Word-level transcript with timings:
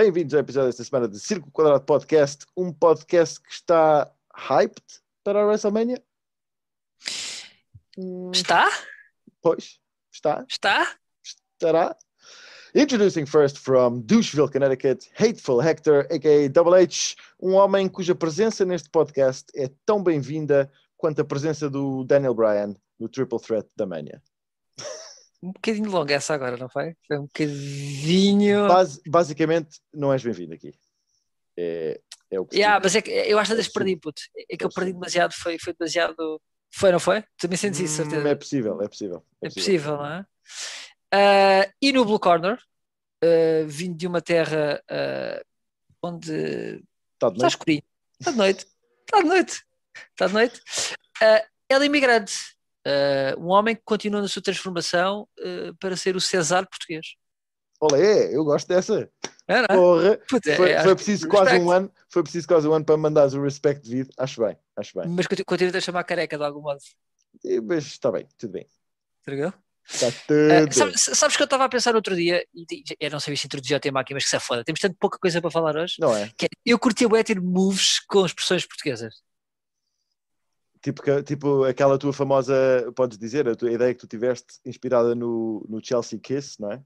Bem-vindos 0.00 0.32
ao 0.32 0.38
episódio 0.38 0.68
desta 0.68 0.84
semana 0.84 1.08
de 1.08 1.18
Círculo 1.18 1.50
Quadrado 1.50 1.84
Podcast, 1.84 2.46
um 2.56 2.72
podcast 2.72 3.40
que 3.42 3.52
está 3.52 4.08
hyped 4.32 4.84
para 5.24 5.42
a 5.42 5.44
WrestleMania. 5.44 6.00
Hum, 7.98 8.30
Está? 8.32 8.70
Pois, 9.42 9.80
está, 10.14 10.46
Está? 10.48 10.94
estará. 11.52 11.96
Introducing 12.76 13.26
first 13.26 13.58
from 13.58 14.00
Doucheville, 14.02 14.48
Connecticut, 14.48 15.10
Hateful 15.18 15.60
Hector, 15.60 16.06
a.k.a. 16.12 16.48
Double 16.48 16.80
H, 16.80 17.16
um 17.40 17.54
homem 17.54 17.88
cuja 17.88 18.14
presença 18.14 18.64
neste 18.64 18.88
podcast 18.90 19.46
é 19.52 19.68
tão 19.84 20.00
bem-vinda 20.00 20.70
quanto 20.96 21.22
a 21.22 21.24
presença 21.24 21.68
do 21.68 22.04
Daniel 22.04 22.34
Bryan 22.34 22.72
no 23.00 23.08
Triple 23.08 23.40
Threat 23.40 23.68
da 23.76 23.84
Mania. 23.84 24.22
Um 25.42 25.52
bocadinho 25.52 25.90
longa 25.90 26.14
essa 26.14 26.34
agora, 26.34 26.56
não 26.56 26.68
foi? 26.68 26.94
Foi 27.06 27.18
um 27.18 27.22
bocadinho. 27.26 28.66
Bas- 28.66 29.00
basicamente, 29.06 29.78
não 29.94 30.12
és 30.12 30.22
bem-vindo 30.22 30.54
aqui. 30.54 30.74
É, 31.56 32.00
é 32.30 32.40
o 32.40 32.46
que 32.46 32.56
Yeah, 32.56 32.80
mas 32.82 32.94
é 32.96 33.02
que 33.02 33.10
eu 33.10 33.38
acho 33.38 33.52
que 33.54 33.60
Absurdo. 33.60 33.74
perdi, 33.74 33.96
puto. 33.96 34.22
É 34.50 34.56
que 34.56 34.64
eu 34.64 34.68
perdi 34.68 34.90
Absurdo. 34.90 34.92
demasiado, 34.94 35.32
foi, 35.34 35.58
foi 35.58 35.74
demasiado. 35.74 36.40
Foi, 36.70 36.92
não 36.92 37.00
foi? 37.00 37.24
Também 37.38 37.56
sentes 37.56 37.80
isso, 37.80 38.02
Hum, 38.02 38.04
certeza. 38.10 38.28
É 38.28 38.34
possível, 38.34 38.82
é 38.82 38.88
possível. 38.88 39.24
É 39.42 39.48
possível, 39.48 39.96
não 39.96 40.06
é? 40.06 40.26
Ah, 41.12 41.72
e 41.80 41.92
no 41.92 42.04
Blue 42.04 42.18
Corner, 42.20 42.58
ah, 43.22 43.64
vindo 43.66 43.96
de 43.96 44.06
uma 44.06 44.20
terra 44.20 44.82
ah, 44.90 45.42
onde 46.02 46.32
Está 47.14 47.28
de 47.30 47.36
está 47.36 47.42
noite? 47.42 47.52
escurinho, 47.52 47.82
está 48.20 48.30
de 48.32 48.36
noite, 48.36 48.66
está 49.06 49.18
de 49.22 49.26
noite, 49.28 49.62
está 50.10 50.26
de 50.26 50.32
noite. 50.34 50.60
Ela 51.70 51.82
é 51.84 51.86
imigrante, 51.86 52.34
Ah, 52.88 53.34
um 53.38 53.48
homem 53.48 53.74
que 53.76 53.82
continua 53.84 54.22
na 54.22 54.28
sua 54.28 54.40
transformação 54.42 55.28
ah, 55.40 55.72
para 55.78 55.96
ser 55.96 56.16
o 56.16 56.20
César 56.20 56.66
português. 56.66 57.06
Olé, 57.80 58.34
eu 58.34 58.44
gosto 58.44 58.66
dessa. 58.66 59.08
É, 59.46 59.58
é? 59.60 59.66
Porra, 59.68 60.18
Puta, 60.28 60.56
foi, 60.56 60.70
é, 60.72 60.82
foi 60.82 60.94
preciso 60.96 61.28
quase 61.28 61.50
respect. 61.52 61.64
um 61.66 61.70
ano, 61.70 61.92
foi 62.10 62.22
preciso 62.22 62.48
quase 62.48 62.66
um 62.68 62.72
ano 62.72 62.84
para 62.84 62.96
mandares 62.96 63.34
o 63.34 63.42
respect 63.42 63.88
devido. 63.88 64.10
Acho 64.18 64.42
bem, 64.44 64.56
acho 64.76 64.98
bem. 64.98 65.08
Mas 65.08 65.26
continu- 65.26 65.46
continua 65.46 65.76
a 65.76 65.80
chamar 65.80 66.04
careca 66.04 66.36
de 66.36 66.44
algum 66.44 66.60
modo. 66.60 66.80
E, 67.44 67.60
Mas 67.60 67.84
está 67.86 68.10
bem, 68.10 68.26
tudo 68.36 68.52
bem. 68.52 68.66
Entendeu? 69.22 69.52
Está 69.88 70.08
Ah, 70.08 70.12
tudo. 70.66 70.74
sabes, 70.74 71.00
sabes 71.14 71.36
que 71.36 71.42
eu 71.42 71.44
estava 71.44 71.64
a 71.64 71.68
pensar 71.68 71.94
outro 71.94 72.16
dia, 72.16 72.44
e 72.52 72.66
eu 72.98 73.10
não 73.10 73.20
sabia 73.20 73.36
se 73.36 73.46
introduzir 73.46 73.76
o 73.76 73.80
tema 73.80 74.00
aqui, 74.00 74.12
mas 74.12 74.24
que 74.24 74.30
se 74.30 74.36
é 74.36 74.40
foda. 74.40 74.64
Temos 74.64 74.80
tanto 74.80 74.96
pouca 74.98 75.18
coisa 75.18 75.40
para 75.40 75.50
falar 75.50 75.76
hoje. 75.76 75.94
Não 76.00 76.14
é? 76.16 76.30
Que 76.36 76.46
é, 76.46 76.48
eu 76.66 76.78
curtia 76.80 77.08
bué 77.08 77.22
ter 77.22 77.40
moves 77.40 78.00
com 78.00 78.26
expressões 78.26 78.66
portuguesas. 78.66 79.14
Tipo, 80.92 81.22
tipo 81.22 81.64
aquela 81.64 81.98
tua 81.98 82.12
famosa, 82.14 82.54
podes 82.96 83.18
dizer, 83.18 83.46
a 83.46 83.54
tua 83.54 83.70
ideia 83.70 83.92
que 83.92 84.00
tu 84.00 84.06
tiveste 84.06 84.46
inspirada 84.64 85.14
no, 85.14 85.66
no 85.68 85.84
Chelsea 85.84 86.18
Kiss, 86.18 86.58
não 86.60 86.72
é? 86.72 86.82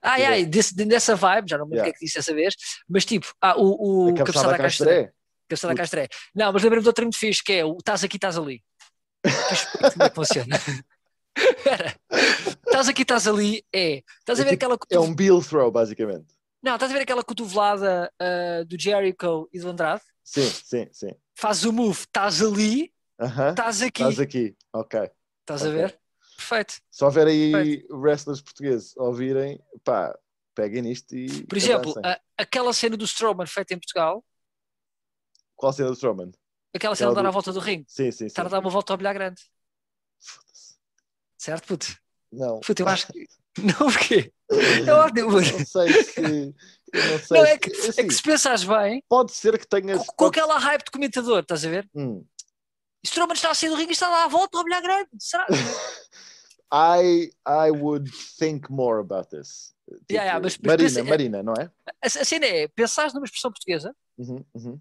Ai, 0.00 0.20
Yeah. 0.20 0.36
ai, 0.36 0.44
desse, 0.46 0.74
dessa 0.74 1.16
vibe, 1.16 1.48
já 1.48 1.58
não 1.58 1.66
me 1.66 1.72
lembro 1.72 1.82
o 1.82 1.86
Yeah. 1.86 1.90
que 1.92 1.96
é 1.96 1.98
que 1.98 2.04
disse 2.04 2.18
dessa 2.18 2.32
vez, 2.34 2.54
mas 2.88 3.04
tipo, 3.04 3.26
ah, 3.40 3.56
o, 3.60 4.10
o 4.10 4.14
Cabeçada 4.14 4.54
à 4.54 4.58
Castré. 4.58 5.12
Cabeçada 5.48 5.72
Putz. 5.72 5.80
Castré. 5.80 6.08
Não, 6.34 6.52
mas 6.52 6.62
lembrei-me 6.62 6.82
de 6.82 6.88
outro 6.88 7.04
muito 7.04 7.18
fixe, 7.18 7.42
que 7.42 7.52
é 7.54 7.64
o 7.64 7.76
estás 7.78 8.04
aqui, 8.04 8.16
estás 8.16 8.38
ali. 8.38 8.62
Como 9.92 10.02
é 10.04 10.08
que 10.10 10.14
funciona. 10.14 10.56
Estás 12.66 12.88
aqui, 12.88 13.02
estás 13.02 13.26
ali, 13.26 13.64
é. 13.72 14.02
Estás 14.20 14.38
a 14.38 14.42
É 14.42 14.44
ver 14.44 14.50
tipo- 14.56 14.72
aquela 14.72 14.78
É 14.90 14.98
um 15.00 15.14
Bill 15.14 15.42
throw, 15.42 15.70
basicamente. 15.70 16.26
Não, 16.62 16.74
estás 16.74 16.90
a 16.90 16.94
ver 16.94 17.02
aquela 17.02 17.24
cotovelada 17.24 18.12
ah, 18.20 18.62
do 18.66 18.80
Jericho 18.80 19.48
e 19.52 19.58
do 19.58 19.68
Andrade? 19.68 20.02
Sim, 20.22 20.48
sim, 20.48 20.88
sim. 20.92 21.10
Faz 21.34 21.64
o 21.64 21.72
move, 21.72 22.00
estás 22.00 22.40
ali, 22.42 22.92
estás 23.50 23.82
aqui. 23.82 24.02
Estás 24.02 24.20
aqui, 24.20 24.56
ok. 24.72 25.10
Estás 25.40 25.62
Ok. 25.62 25.72
a 25.72 25.74
ver? 25.74 26.00
Perfeito. 26.36 26.74
Se 26.90 27.04
houver 27.04 27.26
aí 27.26 27.84
wrestlers 27.90 28.40
portugueses 28.40 28.96
ouvirem, 28.96 29.60
pá, 29.84 30.16
peguem 30.54 30.82
nisto 30.82 31.14
e. 31.16 31.44
Por 31.46 31.56
exemplo, 31.58 31.94
a- 32.04 32.20
aquela 32.38 32.72
cena 32.72 32.96
do 32.96 33.04
Strowman 33.04 33.46
feita 33.46 33.74
em 33.74 33.78
Portugal, 33.78 34.24
Qual 35.56 35.72
cena 35.72 35.88
do 35.88 35.94
Strowman? 35.94 36.32
aquela 36.74 36.94
cena 36.96 37.10
de 37.10 37.16
dar 37.16 37.22
do- 37.22 37.28
a 37.28 37.30
volta 37.30 37.52
do 37.52 37.60
ringue, 37.60 37.84
Sim, 37.88 38.10
sim, 38.10 38.18
sim. 38.18 38.26
estar 38.26 38.46
a 38.46 38.48
dar 38.48 38.58
uma 38.60 38.70
volta 38.70 38.92
ao 38.92 38.96
bilhar 38.96 39.14
grande. 39.14 39.42
Foda-se. 40.20 40.74
Certo, 41.38 41.66
puto? 41.68 41.86
Não. 42.32 42.60
Puto, 42.60 42.82
eu 42.82 42.88
acho 42.88 43.06
que. 43.12 43.26
Não, 43.58 43.76
porquê? 43.92 44.32
Mano. 44.50 45.52
Não 45.52 45.64
sei 45.64 46.02
se. 46.02 46.54
Não 46.94 47.18
sei 47.18 47.36
Não, 47.38 47.44
é 47.46 47.58
que, 47.58 47.70
é 47.72 47.88
assim, 47.88 48.06
que 48.08 48.14
se 48.14 48.22
pensares 48.22 48.64
bem, 48.64 49.02
Pode 49.08 49.32
ser 49.32 49.58
que 49.58 49.66
tenhas. 49.66 49.98
com, 50.06 50.14
com 50.14 50.24
aquela 50.26 50.58
hype 50.58 50.84
de 50.84 50.90
comentador, 50.90 51.40
estás 51.40 51.64
a 51.64 51.68
ver? 51.68 51.88
Hum. 51.94 52.24
Strowman 53.04 53.34
está 53.34 53.50
a 53.50 53.54
sair 53.54 53.68
do 53.68 53.74
ringue 53.76 53.90
e 53.90 53.92
está 53.92 54.06
a 54.08 54.10
dar 54.10 54.24
a 54.24 54.28
volta 54.28 54.56
ao 54.58 54.64
bilhar 54.64 54.80
grande. 54.80 55.08
Será? 55.18 55.46
I, 56.72 57.30
I 57.46 57.70
would 57.70 58.10
think 58.38 58.68
more 58.70 59.00
about 59.00 59.28
this. 59.30 59.74
Tipo, 59.88 60.00
Yeah, 60.10 60.24
yeah, 60.24 60.40
mas- 60.42 60.56
mas 60.58 60.66
Marina, 60.66 60.88
pensa- 60.88 61.04
Marina, 61.04 61.42
não 61.42 61.52
é? 61.54 61.70
A, 62.02 62.06
a 62.06 62.24
cena 62.24 62.46
é 62.46 62.68
pensares 62.68 63.12
numa 63.12 63.24
expressão 63.26 63.50
portuguesa 63.50 63.94
Uhum, 64.16 64.44
uhum. 64.54 64.80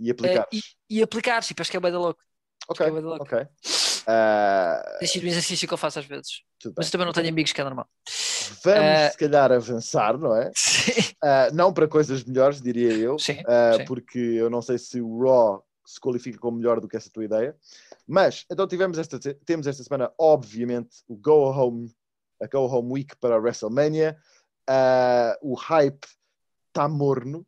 E 0.00 0.10
aplicar. 0.10 0.48
eh, 0.52 0.56
e, 0.56 0.60
e 0.98 1.02
aplicares, 1.02 1.46
tipo, 1.46 1.60
acho 1.62 1.70
que 1.70 1.76
é 1.76 1.80
bem 1.80 1.92
da 1.92 1.98
louco. 1.98 2.20
ok, 2.68 2.86
que 2.90 2.96
é 2.96 3.00
ok. 3.00 3.48
Ah, 4.12 4.96
Tem 4.98 5.06
sido 5.08 5.24
um 5.24 5.28
exercício 5.28 5.68
que 5.68 5.74
eu 5.74 5.78
faço 5.78 6.00
às 6.00 6.04
vezes. 6.04 6.42
Mas 6.76 6.86
eu 6.86 6.92
também 6.92 7.06
não 7.06 7.12
tenho 7.12 7.28
amigos, 7.28 7.52
que 7.52 7.60
é 7.60 7.64
normal. 7.64 7.86
Vamos, 8.64 8.80
Eh, 8.82 9.10
se 9.10 9.18
calhar, 9.18 9.52
avançar, 9.52 10.18
não 10.18 10.34
é? 10.36 10.50
Sim. 10.56 10.92
Ah, 11.22 11.48
não 11.52 11.72
para 11.72 11.86
coisas 11.86 12.24
melhores, 12.24 12.60
diria 12.60 12.92
eu. 12.92 13.18
Sim, 13.18 13.40
Uh, 13.40 13.76
sim. 13.76 13.84
porque 13.84 14.18
eu 14.18 14.50
não 14.50 14.60
sei 14.60 14.78
se 14.78 15.00
o 15.00 15.22
Raw 15.22 15.64
se 15.86 16.00
qualifica 16.00 16.38
como 16.38 16.58
melhor 16.58 16.80
do 16.80 16.88
que 16.88 16.96
essa 16.96 17.10
tua 17.10 17.24
ideia. 17.24 17.54
Mas, 18.06 18.44
então 18.50 18.66
tivemos 18.66 18.98
esta, 18.98 19.18
temos 19.46 19.66
esta 19.66 19.82
semana, 19.84 20.12
obviamente, 20.18 20.98
o 21.08 21.16
Go 21.16 21.50
Home, 21.50 21.94
a 22.42 22.46
Go 22.48 22.66
Home 22.66 22.92
Week 22.92 23.14
para 23.16 23.36
a 23.36 23.38
WrestleMania. 23.38 24.16
Uh, 24.68 25.52
o 25.52 25.54
hype 25.54 26.06
está 26.68 26.88
morno, 26.88 27.46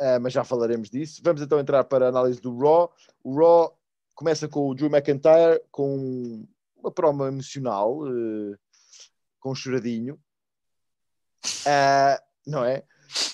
uh, 0.00 0.20
mas 0.20 0.32
já 0.32 0.42
falaremos 0.44 0.90
disso. 0.90 1.20
Vamos 1.24 1.40
então 1.42 1.58
entrar 1.60 1.84
para 1.84 2.06
a 2.06 2.08
análise 2.08 2.40
do 2.40 2.56
Raw. 2.58 2.92
O 3.22 3.36
Raw 3.38 3.77
começa 4.18 4.48
com 4.48 4.68
o 4.68 4.74
Drew 4.74 4.90
McIntyre 4.90 5.62
com 5.70 6.44
uma 6.76 6.90
promo 6.90 7.24
emocional, 7.24 8.02
uh, 8.02 8.58
com 9.38 9.52
um 9.52 9.54
choradinho. 9.54 10.20
Uh, 11.60 12.20
não 12.44 12.64
é? 12.64 12.82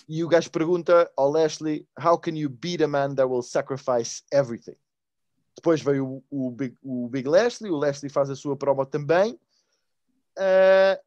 E 0.07 0.23
o 0.23 0.29
gajo 0.29 0.51
pergunta 0.51 1.11
ao 1.17 1.31
Lashley: 1.31 1.89
How 1.99 2.19
can 2.19 2.33
you 2.33 2.51
beat 2.51 2.83
a 2.83 2.87
man 2.87 3.15
that 3.15 3.27
will 3.27 3.43
sacrifice 3.43 4.25
everything? 4.31 4.77
Depois 5.57 5.81
veio 5.81 6.23
o, 6.31 6.49
o, 6.49 6.51
Big, 6.51 6.77
o 6.83 7.09
Big 7.09 7.27
Lashley, 7.27 7.71
o 7.71 7.79
Lashley 7.79 8.11
faz 8.11 8.29
a 8.29 8.37
sua 8.37 8.55
promo 8.55 8.85
também. 8.85 9.41
Ah, 10.37 11.01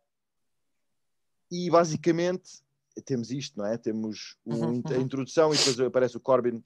e 1.52 1.70
basicamente 1.70 2.64
temos 3.06 3.30
isto, 3.30 3.60
não 3.60 3.68
é? 3.68 3.78
Temos 3.78 4.38
o- 4.44 4.56
Uhum, 4.56 4.82
a 4.86 4.90
uhum. 4.94 5.02
introdução 5.02 5.54
e 5.54 5.58
depois 5.58 5.80
aparece 5.80 6.18
o 6.18 6.20
Corbin, 6.20 6.64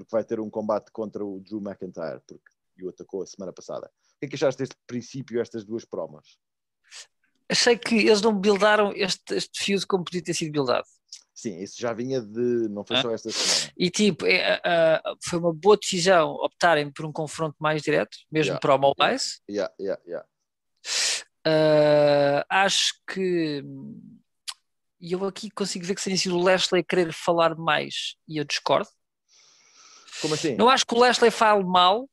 porque 0.00 0.10
vai 0.16 0.24
ter 0.24 0.40
um 0.40 0.50
combate 0.50 0.90
contra 0.90 1.24
o 1.24 1.40
Drew 1.40 1.60
McIntyre, 1.60 2.20
porque 2.26 2.84
o 2.84 2.88
atacou 2.88 3.22
a 3.22 3.26
semana 3.26 3.52
passada. 3.52 3.86
O 3.86 4.18
que 4.20 4.26
é 4.26 4.28
que 4.28 4.34
achaste 4.36 4.58
deste 4.58 4.76
princípio, 4.86 5.40
estas 5.40 5.64
duas 5.64 5.84
promos? 5.84 6.38
Achei 7.48 7.76
que 7.78 7.94
eles 7.94 8.20
não 8.20 8.34
buildaram 8.38 8.92
este, 8.94 9.34
este 9.34 9.64
feud 9.64 9.86
como 9.86 10.04
podia 10.04 10.22
ter 10.22 10.34
sido 10.34 10.52
buildado. 10.52 10.86
Sim, 11.34 11.58
isso 11.60 11.80
já 11.80 11.92
vinha 11.92 12.20
de. 12.20 12.68
Não 12.68 12.84
foi 12.84 12.96
Ah. 12.96 13.02
só 13.02 13.10
esta 13.12 13.30
semana. 13.30 13.72
E 13.76 13.90
tipo, 13.90 14.26
é, 14.26 14.60
foi 15.24 15.38
uma 15.38 15.54
boa 15.54 15.76
decisão 15.76 16.30
optarem 16.32 16.90
por 16.90 17.06
um 17.06 17.12
confronto 17.12 17.56
mais 17.60 17.80
direto, 17.80 18.18
mesmo 18.30 18.54
Yeah, 18.54 18.60
para 18.60 18.74
o 18.74 18.94
Wise. 18.98 19.40
Yeah, 19.48 19.72
yeah, 19.80 20.02
yeah. 20.06 20.28
Ah, 21.46 22.44
acho 22.64 22.94
que. 23.06 23.62
E 25.00 25.12
eu 25.12 25.24
aqui 25.24 25.48
consigo 25.50 25.86
ver 25.86 25.94
que 25.94 26.00
seria 26.02 26.18
sido 26.18 26.36
o 26.36 26.42
Lashley 26.42 26.80
a 26.80 26.84
querer 26.84 27.12
falar 27.12 27.54
mais 27.56 28.16
e 28.26 28.38
eu 28.38 28.44
discordo. 28.44 28.88
Como 30.20 30.34
assim? 30.34 30.54
Não 30.56 30.68
acho 30.68 30.86
que 30.86 30.94
o 30.94 30.98
Lashley 30.98 31.30
fale 31.30 31.64
mal, 31.64 32.08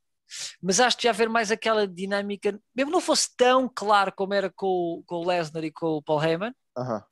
mas 0.62 0.80
acho 0.80 0.98
que 0.98 1.04
já 1.04 1.10
haver 1.12 1.30
mais 1.30 1.52
aquela 1.52 1.88
dinâmica, 1.88 2.60
mesmo 2.75 2.92
não 2.92 3.02
fosse 3.02 3.30
tão 3.38 3.69
claro 3.74 4.12
como 4.16 4.34
era 4.34 4.52
com, 4.56 4.68
o- 4.68 5.04
com 5.06 5.16
o 5.18 5.28
Lesnar 5.28 5.63
e 5.63 5.72
com 5.72 5.88
o 5.98 6.02
Paul 6.04 6.24
Heyman, 6.24 6.54
Aham. 6.78 7.04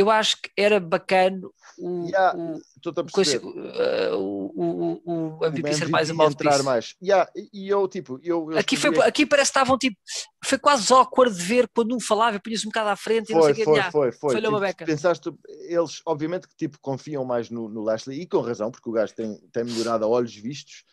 Eu 0.00 0.10
acho 0.10 0.36
que 0.40 0.50
era 0.56 0.80
bacana 0.80 1.40
o, 1.78 2.06
Yeah, 2.06 2.36
o, 2.38 2.56
a 2.56 3.00
o, 3.00 3.10
coisa- 3.12 3.40
o, 3.42 4.52
o, 4.54 5.00
o, 5.04 5.38
o 5.40 5.46
MVP 5.46 5.72
ser 5.74 5.88
mais 5.88 6.10
a 6.10 6.14
entrar 6.24 6.62
mais. 6.62 6.94
Yeah, 7.02 7.30
e- 7.34 7.68
eu, 7.68 7.86
tipo, 7.88 8.18
eu, 8.22 8.50
eu 8.52 8.58
Aqui, 8.58 8.76
foi, 8.76 8.96
aqui 9.00 9.24
parece 9.24 9.50
que 9.52 9.58
estavam 9.58 9.78
tipo, 9.78 9.96
foi 10.44 10.58
quase 10.58 10.92
awkward 10.92 11.34
de 11.34 11.42
ver 11.42 11.68
quando 11.74 11.94
um 11.94 12.00
falava 12.00 12.36
e 12.36 12.40
punha-se 12.40 12.66
um 12.66 12.70
bocado 12.70 12.90
à 12.90 12.96
frente 12.96 13.30
e 13.30 13.34
não 13.34 13.42
Foi, 13.42 13.52
sei 13.52 13.52
o 13.52 13.56
que. 13.56 13.64
foi, 13.64 13.74
yeah. 13.74 13.90
foi, 13.92 14.12
foi. 14.12 14.34
falhou 14.34 14.52
uma 14.52 14.58
Tipo, 14.58 14.68
beca. 14.68 14.84
pensaste, 14.86 15.32
eles, 15.68 16.02
obviamente, 16.04 16.48
que 16.48 16.56
tipo, 16.56 16.78
confiam 16.80 17.24
mais 17.24 17.50
no, 17.50 17.68
no 17.68 17.82
Lashley 17.82 18.20
e 18.20 18.26
com 18.26 18.40
razão, 18.40 18.70
porque 18.70 18.88
o 18.88 18.92
gajo 18.92 19.14
tem, 19.14 19.36
tem 19.52 19.64
melhorado 19.64 20.04
a 20.04 20.08
olhos 20.08 20.34
vistos, 20.34 20.84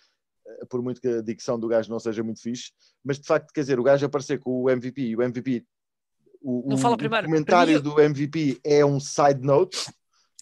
eh, 0.48 0.66
por 0.70 0.82
muito 0.82 1.02
que 1.02 1.08
a 1.08 1.22
dicção 1.22 1.60
do 1.60 1.68
gajo 1.68 1.90
não 1.90 2.00
seja 2.00 2.24
muito 2.24 2.42
fixe, 2.42 2.72
mas 3.04 3.20
de 3.20 3.26
facto, 3.28 3.52
quer 3.54 3.62
dizer, 3.62 3.80
o 3.80 3.84
gajo 3.84 4.06
aparecer 4.06 4.40
com 4.40 4.64
o 4.64 4.70
MVP 4.70 5.02
e 5.02 5.16
o 5.16 5.22
MVP. 5.22 5.66
O, 6.50 6.64
Não 6.70 6.76
o- 6.76 6.80
fala 6.80 6.96
o 6.96 6.98
primeiro. 6.98 7.26
comentário 7.28 7.82
Para 7.82 7.90
mim, 7.90 7.96
do 7.96 8.02
MVP 8.02 8.60
é 8.64 8.86
um 8.86 9.00
side 9.02 9.42
note, 9.42 9.78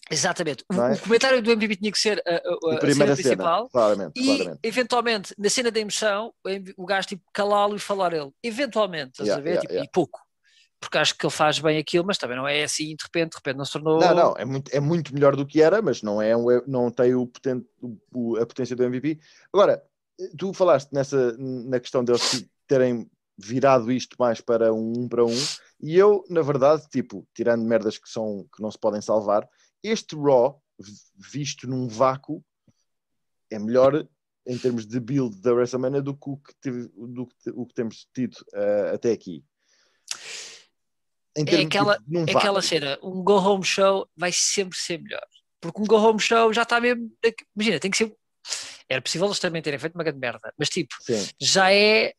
Exatamente. 0.08 0.64
O, 0.70 0.74
é? 0.80 0.92
o 0.92 0.98
comentário 1.00 1.42
do 1.42 1.50
MVP 1.50 1.76
tinha 1.76 1.90
que 1.90 1.98
ser 1.98 2.22
a, 2.24 2.30
a- 2.30 2.34
a 2.36 2.74
a 2.76 2.78
primeira 2.78 2.94
cena 2.94 3.16
cena, 3.16 3.16
principal. 3.16 3.68
claramente, 3.70 4.12
E, 4.14 4.24
claramente. 4.24 4.60
eventualmente, 4.62 5.34
na 5.36 5.48
cena 5.50 5.68
da 5.70 5.80
emoção, 5.80 6.32
o 6.76 6.82
o 6.84 6.86
gajo 6.86 7.08
tipo 7.08 7.24
calá-lo 7.32 7.74
e 7.74 7.80
falar 7.80 8.12
ele. 8.12 8.30
Eventualmente, 8.40 9.20
estás 9.20 9.26
Yeah, 9.28 9.40
a 9.40 9.42
ver? 9.42 9.50
yeah, 9.50 9.60
Tipo, 9.62 9.72
yeah. 9.72 9.84
E 9.84 9.90
pouco. 9.92 10.20
porque 10.78 10.98
acho 10.98 11.16
que 11.18 11.26
ele 11.26 11.32
faz 11.32 11.58
bem 11.58 11.78
aquilo, 11.78 12.04
mas 12.06 12.18
também 12.18 12.36
não 12.36 12.46
é 12.46 12.62
assim 12.62 12.94
de 12.94 13.02
repente, 13.02 13.30
de 13.32 13.36
repente 13.38 13.56
não 13.56 13.64
se 13.64 13.72
tornou. 13.72 13.98
Não, 13.98 14.14
não, 14.14 14.34
é 14.38 14.44
muito, 14.44 14.70
é 14.72 14.78
muito 14.78 15.12
melhor 15.12 15.34
do 15.34 15.44
que 15.44 15.60
era, 15.60 15.82
mas 15.82 16.02
não, 16.02 16.22
é, 16.22 16.34
não 16.68 16.88
tem 16.88 17.12
o, 17.16 17.26
poten- 17.26 17.64
o- 18.14 18.36
a 18.36 18.46
potência 18.46 18.76
do 18.76 18.84
MVP. 18.84 19.18
Agora, 19.52 19.82
tu 20.38 20.52
falaste 20.52 20.92
nessa, 20.92 21.36
na 21.38 21.80
questão 21.80 22.04
deles 22.04 22.46
terem 22.68 23.10
virado 23.36 23.90
isto 23.90 24.14
mais 24.20 24.40
para 24.40 24.72
um 24.72 24.92
um 25.00 25.08
para 25.08 25.24
um, 25.24 25.34
e 25.80 25.96
eu, 25.96 26.24
na 26.28 26.42
verdade, 26.42 26.86
tipo, 26.88 27.26
tirando 27.34 27.64
merdas 27.64 27.98
que, 27.98 28.08
são, 28.08 28.46
que 28.54 28.62
não 28.62 28.70
se 28.70 28.78
podem 28.78 29.00
salvar, 29.00 29.48
este 29.82 30.16
Raw, 30.16 30.60
visto 31.16 31.66
num 31.68 31.86
vácuo, 31.88 32.44
é 33.50 33.58
melhor 33.58 34.06
em 34.46 34.58
termos 34.58 34.86
de 34.86 34.98
build 35.00 35.40
da 35.40 35.52
WrestleMania 35.52 36.00
do 36.02 36.14
que 36.16 36.30
o 36.30 36.36
que, 36.36 36.54
tive- 36.60 36.88
do 36.96 37.26
que 37.26 37.50
o 37.50 37.66
que 37.66 37.74
temos 37.74 38.06
tido 38.14 38.36
eh, 38.54 38.92
até 38.94 39.10
aqui. 39.12 39.44
Em 41.36 41.44
É 41.46 41.62
aquela- 41.66 41.96
tipo, 41.98 42.10
num 42.10 42.24
É 42.26 42.32
aquela 42.36 42.62
cena, 42.62 42.98
um 43.02 43.22
go 43.22 43.34
home 43.38 43.64
show 43.64 44.08
vai 44.16 44.30
sempre 44.32 44.78
ser 44.78 45.00
melhor. 45.00 45.26
Porque 45.60 45.80
um 45.80 45.84
go 45.84 45.96
home 45.96 46.20
show 46.20 46.52
já 46.52 46.62
está 46.62 46.80
mesmo. 46.80 47.10
Imagina, 47.54 47.80
tem 47.80 47.90
que 47.90 47.96
ser. 47.96 48.14
Era 48.88 49.02
possível 49.02 49.26
eles 49.26 49.38
também 49.40 49.60
terem 49.60 49.78
feito 49.78 49.94
uma 49.96 50.04
grande 50.04 50.20
merda, 50.20 50.52
mas 50.56 50.68
tipo, 50.68 50.94
Sim, 51.00 51.26
já 51.40 51.72
é 51.72 52.14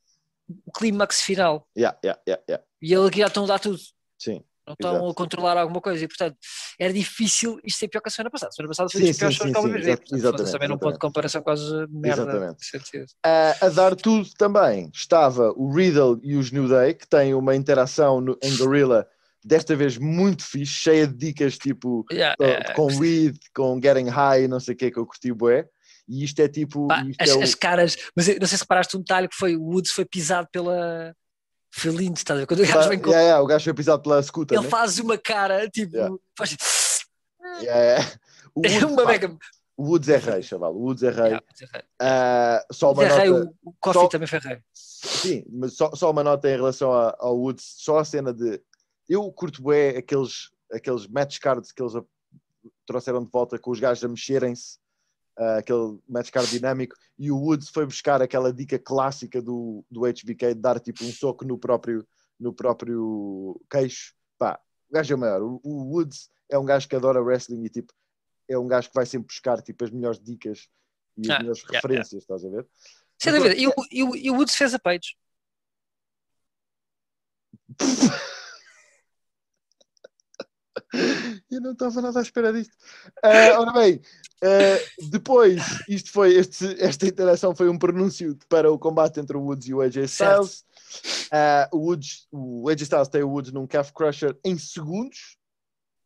o 0.65 0.71
clímax 0.71 1.21
final. 1.21 1.67
yeah, 1.77 1.97
yeah, 2.03 2.41
yeah. 2.49 2.63
E 2.81 2.93
ele 2.93 3.07
aqui 3.07 3.19
já 3.19 3.27
estão 3.27 3.43
a 3.43 3.47
dar 3.47 3.59
tudo. 3.59 3.77
sim. 4.19 4.43
Não 4.67 4.73
estão 4.73 4.91
Exato. 4.95 5.09
a 5.11 5.15
controlar 5.15 5.57
alguma 5.57 5.79
coisa 5.79 6.03
e, 6.03 6.07
portanto, 6.09 6.35
era 6.77 6.91
difícil 6.91 7.57
isto 7.63 7.79
ser 7.79 7.87
pior 7.87 8.01
que 8.01 8.09
a 8.09 8.11
semana 8.11 8.29
passada. 8.29 8.49
A 8.49 8.51
semana 8.51 8.67
passada 8.69 8.89
foi 8.89 8.99
Sim, 8.99 9.07
dos 9.07 9.17
piores 9.17 9.35
shows 9.37 9.49
que 9.51 9.55
alguma 9.55 9.73
vez 9.75 9.85
vi. 9.85 9.91
Portanto, 9.95 10.15
exatamente, 10.17 10.51
também 10.51 10.67
não 10.67 10.77
pode 10.77 10.91
exatamente. 10.95 10.99
comparação 10.99 11.41
quase 11.41 11.87
merda. 11.89 12.21
Exatamente. 12.23 12.57
de. 13.05 13.05
Ah, 13.25 13.55
a 13.61 13.69
dar 13.69 13.95
tudo 13.95 14.27
também 14.37 14.91
estava 14.93 15.53
o 15.55 15.71
Riddle 15.73 16.19
e 16.21 16.35
os 16.35 16.51
New 16.51 16.67
Day, 16.67 16.93
que 16.95 17.07
têm 17.07 17.33
uma 17.33 17.55
interação 17.55 18.19
no- 18.19 18.37
em 18.43 18.57
Gorilla, 18.57 19.07
desta 19.41 19.73
vez 19.73 19.97
muito 19.97 20.43
fixe, 20.43 20.73
cheia 20.73 21.07
de 21.07 21.13
dicas 21.15 21.57
tipo 21.57 22.03
Yeah, 22.11 22.35
com- 22.37 22.43
é, 22.43 22.73
com 22.73 22.85
Weed, 22.99 23.37
com 23.55 23.79
Getting 23.81 24.09
High, 24.09 24.49
não 24.49 24.59
sei 24.59 24.73
o 24.73 24.77
que, 24.77 24.91
que 24.91 24.99
eu 24.99 25.05
curti 25.05 25.31
bué. 25.31 25.65
E 26.07 26.23
isto 26.23 26.39
é 26.39 26.47
tipo. 26.47 26.87
pá, 26.87 27.03
isto 27.03 27.21
as, 27.21 27.29
é 27.29 27.35
o- 27.35 27.41
as 27.43 27.53
caras, 27.55 27.97
mas 28.15 28.27
não 28.39 28.47
sei 28.47 28.57
se 28.57 28.63
reparaste 28.63 28.95
um 28.95 28.99
detalhe 29.01 29.27
que 29.27 29.35
foi 29.35 29.55
o 29.57 29.63
Woods 29.63 29.91
foi 29.91 30.05
pisado 30.05 30.47
pela. 30.51 31.13
Foi 31.69 31.91
lindo, 31.91 32.15
estás 32.17 32.37
a 32.37 32.41
ver? 32.41 32.47
Quando 32.47 32.61
o 32.61 32.65
gajo 32.65 32.79
Pá, 32.79 32.87
vem 32.87 32.99
com. 32.99 33.09
yeah, 33.09 33.23
yeah, 33.23 33.43
o 33.43 33.47
gajo 33.47 33.63
foi 33.65 33.73
pisado 33.73 34.01
pela 34.01 34.23
scooter. 34.23 34.57
Ele 34.57 34.63
né? 34.65 34.69
faz 34.71 34.97
uma 34.99 35.17
cara, 35.17 35.69
tipo. 35.69 35.95
Yeah. 35.95 36.15
Faz... 36.37 36.57
Yeah, 37.61 38.03
É 38.03 38.19
Woods, 38.55 38.83
uma 38.83 39.03
pá, 39.03 39.11
mega. 39.11 39.37
o 39.75 39.83
Woods 39.83 40.09
é 40.09 40.17
rei, 40.17 40.41
chaval. 40.41 40.73
O 40.75 40.79
Woods 40.85 41.03
é 41.03 41.09
rei. 41.11 41.23
Yeah, 41.25 41.45
é 41.61 41.65
rei. 41.73 41.83
Ah, 41.99 42.65
só 42.71 42.93
uma 42.93 43.03
é 43.03 43.07
rei, 43.17 43.29
nota. 43.29 43.51
o, 43.63 43.69
o 43.69 43.73
Coffee 43.79 44.01
só- 44.01 44.07
também 44.07 44.27
foi 44.27 44.39
rei. 44.39 44.59
Sim, 44.73 45.43
mas 45.51 45.75
só, 45.75 45.93
só 45.93 46.09
uma 46.09 46.23
nota 46.23 46.49
em 46.49 46.55
relação 46.55 46.93
a- 46.93 47.15
ao 47.19 47.37
Woods, 47.37 47.65
só 47.77 47.99
a 47.99 48.05
cena 48.05 48.33
de. 48.33 48.61
Eu 49.09 49.29
curto 49.31 49.61
bem 49.61 49.97
aqueles, 49.97 50.49
aqueles 50.71 51.05
match 51.07 51.37
cards 51.39 51.71
que 51.71 51.81
eles 51.81 51.93
trouxeram 52.85 53.23
de 53.23 53.29
volta 53.31 53.59
com 53.59 53.71
os 53.71 53.79
gajos 53.79 54.03
a 54.03 54.07
mexerem-se, 54.07 54.77
ah, 55.37 55.57
aquele 55.57 55.99
match 56.07 56.31
card 56.31 56.49
dinâmico, 56.49 56.95
e 57.17 57.31
o 57.31 57.37
Woods 57.37 57.69
foi 57.69 57.85
buscar 57.85 58.21
aquela 58.21 58.51
dica 58.51 58.79
clássica 58.79 59.41
do, 59.41 59.85
do 59.89 60.01
HBK 60.01 60.55
de 60.55 60.61
dar 60.61 60.79
tipo 60.79 61.03
um 61.03 61.11
soco 61.11 61.45
no 61.45 61.57
próprio, 61.57 62.07
no 62.39 62.53
próprio 62.53 63.59
queixo. 63.69 64.13
Pá, 64.37 64.59
o 64.89 64.93
gajo 64.93 65.13
é 65.13 65.15
o 65.15 65.19
maior. 65.19 65.41
O, 65.41 65.61
o 65.63 65.93
Woods 65.93 66.29
é 66.49 66.57
um 66.57 66.65
gajo 66.65 66.87
que 66.87 66.95
adora 66.95 67.21
wrestling 67.21 67.63
e 67.65 67.69
tipo, 67.69 67.93
é 68.49 68.57
um 68.57 68.67
gajo 68.67 68.89
que 68.89 68.95
vai 68.95 69.05
sempre 69.05 69.27
buscar 69.27 69.61
tipo, 69.61 69.83
as 69.83 69.91
melhores 69.91 70.19
dicas 70.19 70.69
e 71.17 71.21
as 71.29 71.35
Ah, 71.35 71.39
melhores 71.39 71.61
yeah, 71.61 71.75
referências, 71.75 72.23
estás 72.23 72.43
a 72.43 72.49
ver? 72.49 72.67
Sem 73.19 73.33
dúvida. 73.33 73.55
E 73.55 74.29
o 74.29 74.35
Woods 74.35 74.55
fez 74.55 74.73
a 74.73 74.79
page. 74.79 75.17
Eu 81.51 81.61
não 81.61 81.71
estava 81.71 82.01
nada 82.01 82.19
à 82.19 82.21
espera 82.21 82.53
disto. 82.53 82.75
Ah, 83.23 83.59
ora 83.59 83.73
bem, 83.73 84.01
ah, 84.43 84.77
depois, 85.09 85.61
isto 85.89 86.11
foi, 86.11 86.35
este- 86.35 86.81
esta 86.81 87.05
interação 87.07 87.55
foi 87.55 87.69
um 87.69 87.77
pronúncio 87.77 88.37
para 88.47 88.71
o 88.71 88.79
combate 88.79 89.19
entre 89.19 89.35
o 89.35 89.41
Woods 89.41 89.67
e 89.67 89.73
o 89.73 89.81
AJ 89.81 90.03
Styles. 90.05 90.65
Ah, 91.31 91.69
o, 91.73 91.77
Woods, 91.77 92.27
o 92.31 92.69
AJ 92.69 92.81
Styles 92.83 93.07
tem 93.09 93.23
o 93.23 93.29
Woods 93.29 93.51
num 93.51 93.67
calf 93.67 93.91
crusher 93.91 94.37
em 94.45 94.57
segundos 94.57 95.37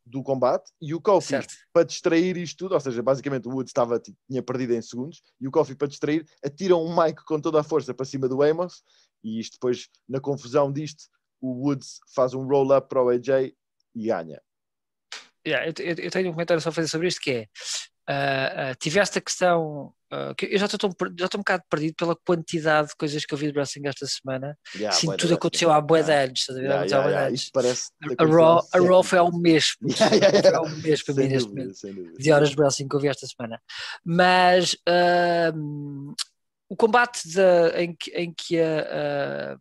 do 0.03 0.23
combate 0.23 0.71
e 0.81 0.93
o 0.95 0.99
Kofi, 0.99 1.27
Certo. 1.29 1.53
para 1.71 1.85
distrair 1.85 2.35
isto 2.35 2.57
tudo, 2.57 2.73
ou 2.73 2.79
seja, 2.81 3.03
basicamente 3.03 3.47
o 3.47 3.51
Woods 3.51 3.69
estava, 3.69 3.99
tipo, 3.99 4.17
tinha 4.27 4.41
perdido 4.41 4.73
em 4.73 4.81
segundos 4.81 5.21
e 5.39 5.47
o 5.47 5.51
Kofi, 5.51 5.75
para 5.75 5.87
distrair, 5.87 6.25
atira 6.43 6.75
um 6.75 6.93
mic 7.01 7.23
com 7.23 7.39
toda 7.39 7.59
a 7.59 7.63
força 7.63 7.93
para 7.93 8.05
cima 8.05 8.27
do 8.27 8.41
Amos 8.41 8.83
e 9.23 9.39
isto 9.39 9.53
depois, 9.53 9.87
na 10.09 10.19
confusão 10.19 10.71
disto, 10.71 11.03
o 11.39 11.65
Woods 11.67 11.99
faz 12.13 12.33
um 12.33 12.45
roll-up 12.47 12.89
para 12.89 13.03
o 13.03 13.09
AJ 13.09 13.53
e 13.95 14.07
ganha. 14.07 14.41
Yeah, 15.47 15.65
eu, 15.67 15.73
eu- 15.79 15.95
eu 16.05 16.11
tenho 16.11 16.29
um 16.29 16.33
comentário 16.33 16.61
só 16.61 16.69
a 16.69 16.71
fazer 16.71 16.87
sobre 16.87 17.07
isto 17.07 17.19
que 17.21 17.31
é 17.31 17.47
ah, 18.07 18.71
ah, 18.71 18.75
tiveste 18.75 19.17
a 19.17 19.21
questão 19.21 19.93
ah, 20.11 20.33
que 20.35 20.45
eu 20.47 20.57
já 20.59 20.65
estou 20.65 20.89
já 21.17 21.25
estou 21.25 21.39
um 21.39 21.41
bocado 21.43 21.63
perdido 21.69 21.95
pela 21.95 22.15
quantidade 22.15 22.89
de 22.89 22.95
coisas 22.95 23.25
que 23.25 23.33
eu 23.33 23.37
vi 23.37 23.51
de 23.51 23.57
wrestling 23.57 23.87
esta 23.87 24.05
semana. 24.05 24.57
Yeah, 24.75 24.91
Sim, 24.95 25.15
tudo 25.17 25.33
aconteceu 25.35 25.71
há 25.71 25.79
bué 25.81 26.03
de 26.03 26.11
anos 26.11 26.45
a? 26.45 26.61
Yeah, 26.61 26.83
yeah, 26.85 27.09
de 27.09 27.09
yeah. 27.09 27.51
parece 27.53 27.89
a 28.17 28.25
Raw, 28.25 28.67
a 28.73 28.77
Raw 28.79 29.03
foi 29.03 29.19
mês 29.39 29.75
puto. 29.77 29.93
Yeah, 30.03 30.15
yeah, 30.37 30.59
foi 30.59 30.69
um 30.69 30.81
mês 30.81 31.01
para 31.03 31.13
mim 31.15 31.27
neste 31.27 31.49
momento 31.49 31.75
de 32.19 32.31
horas 32.31 32.49
de 32.49 32.55
wrestling 32.61 32.87
que 32.87 32.95
eu 32.95 32.99
vi 32.99 33.07
esta 33.07 33.25
semana. 33.27 33.61
Mas 34.03 34.75
ahm, 34.87 36.13
o 36.69 36.75
combate 36.75 37.27
da- 37.33 37.81
em, 37.81 37.95
que, 37.95 38.11
em 38.11 38.33
que 38.33 38.59
a, 38.59 39.53
a, 39.53 39.57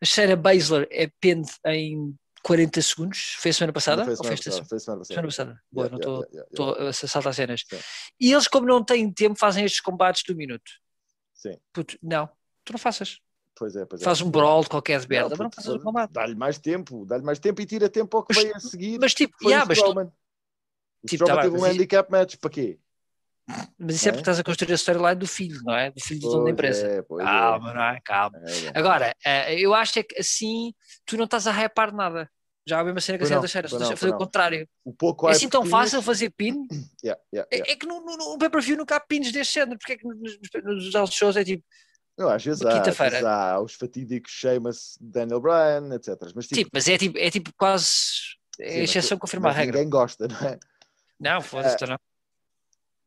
a 0.00 0.04
Shayna 0.04 0.36
Baszler 0.36 0.86
é 0.90 1.08
pende 1.20 1.50
em 1.66 2.14
40 2.42 2.82
segundos 2.82 3.36
foi 3.38 3.50
a 3.50 3.54
semana 3.54 3.72
passada? 3.72 4.02
Foi 4.04 4.12
Ou 4.12 4.16
semana 4.16 4.36
passada, 4.36 4.64
foi 4.66 4.78
semana 4.80 4.98
passada. 5.00 5.04
semana 5.14 5.28
passada? 5.28 5.62
Boa, 5.70 5.86
Yeah, 5.86 5.90
não 5.92 5.98
estou 5.98 6.26
yeah, 6.32 6.48
yeah, 6.80 6.88
a 6.88 6.92
saltar 6.92 7.34
cenas. 7.34 7.64
Sim. 7.68 7.78
E 8.20 8.32
eles, 8.32 8.48
como 8.48 8.66
não 8.66 8.84
têm 8.84 9.12
tempo, 9.12 9.38
fazem 9.38 9.64
estes 9.64 9.80
combates 9.80 10.22
do 10.26 10.34
minuto. 10.34 10.70
Sim, 11.34 11.56
Puto, 11.72 11.96
não, 12.02 12.28
tu 12.64 12.72
não 12.72 12.78
faças. 12.78 13.20
pois 13.54 13.74
é, 13.76 13.84
pois 13.84 14.00
é. 14.02 14.04
Fazes 14.04 14.22
um 14.22 14.30
brawl 14.30 14.62
de 14.62 14.68
qualquer 14.70 15.00
de 15.00 15.08
merda, 15.08 15.30
Não, 15.30 15.36
mas 15.36 15.38
não 15.44 15.50
fazes 15.52 15.70
um 15.70 15.78
combate. 15.80 16.12
Dá-lhe 16.12 16.34
mais 16.34 16.58
tempo, 16.58 17.04
dá-lhe 17.06 17.24
mais 17.24 17.38
tempo 17.38 17.60
e 17.60 17.66
tira 17.66 17.88
tempo 17.88 18.16
ao 18.16 18.24
que 18.24 18.34
Mas- 18.34 18.42
veio 18.44 18.56
a 18.56 18.60
seguir. 18.60 18.98
Mas 19.00 19.14
tipo, 19.14 19.36
yeah, 19.44 19.64
mas, 19.66 19.78
tu- 19.80 20.12
Tipo, 21.08 21.24
tá 21.24 21.34
bem, 21.34 21.42
teve 21.44 21.56
um 21.56 21.60
mas 21.60 21.70
i- 21.70 21.74
handicap 21.74 22.10
match, 22.12 22.36
para 22.36 22.50
quê? 22.50 22.78
Mas 23.78 23.96
isso 23.96 24.08
é 24.08 24.10
Não 24.10 24.14
é? 24.14 24.18
porque 24.18 24.20
estás 24.22 24.38
a 24.38 24.44
construir 24.44 24.72
a 24.72 24.74
storyline 24.76 25.16
do 25.16 25.26
filho, 25.26 25.60
não 25.64 25.74
é? 25.74 25.90
Do 25.90 26.00
filho 26.00 26.20
do 26.20 26.30
dono 26.30 26.44
da 26.44 26.50
empresa. 26.50 26.86
é, 26.86 27.02
pois 27.02 27.22
é. 27.22 27.28
Calma, 27.28 27.74
não 27.74 27.82
é? 27.82 28.00
Calma. 28.04 28.38
É, 28.46 28.66
é. 28.66 28.72
Agora, 28.74 29.14
eh, 29.24 29.54
eu 29.60 29.74
acho 29.74 29.98
é 29.98 30.02
que 30.02 30.18
assim 30.20 30.72
tu 31.06 31.16
não 31.16 31.24
estás 31.24 31.46
a 31.46 31.52
hypar 31.52 31.94
nada. 31.94 32.30
Já 32.64 32.78
a 32.78 32.84
mesma 32.84 33.00
cena 33.00 33.18
que 33.18 33.24
a 33.24 33.26
cena 33.26 33.36
não, 33.38 33.42
da 33.42 33.48
Shayna, 33.48 33.68
pois 33.68 33.72
estás 33.82 33.88
não, 33.90 33.94
a 33.94 33.96
fazer 33.96 34.10
o 34.10 34.12
não. 34.12 34.18
contrário. 34.24 34.68
O 34.84 34.92
pouco 34.92 35.28
É 35.28 35.32
assim 35.32 35.48
tão 35.48 35.66
fácil 35.66 36.00
fazer 36.00 36.30
pin? 36.30 36.54
Yeah, 37.04 37.20
yeah, 37.34 37.48
É, 37.50 37.56
yeah. 37.56 37.72
é 37.72 37.76
que 37.76 37.84
no, 37.84 38.00
no, 38.00 38.16
no 38.16 38.38
pay-per-view 38.38 38.76
nunca 38.76 38.94
há 38.94 39.00
pins 39.00 39.32
deste 39.32 39.54
género. 39.54 39.76
Porque 39.78 39.94
é 39.94 39.96
que 39.96 40.06
nos, 40.06 40.38
nos, 40.62 40.92
nos 40.94 41.12
shows 41.12 41.36
é 41.36 41.42
tipo, 41.42 41.64
Não, 42.16 42.28
às 42.28 42.44
vezes 42.44 42.62
há, 42.64 42.78
às 42.80 42.96
vezes 42.96 43.24
há 43.24 43.58
os 43.60 43.74
fatídicos 43.74 44.30
Sheamus, 44.30 44.96
Daniel 45.00 45.40
Bryan, 45.40 45.92
etc. 45.96 46.14
Mas 46.36 46.46
tipo, 46.46 46.70
mas 46.72 46.86
é 46.86 46.96
tipo, 46.96 47.18
é 47.18 47.28
tipo 47.32 47.50
quase 47.58 47.90
é 48.60 48.84
exceção 48.84 49.18
confirma 49.18 49.48
a 49.48 49.52
regra. 49.52 49.74
ninguém 49.78 49.90
gosta, 49.90 50.28
não 50.28 50.36
é? 50.48 50.58
Não, 51.18 51.40
foda-se, 51.40 51.76
tu 51.76 51.86
não. 51.86 51.98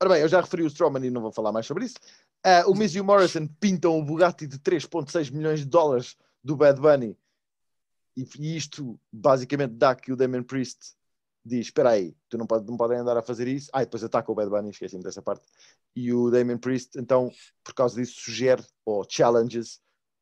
Ora 0.02 0.14
bem, 0.14 0.22
eu 0.22 0.28
já 0.28 0.42
referi 0.42 0.64
o 0.64 0.68
Strowman 0.68 1.06
e 1.06 1.10
não 1.10 1.22
vou 1.22 1.32
falar 1.32 1.52
mais 1.52 1.66
sobre 1.66 1.86
isso. 1.86 1.96
Ah, 2.44 2.64
o 2.68 2.76
Miz 2.76 2.94
e 2.94 3.00
o 3.00 3.04
Morrison 3.04 3.48
pintam 3.60 3.98
o 3.98 4.04
Bugatti 4.04 4.46
de 4.46 4.60
3.6 4.60 5.32
milhões 5.32 5.60
de 5.62 5.66
dólares 5.66 6.18
do 6.44 6.56
Bad 6.56 6.80
Bunny. 6.80 7.18
E, 8.16 8.28
e 8.38 8.58
isto 8.58 9.00
basicamente 9.12 9.74
dá 9.74 9.96
que 9.96 10.12
o 10.12 10.16
Damien 10.16 10.44
Priest 10.44 10.96
diz, 11.46 11.68
espera 11.68 11.92
aí, 11.92 12.16
tu 12.28 12.38
não, 12.38 12.46
pode, 12.46 12.66
não 12.66 12.76
podem 12.76 12.98
andar 12.98 13.16
a 13.18 13.22
fazer 13.22 13.48
isso. 13.48 13.70
Ah, 13.72 13.84
e 13.84 13.86
depois 13.86 14.04
ataca 14.04 14.32
o 14.32 14.36
Bad 14.36 14.50
Bunny, 14.50 14.70
esqueci-me 14.70 15.04
dessa 15.04 15.22
parte. 15.22 15.46
E 15.96 16.12
o 16.12 16.30
Damien 16.30 16.58
Priest, 16.58 17.00
então, 17.00 17.32
por 17.64 17.74
causa 17.74 17.96
disso, 17.96 18.20
sugere, 18.20 18.64
ou 18.86 19.06
challenges, 19.08 19.80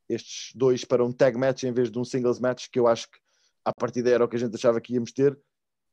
estes 0.07 0.53
dois 0.53 0.85
para 0.85 1.03
um 1.03 1.11
tag 1.11 1.37
match 1.37 1.63
em 1.63 1.73
vez 1.73 1.89
de 1.89 1.97
um 1.97 2.05
singles 2.05 2.39
match, 2.39 2.67
que 2.69 2.79
eu 2.79 2.87
acho 2.87 3.09
que 3.09 3.17
à 3.65 3.73
partida 3.73 4.09
era 4.09 4.23
o 4.23 4.27
que 4.27 4.35
a 4.35 4.39
gente 4.39 4.55
achava 4.55 4.79
que 4.79 4.93
íamos 4.93 5.11
ter. 5.11 5.37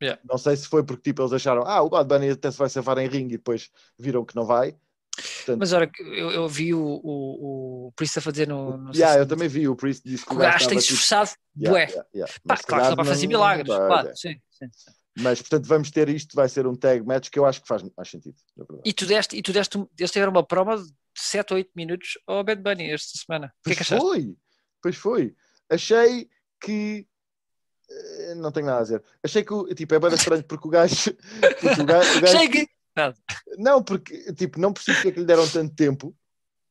Yeah. 0.02 0.20
Não 0.28 0.38
sei 0.38 0.56
se 0.56 0.66
foi 0.66 0.82
porque 0.82 1.10
tipo, 1.10 1.22
eles 1.22 1.32
acharam, 1.32 1.62
ah, 1.66 1.82
o 1.82 1.90
Bad 1.90 2.08
Bunny 2.08 2.30
até 2.30 2.50
se 2.50 2.58
vai 2.58 2.68
safar 2.68 2.98
em 2.98 3.08
ringue 3.08 3.34
e 3.34 3.38
depois 3.38 3.70
viram 3.98 4.24
que 4.24 4.34
não 4.34 4.46
vai. 4.46 4.76
Portanto, 5.16 5.58
Mas 5.58 5.72
olha, 5.72 5.90
eu, 5.98 6.30
eu 6.30 6.48
vi 6.48 6.72
o, 6.72 6.80
o, 6.82 7.86
o 7.88 7.92
Priest 7.92 8.18
a 8.18 8.22
fazer 8.22 8.48
no. 8.48 8.76
no 8.76 8.92
yeah, 8.94 9.18
eu 9.18 9.26
também 9.26 9.48
vi, 9.48 9.68
o 9.68 9.76
Priest 9.76 10.02
disse 10.04 10.24
que 10.24 10.32
o 10.32 10.36
gajo 10.36 10.68
tem 10.68 10.78
tipo, 10.78 10.92
esforçado, 10.92 11.30
yeah, 11.58 11.70
bué. 11.70 11.90
yeah, 11.90 12.08
yeah. 12.14 12.34
Pá, 12.46 12.56
claro 12.56 12.84
que 12.84 12.90
não 12.90 12.96
vai 12.96 13.04
fazer 13.04 13.26
milagres, 13.26 13.66
claro, 13.66 14.08
é. 14.08 14.14
sim, 14.14 14.40
sim. 14.50 14.66
Mas 15.18 15.40
portanto 15.40 15.66
vamos 15.66 15.90
ter 15.90 16.08
isto, 16.08 16.34
vai 16.34 16.48
ser 16.48 16.66
um 16.66 16.74
tag 16.74 17.04
match 17.04 17.28
que 17.28 17.38
eu 17.38 17.44
acho 17.44 17.60
que 17.60 17.68
faz 17.68 17.82
mais 17.96 18.08
sentido. 18.08 18.36
E 18.84 18.92
tu 18.92 19.04
deste, 19.04 19.36
e 19.36 19.42
tu 19.42 19.52
deste, 19.52 19.76
eles 19.98 20.10
tiveram 20.10 20.30
uma 20.30 20.46
promo 20.46 20.76
de 20.76 20.90
7 21.16 21.52
ou 21.52 21.56
8 21.58 21.70
minutos 21.74 22.18
ao 22.26 22.44
Bad 22.44 22.62
Bunny 22.62 22.90
esta 22.90 23.18
semana. 23.18 23.52
O 23.66 23.68
que 23.68 23.72
é 23.72 23.76
que 23.76 23.84
Pois 23.84 23.92
achaste? 23.92 24.06
foi, 24.06 24.36
pois 24.80 24.96
foi. 24.96 25.34
Achei 25.68 26.28
que 26.60 27.06
não 28.36 28.52
tenho 28.52 28.66
nada 28.66 28.78
a 28.78 28.82
dizer. 28.82 29.02
Achei 29.22 29.42
que 29.44 29.52
o- 29.52 29.66
tipo, 29.74 29.94
é 29.94 29.98
bem 29.98 30.14
estranho 30.14 30.44
porque 30.44 30.66
o 30.68 30.70
gajo, 30.70 30.94
porque 31.60 31.80
o 31.82 31.84
gajo, 31.86 32.18
o 32.18 32.20
gajo- 32.20 32.36
Achei 32.36 32.48
que. 32.48 32.68
não, 33.58 33.82
porque 33.82 34.32
tipo, 34.34 34.60
não 34.60 34.72
percebo 34.72 34.96
porque 34.98 35.08
é 35.08 35.12
que 35.12 35.20
lhe 35.20 35.26
deram 35.26 35.48
tanto 35.48 35.74
tempo. 35.74 36.14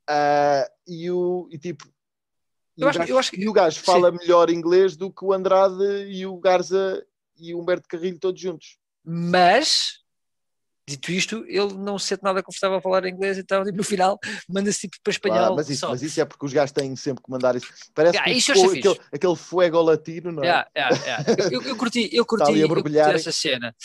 Ah, 0.08 0.70
e 0.88 1.10
o 1.12 1.48
e 1.52 1.58
tipo 1.58 1.86
E, 2.78 2.82
Eu 2.82 2.88
o 2.88 2.90
acho- 2.90 3.00
gajo, 3.00 3.12
eu 3.12 3.20
acho 3.20 3.32
que- 3.32 3.42
e 3.42 3.50
o 3.50 3.54
gajo 3.54 3.80
fala 3.82 4.12
melhor 4.12 4.50
inglês 4.50 4.96
do 4.96 5.12
que 5.12 5.24
o 5.26 5.34
Andrade 5.34 5.84
e 6.10 6.26
o 6.26 6.38
Garza 6.40 7.06
e 7.38 7.54
o 7.54 7.60
Humberto 7.60 7.88
Carrilho 7.90 8.18
todos 8.18 8.40
juntos. 8.42 8.78
Mas, 9.04 9.99
dito 10.90 11.12
isto, 11.12 11.46
ele 11.48 11.74
não 11.74 11.98
se 12.00 12.08
sente 12.08 12.24
nada 12.24 12.42
confortável 12.44 12.78
a 12.78 12.82
falar 12.82 13.06
inglês, 13.06 13.38
então 13.38 13.64
tipo, 13.64 13.78
no 13.78 13.84
final 13.84 14.20
manda-se 14.48 14.82
tipo 14.82 14.98
para 15.04 15.12
espanhol. 15.12 15.54
Ah, 15.54 15.56
mas, 15.56 15.70
isso, 15.70 15.88
mas 15.88 16.02
isso 16.02 16.20
é 16.20 16.26
porque 16.26 16.46
os 16.46 16.54
gajos 16.54 16.72
têm 16.72 16.96
sempre 16.96 17.24
que 17.24 17.30
mandar 17.32 17.56
isso. 17.56 17.68
Parece 17.94 18.18
Ah, 18.18 18.24
que 18.24 18.32
isso 18.32 18.52
aquele, 18.52 19.00
aquele 19.14 19.36
fuego 19.36 19.82
latino, 19.82 20.32
não 20.32 20.44
é? 20.44 20.48
Yeah, 20.48 20.68
yeah, 20.76 21.04
yeah. 21.06 21.26
Eu, 21.52 21.62
eu 21.62 21.76
curti, 21.76 22.10
eu 22.12 22.26
curti, 22.26 22.60
eu 22.60 22.68
curti 22.68 22.98
essa 22.98 23.32
cena. 23.32 23.76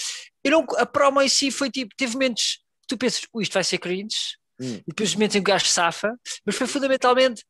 Eu 0.43 0.51
não, 0.51 0.67
a 0.77 0.87
promo 0.87 1.21
em 1.23 1.29
si 1.29 1.51
foi 1.51 1.71
tipo, 1.71 1.95
teve 1.97 2.15
momentos 2.15 2.59
que 2.83 2.89
tu 2.89 2.99
pensas, 2.99 3.23
"Ui, 3.33 3.43
isto 3.43 3.53
vai 3.55 3.65
ser 3.65 3.79
cringe, 3.79 4.37
Hum. 4.61 4.75
e 4.77 4.85
depois 4.87 5.09
os 5.09 5.15
momentos 5.17 5.35
em 5.37 5.43
que 5.43 5.51
o 5.51 5.53
gajo 5.53 5.67
safa, 5.67 6.17
mas 6.47 6.55
foi 6.55 6.67
fundamentalmente. 6.69 7.43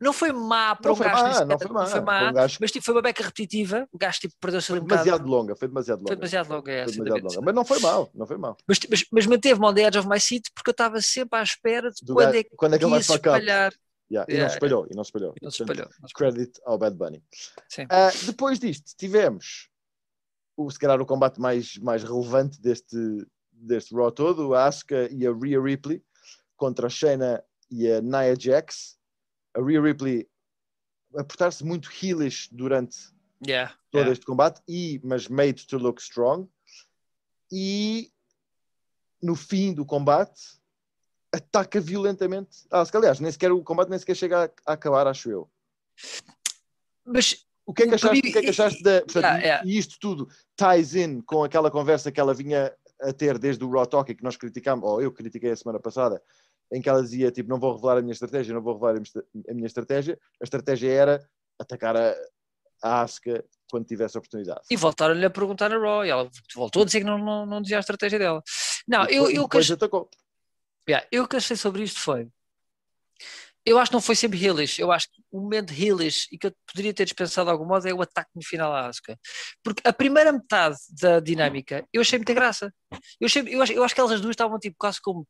Não 0.00 0.12
foi 0.12 0.30
má 0.32 0.76
para 0.76 0.86
Não 0.88 0.92
um 0.92 0.96
foi 0.96 1.06
gajo, 1.06 1.16
má, 1.16 1.22
nem 1.24 1.32
sequer- 1.34 1.48
não 1.48 1.58
foi 1.58 1.70
má. 1.72 1.86
Foi 2.20 2.28
um 2.30 2.32
gajo- 2.32 2.58
mas 2.60 2.70
tipo, 2.70 2.84
foi 2.84 2.94
uma 2.94 3.02
beca 3.02 3.22
repetitiva. 3.22 3.88
O 3.92 3.98
gajo 3.98 4.20
tipo, 4.20 4.34
perdeu-se 4.40 4.66
Foi 4.68 4.76
ali 4.76 4.84
um 4.84 4.88
bocado. 4.88 5.04
demasiado 5.04 5.28
longa, 5.28 5.56
foi 5.56 5.68
demasiado 5.68 5.98
longa. 5.98 6.08
Foi 6.08 6.16
demasiado 6.16 6.48
longa, 6.50 6.72
é, 6.72 6.84
Foi 6.84 6.92
demasiado 6.92 7.22
longa. 7.24 7.40
Mas 7.42 7.54
não 7.54 7.64
foi 7.64 7.78
mal, 7.80 8.10
não 8.14 8.26
foi 8.26 8.36
mal. 8.36 8.56
Mas, 8.66 8.78
mas, 8.88 9.04
mas 9.10 9.26
manteve-me 9.26 9.66
on 9.66 9.74
the 9.74 9.82
edge 9.82 9.98
of 9.98 10.08
my 10.08 10.20
seat 10.20 10.50
porque 10.54 10.70
eu 10.70 10.72
estava 10.72 11.00
sempre 11.00 11.38
à 11.38 11.42
espera 11.42 11.90
de 11.90 12.04
Do 12.04 12.14
quando 12.14 12.26
gajo- 12.26 12.38
é 12.38 12.44
que 12.44 12.50
quando 12.56 12.74
é 12.74 12.78
que 12.78 12.84
ele 12.84 12.90
vai 12.92 13.02
se 13.02 13.12
espalhar. 13.12 13.72
Yeah, 14.10 14.26
E 14.26 14.32
não 14.32 14.38
Yeah, 14.38 14.48
se 14.48 14.56
espalhou, 14.56 14.86
e 14.90 14.96
não 14.96 15.04
se 15.04 15.08
espalhou. 15.08 15.34
E 15.36 15.44
não 15.44 15.50
Portanto, 15.50 15.70
espalhou. 15.70 15.90
não 16.00 16.08
se 16.08 16.14
Credit 16.14 16.60
ao 16.64 16.78
Bad 16.78 16.96
Bunny. 16.96 17.22
Ah, 17.90 18.10
depois 18.24 18.58
disto, 18.58 18.94
tivemos 18.96 19.68
o, 20.56 20.70
se 20.70 20.78
calhar 20.78 20.98
o 21.00 21.04
combate 21.04 21.38
mais, 21.38 21.76
mais 21.76 22.02
relevante 22.02 22.58
deste, 22.60 22.96
deste 23.52 23.94
Raw 23.94 24.10
todo, 24.10 24.54
a 24.54 24.64
Asuka 24.66 25.08
e 25.12 25.26
a 25.26 25.32
Rhea 25.32 25.60
Ripley 25.60 26.02
contra 26.56 26.86
a 26.86 26.90
Shayna 26.90 27.42
e 27.70 27.90
a 27.90 28.00
Nia 28.00 28.34
Jax. 28.38 28.96
A 29.56 29.60
Rhea 29.62 29.80
Ripley 29.80 30.28
a 31.16 31.24
portar-se 31.24 31.64
muito 31.64 31.90
heelish 31.90 32.48
durante 32.52 32.96
Yeah, 33.46 33.72
todo 33.92 34.00
yeah. 34.00 34.12
este 34.12 34.26
combate, 34.26 34.60
e, 34.66 35.00
mas 35.04 35.28
made 35.28 35.64
to 35.68 35.78
look 35.78 36.00
strong. 36.00 36.48
E 37.52 38.10
no 39.22 39.36
fim 39.36 39.72
do 39.72 39.86
combate 39.86 40.58
ataca 41.32 41.80
violentamente. 41.80 42.66
Ah, 42.70 42.84
se 42.84 42.90
calhar, 42.90 43.04
aliás, 43.04 43.20
nem 43.20 43.30
sequer 43.30 43.52
o 43.52 43.62
combate 43.62 43.90
nem 43.90 43.98
sequer 43.98 44.16
chega 44.16 44.44
a, 44.44 44.50
a 44.66 44.72
acabar, 44.72 45.06
acho 45.06 45.30
eu. 45.30 45.48
Mas 47.04 47.46
O 47.64 47.72
que 47.72 47.82
é 47.82 47.86
que 47.86 47.94
achaste, 47.94 48.22
que 48.22 48.38
é 48.38 48.42
que 48.42 48.48
achaste 48.48 48.82
da. 48.82 49.02
portanto, 49.02 49.24
Yeah, 49.24 49.44
yeah. 49.44 49.66
E 49.66 49.78
isto 49.78 49.98
tudo 50.00 50.28
ties 50.56 50.94
in 50.94 51.20
com 51.20 51.44
aquela 51.44 51.70
conversa 51.70 52.10
que 52.10 52.18
ela 52.18 52.34
vinha 52.34 52.74
a 53.00 53.12
ter 53.12 53.38
desde 53.38 53.62
o 53.62 53.70
Raw 53.70 53.86
Talk 53.86 54.10
e 54.10 54.14
que 54.14 54.24
nós 54.24 54.36
criticámos, 54.36 54.88
ou 54.88 55.00
eu 55.00 55.12
critiquei 55.12 55.50
a 55.50 55.56
semana 55.56 55.78
passada, 55.78 56.20
em 56.72 56.80
que 56.82 56.88
ela 56.88 57.02
dizia 57.02 57.30
tipo, 57.30 57.48
não 57.48 57.58
vou 57.58 57.74
revelar 57.74 57.98
a 57.98 58.02
minha 58.02 58.12
estratégia, 58.12 58.54
não 58.54 58.62
vou 58.62 58.74
revelar 58.74 59.00
a 59.48 59.54
minha- 59.54 59.66
estratégia. 59.66 60.18
A 60.40 60.44
estratégia 60.44 60.90
era 60.92 61.28
atacar 61.58 61.96
a, 61.96 62.14
a 62.82 63.02
Asuka 63.02 63.44
quando 63.70 63.86
tivesse 63.86 64.16
a 64.16 64.20
oportunidade. 64.20 64.60
E 64.70 64.76
voltaram-lhe 64.76 65.24
a 65.24 65.30
perguntar 65.30 65.72
a 65.72 65.78
Raw 65.78 66.04
e 66.04 66.10
ela 66.10 66.30
voltou 66.54 66.82
a 66.82 66.84
dizer 66.84 67.00
que 67.00 67.06
não, 67.06 67.18
não, 67.18 67.46
não 67.46 67.62
dizia 67.62 67.76
a 67.78 67.80
estratégia 67.80 68.18
dela. 68.18 68.42
Não, 68.86 69.08
E 69.08 69.14
eu, 69.16 69.30
eu, 69.30 69.42
depois 69.42 69.66
que, 69.66 69.72
atacou. 69.72 70.08
yeah, 70.88 71.06
eu 71.12 71.26
que 71.26 71.36
achei 71.36 71.56
sobre 71.56 71.82
isto 71.82 72.00
foi. 72.00 72.28
Eu 73.66 73.78
acho 73.78 73.90
que 73.90 73.94
não 73.96 74.00
foi 74.00 74.14
sempre 74.14 74.42
heelish. 74.42 74.78
Eu 74.78 74.90
acho 74.90 75.08
que 75.12 75.20
o 75.30 75.40
momento 75.42 75.74
heelish 75.74 76.26
e 76.32 76.38
que 76.38 76.46
eu 76.46 76.54
poderia 76.66 76.94
ter 76.94 77.04
dispensado 77.04 77.46
de 77.46 77.52
algum 77.52 77.66
modo 77.66 77.86
é 77.86 77.92
o 77.92 78.00
ataque 78.00 78.30
no 78.34 78.42
final 78.42 78.72
à 78.72 78.86
Asuka. 78.86 79.18
Porque 79.62 79.86
a 79.86 79.92
primeira 79.92 80.32
metade 80.32 80.78
da 80.98 81.20
dinâmica 81.20 81.86
eu 81.92 82.00
achei 82.00 82.18
muita 82.18 82.32
graça. 82.32 82.72
Eu, 83.20 83.26
achei, 83.26 83.42
eu, 83.46 83.60
acho, 83.60 83.72
eu 83.74 83.84
acho 83.84 83.94
que 83.94 84.00
elas 84.00 84.20
duas 84.22 84.30
estavam 84.32 84.58
tipo 84.58 84.76
quase 84.78 84.98
como 85.02 85.26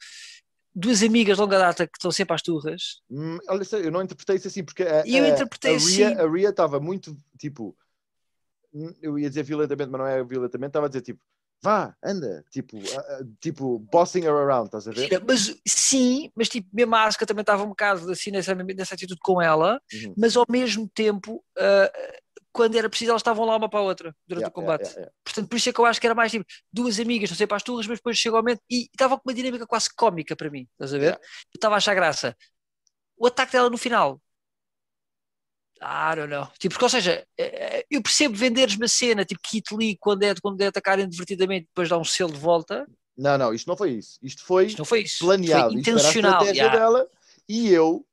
duas 0.79 1.03
amigas 1.03 1.37
de 1.37 1.43
longa 1.43 1.59
data 1.59 1.87
que 1.87 1.97
estão 1.99 2.11
sempre 2.11 2.35
às 2.35 2.43
turras. 2.43 3.01
Hum, 3.11 3.39
olha, 3.49 3.63
eu 3.85 3.91
não 3.91 4.03
interpretei 4.03 4.37
isso 4.37 4.49
assim, 4.49 4.65
porque 4.65 4.83
a, 4.83 5.05
E 5.07 5.17
eu 5.17 5.25
a- 5.25 5.29
interpretei 5.29 5.75
a 5.75 5.79
Rhea, 5.79 6.09
assim. 6.09 6.21
a 6.21 6.31
Rhea 6.31 6.49
estava 6.51 6.79
muito 6.81 7.17
tipo. 7.39 7.77
hum, 8.73 8.93
Eu 9.03 9.19
ia 9.19 9.29
dizer 9.29 9.43
violentamente, 9.43 9.91
mas 9.91 9.99
não 10.01 10.07
é 10.07 10.23
violentamente, 10.23 10.69
estava 10.71 10.87
a 10.87 10.89
dizer 10.89 11.03
tipo, 11.03 11.21
vá, 11.63 11.95
anda, 12.05 12.45
tipo, 12.51 12.77
a- 12.97 13.25
tipo, 13.41 13.79
bossing 13.91 14.23
her 14.23 14.31
around, 14.33 14.67
estás 14.67 14.87
a 14.87 14.93
ver? 14.93 15.23
Mas 15.27 15.55
sim, 15.67 16.31
mas 16.37 16.49
tipo, 16.49 16.69
mesmo 16.73 16.95
a 16.95 17.05
Asuka 17.05 17.27
também 17.27 17.43
estava 17.43 17.65
um 17.65 17.69
bocado 17.69 18.11
assim 18.11 18.31
nessa, 18.31 18.55
nessa 18.55 18.95
atitude 18.95 19.21
com 19.23 19.43
ela, 19.43 19.81
Uhum. 19.93 20.15
mas 20.17 20.37
ao 20.37 20.45
mesmo 20.49 20.89
tempo, 20.89 21.45
ah, 21.59 21.93
quando 22.53 22.77
era 22.77 22.89
preciso, 22.89 23.11
elas 23.13 23.21
estavam 23.21 23.45
lá 23.45 23.57
uma 23.57 23.69
para 23.69 23.81
a 23.81 23.83
outra 23.83 24.17
durante 24.27 24.43
Yeah, 24.43 24.51
o 24.51 24.53
combate. 24.53 24.83
yeah, 24.83 25.01
yeah, 25.01 25.13
Portanto, 25.25 25.49
por 25.49 25.57
isso 25.57 25.69
é 25.69 25.73
que 25.73 25.81
eu 25.81 25.87
acho 25.87 26.01
que 26.01 26.07
era 26.07 26.15
mais 26.15 26.31
tipo 26.33 26.45
duas 26.73 26.99
amigas, 27.01 27.31
não 27.31 27.37
sei 27.37 27.47
para 27.47 27.57
as 27.57 27.63
turras, 27.63 27.87
mas 27.87 27.99
depois 27.99 28.19
chega 28.19 28.37
ao 28.37 28.43
momento 28.43 28.63
e 28.71 28.85
estava 28.93 29.17
com 29.19 29.23
uma 29.29 29.35
dinâmica 29.35 29.67
quase 29.67 29.89
cómica 29.95 30.35
para 30.37 30.51
mim, 30.51 30.67
estás 30.73 30.95
a 30.95 30.99
ver? 30.99 31.15
Eu 31.15 31.21
estava 31.57 31.75
a 31.75 31.79
achar 31.79 31.95
graça. 31.95 32.37
O 33.17 33.27
ataque 33.27 33.53
dela 33.53 33.71
no 33.71 33.79
final. 33.79 34.21
I 35.81 36.15
don't 36.17 36.29
know. 36.29 36.49
Tipo, 36.59 36.75
porque, 36.75 36.85
ou 36.85 36.89
seja, 36.89 37.25
eh, 37.39 37.85
eu 37.89 38.03
percebo 38.03 38.35
venderes 38.35 38.75
uma 38.77 38.89
cena, 38.89 39.25
tipo 39.25 39.41
Kit 39.43 39.73
Lee, 39.77 39.97
quando 40.01 40.25
é, 40.25 40.35
quando 40.43 40.61
é 40.61 40.67
atacarem 40.67 41.09
divertidamente, 41.09 41.67
depois 41.69 41.89
dá 41.89 41.97
um 41.97 42.05
selo 42.05 42.33
de 42.33 42.39
volta. 42.39 42.85
Não, 43.17 43.39
não, 43.39 43.55
isto 43.55 43.67
não 43.69 43.77
foi 43.77 43.93
isso. 43.93 44.19
Isto 44.23 44.45
foi 44.45 44.67
Isto 44.67 44.79
não 44.79 44.85
foi 44.85 45.03
isso. 45.03 45.19
planeado. 45.19 45.73
Foi 45.73 45.81
Isto 45.81 45.91
era 45.91 46.09
a 46.09 46.11
intencional. 46.11 46.43
estratégia 46.43 46.71
dela. 46.71 47.09
E 47.49 47.69
eu, 47.71 48.05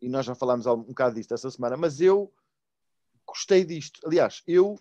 e 0.00 0.08
nós 0.08 0.24
já 0.26 0.34
falámos 0.34 0.66
um 0.66 0.76
bocado 0.82 1.16
disto 1.16 1.34
essa 1.34 1.50
semana, 1.50 1.76
mas 1.76 2.00
eu 2.00 2.32
gostei 3.28 3.64
disto. 3.64 4.00
Aliás, 4.06 4.42
eu, 4.46 4.78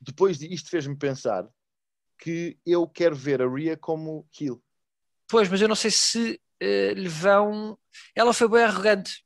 depois 0.00 0.38
disto, 0.38 0.70
fez-me 0.70 0.96
pensar 0.96 1.46
que 2.18 2.58
eu 2.64 2.86
quero 2.88 3.16
ver 3.16 3.42
a 3.42 3.48
Rhea 3.48 3.76
como 3.76 4.26
heel. 4.40 4.62
Pois, 5.28 5.48
mas 5.48 5.60
eu 5.60 5.68
não 5.68 5.74
sei 5.76 5.90
se 5.90 6.40
eh, 6.60 6.92
lhe 6.94 7.08
vão. 7.08 7.78
Ela 8.14 8.32
foi 8.32 8.48
bem 8.48 8.62
arrogante. 8.62 9.24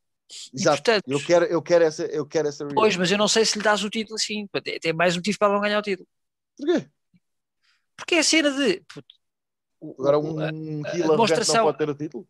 E, 0.52 0.60
Exato. 0.60 0.82
portanto, 0.82 1.04
Eu 1.06 1.24
quero, 1.24 1.44
eu 1.46 1.62
quero 1.62 1.84
essa, 1.84 2.04
eu 2.06 2.26
quero 2.26 2.48
essa 2.48 2.64
Rhea. 2.64 2.74
Pois, 2.74 2.96
mas 2.96 3.10
eu 3.10 3.18
não 3.18 3.28
sei 3.28 3.44
se 3.44 3.58
lhe 3.58 3.64
dás 3.64 3.82
o 3.84 3.90
título 3.90 4.16
assim. 4.16 4.46
Tem 4.80 4.92
mais 4.92 5.16
motivo 5.16 5.38
para 5.38 5.46
ela 5.48 5.54
não 5.56 5.62
ganhar 5.62 5.78
o 5.78 5.82
título. 5.82 6.08
Porquê? 6.56 6.88
Porque 7.96 8.14
é 8.16 8.18
a 8.18 8.24
cena 8.24 8.50
de. 8.50 8.80
puto, 8.92 9.14
Agora 9.98 10.18
o- 10.18 10.34
um 10.36 10.40
a- 10.40 10.48
a 10.48 10.96
não 10.98 11.10
demonstração- 11.10 11.64
pode 11.64 11.78
ter 11.78 11.88
o 11.90 11.94
título? 11.94 12.28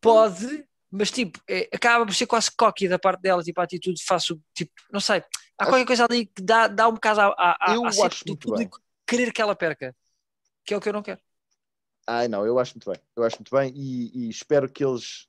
pode, 0.00 0.66
mas 0.92 1.10
tipo, 1.10 1.40
é- 1.48 1.70
acaba 1.72 2.04
por 2.04 2.14
ser 2.14 2.26
quase 2.26 2.50
cocky 2.54 2.86
da 2.86 2.98
parte 2.98 3.22
dela, 3.22 3.42
tipo, 3.42 3.58
a 3.60 3.64
atitude 3.64 4.04
faço, 4.04 4.38
tipo, 4.54 4.72
não 4.92 5.00
sei. 5.00 5.24
Há 5.58 5.66
qualquer 5.66 5.86
coisa 5.86 6.04
ali 6.04 6.26
que 6.26 6.42
dá, 6.42 6.68
dá 6.68 6.88
um 6.88 6.94
bocado 6.94 7.20
à, 7.20 7.34
à, 7.38 7.74
Eu 7.74 7.90
cena 7.90 8.06
acho 8.06 8.24
do 8.26 8.36
público 8.36 8.78
querer 9.06 9.32
que 9.32 9.40
ela 9.40 9.56
perca. 9.56 9.96
Que 10.64 10.74
é 10.74 10.76
o 10.76 10.80
que 10.80 10.88
eu 10.88 10.92
não 10.92 11.02
quero. 11.02 11.20
Ai, 12.06 12.28
não, 12.28 12.44
eu 12.44 12.58
acho 12.58 12.74
muito 12.74 12.90
bem. 12.90 13.00
Eu 13.16 13.24
acho 13.24 13.36
muito 13.36 13.54
bem 13.54 13.72
e, 13.74 14.26
e 14.26 14.28
espero 14.28 14.70
que 14.70 14.84
eles 14.84 15.28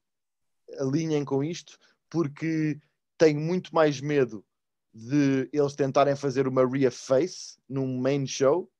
alinhem 0.79 1.24
com 1.24 1.43
isto, 1.43 1.77
porque 2.10 2.79
tenho 3.17 3.39
muito 3.39 3.74
mais 3.74 4.01
medo 4.01 4.46
de 4.93 5.50
eles 5.53 5.75
tentarem 5.75 6.15
fazer 6.15 6.48
uma 6.48 6.65
Rhea 6.67 6.91
Face 6.91 7.58
num 7.70 8.00
main 8.00 8.27
show 8.27 8.72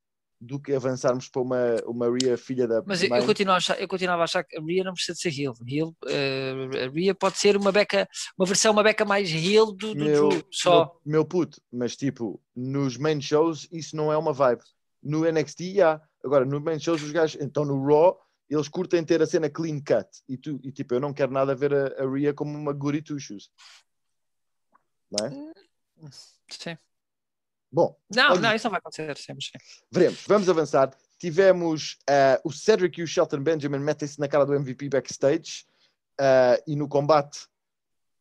do 0.44 0.60
que 0.60 0.74
avançarmos 0.74 1.30
para 1.30 1.42
uma, 1.42 1.76
uma 1.86 2.08
Rhea 2.10 2.38
filha 2.38 2.68
da 2.68 2.84
Mas 2.86 3.02
eu, 3.02 3.10
mãe. 3.10 3.20
eu, 3.20 3.26
continuo 3.26 3.54
a 3.54 3.58
achar, 3.58 3.80
eu 3.80 3.88
continuava 3.88 4.22
a 4.22 4.26
achar 4.26 4.44
que 4.44 4.58
a 4.58 4.62
Rhea 4.62 4.84
não 4.84 4.94
precisa 4.94 5.14
de 5.14 5.22
ser 5.22 5.42
heel. 5.42 5.54
heel 5.66 5.96
eh, 6.08 6.86
a 6.86 6.90
Rhea 6.90 7.16
pode 7.16 7.38
ser 7.38 7.56
uma 7.56 7.72
beca, 7.72 8.08
uma 8.38 8.46
versão, 8.46 8.74
uma 8.74 8.84
beca 8.84 9.06
mais 9.06 9.30
heel 9.32 9.68
do, 9.68 9.94
do 9.94 10.04
meu, 10.04 10.30
Drew, 10.30 10.44
só. 10.52 11.00
meu, 11.06 11.14
meu 11.14 11.26
puto, 11.26 11.62
mas 11.72 11.96
tipo, 11.96 12.42
nos 12.56 12.98
main 12.98 13.22
shows 13.22 13.68
isso 13.72 13.96
não 13.96 14.12
é 14.12 14.18
uma 14.18 14.34
vibe. 14.34 14.62
No 15.02 15.30
NXT, 15.30 15.82
há. 15.82 16.02
Agora, 16.24 16.46
no 16.46 16.60
main 16.62 16.80
shows, 16.80 17.02
os 17.02 17.12
gajos, 17.12 17.42
então 17.42 17.66
no 17.66 17.86
Raw, 17.86 18.18
eles 18.50 18.68
curtem 18.68 19.04
ter 19.04 19.22
a 19.22 19.26
cena 19.26 19.50
clean 19.50 19.80
cut. 19.80 20.08
E, 20.28 20.38
tu, 20.38 20.60
e 20.64 20.72
tipo, 20.72 20.94
eu 20.94 21.00
não 21.00 21.14
quero 21.14 21.32
nada 21.32 21.56
ver 21.56 21.74
a, 21.74 22.04
a 22.04 22.10
Rhea 22.10 22.34
como 22.34 22.58
uma 22.58 22.74
goody 22.74 23.02
two 23.02 23.20
shoes. 23.20 23.50
Não 25.12 25.26
é? 25.28 25.54
Sim. 26.50 26.78
Bom, 27.74 27.98
Não, 28.16 28.34
Olha- 28.34 28.40
não, 28.42 28.56
isso 28.56 28.66
não 28.66 28.72
vai 28.72 28.78
acontecer 28.78 29.18
sempre. 29.18 29.44
Sim. 29.44 29.52
veremos. 29.92 30.24
Vamos 30.28 30.48
avançar. 30.48 30.96
Tivemos 31.18 31.98
eh, 32.08 32.40
o 32.44 32.52
Cedric 32.52 33.00
e 33.02 33.04
o 33.04 33.08
Shelton 33.08 33.40
Benjamin 33.42 33.80
metem-se 33.80 34.20
na 34.20 34.28
cara 34.28 34.46
do 34.46 34.54
MVP 34.54 34.90
backstage 34.90 35.66
eh, 36.22 36.64
e 36.68 36.76
no 36.76 36.88
combate 36.88 37.48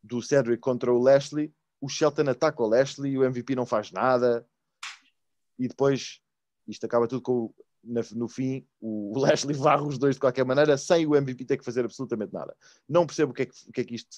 do 0.01 0.21
Cedric 0.23 0.59
contra 0.59 0.91
o 0.91 0.97
Lashley, 0.97 1.53
o 1.79 1.87
Shelton 1.87 2.29
ataca 2.29 2.63
o 2.63 2.67
Lashley 2.67 3.11
e 3.11 3.17
o 3.19 3.23
MVP 3.23 3.53
não 3.55 3.65
faz 3.65 3.91
nada. 3.91 4.43
E 5.59 5.67
depois, 5.67 6.19
isto 6.67 6.85
acaba 6.85 7.07
tudo 7.07 7.21
com 7.21 7.31
o- 7.33 7.55
na- 7.83 8.01
no 8.15 8.27
fim, 8.27 8.65
o 8.81 9.13
Lashley 9.19 9.55
varre 9.55 9.83
os 9.85 9.99
dois 9.99 10.15
de 10.15 10.19
qualquer 10.21 10.45
maneira, 10.45 10.75
sem 10.77 11.05
o 11.05 11.15
MVP 11.15 11.45
ter 11.45 11.57
que 11.57 11.65
fazer 11.65 11.85
absolutamente 11.85 12.33
nada. 12.33 12.55
Não 12.89 13.05
percebo 13.05 13.31
o 13.31 13.35
que 13.35 13.43
é 13.43 13.45
que, 13.45 13.53
o 13.69 13.71
que, 13.71 13.81
é 13.81 13.83
que 13.83 13.93
isto 13.95 14.17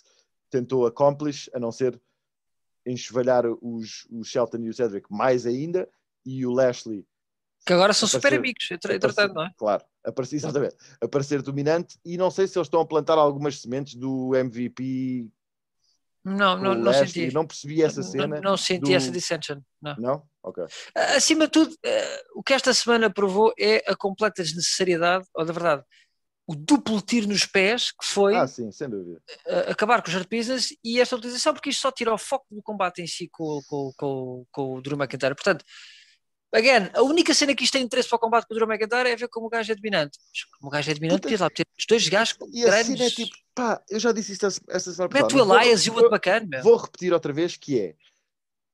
tentou 0.50 0.86
accomplish, 0.86 1.50
a 1.54 1.60
não 1.60 1.72
ser 1.74 2.00
enxovalhar 2.86 3.46
os, 3.62 4.06
o 4.12 4.24
Shelton 4.24 4.58
e 4.60 4.70
o 4.70 4.74
Cedric 4.74 5.08
mais 5.12 5.46
ainda, 5.46 5.88
e 6.26 6.46
o 6.46 6.52
Lashley 6.52 7.06
Que 7.66 7.74
agora 7.74 7.94
são 7.94 8.08
super 8.08 8.28
Aparecer- 8.28 8.40
amigos, 8.40 8.72
entre- 8.72 8.96
entretanto, 8.96 9.34
não 9.34 9.44
é? 9.46 9.52
Claro, 9.58 9.84
aparecer, 10.04 10.36
exatamente, 10.36 10.76
aparecer 11.02 11.42
dominante, 11.42 11.98
e 12.06 12.18
não 12.18 12.30
sei 12.30 12.48
se 12.48 12.58
eles 12.58 12.68
estão 12.68 12.82
a 12.82 12.86
plantar 12.86 13.18
algumas 13.18 13.60
sementes 13.60 13.96
do 13.96 14.36
MVP 14.36 15.28
Não, 16.24 16.58
não, 16.58 16.74
não 16.74 16.84
Lashley, 16.86 17.08
senti. 17.08 17.34
não 17.34 17.46
percebi 17.46 17.84
essa 17.84 18.02
Não- 18.02 18.08
cena. 18.10 18.42
Não, 18.42 18.58
senti 18.58 18.82
do- 18.92 18.94
essa 18.96 19.12
dissension. 19.12 19.62
Não. 19.82 19.96
Não? 19.98 20.24
Ok. 20.42 20.64
Acima 21.16 21.46
de 21.46 21.52
tudo, 21.52 21.76
eh, 21.84 22.24
o 22.36 22.42
que 22.44 22.54
esta 22.54 22.74
semana 22.74 23.12
provou 23.14 23.54
é 23.60 23.84
a 23.88 23.96
completa 23.96 24.42
desnecessariedade, 24.44 25.26
ou 25.36 25.46
da 25.46 25.54
verdade, 25.54 25.84
o 26.48 26.56
duplo 26.56 27.02
tiro 27.02 27.28
nos 27.28 27.46
pés, 27.46 27.92
que 27.92 28.06
foi 28.06 28.36
Ah, 28.36 28.48
sim, 28.48 28.70
dúvida. 28.88 29.22
uh, 29.48 29.72
acabar 29.72 30.02
com 30.04 30.10
os 30.10 30.26
business 30.26 30.76
e 30.84 31.00
esta 31.02 31.16
utilização, 31.16 31.54
porque 31.54 31.70
isto 31.70 31.82
só 31.82 31.92
tira 31.92 32.14
o 32.14 32.18
foco 32.18 32.46
do 32.52 32.62
combate 32.62 33.02
em 33.02 33.08
si 33.08 33.28
com, 33.32 33.62
com, 33.68 33.92
com, 33.98 34.46
com 34.52 34.74
o 34.76 34.82
Drew 34.82 34.96
McIntyre. 34.98 35.34
Portanto, 35.34 35.66
again, 36.54 36.90
a 36.94 37.02
única 37.02 37.34
cena 37.34 37.56
que 37.56 37.64
isto 37.64 37.74
tem 37.74 37.84
interesse 37.84 38.08
para 38.08 38.18
o 38.18 38.20
combate 38.20 38.46
com 38.48 38.54
o 38.54 38.58
Drew 38.58 38.68
McIntyre 38.68 39.10
é 39.10 39.16
ver 39.16 39.28
como 39.28 39.48
o 39.48 39.50
gajo 39.50 39.72
é 39.72 39.76
dominante. 39.76 40.20
Mas 40.32 40.44
como 40.60 40.70
o 40.70 40.72
gajo 40.72 40.92
é 40.92 40.94
dominante, 40.94 41.28
tens 41.28 41.40
lá 41.40 41.50
ter 41.50 41.66
os 41.78 41.86
dois 41.88 42.08
gajos 42.08 42.38
E 42.54 42.64
a 42.64 42.68
grandes. 42.68 42.88
cena 42.88 43.04
é 43.06 43.10
tipo, 43.10 43.36
pá, 43.56 43.84
eu 43.90 44.00
já 44.00 44.12
disse 44.12 44.34
isto 44.34 44.46
essa 44.46 44.94
semana 44.94 45.14
Mete 45.14 45.34
o 45.34 45.38
mas 45.38 45.48
vou- 45.48 45.60
Elias 45.62 45.86
e 45.86 45.90
o 45.90 45.94
outro 45.96 46.10
bacana, 46.12 46.46
meu. 46.48 46.62
Vou 46.64 46.78
repetir 46.78 47.12
outra 47.12 47.34
vez 47.34 47.58
que 47.58 47.80
é 47.80 47.96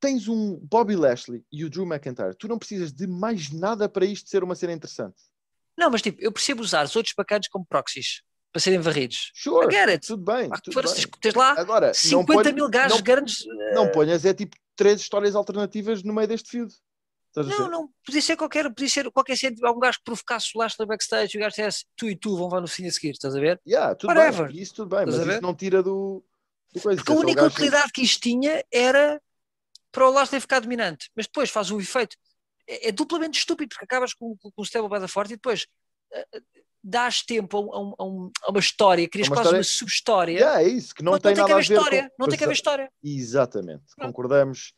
tens 0.01 0.27
um 0.27 0.57
Bobby 0.57 0.95
Lashley 0.95 1.45
e 1.51 1.63
o 1.63 1.69
Drew 1.69 1.85
McIntyre. 1.85 2.35
Tu 2.35 2.47
não 2.47 2.57
precisas 2.57 2.91
de 2.91 3.05
mais 3.07 3.51
nada 3.51 3.87
para 3.87 4.03
isto 4.05 4.29
ser 4.29 4.43
uma 4.43 4.55
cena 4.55 4.73
interessante. 4.73 5.15
Não, 5.81 5.89
mas 5.89 6.01
tipo, 6.01 6.21
eu 6.21 6.31
percebo 6.31 6.61
usar 6.61 6.85
os 6.85 6.95
outros 6.95 7.13
bacanas 7.17 7.47
como 7.47 7.65
proxies 7.65 8.21
para 8.51 8.61
serem 8.61 8.79
varridos. 8.79 9.31
Sure, 9.33 9.75
it. 9.75 10.05
tudo 10.05 10.23
bem. 10.23 10.47
Pá, 10.49 10.59
tudo 10.61 10.81
bem. 10.81 10.93
tens 11.21 11.33
lá 11.33 11.55
Agora, 11.57 11.87
não, 11.87 11.93
50 11.93 12.25
ponha- 12.43 12.53
mil 12.53 12.69
gajos 12.69 12.97
não, 12.97 13.03
grandes. 13.03 13.45
não 13.73 13.91
ponhas 13.91 14.23
é 14.25 14.33
tipo 14.33 14.55
três 14.75 15.01
histórias 15.01 15.35
alternativas 15.35 16.03
no 16.03 16.13
meio 16.13 16.27
deste 16.27 16.49
a 17.37 17.43
Não, 17.43 17.69
não, 17.69 17.89
podia 18.05 18.21
ser 18.21 18.35
qualquer, 18.35 18.65
podia 18.69 18.89
ser 18.89 19.09
qualquer 19.09 19.37
cena, 19.37 19.55
algum 19.63 19.79
gajo 19.79 19.99
que 19.99 20.03
provocasse 20.03 20.51
o 20.53 20.59
Lashley 20.59 20.85
backstage 20.85 21.35
e 21.35 21.37
o 21.37 21.39
gajo 21.39 21.51
dissesse 21.55 21.85
tu 21.95 22.09
e 22.09 22.15
tu 22.15 22.35
vão 22.35 22.49
lá 22.49 22.59
no 22.59 22.67
fim 22.67 22.85
a 22.85 22.91
seguir, 22.91 23.11
estás 23.11 23.33
a 23.35 23.39
ver? 23.39 23.61
Yeah, 23.65 23.95
tudo 23.95 24.13
Whatever. 24.13 24.51
bem, 24.51 24.61
isso 24.61 24.75
tudo 24.75 24.89
bem, 24.89 25.05
Estás 25.05 25.25
mas 25.25 25.35
isso 25.35 25.41
não 25.41 25.55
tira 25.55 25.81
do, 25.81 26.23
do 26.73 26.81
coisa. 26.81 26.97
Porque 27.01 27.11
a 27.11 27.15
única 27.15 27.43
utilidade 27.45 27.91
que 27.93 28.01
isto 28.01 28.19
tinha 28.21 28.63
era 28.69 29.21
para 29.93 30.07
o 30.09 30.11
Lashley 30.11 30.41
ficar 30.41 30.59
dominante, 30.59 31.09
mas 31.15 31.25
depois 31.25 31.49
faz 31.49 31.71
o 31.71 31.79
efeito. 31.79 32.17
É, 32.67 32.89
é 32.89 32.91
duplamente 32.91 33.37
estúpido, 33.39 33.69
porque 33.69 33.85
acabas 33.85 34.13
com, 34.13 34.35
com, 34.37 34.51
com 34.51 34.61
o 34.61 34.65
stable 34.65 34.99
da 34.99 35.07
forte 35.07 35.33
e 35.33 35.35
depois 35.35 35.67
eh, 36.13 36.25
dás 36.83 37.21
tempo 37.21 37.57
a, 37.57 37.61
um- 37.61 37.73
a 37.73 37.79
um- 37.81 37.95
a 37.99 38.05
um- 38.05 38.31
uma 38.49 38.59
história, 38.59 39.07
crias 39.09 39.27
Uma 39.27 39.35
quase 39.35 39.47
história- 39.49 39.57
uma 39.59 39.63
subhistória. 39.63 40.33
Yeah, 40.33 40.61
é 40.61 40.67
isso, 40.67 40.95
que 40.95 41.03
não, 41.03 41.19
tem 41.19 41.35
nada 41.35 41.53
a 41.53 41.55
ver 41.57 41.61
história, 41.61 42.03
com... 42.09 42.15
não 42.19 42.27
tem 42.27 42.37
que 42.37 42.43
haver 42.43 42.53
história. 42.53 42.91
Exatamente, 43.03 43.83
Pronto. 43.95 44.07
concordamos 44.07 44.73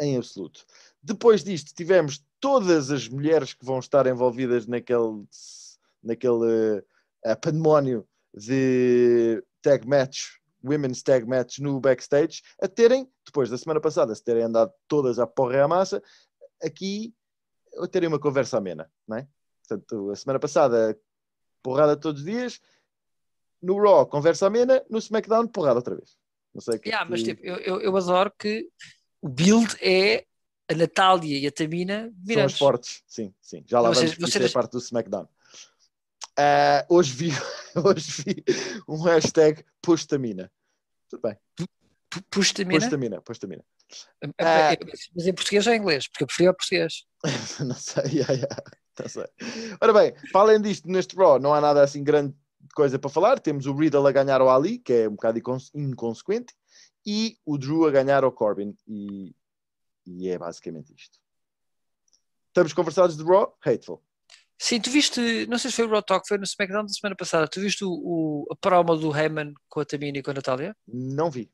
em 0.00 0.16
absoluto. 0.16 0.64
Depois 1.02 1.42
disto, 1.44 1.72
tivemos 1.74 2.22
todas 2.40 2.90
as 2.90 3.08
mulheres 3.08 3.54
que 3.54 3.64
vão 3.64 3.78
estar 3.78 4.06
envolvidas 4.06 4.66
naquele, 4.66 5.24
naquele 6.02 6.82
eh, 7.24 7.34
pandemónio 7.36 8.06
de 8.34 9.42
tag 9.62 9.86
match, 9.88 10.32
women's 10.62 11.02
tag 11.02 11.24
match 11.26 11.58
no 11.58 11.78
backstage, 11.80 12.42
a 12.60 12.66
terem, 12.68 13.08
depois 13.24 13.48
da 13.48 13.56
semana 13.56 13.80
passada, 13.80 14.14
se 14.14 14.22
terem 14.22 14.42
andado 14.42 14.72
todas 14.88 15.18
à 15.18 15.26
porra 15.26 15.56
e 15.56 15.60
à 15.60 15.68
massa, 15.68 16.02
aqui 16.62 17.14
a 17.82 17.86
terem 17.88 18.08
uma 18.08 18.18
conversa 18.20 18.58
amena, 18.58 18.90
não 19.06 19.16
é? 19.16 19.28
Portanto, 19.66 20.10
a 20.10 20.16
semana 20.16 20.38
passada, 20.38 20.98
porrada 21.62 21.96
todos 21.96 22.20
os 22.20 22.26
dias, 22.26 22.60
no 23.62 23.78
Raw, 23.80 24.06
conversa 24.06 24.46
amena, 24.46 24.84
no 24.90 24.98
SmackDown, 24.98 25.46
porrada 25.48 25.76
outra 25.78 25.94
vez. 25.96 26.16
Não 26.54 26.60
sei 26.60 26.78
que 26.78 26.88
é 26.88 26.92
Yeah, 26.92 27.10
mas 27.10 27.22
que- 27.22 27.34
tipo, 27.34 27.44
eu, 27.46 27.56
eu, 27.56 27.80
eu 27.80 27.96
adoro 27.96 28.30
que 28.38 28.68
o 29.20 29.28
build 29.28 29.74
é 29.80 30.26
a 30.70 30.74
Natália 30.74 31.38
e 31.38 31.46
a 31.46 31.52
Tamina 31.52 32.02
São 32.02 32.08
as 32.08 32.26
virantes. 32.26 32.58
fortes, 32.58 33.02
sim, 33.06 33.34
sim. 33.40 33.64
Já 33.66 33.80
lá 33.80 33.90
vamos, 33.90 34.14
vocês- 34.16 34.50
é 34.50 34.52
parte 34.52 34.72
do 34.72 34.78
SmackDown. 34.78 35.28
Ah, 36.36 36.84
hoje, 36.88 37.12
vi, 37.14 37.30
hoje 37.76 38.22
vi 38.24 38.44
um 38.88 39.00
hashtag 39.02 39.64
Postamina. 39.80 40.50
Tudo 41.08 41.22
bem, 41.22 41.36
Postamina, 42.80 43.20
Postamina. 43.20 43.64
É, 44.22 44.28
Ah. 44.44 44.76
Mas 45.14 45.26
em 45.26 45.34
português 45.34 45.66
ou 45.66 45.72
em 45.72 45.76
inglês? 45.78 46.08
Porque 46.08 46.24
eu 46.24 46.26
prefiro 46.26 46.50
o 46.50 46.54
português. 46.54 47.04
Não 47.60 47.74
sei, 47.74 48.02
yeah, 48.20 48.32
yeah, 48.32 48.56
não 48.98 49.08
sei. 49.08 49.24
Ora 49.80 49.92
bem, 49.92 50.14
para 50.32 50.40
além 50.42 50.60
disto, 50.60 50.88
neste 50.88 51.16
Raw 51.16 51.38
não 51.40 51.52
há 51.54 51.60
nada 51.60 51.82
assim 51.82 52.02
grande 52.04 52.34
coisa 52.74 52.98
para 52.98 53.10
falar. 53.10 53.38
Temos 53.40 53.66
o 53.66 53.74
Riddle 53.74 54.06
a 54.06 54.12
ganhar 54.12 54.40
ao 54.40 54.50
Ali, 54.50 54.78
que 54.78 54.92
é 54.92 55.08
um 55.08 55.12
bocado 55.12 55.38
incons- 55.38 55.70
inconsequente, 55.74 56.54
e 57.06 57.36
o 57.44 57.58
Drew 57.58 57.86
a 57.86 57.90
ganhar 57.90 58.22
ao 58.24 58.32
Corbin. 58.32 58.76
E, 58.86 59.34
e 60.06 60.28
é 60.28 60.38
basicamente 60.38 60.92
isto. 60.96 61.18
Estamos 62.48 62.72
conversados 62.72 63.16
de 63.16 63.24
Raw? 63.24 63.56
Hateful. 63.64 64.02
Sim, 64.56 64.80
tu 64.80 64.90
viste, 64.90 65.46
não 65.48 65.58
sei 65.58 65.70
se 65.70 65.76
foi 65.76 65.86
o 65.86 65.90
Raw 65.90 66.02
Talk, 66.02 66.26
foi 66.28 66.38
no 66.38 66.44
SmackDown 66.44 66.82
da 66.86 66.92
semana 66.92 67.16
passada, 67.16 67.48
tu 67.48 67.60
viste 67.60 67.84
o, 67.84 67.90
o- 67.90 68.46
a 68.52 68.54
promo 68.56 68.96
do 68.96 69.14
Heyman 69.14 69.52
com 69.68 69.80
a 69.80 69.84
Tamina 69.84 70.18
e 70.18 70.22
com 70.22 70.30
a 70.30 70.34
Natália, 70.34 70.76
Não 70.86 71.30
vi. 71.30 71.50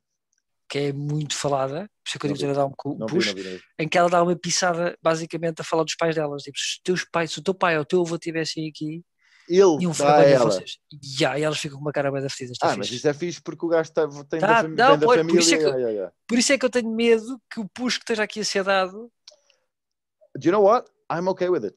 Que 0.71 0.79
é 0.79 0.93
muito 0.93 1.35
falada, 1.37 1.81
por 2.03 2.09
isso 2.09 2.17
é 2.17 2.19
que 2.21 2.27
eu 2.27 2.33
digo 2.33 2.39
que 2.41 2.47
vi. 2.47 2.55
dá 2.55 2.65
um 2.67 2.73
Não 2.97 3.07
vi, 3.09 3.13
push, 3.15 3.27
não 3.27 3.35
vi, 3.35 3.43
não 3.43 3.51
vi. 3.57 3.61
em 3.81 3.89
que 3.89 3.99
ela 3.99 4.09
dá 4.09 4.23
uma 4.23 4.37
pisada 4.37 4.97
basicamente 5.03 5.61
a 5.61 5.65
falar 5.65 5.83
dos 5.85 5.97
pais 5.97 6.15
delas, 6.15 6.43
tipo, 6.43 6.57
se 6.59 6.81
teus 6.85 7.05
pais, 7.05 7.33
se 7.33 7.41
o 7.41 7.43
teu 7.43 7.53
pai 7.55 7.77
ou 7.77 7.83
o 7.83 7.85
teu 7.85 8.01
avô 8.03 8.15
estivessem 8.15 8.69
aqui, 8.69 9.03
Ele 9.49 9.83
iam 9.83 9.93
falar 9.93 10.21
bem 10.25 10.33
ela. 10.35 10.45
vocês. 10.45 10.77
E, 10.93 11.17
yeah, 11.21 11.37
e 11.39 11.43
elas 11.43 11.59
ficam 11.59 11.77
com 11.79 11.85
uma 11.85 11.91
cara 11.93 12.13
bem 12.13 12.23
da 12.23 12.31
fedida. 12.31 12.57
Ah, 12.63 12.77
mas 12.77 12.89
isso 12.91 13.09
é 13.09 13.13
fixe 13.13 13.43
porque 13.43 13.67
o 13.67 13.69
gajo 13.69 13.91
tá- 13.93 14.07
tem 14.29 14.39
Tá, 14.39 14.47
da, 14.47 14.57
fami- 14.63 14.77
não, 14.77 14.97
da 14.97 15.07
pois, 15.07 15.19
por 15.21 15.27
família. 15.27 15.41
isso 15.41 15.55
é 15.55 15.59
que 15.59 15.65
eu- 15.65 15.71
yeah, 15.71 15.91
yeah. 15.91 16.13
Por 16.29 16.39
isso 16.39 16.53
é 16.53 16.59
que 16.59 16.65
eu 16.65 16.71
tenho 16.71 16.89
medo 16.95 17.41
que 17.53 17.59
o 17.61 17.69
push 17.69 17.97
que 17.97 18.05
esteja 18.05 18.23
aqui 18.23 18.39
a 18.41 18.45
ser 18.45 18.63
dado 18.63 19.11
Do 20.39 20.47
you 20.47 20.53
know 20.53 20.63
what? 20.63 20.89
I'm 21.13 21.27
okay 21.29 21.49
with 21.49 21.65
it. 21.65 21.77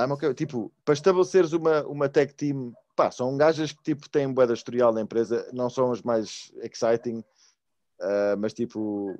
I'm 0.00 0.10
okay. 0.12 0.32
Tipo, 0.32 0.72
para 0.84 0.94
estabeleceres 0.94 1.52
uma, 1.52 1.82
uma 1.86 2.08
tag 2.08 2.32
team, 2.32 2.72
pá, 2.96 3.10
são 3.10 3.36
gajas 3.36 3.72
que 3.72 3.82
tipo, 3.82 4.08
têm 4.08 4.32
boa 4.32 4.50
historial 4.52 4.92
na 4.94 5.02
empresa, 5.02 5.46
não 5.52 5.68
são 5.68 5.92
as 5.92 6.00
mais 6.02 6.50
exciting, 6.62 7.22
ah, 8.00 8.36
mas 8.38 8.52
tipo. 8.52 9.16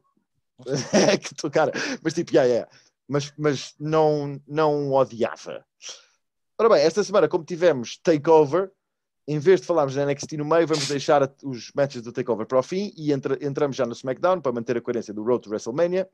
é 0.92 1.16
que 1.16 1.34
tu, 1.34 1.50
cara, 1.50 1.72
mas 2.02 2.14
tipo, 2.14 2.32
yeah, 2.32 2.48
yeah. 2.48 2.70
Mas, 3.08 3.32
mas 3.38 3.74
não, 3.78 4.40
não 4.46 4.92
odiava. 4.92 5.64
Ora 6.58 6.68
bem, 6.68 6.82
esta 6.82 7.02
semana, 7.02 7.28
como 7.28 7.44
tivemos 7.44 7.96
Takeover, 7.98 8.70
em 9.26 9.38
vez 9.38 9.60
de 9.60 9.66
falarmos 9.66 9.94
da 9.94 10.04
NXT 10.04 10.32
no 10.38 10.44
meio, 10.44 10.66
vamos 10.66 10.88
deixar 10.88 11.32
os 11.44 11.70
matches 11.74 12.02
do 12.02 12.12
Takeover 12.12 12.46
para 12.46 12.58
o 12.58 12.62
fim 12.62 12.92
e 12.96 13.12
entra- 13.12 13.38
entramos 13.40 13.76
já 13.76 13.86
no 13.86 13.92
SmackDown 13.92 14.40
para 14.40 14.52
manter 14.52 14.76
a 14.76 14.80
coerência 14.80 15.14
do 15.14 15.22
Road 15.22 15.42
to 15.42 15.50
WrestleMania. 15.50 16.08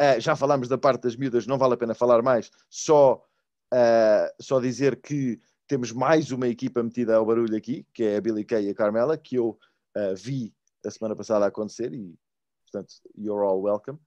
Uh, 0.00 0.20
já 0.20 0.36
falámos 0.36 0.68
da 0.68 0.76
parte 0.76 1.02
das 1.02 1.16
miúdas, 1.16 1.46
não 1.46 1.56
vale 1.56 1.74
a 1.74 1.76
pena 1.76 1.94
falar 1.94 2.22
mais, 2.22 2.50
só, 2.68 3.24
uh, 3.72 4.42
só 4.42 4.60
dizer 4.60 5.00
que 5.00 5.40
temos 5.66 5.90
mais 5.90 6.30
uma 6.30 6.46
equipa 6.48 6.82
metida 6.82 7.16
ao 7.16 7.24
barulho 7.24 7.56
aqui, 7.56 7.86
que 7.94 8.04
é 8.04 8.16
a 8.18 8.20
Billy 8.20 8.44
Kay 8.44 8.66
e 8.66 8.70
a 8.70 8.74
Carmela, 8.74 9.16
que 9.16 9.36
eu 9.36 9.58
uh, 9.96 10.14
vi 10.14 10.54
a 10.86 10.90
semana 10.90 11.16
passada 11.16 11.46
acontecer 11.46 11.92
e, 11.92 12.14
portanto, 12.64 12.94
you're 13.16 13.44
all 13.44 13.60
welcome. 13.60 13.98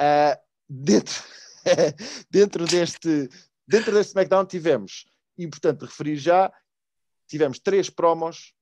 Uh, 0.00 0.36
dentro, 0.68 1.22
dentro, 2.30 2.66
deste, 2.66 3.28
dentro 3.66 3.92
deste 3.92 4.10
SmackDown 4.10 4.44
tivemos, 4.44 5.06
importante 5.38 5.84
referir 5.84 6.16
já, 6.16 6.52
tivemos 7.26 7.58
três 7.58 7.88
promos 7.88 8.54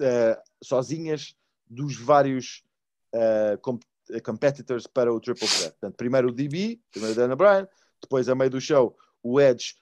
uh, 0.00 0.40
sozinhas 0.62 1.34
dos 1.68 1.96
vários 1.96 2.64
uh, 3.14 3.58
comp 3.60 3.82
competitors 4.24 4.88
para 4.88 5.12
o 5.12 5.20
Triple 5.20 5.46
Threat. 5.46 5.70
Portanto, 5.70 5.96
primeiro 5.96 6.28
o 6.30 6.32
DB, 6.32 6.80
primeiro 6.90 7.14
o 7.14 7.16
Daniel 7.16 7.36
Bryan, 7.36 7.68
depois 8.02 8.28
a 8.28 8.34
meio 8.34 8.50
do 8.50 8.60
show 8.60 8.96
o 9.22 9.40
Edge, 9.40 9.76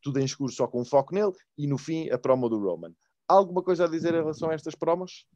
tudo 0.00 0.20
em 0.20 0.24
escuro 0.24 0.50
só 0.50 0.66
com 0.66 0.80
um 0.80 0.84
foco 0.86 1.14
nele, 1.14 1.32
e 1.58 1.66
no 1.66 1.76
fim 1.76 2.08
a 2.10 2.16
promo 2.16 2.48
do 2.48 2.58
Roman. 2.58 2.94
Alguma 3.28 3.62
coisa 3.62 3.84
a 3.84 3.88
dizer 3.88 4.14
em 4.14 4.18
relação 4.18 4.48
a 4.50 4.54
estas 4.54 4.74
promos? 4.74 5.26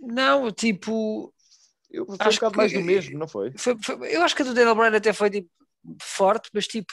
Não, 0.00 0.50
tipo. 0.52 1.32
Eu, 1.90 2.04
foi 2.06 2.16
Acho 2.20 2.28
um 2.30 2.34
bocado 2.34 2.52
que- 2.52 2.56
mais 2.58 2.72
do 2.72 2.80
mesmo, 2.82 3.18
não 3.18 3.26
foi? 3.26 3.52
Foi, 3.56 3.76
foi- 3.82 4.14
eu 4.14 4.22
acho 4.22 4.36
que 4.36 4.42
a 4.42 4.44
do 4.44 4.52
Daniel 4.54 4.74
Bryan 4.74 4.96
até 4.96 5.12
foi 5.12 5.30
tipo, 5.30 5.48
forte, 6.02 6.50
mas 6.52 6.66
tipo, 6.66 6.92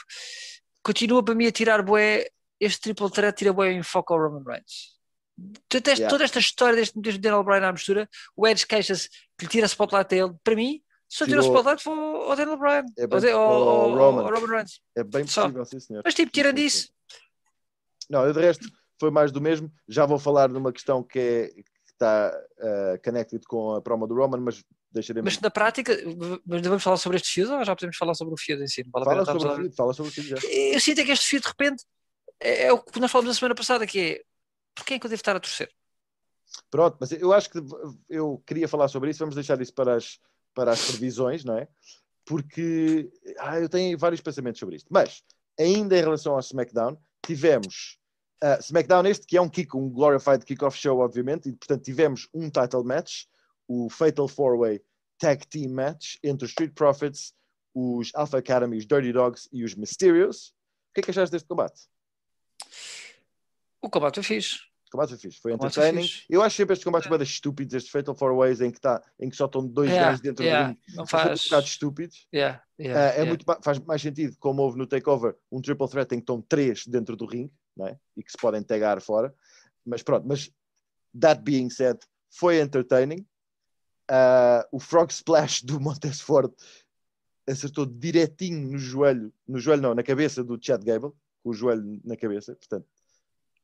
continua 0.82 1.22
para 1.22 1.34
mim 1.34 1.46
a 1.46 1.52
tirar 1.52 1.82
bué. 1.82 2.26
Este 2.58 2.80
triple 2.80 3.10
threat 3.10 3.36
tira 3.36 3.52
bué 3.52 3.72
em 3.72 3.82
foco 3.82 4.14
ao 4.14 4.20
Roman 4.20 4.42
Reigns. 4.42 4.96
Toda 5.68 5.90
esta, 5.90 6.00
Yeah. 6.02 6.08
toda 6.08 6.24
esta 6.24 6.38
história 6.38 6.74
deste, 6.76 6.98
deste 6.98 7.20
Daniel 7.20 7.44
Bryan 7.44 7.68
à 7.68 7.72
mistura, 7.72 8.08
o 8.34 8.46
Edge 8.48 8.66
queixa-se 8.66 9.10
que 9.38 9.44
lhe 9.44 9.48
tira 9.50 9.66
spotlight 9.66 10.14
a 10.14 10.16
ele. 10.24 10.34
Para 10.42 10.54
mim, 10.56 10.80
só 11.06 11.26
tira 11.26 11.40
o 11.40 11.42
Tirou- 11.42 11.54
spotlight 11.58 11.82
foi 11.82 11.92
ao 11.92 12.34
Daniel 12.34 12.56
Bryan, 12.56 12.84
É 12.96 13.06
bem- 13.06 13.32
ao- 13.32 13.40
ao 13.42 13.68
ao- 13.68 13.90
Roman. 13.94 14.22
ao 14.22 14.30
Roman 14.34 14.46
Reigns. 14.56 14.80
É 14.96 15.04
bem 15.04 15.26
Só. 15.26 15.42
possível, 15.42 15.64
sim, 15.66 15.80
senhor. 15.80 16.02
Mas 16.02 16.14
tipo, 16.14 16.32
tirando 16.32 16.58
isso, 16.58 16.88
Não, 18.08 18.24
eu 18.24 18.32
de 18.32 18.40
resto 18.40 18.66
foi 18.98 19.10
mais 19.10 19.32
do 19.32 19.40
mesmo. 19.40 19.70
Já 19.88 20.06
vou 20.06 20.18
falar 20.18 20.48
numa 20.48 20.72
questão 20.72 21.02
que, 21.02 21.18
é, 21.18 21.48
que 21.48 21.92
está 21.92 22.32
uh, 22.58 23.02
connected 23.04 23.44
com 23.46 23.74
a 23.74 23.82
promo 23.82 24.06
do 24.06 24.14
Roman, 24.14 24.38
mas 24.38 24.64
deixaremos. 24.90 25.34
mas 25.34 25.40
na 25.40 25.50
prática, 25.50 25.92
mas 26.44 26.62
vamos 26.62 26.82
falar 26.82 26.96
sobre 26.96 27.16
este 27.16 27.32
feud 27.32 27.50
ou 27.52 27.64
já 27.64 27.74
podemos 27.74 27.96
falar 27.96 28.14
sobre 28.14 28.34
o 28.34 28.36
feud 28.36 28.62
em 28.62 28.68
si? 28.68 28.84
Vale 28.92 29.04
Fala 29.04 29.24
sobre 29.24 29.48
o 29.48 29.56
feed, 29.56 29.76
fala 29.76 29.94
sobre 29.94 30.10
o 30.10 30.14
feed 30.14 30.28
já. 30.28 30.36
Eu 30.48 30.80
sinto 30.80 31.00
é 31.00 31.04
que 31.04 31.12
este 31.12 31.28
feud 31.28 31.42
de 31.42 31.48
repente 31.48 31.84
é, 32.40 32.64
é 32.64 32.72
o 32.72 32.78
que 32.78 33.00
nós 33.00 33.10
falamos 33.10 33.28
na 33.28 33.38
semana 33.38 33.54
passada, 33.54 33.86
que 33.86 34.00
é 34.00 34.22
por 34.74 34.84
quem 34.84 34.96
é 34.96 34.98
que 35.00 35.06
eu 35.06 35.10
devo 35.10 35.20
estar 35.20 35.34
a 35.34 35.40
torcer? 35.40 35.70
Pronto, 36.70 36.96
mas 37.00 37.10
eu 37.12 37.32
acho 37.32 37.50
que 37.50 37.58
eu 38.08 38.42
queria 38.46 38.68
falar 38.68 38.88
sobre 38.88 39.10
isso, 39.10 39.18
vamos 39.18 39.34
deixar 39.34 39.60
isso 39.60 39.74
para 39.74 39.96
as, 39.96 40.18
para 40.54 40.70
as 40.70 40.84
previsões, 40.84 41.44
não 41.44 41.56
é? 41.58 41.66
Porque 42.24 43.10
ah, 43.38 43.58
eu 43.58 43.68
tenho 43.68 43.96
vários 43.98 44.20
pensamentos 44.20 44.58
sobre 44.58 44.76
isto. 44.76 44.88
Mas, 44.90 45.22
ainda 45.58 45.96
em 45.96 46.00
relação 46.00 46.34
ao 46.34 46.40
SmackDown, 46.40 46.96
tivemos 47.24 47.98
uh, 48.42 48.58
SmackDown 48.60 49.06
este, 49.06 49.26
que 49.26 49.36
é 49.36 49.40
um 49.40 49.48
kick, 49.48 49.76
um 49.76 49.88
glorified 49.90 50.44
kickoff 50.44 50.76
show, 50.76 50.98
obviamente, 51.00 51.48
e 51.48 51.52
portanto 51.52 51.82
tivemos 51.84 52.28
um 52.34 52.48
title 52.50 52.84
match, 52.84 53.24
o 53.68 53.88
Fatal 53.90 54.26
4-Way 54.26 54.80
Tag 55.18 55.46
Team 55.48 55.70
Match 55.72 56.16
entre 56.22 56.44
os 56.44 56.50
Street 56.50 56.72
Profits, 56.74 57.34
os 57.74 58.10
Alpha 58.14 58.38
Academy, 58.38 58.76
os 58.78 58.86
Dirty 58.86 59.12
Dogs 59.12 59.48
e 59.52 59.64
os 59.64 59.74
Mysterios. 59.74 60.54
que 60.94 61.00
é 61.00 61.02
que 61.02 61.10
achaste 61.10 61.32
deste 61.32 61.46
combate? 61.48 61.82
O 63.82 63.90
combate 63.90 64.14
foi 64.16 64.22
fixe. 64.22 64.56
O 64.88 64.90
combate 64.92 65.10
foi 65.10 65.18
fixe, 65.18 65.40
foi 65.40 65.52
O 65.52 65.54
entertaining. 65.56 66.06
Eu 66.30 66.42
acho 66.42 66.56
sempre 66.56 66.72
estes 66.74 66.84
combates 66.84 67.10
É. 67.10 67.22
estúpidos, 67.22 67.74
estes 67.74 67.90
Fatal 67.90 68.14
Four 68.14 68.36
Ways, 68.36 68.60
em 68.60 68.70
que, 68.70 68.80
tá, 68.80 69.02
em 69.20 69.28
que 69.28 69.36
só 69.36 69.46
estão 69.46 69.66
dois 69.66 69.90
Yeah, 69.90 70.06
gajos 70.06 70.20
dentro 70.22 70.44
yeah, 70.44 70.66
do 70.66 70.68
ringue. 70.70 70.96
Não 70.96 71.06
faz. 71.06 71.40
um 71.40 71.44
bocado 71.44 71.66
estúpidos. 71.66 72.26
Yeah, 72.32 72.62
Ah, 72.62 72.82
yeah, 72.82 73.00
é 73.00 73.12
yeah. 73.14 73.26
muito, 73.28 73.44
faz 73.62 73.78
mais 73.80 74.00
sentido, 74.00 74.36
como 74.38 74.62
houve 74.62 74.78
no 74.78 74.86
Takeover, 74.86 75.36
um 75.50 75.60
triple 75.60 75.88
threat 75.88 76.12
em 76.12 76.18
que 76.18 76.22
estão 76.22 76.40
três 76.40 76.86
dentro 76.86 77.16
do 77.16 77.26
ringue, 77.26 77.52
é? 77.84 77.98
E 78.16 78.22
que 78.22 78.30
se 78.30 78.38
podem 78.38 78.62
tagar 78.62 79.00
fora. 79.00 79.34
Mas 79.84 80.02
pronto, 80.02 80.26
mas 80.26 80.50
that 81.20 81.42
being 81.42 81.68
said, 81.68 81.98
foi 82.30 82.60
entertaining. 82.60 83.26
Ah, 84.08 84.66
o 84.70 84.78
Frog 84.78 85.10
Splash 85.10 85.62
do 85.62 85.80
Montez 85.80 86.20
Ford 86.20 86.52
acertou 87.46 87.86
direitinho 87.86 88.72
no 88.72 88.78
joelho, 88.78 89.32
no 89.46 89.58
joelho 89.58 89.82
não, 89.82 89.94
na 89.94 90.02
cabeça 90.02 90.42
do 90.42 90.58
Chad 90.60 90.82
Gable, 90.82 91.12
com 91.42 91.50
o 91.50 91.52
joelho 91.52 92.00
na 92.04 92.16
cabeça, 92.16 92.56
portanto, 92.56 92.86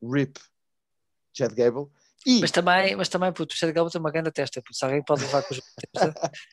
rip 0.02 0.38
Chad 1.32 1.52
Gable. 1.52 1.90
E 2.24 2.40
Mas 2.40 2.52
também, 2.52 2.94
mas 2.94 3.08
também, 3.08 3.32
puto, 3.32 3.54
o 3.54 3.56
Chad 3.56 3.72
Gable 3.72 3.90
tem 3.90 4.00
uma 4.00 4.12
grande 4.12 4.30
testa, 4.30 4.62
puto, 4.62 4.76
se 4.76 4.84
alguém 4.84 5.02
pode 5.02 5.22
levar 5.22 5.42
com 5.42 5.54
os 5.54 5.60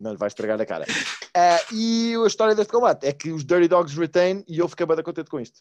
não 0.00 0.12
lhe 0.12 0.16
vai 0.16 0.28
estragar 0.28 0.60
a 0.60 0.66
cara. 0.66 0.86
Ah, 1.34 1.60
e 1.72 2.14
a 2.14 2.26
história 2.26 2.54
deste 2.54 2.72
combate 2.72 3.06
é 3.06 3.12
que 3.12 3.30
os 3.30 3.44
Dirty 3.44 3.68
Dogs 3.68 3.98
retain 3.98 4.44
e 4.48 4.58
eu 4.58 4.68
fiquei 4.68 4.86
bem 4.86 5.02
contente 5.02 5.30
com 5.30 5.40
isto. 5.40 5.60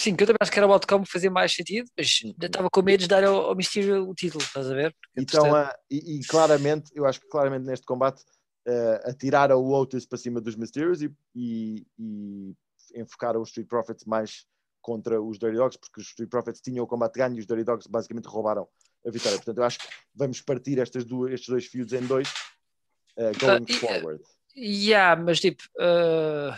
Sim, 0.00 0.16
que 0.16 0.22
eu 0.22 0.28
também 0.28 0.38
acho 0.40 0.50
que 0.50 0.58
era 0.58 0.66
o 0.66 0.72
outcome 0.72 1.04
que 1.04 1.12
fazia 1.12 1.30
mais 1.30 1.52
sentido, 1.52 1.90
mas 1.94 2.20
ainda 2.24 2.46
estava 2.46 2.70
com 2.70 2.80
medo 2.80 3.00
de 3.00 3.06
dar 3.06 3.22
ao, 3.22 3.50
ao 3.50 3.54
Mysterio 3.54 4.08
o 4.08 4.14
título, 4.14 4.42
estás 4.42 4.70
a 4.70 4.74
ver? 4.74 4.96
Então, 5.14 5.42
portanto, 5.42 5.56
ah, 5.56 5.78
e, 5.90 6.20
e 6.20 6.24
claramente, 6.24 6.90
eu 6.94 7.04
acho 7.04 7.20
que 7.20 7.28
claramente 7.28 7.66
neste 7.66 7.84
combate 7.84 8.24
ah, 8.66 9.10
atiraram 9.10 9.58
o 9.58 9.70
Otis 9.74 10.06
para 10.06 10.16
cima 10.16 10.40
dos 10.40 10.56
Mysterios 10.56 11.02
e, 11.02 11.14
e, 11.34 11.86
e 11.98 12.54
enfocaram 12.96 13.42
os 13.42 13.50
Street 13.50 13.68
Profits 13.68 14.06
mais 14.06 14.46
contra 14.80 15.20
os 15.20 15.38
Dirty 15.38 15.58
Dogs, 15.58 15.78
porque 15.78 16.00
os 16.00 16.06
Street 16.06 16.30
Profits 16.30 16.62
tinham 16.62 16.82
o 16.82 16.88
combate 16.88 17.18
ganho 17.18 17.36
e 17.36 17.40
os 17.40 17.46
Dirty 17.46 17.64
Dogs 17.64 17.86
basicamente 17.86 18.24
roubaram 18.24 18.66
a 19.06 19.10
vitória. 19.10 19.36
Portanto, 19.36 19.58
eu 19.58 19.64
acho 19.64 19.80
que 19.80 19.86
vamos 20.14 20.40
partir 20.40 20.78
estas 20.78 21.04
duas, 21.04 21.30
estes 21.34 21.50
dois 21.50 21.66
feuds 21.66 21.92
em 21.92 22.06
dois 22.06 22.32
ah, 23.18 23.32
going 23.38 23.66
ah, 23.68 23.74
forward. 23.74 24.24
Yeah, 24.56 25.22
mas 25.22 25.40
tipo, 25.40 25.62
uh, 25.78 26.56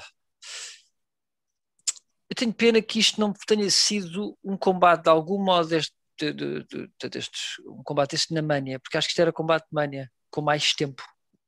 eu 2.33 2.35
tenho 2.35 2.53
pena 2.55 2.81
que 2.81 2.99
isto 2.99 3.21
não 3.21 3.31
tenha 3.47 3.71
sido 3.71 4.35
um 4.43 4.57
combate 4.57 5.03
de 5.03 5.11
algum 5.11 5.39
modo 5.39 5.69
deste, 5.69 5.93
de, 6.19 6.33
de, 6.33 6.65
de- 6.65 6.91
de- 6.99 7.09
destes, 7.11 7.59
um 7.67 7.83
combate 7.83 8.15
este 8.15 8.33
na 8.33 8.41
Mania, 8.41 8.81
porque 8.81 8.97
acho 8.97 9.07
que 9.07 9.13
isto 9.13 9.21
era 9.21 9.31
combate 9.31 9.65
de 9.65 9.75
Mania 9.75 10.11
com 10.31 10.41
mais 10.41 10.73
tempo. 10.75 11.03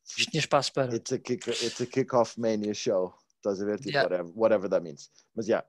Isto 0.06 0.30
tinha 0.30 0.40
espaço 0.40 0.70
para. 0.74 0.94
It's 0.94 1.10
a, 1.10 1.18
kick, 1.18 1.50
kick-off 1.86 2.38
mania 2.38 2.74
show. 2.74 3.14
Estás 3.36 3.62
a 3.62 3.64
ver? 3.64 3.78
Tipo, 3.78 3.88
Yeah. 3.90 4.04
whatever, 4.10 4.32
whatever 4.36 4.68
that 4.68 4.82
means. 4.84 5.10
Mas, 5.34 5.46
yeah. 5.48 5.66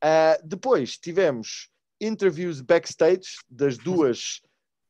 Ah, 0.00 0.38
depois 0.42 0.96
tivemos 0.96 1.68
interviews 2.00 2.62
backstage 2.62 3.36
das 3.50 3.76
duas 3.76 4.40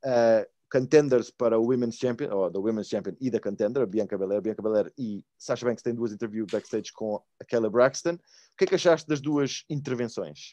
ah, 0.05 0.47
contenders 0.71 1.31
para 1.31 1.59
o 1.59 1.67
Women's 1.67 1.97
Champion, 1.97 2.31
ou 2.31 2.51
da 2.51 2.59
Women's 2.61 2.89
Champion 2.89 3.15
e 3.21 3.31
da 3.31 3.41
contender, 3.41 3.87
Bianca 3.87 4.19
Belair. 4.19 4.41
Bianca 4.43 4.63
Belair 4.63 4.93
e 4.99 5.25
Sasha 5.39 5.65
Banks 5.65 5.83
têm 5.83 5.95
duas 5.95 6.13
interviews 6.13 6.51
backstage 6.51 6.93
com 6.93 7.23
a 7.41 7.45
Kelly 7.45 7.71
Braxton. 7.71 8.15
O 8.15 8.19
que 8.57 8.65
é 8.65 8.67
que 8.67 8.75
achaste 8.75 9.09
das 9.09 9.21
duas 9.21 9.65
intervenções? 9.71 10.53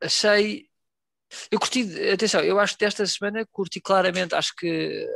Achei. 0.00 0.68
Eu 1.50 1.60
curti, 1.60 1.82
atenção, 2.10 2.40
eu 2.40 2.58
acho 2.58 2.76
que 2.76 2.84
desta 2.84 3.06
semana 3.06 3.46
curti 3.52 3.80
claramente, 3.80 4.34
acho 4.34 4.52
que 4.56 5.06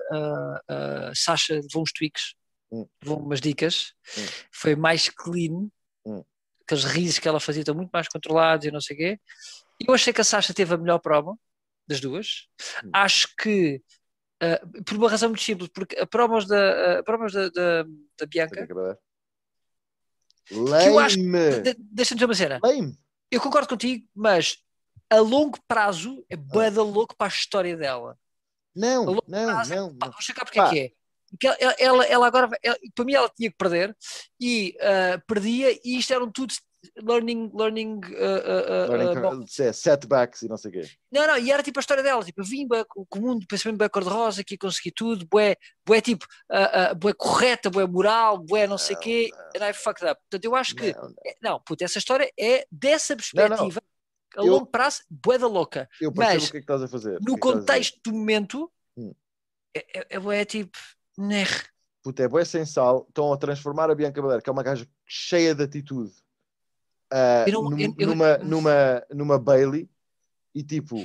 a 0.68 1.10
Sasha 1.14 1.54
levou 1.54 1.82
uns 1.82 1.92
tweaks, 1.92 2.34
Hum. 2.70 2.86
levou 3.02 3.18
umas 3.18 3.40
dicas, 3.40 3.92
Hum. 4.16 4.26
foi 4.52 4.76
mais 4.76 5.08
clean, 5.08 5.68
Hum. 6.06 6.22
aqueles 6.62 6.84
risos 6.84 7.18
que 7.18 7.26
ela 7.26 7.40
fazia 7.40 7.62
estão 7.62 7.74
muito 7.74 7.90
mais 7.90 8.06
controlados 8.08 8.64
e 8.66 8.70
não 8.70 8.80
sei 8.80 8.94
o 8.94 8.98
quê. 8.98 9.20
Eu 9.88 9.92
achei 9.92 10.12
que 10.12 10.20
a 10.20 10.24
Sasha 10.24 10.54
teve 10.54 10.72
a 10.72 10.76
melhor 10.78 11.00
promo 11.00 11.38
das 11.86 12.00
duas. 12.00 12.46
Hum. 12.84 12.90
Acho 12.92 13.28
que, 13.36 13.82
ah, 14.40 14.60
por 14.86 14.96
uma 14.96 15.10
razão 15.10 15.28
muito 15.28 15.42
simples, 15.42 15.70
porque 15.72 15.96
a 15.98 16.06
promos 16.06 16.46
da, 16.46 16.98
a 16.98 17.02
promos 17.02 17.32
da, 17.32 17.48
da, 17.50 17.82
da 18.18 18.26
Bianca, 18.26 18.66
eu 20.50 20.98
acho- 20.98 21.18
Lame! 21.18 21.60
de- 21.62 21.76
deixa-me 21.78 22.18
dizer 22.18 22.26
uma 22.26 22.34
cena, 22.34 22.60
Lame! 22.62 22.98
eu 23.30 23.40
concordo 23.40 23.68
contigo, 23.68 24.06
mas 24.14 24.58
a 25.10 25.18
longo 25.18 25.58
prazo 25.66 26.24
é 26.28 26.36
bué 26.36 26.70
da 26.70 26.82
louco 26.82 27.16
para 27.16 27.26
a 27.26 27.34
história 27.34 27.76
dela. 27.76 28.18
Não, 28.74 29.04
não, 29.26 29.46
prazo, 29.46 29.74
não. 29.74 29.96
pá, 29.96 30.06
não. 30.06 30.12
vou 30.12 30.20
checar 30.22 30.44
porque 30.44 30.58
Pá. 30.58 30.66
é 30.66 30.70
que 30.70 30.78
é. 30.80 30.90
Porque 31.30 31.46
ela, 31.46 31.74
ela, 31.78 32.04
ela 32.06 32.26
agora, 32.26 32.50
ela- 32.62 32.78
para 32.94 33.04
mim, 33.04 33.14
ela 33.14 33.28
tinha 33.28 33.50
que 33.50 33.56
perder 33.56 33.96
e 34.40 34.76
ah, 34.80 35.22
perdia, 35.26 35.72
e 35.84 35.98
isto 35.98 36.12
eram 36.12 36.30
tudo 36.30 36.54
learning, 37.02 37.50
learning, 37.54 38.00
ah, 38.04 38.08
ah, 38.18 38.84
ah, 38.90 38.96
Learning 38.96 39.44
é, 39.60 39.72
setbacks 39.72 40.42
e 40.42 40.48
não 40.48 40.56
sei 40.56 40.70
o 40.70 40.74
quê. 40.74 40.90
Não, 41.10 41.26
não, 41.26 41.38
e 41.38 41.50
era 41.50 41.62
tipo 41.62 41.78
a 41.78 41.82
história 41.82 42.02
dela, 42.02 42.24
tipo, 42.24 42.40
eu 42.40 42.44
vim 42.44 42.66
bué 42.66 42.84
com 42.88 43.04
o 43.18 43.20
mundo, 43.20 43.46
pensamento 43.48 43.78
bué 43.78 43.88
cor-de-rosa, 43.88 44.44
que 44.44 44.54
ia 44.54 44.58
conseguir 44.58 44.92
tudo, 44.92 45.26
bué, 45.26 45.56
bué 45.86 46.00
tipo, 46.00 46.26
ah, 46.50 46.94
bué 46.94 47.12
correta, 47.14 47.70
bué 47.70 47.86
moral, 47.86 48.38
bué 48.38 48.66
não 48.66 48.78
sei 48.78 48.96
o 48.96 48.98
quê, 48.98 49.30
and 49.56 49.68
I 49.68 49.72
fucked 49.72 50.04
up. 50.08 50.20
Portanto, 50.22 50.44
eu 50.44 50.54
acho 50.54 50.74
que, 50.74 50.92
Não, 50.92 51.02
não. 51.02 51.14
é- 51.24 51.36
não, 51.42 51.60
puto, 51.60 51.84
essa 51.84 51.98
história 51.98 52.30
é 52.38 52.66
dessa 52.70 53.14
perspectiva, 53.16 53.80
a 54.36 54.40
Eu- 54.40 54.46
longo 54.46 54.66
prazo, 54.66 55.02
bué 55.08 55.38
da 55.38 55.46
louca. 55.46 55.88
Eu 56.00 56.12
percebo 56.12 56.40
Mas, 56.40 56.48
o 56.48 56.50
que 56.50 56.56
é 56.56 56.60
que 56.60 56.64
estás 56.64 56.82
a 56.82 56.88
fazer. 56.88 57.20
No 57.20 57.32
é 57.32 57.34
que 57.34 57.40
contexto 57.40 58.00
do 58.04 58.12
momento, 58.12 58.70
Hum. 58.96 59.14
é, 59.76 60.00
é, 60.00 60.06
é 60.10 60.18
bué 60.18 60.44
tipo, 60.44 60.76
né, 61.16 61.44
Puta, 62.02 62.22
é 62.22 62.28
bué 62.28 62.44
sem 62.44 62.66
sal. 62.66 63.06
Estão 63.08 63.32
a 63.32 63.36
transformar 63.38 63.90
a 63.90 63.94
Bianca 63.94 64.20
Belair, 64.20 64.42
que 64.42 64.50
é 64.50 64.52
uma 64.52 64.62
gaja 64.62 64.86
cheia 65.06 65.54
de 65.54 65.62
atitude, 65.62 66.12
Eu 67.46 67.52
não- 67.52 67.70
num- 67.70 67.78
eu- 67.80 67.94
eu- 67.98 68.06
numa, 68.08 68.38
numa, 68.38 69.06
numa 69.10 69.38
Bailey 69.38 69.88
e 70.54 70.62
tipo, 70.62 71.04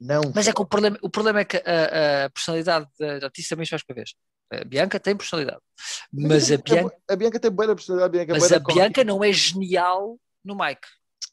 não. 0.00 0.20
Mas 0.34 0.46
é 0.48 0.52
que 0.52 0.60
o 0.62 0.66
problema, 0.66 0.98
o 1.02 1.10
problema 1.10 1.40
é 1.40 1.44
que 1.44 1.56
a, 1.58 2.24
a 2.26 2.30
personalidade 2.30 2.88
da 2.98 3.26
artista 3.26 3.54
também 3.54 3.66
se 3.66 3.70
faz 3.70 3.82
para 3.82 3.94
vez. 3.96 4.14
A 4.50 4.64
Bianca 4.64 4.98
tem 4.98 5.14
personalidade, 5.14 5.60
mas 6.10 6.50
a 6.50 6.56
Bianca, 6.56 6.96
a 7.10 7.16
Bianca 7.16 7.38
tem 7.40 7.50
boa 7.50 7.74
personalidade. 7.74 8.08
A 8.08 8.18
Bianca 8.18 8.32
é 8.32 8.40
mas 8.40 8.52
a 8.52 8.58
Bianca 8.58 9.04
não 9.04 9.22
é 9.22 9.30
genial 9.32 10.18
no 10.44 10.54
mic. 10.56 10.80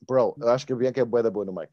Bro, 0.06 0.36
eu 0.40 0.50
acho 0.50 0.66
que 0.68 0.74
a 0.74 0.76
Bianca 0.76 1.00
é 1.00 1.06
boa 1.06 1.24
da 1.24 1.32
boa 1.32 1.46
no 1.46 1.54
mic. 1.54 1.70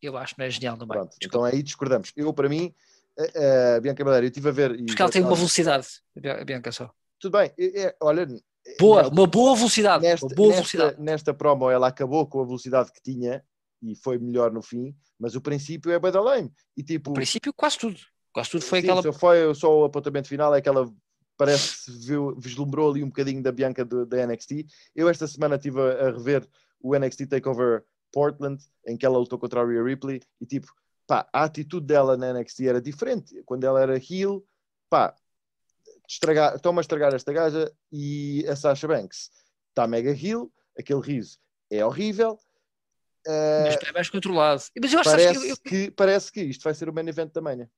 Eu 0.00 0.16
acho 0.16 0.34
que 0.34 0.40
não 0.40 0.46
é 0.46 0.50
genial 0.50 0.76
no 0.76 0.84
mic. 0.86 0.92
Pronto, 0.92 1.16
então 1.20 1.42
aí 1.42 1.60
discordamos. 1.62 2.12
Eu, 2.14 2.32
para 2.32 2.48
mim, 2.48 2.72
a, 3.18 3.76
a 3.76 3.80
Bianca 3.80 4.04
Belair, 4.04 4.22
eu 4.22 4.28
estive 4.28 4.48
a 4.48 4.52
ver. 4.52 4.76
Porque 4.84 5.02
ela 5.02 5.10
tem 5.10 5.22
uma 5.22 5.34
velocidade, 5.34 5.88
a 6.40 6.44
Bianca 6.44 6.70
só. 6.70 6.88
Tudo 7.18 7.38
bem, 7.38 7.52
é- 7.58 7.82
é- 7.86 7.96
olha. 8.00 8.28
Boa, 8.80 9.02
nesta- 9.02 9.14
uma 9.14 9.26
boa 9.26 9.56
velocidade. 9.56 10.02
nesta, 10.02 10.26
uma 10.26 10.34
boa 10.34 10.48
nesta, 10.48 10.60
velocidade. 10.60 11.02
nesta 11.02 11.34
promo 11.34 11.70
ela 11.70 11.88
acabou 11.88 12.26
com 12.26 12.40
a 12.40 12.44
velocidade 12.44 12.90
que 12.92 13.00
tinha 13.02 13.42
e 13.82 13.94
foi 13.96 14.18
melhor 14.18 14.52
no 14.52 14.62
fim, 14.62 14.94
mas 15.18 15.34
o 15.34 15.40
princípio 15.40 15.90
é 15.92 15.98
bada 15.98 16.20
lame. 16.20 16.50
E 16.76 16.82
tipo, 16.82 17.10
No 17.10 17.14
princípio, 17.14 17.52
quase 17.54 17.78
tudo. 17.78 17.98
Quase 18.32 18.50
tudo 18.50 18.62
foi 18.64 18.80
sim, 18.80 18.86
aquela. 18.86 19.02
só 19.02 19.12
foi 19.12 19.54
só 19.54 19.80
o 19.80 19.84
apontamento 19.84 20.28
final, 20.28 20.54
é 20.54 20.60
que 20.60 20.68
ela 20.68 20.92
parece 21.38 21.84
que 21.84 21.92
se 21.92 22.06
viu, 22.06 22.34
vislumbrou 22.38 22.90
ali 22.90 23.02
um 23.02 23.08
bocadinho 23.08 23.42
da 23.42 23.52
Bianca 23.52 23.84
do- 23.84 24.04
da 24.06 24.18
NXT. 24.26 24.66
Eu 24.94 25.08
esta 25.08 25.26
semana 25.26 25.56
estive 25.56 25.80
a, 25.80 26.08
a 26.08 26.10
rever 26.12 26.46
o 26.80 26.94
NXT 26.96 27.26
Takeover 27.26 27.84
Portland, 28.12 28.62
em 28.86 28.96
que 28.96 29.04
ela 29.04 29.18
lutou 29.18 29.38
contra 29.38 29.60
a 29.60 29.66
Rhea 29.66 29.82
Ripley, 29.82 30.20
e 30.40 30.46
tipo, 30.46 30.66
pá, 31.06 31.28
a 31.32 31.44
atitude 31.44 31.86
dela 31.86 32.16
na 32.16 32.32
NXT 32.32 32.60
era 32.66 32.80
diferente. 32.80 33.42
Quando 33.44 33.64
ela 33.64 33.80
era 33.80 33.96
heel, 33.96 34.44
pá, 34.88 35.14
estragar, 36.08 36.56
estão-me 36.56 36.78
a 36.78 36.82
estragar 36.82 37.14
esta 37.14 37.32
gaja 37.32 37.70
e 37.92 38.44
a 38.48 38.56
Sasha 38.56 38.86
Banks 38.88 39.30
está 39.70 39.86
mega 39.86 40.10
heel, 40.10 40.50
aquele 40.78 41.00
riso 41.00 41.38
é 41.70 41.84
horrível. 41.84 42.38
eh, 43.26 43.64
Mas 43.76 43.88
é 43.88 43.92
mais 43.92 44.08
controlado. 44.10 44.62
Mas 44.80 44.92
eu 44.92 45.00
acho 45.00 45.10
parece, 45.10 45.40
que 45.40 45.44
eu- 45.46 45.50
eu- 45.50 45.56
que, 45.56 45.90
parece 45.90 46.32
que 46.32 46.40
isto 46.42 46.62
vai 46.62 46.74
ser 46.74 46.88
o 46.88 46.92
main 46.92 47.08
event 47.08 47.32
da 47.32 47.40
manhã. 47.40 47.68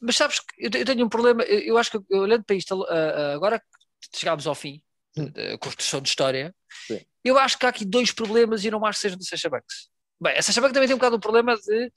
mas 0.00 0.16
sabes 0.16 0.38
que 0.40 0.46
eu 0.66 0.70
te- 0.70 0.78
eu 0.78 0.84
tenho 0.84 1.04
um 1.04 1.08
problema. 1.08 1.42
Eu 1.42 1.76
acho 1.78 1.90
que 1.90 1.96
eu- 1.96 2.20
olhando 2.20 2.44
para 2.44 2.54
isto, 2.54 2.84
ah, 2.84 2.94
ah, 2.94 3.34
agora 3.34 3.58
que 3.58 4.18
chegámos 4.18 4.46
ao 4.46 4.54
fim 4.54 4.82
Hum. 5.16 5.30
da 5.30 5.56
construção 5.58 6.00
de 6.00 6.08
história, 6.10 6.54
Sim. 6.86 7.00
eu 7.24 7.38
acho 7.38 7.58
que 7.58 7.64
há 7.66 7.70
aqui 7.70 7.84
dois 7.84 8.12
problemas 8.12 8.62
e 8.64 8.70
não 8.70 8.84
acho 8.84 8.98
que 8.98 9.02
sejam 9.02 9.18
do 9.18 9.24
Sasha 9.24 9.48
Banks. 9.48 9.88
Bem, 10.20 10.36
a 10.38 10.42
Sasha 10.42 10.60
Banks 10.60 10.74
também 10.74 10.86
tem 10.86 10.94
um 10.94 10.98
bocado 10.98 11.16
o 11.16 11.20
problema 11.20 11.56
de. 11.56 11.90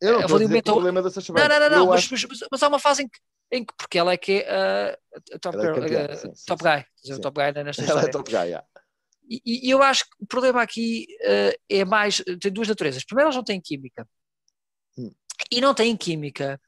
Eu 0.00 0.12
não 0.12 0.28
vou 0.28 0.36
a 0.36 0.38
dizer 0.38 0.44
alimentar 0.44 0.70
o 0.72 0.74
problema 0.74 1.02
da 1.02 1.10
Sasha 1.10 1.32
Não, 1.32 1.40
Banks. 1.40 1.58
não, 1.58 1.60
não, 1.64 1.70
não, 1.76 1.84
Eu 1.84 1.90
mas, 1.90 1.98
acho- 2.00 2.12
mas, 2.12 2.24
mas- 2.24 2.48
mas 2.52 2.62
há 2.62 2.68
uma 2.68 2.78
fase 2.78 3.02
em 3.02 3.08
que, 3.08 3.18
em 3.50 3.64
que 3.64 3.74
porque 3.76 3.98
ela 3.98 4.12
é 4.12 4.16
que 4.16 4.32
é 4.42 4.50
ah, 4.50 4.98
a 5.34 5.38
top, 5.38 5.56
é 5.56 5.60
girl, 5.60 5.74
campeã, 5.74 6.06
ah, 6.10 6.16
sim, 6.16 6.34
sim, 6.34 6.44
top 6.46 6.62
guy, 6.62 6.84
Sim. 6.96 7.20
top 7.20 7.40
guy 7.40 7.64
nesta 7.64 7.82
Ela 7.84 8.02
é 8.02 8.04
história. 8.06 8.10
top 8.10 8.30
guy, 8.30 8.36
yeah. 8.48 8.66
E, 9.30 9.68
e 9.68 9.70
eu 9.70 9.82
acho 9.82 10.04
que 10.04 10.10
o 10.20 10.26
problema 10.26 10.62
aqui 10.62 11.06
eh, 11.22 11.58
é 11.68 11.84
mais. 11.84 12.22
tem 12.40 12.50
duas 12.50 12.66
naturezas. 12.68 13.04
Primeiro, 13.04 13.26
elas 13.26 13.36
não 13.36 13.44
têm 13.44 13.60
química. 13.60 14.08
Hum. 14.96 15.12
E 15.52 15.60
não 15.60 15.74
têm 15.74 15.94
química, 15.96 16.58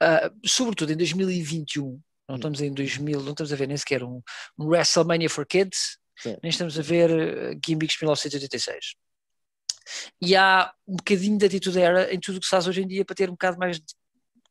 ah, 0.00 0.30
sobretudo 0.44 0.92
em 0.92 0.96
2021. 0.96 2.00
Não 2.28 2.34
Hum. 2.34 2.36
estamos 2.36 2.60
em 2.60 2.72
2000, 2.72 3.22
não 3.22 3.30
estamos 3.32 3.52
a 3.52 3.56
ver 3.56 3.68
nem 3.68 3.76
sequer 3.76 4.02
um, 4.02 4.20
um 4.58 4.66
WrestleMania 4.66 5.30
for 5.30 5.46
Kids, 5.46 5.98
Sim. 6.18 6.36
nem 6.42 6.50
estamos 6.50 6.76
a 6.78 6.82
ver 6.82 7.10
uh, 7.10 7.60
gimmicks 7.64 7.96
de 7.96 8.04
1986. 8.04 8.94
E 10.20 10.34
há 10.34 10.72
um 10.88 10.96
bocadinho 10.96 11.38
de 11.38 11.46
atitude 11.46 11.78
era 11.78 12.12
em 12.12 12.18
tudo 12.18 12.36
o 12.38 12.40
que 12.40 12.46
se 12.46 12.50
faz 12.50 12.66
hoje 12.66 12.82
em 12.82 12.88
dia 12.88 13.04
para 13.04 13.14
ter 13.14 13.28
um 13.28 13.34
bocado 13.34 13.58
mais 13.58 13.76
de 13.78 13.94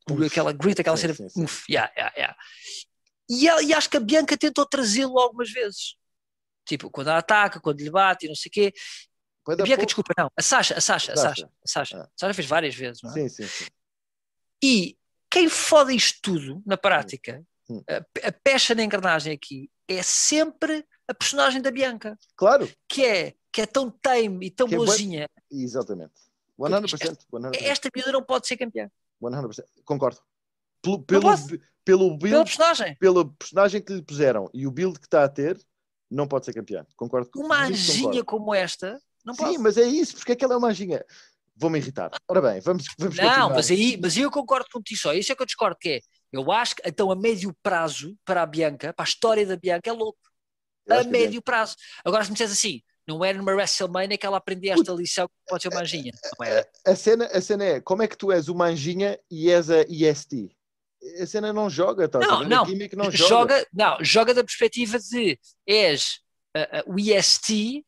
Uf. 0.09 0.25
aquela 0.25 0.51
grit, 0.53 0.79
aquela 0.81 0.97
Sim, 0.97 1.13
cena. 1.13 1.29
sim, 1.29 1.43
uf, 1.43 1.65
yeah, 1.69 1.91
yeah, 1.95 2.15
yeah. 2.15 2.37
E, 3.29 3.47
ela- 3.47 3.63
e 3.63 3.73
acho 3.73 3.89
que 3.89 3.97
a 3.97 3.99
Bianca 3.99 4.37
tentou 4.37 4.65
trazê-lo 4.65 5.17
algumas 5.19 5.51
vezes. 5.51 5.95
Tipo, 6.65 6.89
quando 6.91 7.09
ela 7.09 7.19
ataca, 7.19 7.59
quando 7.59 7.79
lhe 7.81 7.89
bate 7.89 8.25
e 8.25 8.29
não 8.29 8.35
sei 8.35 8.49
o 8.49 8.51
quê. 8.51 8.73
Depois 9.39 9.55
A 9.55 9.57
da 9.57 9.63
Bianca, 9.63 9.77
pouco- 9.77 9.85
desculpa, 9.87 10.13
não. 10.17 10.31
A 10.37 10.41
Sasha, 10.41 10.75
a 10.77 10.81
Sasha, 10.81 11.13
a 11.13 11.17
Sasha. 11.17 11.29
Sasha. 11.35 11.45
A 11.63 11.67
Sasha. 11.67 11.97
Ah. 11.97 12.03
A 12.03 12.09
Sasha 12.19 12.33
fez 12.33 12.47
várias 12.47 12.75
vezes, 12.75 13.01
não 13.03 13.11
é? 13.11 13.13
Sim, 13.13 13.29
sim, 13.29 13.47
sim. 13.47 13.65
E 14.63 14.97
quem 15.29 15.49
foda 15.49 15.91
isto 15.93 16.19
tudo, 16.21 16.61
na 16.65 16.77
prática, 16.77 17.43
Hum. 17.69 17.81
a, 17.89 18.27
a 18.27 18.31
pecha 18.31 18.75
na 18.75 18.83
engrenagem 18.83 19.33
aqui, 19.33 19.71
é 19.87 20.01
sempre 20.03 20.85
a 21.07 21.13
personagem 21.15 21.61
da 21.61 21.71
Bianca, 21.71 22.17
Claro, 22.35 22.71
que 22.87 23.03
é, 23.03 23.33
que 23.51 23.61
é 23.61 23.65
tão 23.65 23.89
tame 23.89 24.47
e 24.47 24.51
tão 24.51 24.67
Que 24.67 24.75
é 24.75 24.77
boazinha. 24.77 25.29
exatamente. 25.51 26.13
100%. 26.59 27.25
100%. 27.31 27.55
Esta 27.61 27.89
miúda 27.93 28.11
não 28.11 28.23
pode 28.23 28.47
ser 28.47 28.55
campeã. 28.57 28.89
100%. 29.31 29.63
Concordo. 29.83 30.19
Pelo, 30.81 31.03
pelo, 31.03 31.23
pelo 31.37 31.37
Pela 31.83 32.17
build, 32.17 32.43
personagem. 32.45 32.95
pela 32.99 33.25
personagem 33.33 33.81
que 33.81 33.93
lhe 33.93 34.01
puseram 34.01 34.49
e 34.53 34.67
o 34.67 34.71
build 34.71 34.99
que 34.99 35.05
está 35.07 35.23
a 35.23 35.29
ter, 35.29 35.59
não 36.09 36.27
pode 36.27 36.45
ser 36.45 36.53
campeã. 36.53 36.85
Concordo 36.95 37.29
com 37.31 37.39
Uma 37.39 37.63
anjinha 37.65 38.23
como 38.23 38.53
esta, 38.53 38.99
não 39.25 39.33
Sim, 39.33 39.43
pode. 39.43 39.57
mas 39.59 39.77
é 39.77 39.83
isso, 39.83 40.15
porque 40.15 40.33
é 40.33 40.35
que 40.35 40.45
ela 40.45 40.53
é 40.53 40.57
uma 40.57 40.67
anjinha. 40.69 41.03
Vou-me 41.55 41.79
irritar. 41.79 42.11
Ora 42.27 42.41
bem, 42.41 42.59
vamos, 42.61 42.85
vamos 42.99 43.15
Não, 43.17 43.23
continuar. 43.25 43.49
mas 43.55 43.71
aí, 43.71 43.97
mas 44.01 44.17
eu 44.17 44.29
concordo 44.29 44.67
contigo 44.71 44.99
só. 44.99 45.13
Isso 45.13 45.31
é 45.31 45.35
que 45.35 45.41
eu 45.41 45.45
discordo, 45.45 45.77
que 45.79 45.89
é, 45.89 45.99
eu 46.31 46.51
acho 46.51 46.75
que 46.75 46.81
então 46.85 47.09
a 47.11 47.15
médio 47.15 47.55
prazo, 47.63 48.15
para 48.25 48.41
a 48.43 48.45
Bianca, 48.45 48.93
para 48.93 49.03
a 49.03 49.07
história 49.07 49.45
da 49.45 49.55
Bianca, 49.55 49.89
é 49.89 49.93
louco. 49.93 50.19
A 50.89 50.97
é 50.97 51.03
médio 51.03 51.41
prazo. 51.41 51.75
Agora, 52.03 52.23
se 52.23 52.29
me 52.29 52.33
disseres 52.35 52.53
assim, 52.53 52.81
não 53.07 53.23
era 53.23 53.37
numa 53.37 53.51
WrestleMania 53.53 54.17
que 54.17 54.25
ela 54.25 54.37
aprendia 54.37 54.73
esta 54.73 54.91
lição 54.91 55.27
que 55.27 55.33
pode 55.47 55.61
ser 55.63 55.69
uma 55.69 55.81
anjinha. 55.81 56.11
Não 56.39 56.45
era. 56.45 56.67
a 56.85 56.95
cena, 56.95 57.25
a 57.25 57.41
cena 57.41 57.63
é 57.63 57.81
como 57.81 58.01
é 58.01 58.07
que 58.07 58.17
tu 58.17 58.31
és 58.31 58.47
uma 58.47 58.65
anjinha 58.65 59.19
e 59.29 59.51
és 59.51 59.69
a 59.69 59.81
EST? 59.87 60.49
A 61.21 61.25
cena 61.27 61.53
não 61.53 61.69
joga, 61.69 62.05
estás 62.05 62.27
Não, 62.27 62.43
não. 62.43 62.65
Não 62.65 63.11
joga. 63.11 63.17
joga, 63.17 63.67
não, 63.71 63.97
joga 64.03 64.33
da 64.33 64.43
perspectiva 64.43 64.97
de 64.97 65.39
és 65.67 66.19
uh, 66.57 66.89
uh, 66.89 66.93
o 66.95 66.99
EST, 66.99 67.85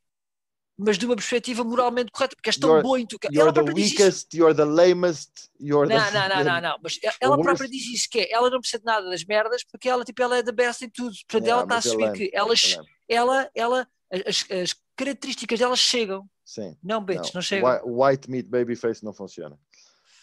mas 0.80 1.00
de 1.00 1.08
uma 1.08 1.16
perspectiva 1.16 1.64
moralmente 1.64 2.12
correta, 2.12 2.36
porque 2.36 2.50
és 2.50 2.58
tão 2.58 2.70
You're- 2.70 2.84
boa 2.84 3.00
em 3.00 3.08
tu. 3.08 3.18
Ela 3.24 3.34
You're 3.34 3.52
the 3.54 3.74
diz 3.74 3.86
isso. 3.88 3.96
weakest, 3.98 4.34
you're 4.36 4.56
the 4.56 4.66
lamest, 4.66 5.32
you're 5.60 5.92
Não, 5.92 6.00
the... 6.06 6.12
não, 6.12 6.30
não, 6.30 6.44
não, 6.44 6.62
não, 6.62 6.78
mas 6.84 7.00
ela 7.20 7.36
worst. 7.36 7.44
própria 7.48 7.68
diz 7.68 7.88
isso, 7.88 8.08
que 8.12 8.20
é, 8.20 8.32
ela 8.32 8.52
não 8.52 8.60
precisa 8.60 8.78
de 8.78 8.86
nada 8.86 9.10
das 9.10 9.26
merdas, 9.26 9.64
porque 9.64 9.90
ela, 9.90 10.06
tipo, 10.06 10.22
ela 10.22 10.38
é 10.38 10.44
the 10.44 10.52
best 10.52 10.84
em 10.84 10.90
tudo. 10.92 11.16
Portanto, 11.28 11.48
Yeah, 11.48 11.64
ela 11.64 11.80
está 11.80 11.90
a 11.90 11.96
mas 11.96 12.10
é 12.10 12.12
que 12.14 12.32
ela, 12.32 12.54
é 12.54 13.16
ela, 13.16 13.52
ela, 13.56 13.88
as, 14.12 14.46
as 14.52 14.76
características 14.96 15.60
delas 15.60 15.80
chegam. 15.80 16.30
Sim. 16.46 16.78
Não, 16.84 17.04
bitch, 17.04 17.26
não, 17.26 17.32
Não, 17.36 17.42
chegam. 17.42 17.70
Whi- 17.70 18.10
White 18.12 18.30
meat 18.30 18.48
babyface 18.48 19.04
não 19.04 19.14
funciona. 19.14 19.60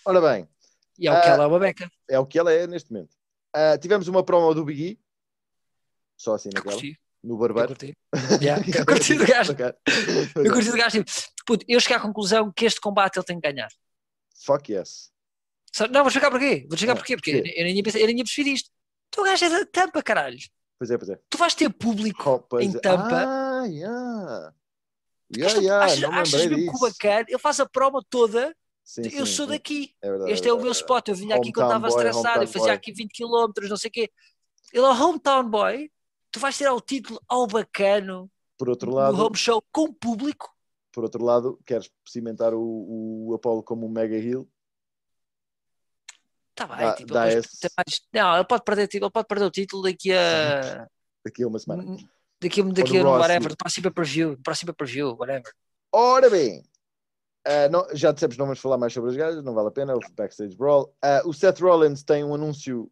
Ora 0.04 0.20
bem, 0.20 0.48
E 0.98 1.06
é 1.08 1.12
o 1.12 1.20
que 1.20 1.28
Ah, 1.28 1.30
ela 1.32 1.44
é 1.44 1.46
uma 1.46 1.58
beca. 1.58 1.90
é 2.08 2.18
o 2.18 2.26
que 2.26 2.38
ela 2.38 2.52
é 2.52 2.66
neste 2.66 2.92
momento. 2.92 3.14
Ah, 3.52 3.76
tivemos 3.78 4.08
uma 4.08 4.22
promo 4.24 4.52
do 4.54 4.64
Big 4.64 4.82
E, 4.82 4.98
só 6.16 6.34
assim 6.34 6.48
Eu 6.50 6.54
naquela, 6.54 6.74
curti. 6.74 6.98
no 7.22 7.34
Eu 7.34 7.38
barbeiro. 7.38 7.68
curti. 7.68 7.92
Yeah, 8.42 8.62
eu 8.78 8.86
curti 8.86 9.14
do 9.14 9.26
gajo. 9.26 9.52
Eu 10.36 10.52
curti 10.52 10.70
do 10.70 10.76
gajo. 10.76 11.04
Tipo, 11.04 11.44
puto, 11.46 11.64
eu 11.68 11.80
cheguei 11.80 11.96
à 11.96 12.00
conclusão 12.00 12.52
que 12.52 12.64
este 12.64 12.80
combate 12.80 13.16
ele 13.18 13.26
tem 13.26 13.40
que 13.40 13.48
ganhar. 13.50 13.68
Fuck 14.44 14.72
yes. 14.72 15.10
Só- 15.74 15.86
Não, 15.88 16.00
vou 16.02 16.08
explicar 16.08 16.30
porquê. 16.30 16.64
Vou 16.68 16.74
explicar 16.74 16.92
Ah, 16.92 16.96
porquê. 16.96 17.16
Porque 17.16 17.32
porquê? 17.32 17.54
eu 17.56 17.64
nem, 17.64 17.74
ia 17.76 17.82
eu 18.00 18.06
nem 18.06 18.16
ia 18.18 18.24
perceber 18.24 18.50
isto. 18.50 18.70
Tu 19.10 19.22
gajo 19.22 19.44
é 19.44 19.48
da 19.50 19.66
tampa, 19.66 20.02
caralho. 20.02 20.38
Pois 20.78 20.90
é, 20.90 20.98
pois 20.98 21.08
é. 21.10 21.18
Tu 21.30 21.38
vais 21.38 21.54
ter 21.54 21.70
público 21.72 22.46
Oh, 22.50 22.58
em 22.60 22.70
é. 22.76 22.78
tampa. 22.80 23.24
Ah, 23.26 23.43
yeah. 23.66 24.52
Yeah, 25.34 25.46
esta- 25.46 25.60
yeah, 25.62 25.84
achas, 25.84 26.00
não 26.00 26.12
achas 26.12 26.32
mesmo 26.46 26.56
que 26.56 26.62
o 26.62 26.72
disso. 26.72 26.80
bacana, 26.80 27.24
ele 27.28 27.38
faz 27.38 27.60
a 27.60 27.66
promo 27.68 28.02
toda. 28.02 28.54
Sim, 28.84 29.02
eu 29.12 29.24
sim, 29.26 29.32
sou 29.32 29.46
daqui. 29.46 29.94
É 30.02 30.10
verdade, 30.10 30.30
Este 30.32 30.46
é 30.48 30.52
o 30.52 30.54
é 30.54 30.56
meu 30.56 30.64
verdade. 30.64 30.80
spot. 30.82 31.08
Eu 31.08 31.14
vinha 31.14 31.36
aqui 31.36 31.52
quando 31.52 31.66
estava 31.68 31.88
estressado. 31.88 32.42
Eu 32.44 32.48
fazia 32.48 32.68
boy. 32.68 32.76
aqui 32.76 32.92
20 32.92 33.12
km, 33.12 33.68
não 33.68 33.76
sei 33.78 33.88
o 33.88 33.92
quê. 33.92 34.10
Ele 34.72 34.84
é 34.84 34.88
o 34.88 34.92
hometown 35.04 35.48
boy. 35.48 35.90
Tu 36.30 36.38
vais 36.40 36.56
tirar 36.56 36.74
o 36.74 36.80
título 36.80 37.20
ao 37.28 37.46
bacano 37.46 38.30
Por 38.58 38.68
outro 38.68 38.90
no 38.90 38.96
lado, 38.96 39.18
home 39.24 39.36
show 39.36 39.62
com 39.72 39.92
público. 39.92 40.52
por 40.92 41.04
outro 41.04 41.24
lado, 41.24 41.58
queres 41.64 41.90
cimentar 42.06 42.52
o, 42.54 43.26
o 43.28 43.34
Apollo 43.34 43.62
como 43.62 43.86
um 43.86 43.90
mega 43.90 44.16
heel? 44.16 44.46
Tá 46.54 46.66
bem, 46.66 46.76
Dá- 46.78 46.94
tipo, 46.94 47.12
dá 47.12 47.28
esse- 47.32 47.68
mais- 47.76 48.00
Não, 48.12 48.34
ele 48.36 48.44
pode 48.44 48.62
perder, 48.64 48.88
ele 48.92 49.10
pode 49.10 49.26
perder 49.26 49.44
o 49.46 49.50
título 49.50 49.82
daqui 49.82 50.12
a. 50.12 50.86
Daqui 51.24 51.42
a 51.42 51.48
uma 51.48 51.58
semana. 51.58 51.96
Daqui, 52.40 52.60
a- 52.60 52.64
daqui 52.64 52.98
a 52.98 53.02
Raw, 53.02 53.18
whatever, 53.18 53.50
no 53.50 53.56
próximo 53.56 53.90
preview, 53.92 54.38
próximo 54.42 54.74
preview, 54.74 55.16
whatever. 55.18 55.50
Ora 55.92 56.28
bem, 56.28 56.62
ah, 57.46 57.68
não- 57.70 57.86
já 57.94 58.12
dissemos 58.12 58.36
não 58.36 58.46
vamos 58.46 58.60
falar 58.60 58.76
mais 58.78 58.92
sobre 58.92 59.10
as 59.10 59.16
gajas, 59.16 59.44
não 59.44 59.54
vale 59.54 59.68
a 59.68 59.70
pena, 59.70 59.94
o 59.94 60.00
Backstage 60.16 60.56
Brawl. 60.56 60.94
Ah, 61.02 61.22
o 61.24 61.32
Seth 61.32 61.60
Rollins 61.60 62.02
tem 62.02 62.24
um 62.24 62.34
anúncio 62.34 62.90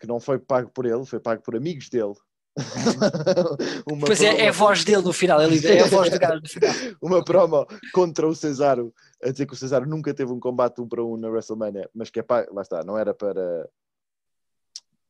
que 0.00 0.06
não 0.06 0.20
foi 0.20 0.38
pago 0.38 0.70
por 0.70 0.86
ele, 0.86 1.04
foi 1.04 1.20
pago 1.20 1.42
por 1.42 1.56
amigos 1.56 1.88
dele. 1.88 2.14
Pois 4.06 4.22
é, 4.22 4.46
é 4.46 4.48
a 4.48 4.52
voz 4.52 4.82
dele 4.82 5.02
no 5.02 5.12
final, 5.12 5.42
ele, 5.42 5.64
é 5.66 5.82
a 5.82 5.86
voz 5.88 6.10
do 6.10 6.18
gajo 6.18 6.40
no 6.40 6.48
final. 6.48 6.72
uma 7.02 7.22
promo 7.24 7.66
contra 7.92 8.26
o 8.26 8.34
Cesaro, 8.34 8.94
a 9.22 9.30
dizer 9.30 9.46
que 9.46 9.52
o 9.52 9.56
Cesaro 9.56 9.86
nunca 9.86 10.14
teve 10.14 10.32
um 10.32 10.40
combate 10.40 10.80
um 10.80 10.88
para 10.88 11.04
um 11.04 11.16
na 11.18 11.28
WrestleMania, 11.28 11.88
mas 11.94 12.08
que 12.08 12.18
é 12.18 12.22
pago, 12.22 12.54
lá 12.54 12.62
está, 12.62 12.82
não 12.82 12.96
era 12.96 13.12
para. 13.12 13.68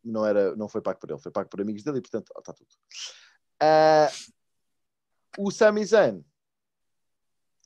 Não, 0.05 0.24
era, 0.24 0.55
não 0.57 0.68
foi 0.68 0.81
pago 0.81 0.98
por 1.00 1.11
ele, 1.11 1.20
foi 1.20 1.33
pago 1.33 1.48
por 1.48 1.61
amigos 1.61 1.83
dele 1.83 1.98
e 1.98 2.00
portanto 2.00 2.33
está 2.37 2.52
tudo. 2.52 2.68
Ah, 3.60 4.08
o 5.38 5.50
Sami 5.50 5.84
Zayn 5.84 6.24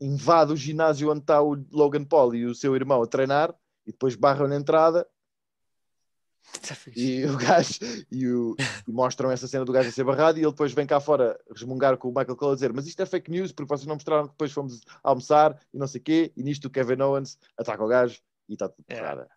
invade 0.00 0.52
o 0.52 0.56
ginásio 0.56 1.10
onde 1.10 1.20
está 1.20 1.42
o 1.42 1.54
Logan 1.70 2.04
Paul 2.04 2.34
e 2.34 2.46
o 2.46 2.54
seu 2.54 2.74
irmão 2.74 3.02
a 3.02 3.06
treinar 3.06 3.54
e 3.86 3.92
depois 3.92 4.14
barram 4.14 4.48
na 4.48 4.56
entrada 4.56 5.06
Tá 6.66 6.74
e 6.96 7.24
o 7.26 7.36
gajo 7.36 7.78
e, 8.10 8.26
o- 8.26 8.56
e 8.88 8.90
mostram 8.90 9.30
essa 9.30 9.46
cena 9.46 9.64
do 9.64 9.72
gajo 9.72 9.88
a 9.88 9.92
ser 9.92 10.02
barrado 10.04 10.38
e 10.38 10.42
ele 10.42 10.50
depois 10.50 10.72
vem 10.72 10.86
cá 10.86 10.98
fora 10.98 11.38
resmungar 11.50 11.96
com 11.98 12.08
o 12.08 12.10
Michael 12.10 12.34
Cole 12.36 12.52
a 12.52 12.54
dizer 12.54 12.72
mas 12.72 12.86
isto 12.86 13.00
é 13.02 13.06
fake 13.06 13.30
news 13.30 13.52
porque 13.52 13.68
vocês 13.68 13.86
não 13.86 13.94
mostraram 13.94 14.24
que 14.24 14.32
depois 14.32 14.50
fomos 14.50 14.80
almoçar 15.02 15.60
e 15.72 15.78
não 15.78 15.86
sei 15.86 16.00
o 16.00 16.04
quê 16.04 16.32
e 16.36 16.42
nisto 16.42 16.64
o 16.64 16.70
Kevin 16.70 17.00
Owens 17.02 17.38
ataca 17.58 17.84
o 17.84 17.88
gajo 17.88 18.20
e 18.48 18.54
está 18.54 18.68
tudo 18.68 18.84
É. 18.88 19.28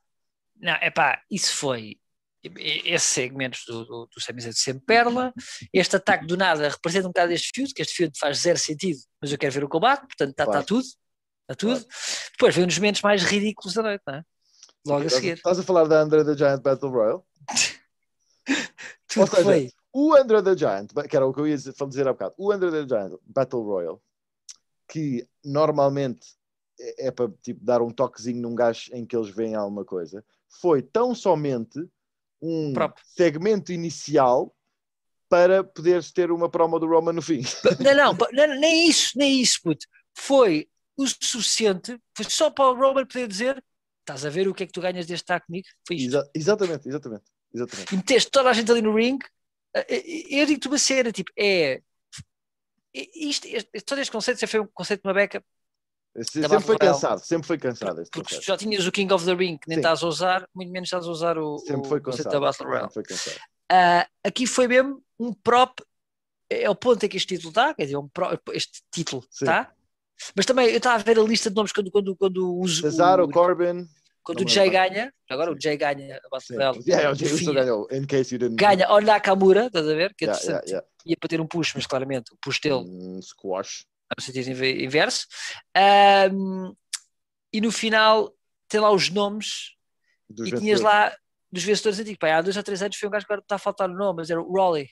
Não, 0.56 0.74
é 0.82 0.90
pá, 0.90 1.22
isso 1.30 1.54
foi. 1.56 2.00
Esses 2.44 3.08
segmentos 3.08 3.64
do, 3.66 3.86
do, 3.86 4.10
do 4.14 4.22
Sami 4.22 4.42
Zayn 4.42 4.54
sempre 4.54 4.86
perla. 4.86 5.34
Este 5.72 5.96
ataque 5.96 6.26
do 6.26 6.36
nada 6.36 6.68
representa 6.70 7.08
um 7.08 7.12
bocado 7.12 7.32
este 7.32 7.52
feud, 7.54 7.74
que 7.74 7.82
este 7.82 7.96
feud 7.96 8.18
faz 8.20 8.40
zero 8.40 8.60
sentido, 8.60 9.00
mas 9.22 9.32
eu 9.32 9.38
quero 9.38 9.54
ver 9.54 9.64
o 9.64 9.70
combate, 9.70 10.02
portanto 10.02 10.32
está 10.32 10.46
Claro. 10.46 10.66
tudo. 10.66 10.86
Está 11.44 11.56
tudo. 11.56 11.86
Depois 12.32 12.56
vem 12.56 12.64
um 12.64 12.68
dos 12.68 12.78
momentos 12.78 13.02
mais 13.02 13.24
ridículos 13.24 13.74
da 13.74 13.84
noite, 13.84 14.04
não 14.06 14.16
é? 14.16 14.24
Logo 14.86 15.04
a 15.04 15.06
Estás 15.06 15.22
seguir. 15.22 15.34
Estás 15.36 15.60
a 15.60 15.64
falar 15.64 15.88
da 15.88 16.02
Andra 16.02 16.26
the 16.26 16.36
Giant 16.36 16.62
Battle 16.62 16.90
Royale? 16.90 17.22
Tudo 19.08 19.22
Ou 19.22 19.28
que 19.28 19.36
seja, 19.36 19.44
foi. 19.44 19.72
O 19.94 20.14
Andra 20.16 20.42
the 20.44 20.58
Giant, 20.58 20.88
que 21.08 21.16
era 21.16 21.26
o 21.26 21.34
que 21.34 21.40
eu 21.40 21.48
ia 21.48 21.56
dizer 21.56 21.74
dizer 21.88 22.08
há 22.08 22.14
bocado, 22.14 22.34
o 22.38 22.52
Andra 22.52 22.72
the 22.72 22.88
Giant 22.88 23.14
Battle 23.24 23.62
Royale, 23.64 24.00
que 24.90 25.28
normalmente 25.44 26.26
é, 26.80 27.08
é 27.08 27.12
para 27.12 27.32
tipo, 27.42 27.64
dar 27.64 27.82
um 27.82 27.92
toquezinho 27.92 28.42
num 28.42 28.56
gajo 28.56 28.90
em 28.94 29.06
que 29.06 29.16
eles 29.16 29.30
veem 29.30 29.56
alguma 29.56 29.86
coisa, 29.86 30.26
foi 30.50 30.82
tão 30.82 31.14
somente 31.14 31.80
um 32.46 32.74
Próprio. 32.74 33.04
segmento 33.16 33.72
inicial 33.72 34.54
para 35.30 35.64
poderes 35.64 36.12
ter 36.12 36.30
uma 36.32 36.50
promo 36.50 36.78
do 36.78 36.86
Roman 36.88 37.14
no 37.14 37.22
fim. 37.22 37.42
Não, 37.80 38.14
não, 38.14 38.60
nem 38.60 38.88
isso, 38.90 39.18
nem 39.18 39.42
isso, 39.42 39.60
puto. 39.64 39.86
Foi 40.16 40.68
o 40.98 41.08
suficiente, 41.08 41.98
foi 42.16 42.26
só 42.30 42.52
para 42.52 42.66
o 42.70 42.76
Roman 42.76 43.06
poder 43.06 43.28
dizer: 43.28 43.64
estás 44.02 44.26
a 44.26 44.30
ver 44.30 44.48
o 44.48 44.54
que 44.54 44.64
é 44.64 44.66
que 44.68 44.74
tu 44.74 44.82
ganhas 44.82 45.08
deste 45.08 45.24
ataque 45.24 45.48
comigo? 45.48 45.68
Foi 45.88 45.96
isto. 45.96 46.10
Exa- 46.10 46.30
exatamente, 46.36 46.88
exatamente, 46.88 47.24
exatamente. 47.54 47.94
e 47.94 47.98
meteste 47.98 48.30
toda 48.30 48.50
a 48.50 48.54
gente 48.54 48.70
ali 48.72 48.82
no 48.82 48.94
ring, 48.96 49.18
eu 50.30 50.46
digo-te 50.46 50.68
uma 50.68 50.78
cena, 50.78 51.12
tipo, 51.12 51.32
é. 51.38 51.82
é- 52.94 53.10
Isto, 53.16 53.48
este, 53.48 53.70
todo 53.82 54.00
este 54.02 54.12
conceito 54.12 54.40
sempre 54.40 54.52
foi 54.52 54.60
um 54.60 54.68
conceito 54.72 55.02
de 55.02 55.08
uma 55.08 55.14
beca, 55.16 55.44
Sempre 56.22 56.48
foi 56.48 56.76
Royale. 56.76 56.80
cansado, 56.80 57.20
sempre 57.26 57.48
foi 57.48 57.58
cansado 57.58 58.04
porque 58.12 58.40
já 58.40 58.56
tinhas 58.56 58.86
o 58.86 58.92
King 58.92 59.12
of 59.14 59.26
the 59.26 59.34
Ring, 59.34 59.58
que 59.58 59.68
nem 59.68 59.78
Sim. 59.78 59.82
estás 59.82 60.04
a 60.04 60.08
usar, 60.08 60.48
muito 60.54 60.72
menos 60.72 60.88
estás 60.88 61.08
a 61.08 61.10
usar 61.10 61.38
o, 61.40 61.58
Sempre 61.58 61.88
o 61.88 61.90
foi 61.90 62.02
cansado. 62.02 62.30
da 62.32 62.40
Battle 62.40 62.68
Royale. 62.68 62.88
Sempre 62.92 62.94
foi 62.94 63.04
cansado. 63.04 63.40
Ah, 63.72 64.08
aqui 64.24 64.46
foi 64.46 64.68
mesmo 64.68 65.02
um 65.20 65.34
prop, 65.34 65.80
é 66.50 66.70
o 66.70 66.76
ponto 66.76 67.04
em 67.04 67.10
que 67.10 67.18
este 67.18 67.36
título 67.36 67.50
está, 67.50 67.74
quer 67.74 67.86
dizer, 67.86 67.98
um 67.98 68.08
pro- 68.08 68.30
este 68.54 68.82
título 68.92 69.24
Sim. 69.32 69.46
está. 69.46 69.72
Mas 70.36 70.46
também 70.46 70.68
eu 70.70 70.78
estava 70.78 70.96
a 70.96 71.04
ver 71.04 71.18
a 71.18 71.24
lista 71.24 71.50
de 71.50 71.56
nomes 71.56 71.72
quando, 71.74 71.90
quando, 71.90 72.16
quando 72.16 72.56
uso 72.60 72.82
Cesaro, 72.82 73.24
o, 73.26 73.30
Corbin. 73.32 73.88
quando 74.22 74.42
o 74.46 74.48
Jay 74.48 74.70
ganha, 74.70 75.12
agora 75.28 75.50
Sim. 75.52 75.58
o 75.58 75.62
Jay 75.62 75.76
ganha 75.78 76.18
a 76.24 76.30
Battle. 76.30 76.58
Royale, 76.58 76.84
Yeah, 76.86 77.12
o 77.12 77.16
fim, 77.16 77.54
ganhou, 77.54 77.88
in 77.92 78.06
case 78.06 78.36
you 78.36 78.40
didn't 78.40 78.56
ganha 78.56 78.86
ao 78.86 79.02
Nakamura, 79.02 79.66
estás 79.66 79.88
a 79.88 79.96
ver? 79.96 80.14
Que 80.16 80.26
Yeah, 80.26 80.40
entretanto 80.40 80.68
yeah, 80.70 80.86
yeah. 80.86 80.88
ia 81.08 81.18
para 81.18 81.28
ter 81.28 81.42
um 81.42 81.48
push, 81.48 81.74
mas 81.74 81.88
claramente 81.88 82.32
o 82.32 82.38
push 82.38 82.60
dele 82.62 82.76
Um 82.88 83.20
squash. 83.22 83.84
No 84.18 84.24
sentido 84.24 84.50
inve- 84.50 84.84
inverso. 84.84 85.26
Ahm, 85.76 86.74
e 87.52 87.62
no 87.62 87.72
final 87.72 88.34
tem 88.68 88.80
lá 88.80 88.92
os 88.92 89.10
nomes 89.10 89.72
Dos 90.30 90.48
e 90.48 90.52
tinhas 90.52 90.80
vencedores. 90.80 90.82
lá 91.12 91.18
dos 91.52 91.64
vencedores 91.64 92.00
antigos. 92.00 92.18
Pá, 92.20 92.36
há 92.38 92.42
dois 92.42 92.58
ou 92.58 92.64
três 92.64 92.82
anos 92.82 92.98
foi 92.98 93.08
um 93.08 93.12
gajo 93.12 93.26
que 93.26 93.32
agora 93.34 93.44
está 93.44 93.56
a 93.56 93.60
faltar 93.60 93.90
o 93.90 93.94
nome, 93.94 94.18
mas 94.18 94.30
era 94.30 94.42
o 94.42 94.52
Rolly. 94.52 94.90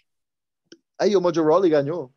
Aí 0.99 1.15
o 1.15 1.21
Mojo 1.21 1.43
Rawley 1.43 1.71
ganhou. 1.71 2.13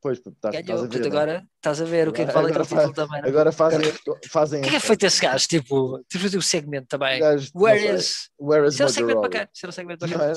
Pois, 0.00 0.20
tá, 0.20 0.30
estás, 0.30 0.54
Ganhou. 0.54 0.84
estás 0.84 0.84
a 0.84 0.86
ver. 0.86 0.88
Portanto, 0.90 1.02
né? 1.12 1.18
agora 1.18 1.48
estás 1.56 1.80
a 1.80 1.84
ver 1.84 2.08
o 2.08 2.12
que 2.12 2.22
é 2.22 2.26
que 2.26 2.32
vale 2.32 2.50
aquele 2.50 2.66
título 2.66 2.92
também. 2.92 3.20
não 3.20 3.26
é? 3.26 3.30
Agora 3.30 3.50
fazem, 3.50 3.80
fazem 4.28 4.60
O 4.60 4.62
que 4.62 4.68
é 4.68 4.70
que 4.72 4.76
é 4.76 4.80
feito 4.80 5.06
esse 5.06 5.20
gajo? 5.20 5.48
Tipo, 5.48 6.04
tipo 6.08 6.22
fazer 6.22 6.38
o 6.38 6.42
segmento 6.42 6.86
também. 6.86 7.18
Gajo, 7.18 7.50
Where 7.54 7.94
is? 7.96 8.30
Where 8.38 8.66
is 8.68 8.74
Isso 8.74 8.82
era 8.82 8.90
um 8.90 8.94
segmento 8.94 9.20
bacana. 9.22 9.50
Um 9.66 9.72
segmento 9.72 10.06
bacana. 10.06 10.24
é? 10.30 10.32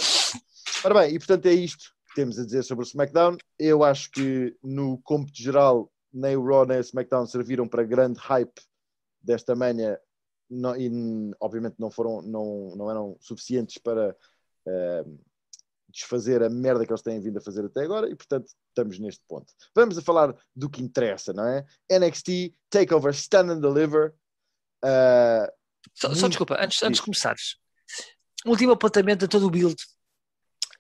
Ora 0.84 0.94
bem, 1.02 1.14
e 1.16 1.20
portanto 1.20 1.46
é 1.46 1.52
isto 1.54 1.84
que 2.08 2.16
temos 2.16 2.40
a 2.40 2.46
dizer 2.46 2.64
sobre 2.64 2.86
o 2.86 2.88
SmackDown. 2.88 3.38
Eu 3.60 3.84
acho 3.84 4.10
que 4.10 4.56
no 4.64 4.98
cômputo 5.04 5.40
geral, 5.40 5.91
nem 6.14 6.36
o 6.36 6.46
Raw 6.46 6.66
nem 6.66 6.78
o 6.78 6.82
SmackDown 6.82 7.26
serviram 7.26 7.68
para 7.68 7.84
grande 7.84 8.20
hype 8.20 8.62
desta 9.22 9.56
manhã 9.56 9.98
não, 10.50 10.76
e 10.76 10.92
obviamente 11.40 11.76
não 11.80 11.90
foram, 11.90 12.22
não, 12.22 12.76
não 12.76 12.90
eram 12.90 13.16
suficientes 13.22 13.78
para 13.78 14.16
uh, 14.66 15.20
desfazer 15.88 16.44
a 16.44 16.50
merda 16.50 16.86
que 16.86 16.92
eles 16.92 17.02
têm 17.02 17.22
vindo 17.22 17.38
a 17.38 17.42
fazer 17.42 17.66
até 17.66 17.84
agora 17.84 18.10
e 18.10 18.16
portanto 18.16 18.52
estamos 18.68 19.00
neste 19.00 19.24
ponto. 19.28 19.54
Vamos 19.74 19.98
a 19.98 20.02
falar 20.02 20.36
do 20.56 20.70
que 20.70 20.82
interessa, 20.82 21.32
não 21.32 21.46
é? 21.46 21.66
NXT, 21.90 22.54
Takeover, 22.70 23.14
Stand 23.14 23.54
and 23.54 23.60
Deliver. 23.62 24.14
Uh, 24.84 25.52
só, 25.94 26.14
só, 26.14 26.28
desculpa, 26.28 26.58
antes, 26.60 26.82
antes 26.84 27.00
de 27.00 27.06
começares, 27.06 27.58
um 28.46 28.52
último 28.52 28.74
apontamento 28.74 29.26
a 29.26 29.28
todo 29.28 29.48
o 29.48 29.52
build. 29.52 29.76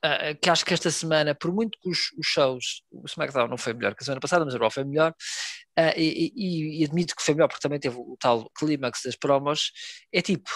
Uh, 0.04 0.34
que 0.42 0.50
acho 0.50 0.66
que 0.66 0.74
esta 0.74 0.90
semana, 0.90 1.36
por 1.36 1.54
muito 1.54 1.78
que 1.80 1.88
os, 1.88 2.12
os, 2.18 2.26
shows, 2.26 2.82
o 2.92 3.06
SmackDown 3.06 3.48
não 3.48 3.58
foi 3.58 3.72
melhor 3.74 3.94
que 3.94 4.02
a 4.02 4.06
semana 4.06 4.20
passada, 4.20 4.44
mas 4.44 4.56
o 4.56 4.58
Raw 4.58 4.72
foi 4.72 4.84
melhor, 4.84 5.12
uh, 5.12 5.94
e, 5.96 6.34
e, 6.36 6.82
e, 6.82 6.84
admito 6.84 7.16
que 7.16 7.22
foi 7.22 7.36
melhor 7.36 7.48
porque 7.48 7.62
também 7.62 7.80
teve 7.80 7.98
o, 7.98 8.18
tal 8.20 8.50
clímax 8.58 9.02
das 9.06 9.16
promos, 9.16 9.72
é 10.12 10.20
tipo, 10.20 10.50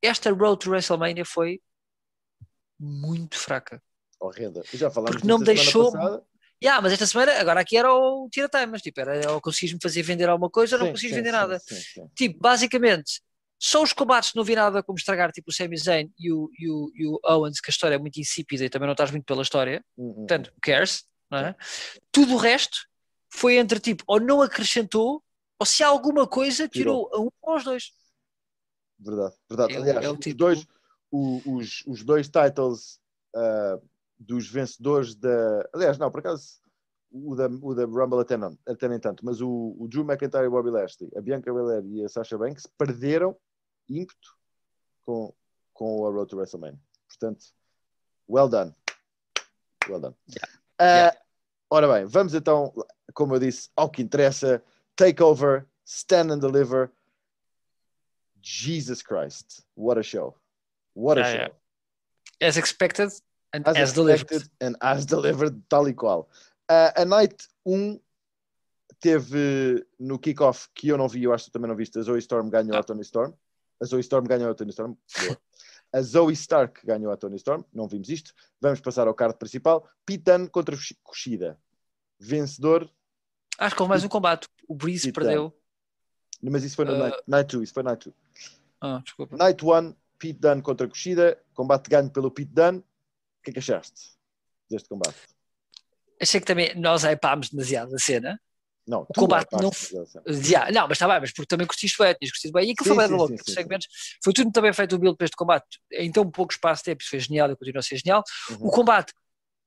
esta 0.00 0.30
Road 0.30 0.64
to 0.64 0.70
WrestleMania 0.70 1.24
foi 1.24 1.60
muito 2.78 3.36
fraca. 3.36 3.82
Horrenda. 4.20 4.62
Já 4.72 4.90
falámos 4.90 5.16
porque 5.16 5.26
não 5.26 5.38
me 5.38 5.44
deixou. 5.44 5.90
Passada. 5.90 6.24
Yeah, 6.62 6.80
mas 6.80 6.92
esta 6.92 7.06
semana, 7.06 7.32
agora 7.40 7.60
aqui 7.60 7.76
era 7.76 7.92
o 7.92 8.28
tira 8.30 8.48
time, 8.48 8.78
tipo, 8.78 9.00
era 9.00 9.32
ou 9.32 9.40
conseguis-me 9.40 9.80
fazer 9.82 10.02
vender 10.02 10.28
alguma 10.28 10.48
coisa 10.48 10.76
ou 10.76 10.84
não 10.84 10.90
conseguis 10.92 11.16
vender 11.16 11.30
sim, 11.30 11.36
nada. 11.36 11.58
Sim, 11.58 12.08
tipo, 12.14 12.38
basicamente, 12.40 13.20
só 13.64 13.80
os 13.80 13.92
combates 13.92 14.34
não 14.34 14.42
vi 14.42 14.56
nada 14.56 14.82
como 14.82 14.98
estragar, 14.98 15.30
tipo 15.30 15.50
o 15.50 15.54
Sami 15.54 15.76
Zayn 15.76 16.12
e 16.18 16.32
o, 16.32 16.50
e, 16.58 16.68
o, 16.68 16.90
e 16.96 17.06
o 17.06 17.20
Owens, 17.24 17.60
que 17.60 17.70
a 17.70 17.72
história 17.72 17.94
é 17.94 17.98
muito 17.98 18.18
insípida 18.18 18.64
e 18.64 18.68
também 18.68 18.88
não 18.88 18.92
estás 18.92 19.12
muito 19.12 19.24
pela 19.24 19.42
história, 19.42 19.84
uhum. 19.96 20.14
portanto, 20.14 20.52
cares, 20.60 21.04
não 21.30 21.38
é? 21.38 21.56
Tudo 22.10 22.34
o 22.34 22.38
resto 22.38 22.88
foi 23.30 23.58
entre 23.58 23.78
tipo, 23.78 24.02
ou 24.08 24.18
não 24.18 24.42
acrescentou, 24.42 25.22
ou 25.60 25.64
se 25.64 25.84
há 25.84 25.86
alguma 25.86 26.26
coisa, 26.26 26.68
tirou, 26.68 27.08
tirou. 27.08 27.16
a 27.16 27.24
um 27.24 27.30
ou 27.40 27.52
aos 27.52 27.62
dois. 27.62 27.92
Verdade, 28.98 29.34
verdade. 29.48 29.74
É, 29.74 29.76
Aliás, 29.76 30.04
é 30.06 30.10
o 30.10 30.16
tipo... 30.16 30.38
dois, 30.38 30.66
o, 31.08 31.40
os, 31.46 31.84
os 31.86 32.02
dois 32.02 32.28
titles 32.28 32.98
uh, 33.36 33.80
dos 34.18 34.48
vencedores 34.48 35.14
da. 35.14 35.68
Aliás, 35.72 35.98
não, 35.98 36.10
por 36.10 36.18
acaso, 36.18 36.60
o 37.12 37.36
da, 37.36 37.46
o 37.46 37.74
da 37.76 37.84
Rumble 37.84 38.22
até, 38.22 38.36
não, 38.36 38.58
até 38.66 38.88
nem 38.88 38.98
tanto, 38.98 39.24
mas 39.24 39.40
o, 39.40 39.76
o 39.78 39.86
Drew 39.86 40.02
McIntyre 40.02 40.46
e 40.46 40.48
o 40.48 40.50
Bobby 40.50 40.70
Lashley, 40.70 41.08
a 41.16 41.20
Bianca 41.20 41.54
Belair 41.54 41.84
e 41.86 42.04
a 42.04 42.08
Sasha 42.08 42.36
Banks 42.36 42.66
perderam 42.76 43.36
ímpeto 44.00 44.36
com, 45.02 45.34
com 45.72 46.06
a 46.06 46.10
Road 46.10 46.30
to 46.30 46.36
WrestleMania. 46.36 46.78
Portanto, 47.08 47.44
well 48.28 48.48
done. 48.48 48.74
Well 49.88 50.00
done. 50.00 50.14
Yeah. 50.28 50.46
Uh, 50.78 50.84
yeah. 50.84 51.16
Ora 51.70 51.88
bem, 51.88 52.04
vamos 52.04 52.34
então, 52.34 52.72
como 53.14 53.34
eu 53.34 53.40
disse, 53.40 53.70
ao 53.76 53.90
que 53.90 54.02
interessa: 54.02 54.62
Takeover, 54.96 55.66
Stand 55.84 56.32
and 56.32 56.38
Deliver. 56.38 56.90
Jesus 58.42 59.02
Christ, 59.02 59.62
what 59.76 59.98
a 59.98 60.02
show! 60.02 60.34
What 60.94 61.20
a 61.20 61.24
show! 61.24 61.54
As 62.40 62.56
expected 62.56 63.12
and 63.54 63.66
as, 63.68 63.76
as 63.76 63.92
delivered. 63.92 64.48
And 64.60 64.76
as 64.80 65.06
delivered, 65.06 65.62
tal 65.68 65.88
e 65.88 65.94
qual. 65.94 66.28
Uh, 66.68 66.90
a 66.96 67.04
Night 67.04 67.46
1 67.64 68.00
teve 69.00 69.86
no 69.98 70.18
kickoff 70.18 70.68
que 70.74 70.88
eu 70.88 70.98
não 70.98 71.08
vi, 71.08 71.24
eu 71.24 71.32
acho 71.32 71.46
que 71.46 71.52
também 71.52 71.68
não 71.68 71.76
viste, 71.76 71.98
a 71.98 72.02
Zoe 72.02 72.18
Storm 72.18 72.50
ganhou 72.50 72.76
ah. 72.76 72.80
a 72.80 72.82
Tony 72.82 73.02
Storm. 73.02 73.32
A 73.82 73.84
Zoe 73.84 74.00
Storm 74.00 74.26
ganhou 74.26 74.48
a 74.48 74.54
Tony 74.54 74.70
Storm. 74.70 74.94
a 75.92 76.02
Zoe 76.02 76.32
Stark 76.34 76.86
ganhou 76.86 77.10
a 77.12 77.16
Tony 77.16 77.34
Storm. 77.36 77.64
Não 77.72 77.88
vimos 77.88 78.08
isto. 78.08 78.32
Vamos 78.60 78.80
passar 78.80 79.08
ao 79.08 79.14
card 79.14 79.36
principal. 79.36 79.88
Pitan 80.06 80.46
contra 80.46 80.76
Kushida. 81.02 81.58
Vencedor. 82.20 82.88
Acho 83.58 83.74
que 83.74 83.82
houve 83.82 83.90
mais 83.90 84.04
um 84.04 84.08
combate. 84.08 84.46
O 84.68 84.74
Breeze 84.74 85.10
perdeu. 85.10 85.52
Mas 86.40 86.62
isso 86.62 86.76
foi 86.76 86.84
no 86.84 86.94
uh... 86.94 86.98
Night, 86.98 87.22
night 87.26 87.56
2. 87.56 87.64
Isso 87.64 87.74
foi 87.74 87.82
Night 87.82 88.04
2. 88.04 88.60
Ah, 88.80 89.00
desculpa. 89.02 89.36
Night 89.36 89.64
1, 89.64 89.94
Pete 90.16 90.38
Dunne 90.38 90.62
contra 90.62 90.88
Kushida. 90.88 91.36
Combate 91.52 91.90
ganho 91.90 92.10
pelo 92.10 92.30
Pete 92.30 92.52
Dunne. 92.52 92.78
O 92.78 93.42
que 93.42 93.50
é 93.50 93.52
que 93.52 93.58
achaste 93.58 94.16
deste 94.70 94.88
combate? 94.88 95.16
achei 96.22 96.40
que 96.40 96.46
também 96.46 96.72
nós 96.76 97.02
hypámos 97.02 97.50
demasiado 97.50 97.94
a 97.94 97.98
cena. 97.98 98.40
Não, 98.86 99.02
o 99.02 99.14
combate 99.14 99.52
não. 99.52 99.70
Yeah, 100.26 100.72
não, 100.72 100.88
mas 100.88 100.92
está 100.96 101.06
bem, 101.06 101.20
mas 101.20 101.32
porque 101.32 101.46
também 101.46 101.66
curtiste 101.66 101.96
bem, 101.98 102.14
tinhas 102.14 102.32
curtido 102.32 102.52
bem. 102.52 102.68
E 102.68 102.72
aquilo 102.72 102.88
sim, 102.88 102.94
foi 102.94 103.08
bem 103.08 103.16
louco, 103.16 103.50
segmentos. 103.50 103.86
Foi 104.22 104.32
tudo 104.32 104.50
também 104.50 104.72
feito 104.72 104.96
o 104.96 104.98
build 104.98 105.16
para 105.16 105.24
este 105.24 105.36
combate. 105.36 105.80
Em 105.92 106.10
tão 106.10 106.28
pouco 106.28 106.52
espaço 106.52 106.80
de 106.80 106.86
tempo, 106.86 107.02
isso 107.02 107.10
foi 107.10 107.20
genial 107.20 107.50
e 107.50 107.56
continua 107.56 107.80
a 107.80 107.82
ser 107.82 107.96
genial. 107.98 108.24
Uhum. 108.50 108.66
O 108.66 108.70
combate 108.70 109.12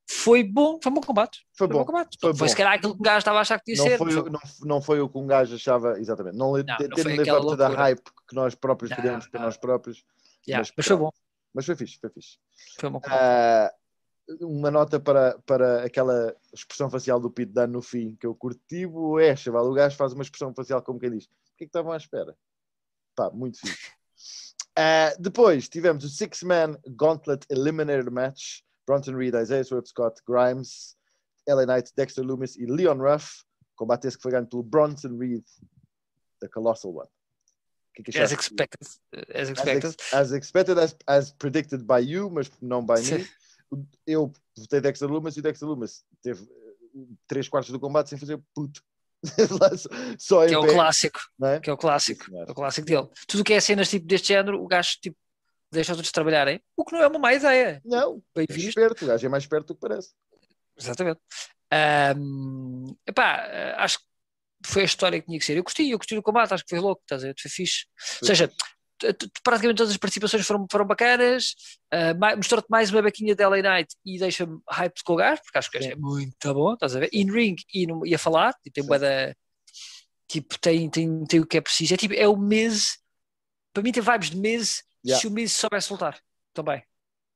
foi 0.08 0.44
bom, 0.44 0.80
foi 0.82 0.92
um 0.92 0.96
bom 0.96 1.02
combate. 1.02 1.40
Foi, 1.54 1.68
foi 1.68 1.78
bom. 1.78 1.86
combate. 1.86 2.18
Foi, 2.20 2.36
foi 2.36 2.50
se 2.50 2.56
calhar 2.56 2.74
aquilo 2.74 2.94
que 2.94 3.00
o 3.00 3.04
gajo 3.04 3.20
estava 3.20 3.38
a 3.38 3.42
achar 3.42 3.58
que 3.60 3.74
tinha 3.74 3.78
não 3.78 3.86
ser. 3.86 3.98
Foi, 3.98 4.30
não, 4.30 4.40
não 4.64 4.82
foi 4.82 5.00
o 5.00 5.10
que 5.10 5.18
um 5.18 5.26
gajo 5.26 5.56
achava, 5.56 6.00
exatamente. 6.00 6.38
Não, 6.38 6.52
não, 6.52 6.78
tendo 6.78 6.96
levado 6.96 7.56
da 7.56 7.70
hype 7.70 8.04
que 8.28 8.36
nós 8.36 8.54
próprios 8.54 8.92
não, 8.92 8.98
queremos 8.98 9.28
para 9.28 9.42
nós 9.42 9.58
próprios. 9.58 10.04
Yeah, 10.48 10.60
mas, 10.60 10.72
mas, 10.76 10.86
foi 10.86 10.98
bom. 10.98 11.10
Mas 11.54 11.66
foi 11.66 11.76
fixe, 11.76 11.98
foi 12.00 12.10
fixe. 12.10 12.38
Foi 12.80 12.90
um 12.90 12.94
bom 12.94 13.00
combate. 13.00 13.22
Uh, 13.22 13.85
uma 14.42 14.72
nota 14.72 15.00
para, 15.00 15.38
para 15.46 15.84
aquela 15.84 16.36
expressão 16.54 16.90
facial 16.90 17.20
do 17.20 17.30
Pete 17.30 17.52
Dunne 17.52 17.74
no 17.74 17.82
fim, 17.82 18.16
que 18.16 18.26
eu 18.26 18.34
curti, 18.36 18.88
é, 19.22 19.36
chaval, 19.36 19.70
o 19.70 19.74
gajo 19.74 19.96
faz 19.96 20.14
uma 20.14 20.24
expressão 20.24 20.54
facial 20.54 20.82
como 20.82 21.00
quem 21.00 21.12
diz, 21.12 21.26
o 21.26 21.30
que 21.58 21.64
é 21.64 21.66
que 21.66 21.66
estavam 21.66 21.92
à 21.92 21.98
espera? 21.98 22.36
Pá, 23.16 23.30
muito 23.30 23.60
fixe. 23.60 23.92
Uh, 24.78 25.16
depois 25.22 25.70
tivemos 25.70 26.04
o 26.04 26.10
Six 26.10 26.44
Man 26.44 26.78
Gauntlet 26.88 27.46
Eliminator 27.50 28.12
Match, 28.12 28.62
Bronson 28.86 29.16
Reed, 29.16 29.36
Isaiah 29.36 29.64
Swerve 29.64 29.88
Scott, 29.88 30.22
Grimes, 30.28 30.96
LA 31.48 31.66
Knight, 31.66 31.92
Dexter 31.96 32.24
Loomis 32.24 32.56
e 32.56 32.66
Leon 32.66 32.98
Ruff, 32.98 33.44
combate 33.76 34.08
esse 34.08 34.18
que 34.18 34.24
foi 34.24 34.32
ganho 34.32 34.48
pelo 34.48 34.64
Bronson 34.64 35.18
Reed, 35.18 35.44
the 36.42 36.48
Colossal 36.48 36.94
One. 36.94 37.10
Que 37.94 38.04
que 38.04 38.20
as 38.20 38.32
expected. 38.34 38.88
As 39.34 39.50
expected. 39.50 39.96
As, 40.12 40.14
as 40.14 40.32
expected, 40.34 40.78
as, 40.78 40.96
as 41.08 41.32
predicted 41.32 41.86
by 41.86 42.00
you, 42.00 42.30
mas 42.30 42.52
não 42.62 42.86
by 42.86 42.96
me 43.02 43.26
eu 44.06 44.32
votei 44.58 44.82
Dexter 44.82 45.10
Lumas 45.10 45.36
e 45.36 45.40
o 45.40 45.44
Dexter 45.44 45.68
Lumas 45.68 46.04
teve 46.22 46.44
eh, 46.44 47.00
três 47.28 47.48
quartos 47.50 47.72
do 47.72 47.80
combate 47.80 48.10
sem 48.10 48.18
fazer 48.18 48.40
puto. 48.54 48.82
Só 50.20 50.46
que 50.46 50.54
é 50.54 50.58
o 50.58 50.68
clássico, 50.68 51.20
é? 51.44 51.60
que 51.60 51.70
é 51.70 51.74
o 51.74 51.78
clássico, 51.78 52.26
é 52.36 52.52
o 52.52 52.56
clássico 52.56 52.88
dele. 52.88 53.08
Tudo 53.28 53.44
que 53.44 53.54
é 53.54 53.60
cenas 53.60 53.90
tipo 53.90 54.06
deste 54.06 54.28
género, 54.28 54.62
o 54.62 54.68
gajo 54.68 54.98
tipo 55.02 55.18
deixa 55.72 55.92
os 55.92 55.98
outros 55.98 56.12
trabalharem, 56.12 56.62
o 56.76 56.86
que 56.86 56.94
não 56.94 57.02
é 57.02 57.08
uma 57.08 57.20
má 57.20 57.34
ideia. 57.34 57.82
Não, 57.84 58.22
Bem 58.36 58.46
é 58.50 58.54
visto. 58.54 58.70
esperto, 58.70 59.04
o 59.04 59.08
gajo 59.08 59.26
é 59.26 59.30
mais 59.30 59.44
esperto 59.44 59.68
do 59.68 59.76
que 59.76 59.82
parece. 59.82 60.14
Exatamente. 60.78 61.20
Um, 62.18 62.96
epá, 63.06 63.46
eh, 63.48 63.76
acho 63.78 64.00
que 64.00 64.06
foi 64.66 64.84
a 64.84 64.86
história 64.86 65.20
que 65.20 65.26
tinha 65.26 65.40
que 65.40 65.46
ser. 65.46 65.58
Eu 65.58 65.64
gostei, 65.64 65.94
eu 65.94 65.98
gostei 65.98 66.18
do 66.18 66.24
combate, 66.24 66.54
acho 66.54 66.64
que 66.64 66.70
foi 66.70 66.80
louco, 66.80 67.02
estás 67.04 67.24
a 67.24 67.28
ver? 67.28 67.36
Foi 67.40 67.52
fixe. 67.52 67.86
Ou 68.22 68.28
seja, 68.28 68.52
praticamente 69.44 69.78
todas 69.78 69.92
as 69.92 69.98
participações 69.98 70.46
foram, 70.46 70.66
foram 70.72 70.86
bacanas, 70.86 71.56
uh, 71.94 72.38
mostrou-te 72.38 72.68
mais 72.70 72.92
uma 72.92 73.02
bequinha 73.02 73.36
de 73.36 73.46
LA 73.46 73.62
Night 73.62 73.96
e 74.06 74.18
deixa-me 74.18 74.60
hype 74.70 75.04
com 75.04 75.14
o 75.14 75.16
gajo, 75.18 75.42
porque 75.44 75.58
acho 75.58 75.72
que 75.72 75.78
é 75.78 75.96
muito 75.96 76.54
bom, 76.54 76.74
estás 76.74 76.96
a 76.96 77.00
ver? 77.00 77.10
In 77.14 77.32
ring 77.32 77.56
e, 77.74 77.86
no, 77.88 78.06
e 78.06 78.16
a 78.16 78.20
falar, 78.20 78.54
tipo, 78.64 78.88
tem 78.88 79.00
da, 79.00 79.36
tipo, 80.28 80.60
tem, 80.60 80.90
tem, 80.90 81.26
tem 81.26 81.40
o 81.40 81.46
que 81.46 81.58
é 81.58 81.62
preciso, 81.62 81.94
é 81.94 81.98
tipo, 81.98 82.14
é 82.14 82.28
o 82.28 82.38
mês, 82.38 83.00
para 83.74 83.84
mim 83.84 83.92
tem 83.92 84.04
vibes 84.04 84.30
de 84.30 84.38
mês, 84.38 84.84
yeah. 85.06 85.20
se 85.20 85.28
o 85.28 85.32
mês 85.32 85.52
soubesse 85.52 85.88
soltar, 85.88 86.20
também. 86.54 86.84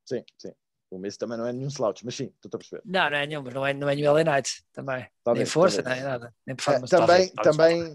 Sim, 0.05 0.23
sim. 0.37 0.51
O 0.91 0.97
mês 0.97 1.17
também 1.17 1.37
não 1.37 1.45
é 1.45 1.53
nenhum 1.53 1.69
slouch, 1.69 2.03
mas 2.03 2.15
sim, 2.15 2.33
estou 2.43 2.57
a 2.57 2.57
perceber. 2.57 2.81
Não, 2.83 3.09
não 3.11 3.17
é 3.17 3.27
nenhum, 3.27 3.43
mas 3.43 3.53
não 3.53 3.65
é, 3.65 3.73
não 3.75 3.89
é 3.89 3.95
nenhum 3.95 4.11
LA 4.11 4.23
Night 4.23 4.63
também. 4.73 5.07
Talvez, 5.23 5.47
nem 5.47 5.51
força, 5.51 5.83
talvez. 5.83 6.03
nem 6.03 6.11
nada. 6.11 6.35
Nem 6.47 6.55
performance. 6.55 6.95
É, 6.95 6.97
também, 6.97 7.29
também, 7.35 7.93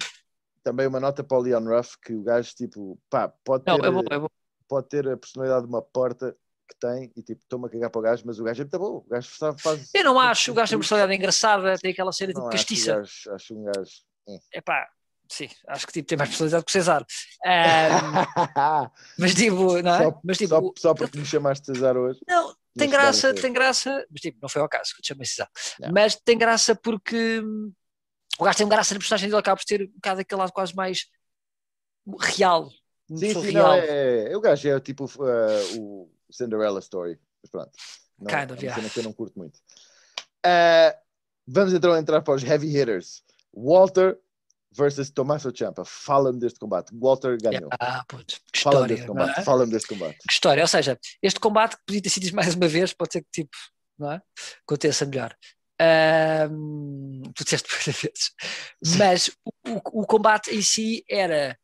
também 0.65 0.87
uma 0.87 0.99
nota 0.99 1.23
para 1.23 1.39
o 1.39 1.43
Leon 1.43 1.63
Ruff, 1.63 1.97
que 2.03 2.15
o 2.15 2.23
gajo, 2.23 2.55
tipo, 2.57 2.99
pá, 3.11 3.29
pode 3.45 3.65
ter, 3.65 3.71
Não, 3.71 3.85
é 3.85 3.91
bom, 3.91 4.03
é 4.11 4.19
bom. 4.19 4.29
pode 4.67 4.89
ter 4.89 5.07
a 5.07 5.17
personalidade 5.17 5.67
de 5.67 5.69
uma 5.69 5.83
porta 5.83 6.35
que 6.67 6.75
tem 6.81 7.13
e 7.15 7.23
tipo, 7.23 7.45
toma 7.47 7.69
a 7.69 7.71
cagar 7.71 7.91
para 7.91 7.99
o 7.99 8.03
gajo, 8.03 8.23
mas 8.25 8.41
o 8.41 8.45
gajo 8.45 8.63
é 8.63 8.65
muito 8.65 8.79
bom. 8.79 8.97
O 8.97 9.07
gajo 9.09 9.29
faz. 9.59 9.91
Eu 9.95 10.05
não 10.05 10.19
acho, 10.19 10.51
o 10.51 10.55
gajo 10.55 10.71
tem 10.71 10.79
personalidade 10.79 11.15
engraçada, 11.15 11.79
tem 11.79 11.93
aquela 11.93 12.11
cena 12.11 12.33
tipo 12.33 12.49
castiça. 12.49 13.01
Acho, 13.01 13.31
acho 13.31 13.55
um 13.55 13.65
gajo. 13.65 13.91
É 14.51 14.63
pá, 14.63 14.89
sim, 15.29 15.51
acho 15.69 15.87
que 15.87 15.93
tipo, 15.93 16.09
tem 16.09 16.17
mais 16.17 16.31
personalidade 16.31 16.65
que 16.65 16.71
o 16.71 16.73
Cesar. 16.73 17.05
Um, 17.45 17.45
mas 19.21 19.35
tipo, 19.35 19.83
não 19.83 19.95
é? 19.95 20.05
Só, 20.05 20.21
mas, 20.25 20.39
tipo, 20.39 20.49
só, 20.49 20.73
só 20.79 20.95
porque 20.95 21.19
me 21.19 21.27
chamaste 21.27 21.67
Cesar 21.67 21.95
hoje. 21.95 22.21
Não, 22.27 22.57
tem 22.75 22.89
graça, 22.89 23.35
tem 23.35 23.53
graça, 23.53 24.07
mas 24.11 24.21
tipo, 24.23 24.39
não 24.41 24.49
foi 24.49 24.63
ao 24.63 24.69
caso 24.69 24.95
que 24.97 25.03
te 25.03 25.09
chamei 25.09 25.27
Cesar. 25.27 25.51
Mas 25.93 26.17
tem 26.17 26.39
graça 26.39 26.75
porque 26.75 27.43
o 28.39 28.45
gajo 28.45 28.59
tem 28.59 28.67
um 28.67 28.71
graça 28.71 28.95
na 28.95 29.01
personagem 29.01 29.29
dele, 29.29 29.41
acaba 29.41 29.57
por 29.57 29.65
ter 29.65 29.83
um 29.83 29.95
bocado 29.95 30.21
aquele 30.21 30.41
lado 30.41 30.53
quase 30.53 30.75
mais 30.75 31.07
real. 32.21 32.71
Sim, 33.09 33.35
sim, 33.35 33.51
real. 33.51 33.69
Não, 33.69 33.75
é, 33.75 34.33
é, 34.33 34.37
o 34.37 34.41
gajo 34.41 34.69
é 34.69 34.81
tipo 34.81 35.05
uh, 35.05 35.81
o 35.81 36.11
Cinderella 36.31 36.81
Story. 36.81 37.19
Mas 37.43 37.51
pronto. 37.51 37.71
Não, 38.19 38.27
kind 38.27 38.51
of, 38.51 38.65
é 38.65 38.69
yeah. 38.69 38.91
que 38.91 39.01
eu 39.01 39.05
não 39.05 39.13
curto 39.13 39.39
muito. 39.39 39.57
Uh, 40.45 40.97
vamos 41.47 41.73
então 41.75 41.97
entrar 41.97 42.23
para 42.23 42.35
os 42.35 42.43
heavy 42.43 42.69
hitters. 42.69 43.23
Walter 43.53 44.19
versus 44.73 45.11
Tommaso 45.11 45.53
Ciampa. 45.57 45.85
Fala-me 45.85 46.39
deste 46.39 46.59
combate. 46.59 46.91
Walter 46.93 47.39
ganhou. 47.41 47.71
Ah, 47.79 48.05
puto, 48.09 48.35
Fala-me 48.57 48.57
história. 48.57 48.87
deste 48.89 49.07
não 49.07 49.15
combate. 49.15 49.41
é? 49.41 49.43
Fala-me 49.43 49.73
deste 49.73 49.89
combate. 49.89 50.19
Que 50.19 50.33
história. 50.33 50.63
Ou 50.63 50.69
seja, 50.69 50.99
este 51.23 51.41
combate 51.41 51.77
que 51.77 51.83
podia 51.87 52.03
ter 52.03 52.11
sido 52.11 52.35
mais 52.35 52.55
uma 52.55 52.67
vez, 52.67 52.93
pode 52.93 53.13
ser 53.13 53.23
que 53.23 53.31
tipo, 53.31 53.57
não 53.99 54.13
é? 54.13 54.23
Aconteça 54.67 55.07
melhor. 55.07 55.37
Ahm, 55.85 57.23
tu 57.35 57.45
disseste 57.45 57.69
várias 57.71 57.97
vezes. 58.03 58.33
Mas 58.99 59.29
o, 59.45 59.53
o- 59.71 60.03
o 60.03 60.07
combate 60.07 60.51
em 60.55 60.63
si 60.63 61.05
era. 61.09 61.59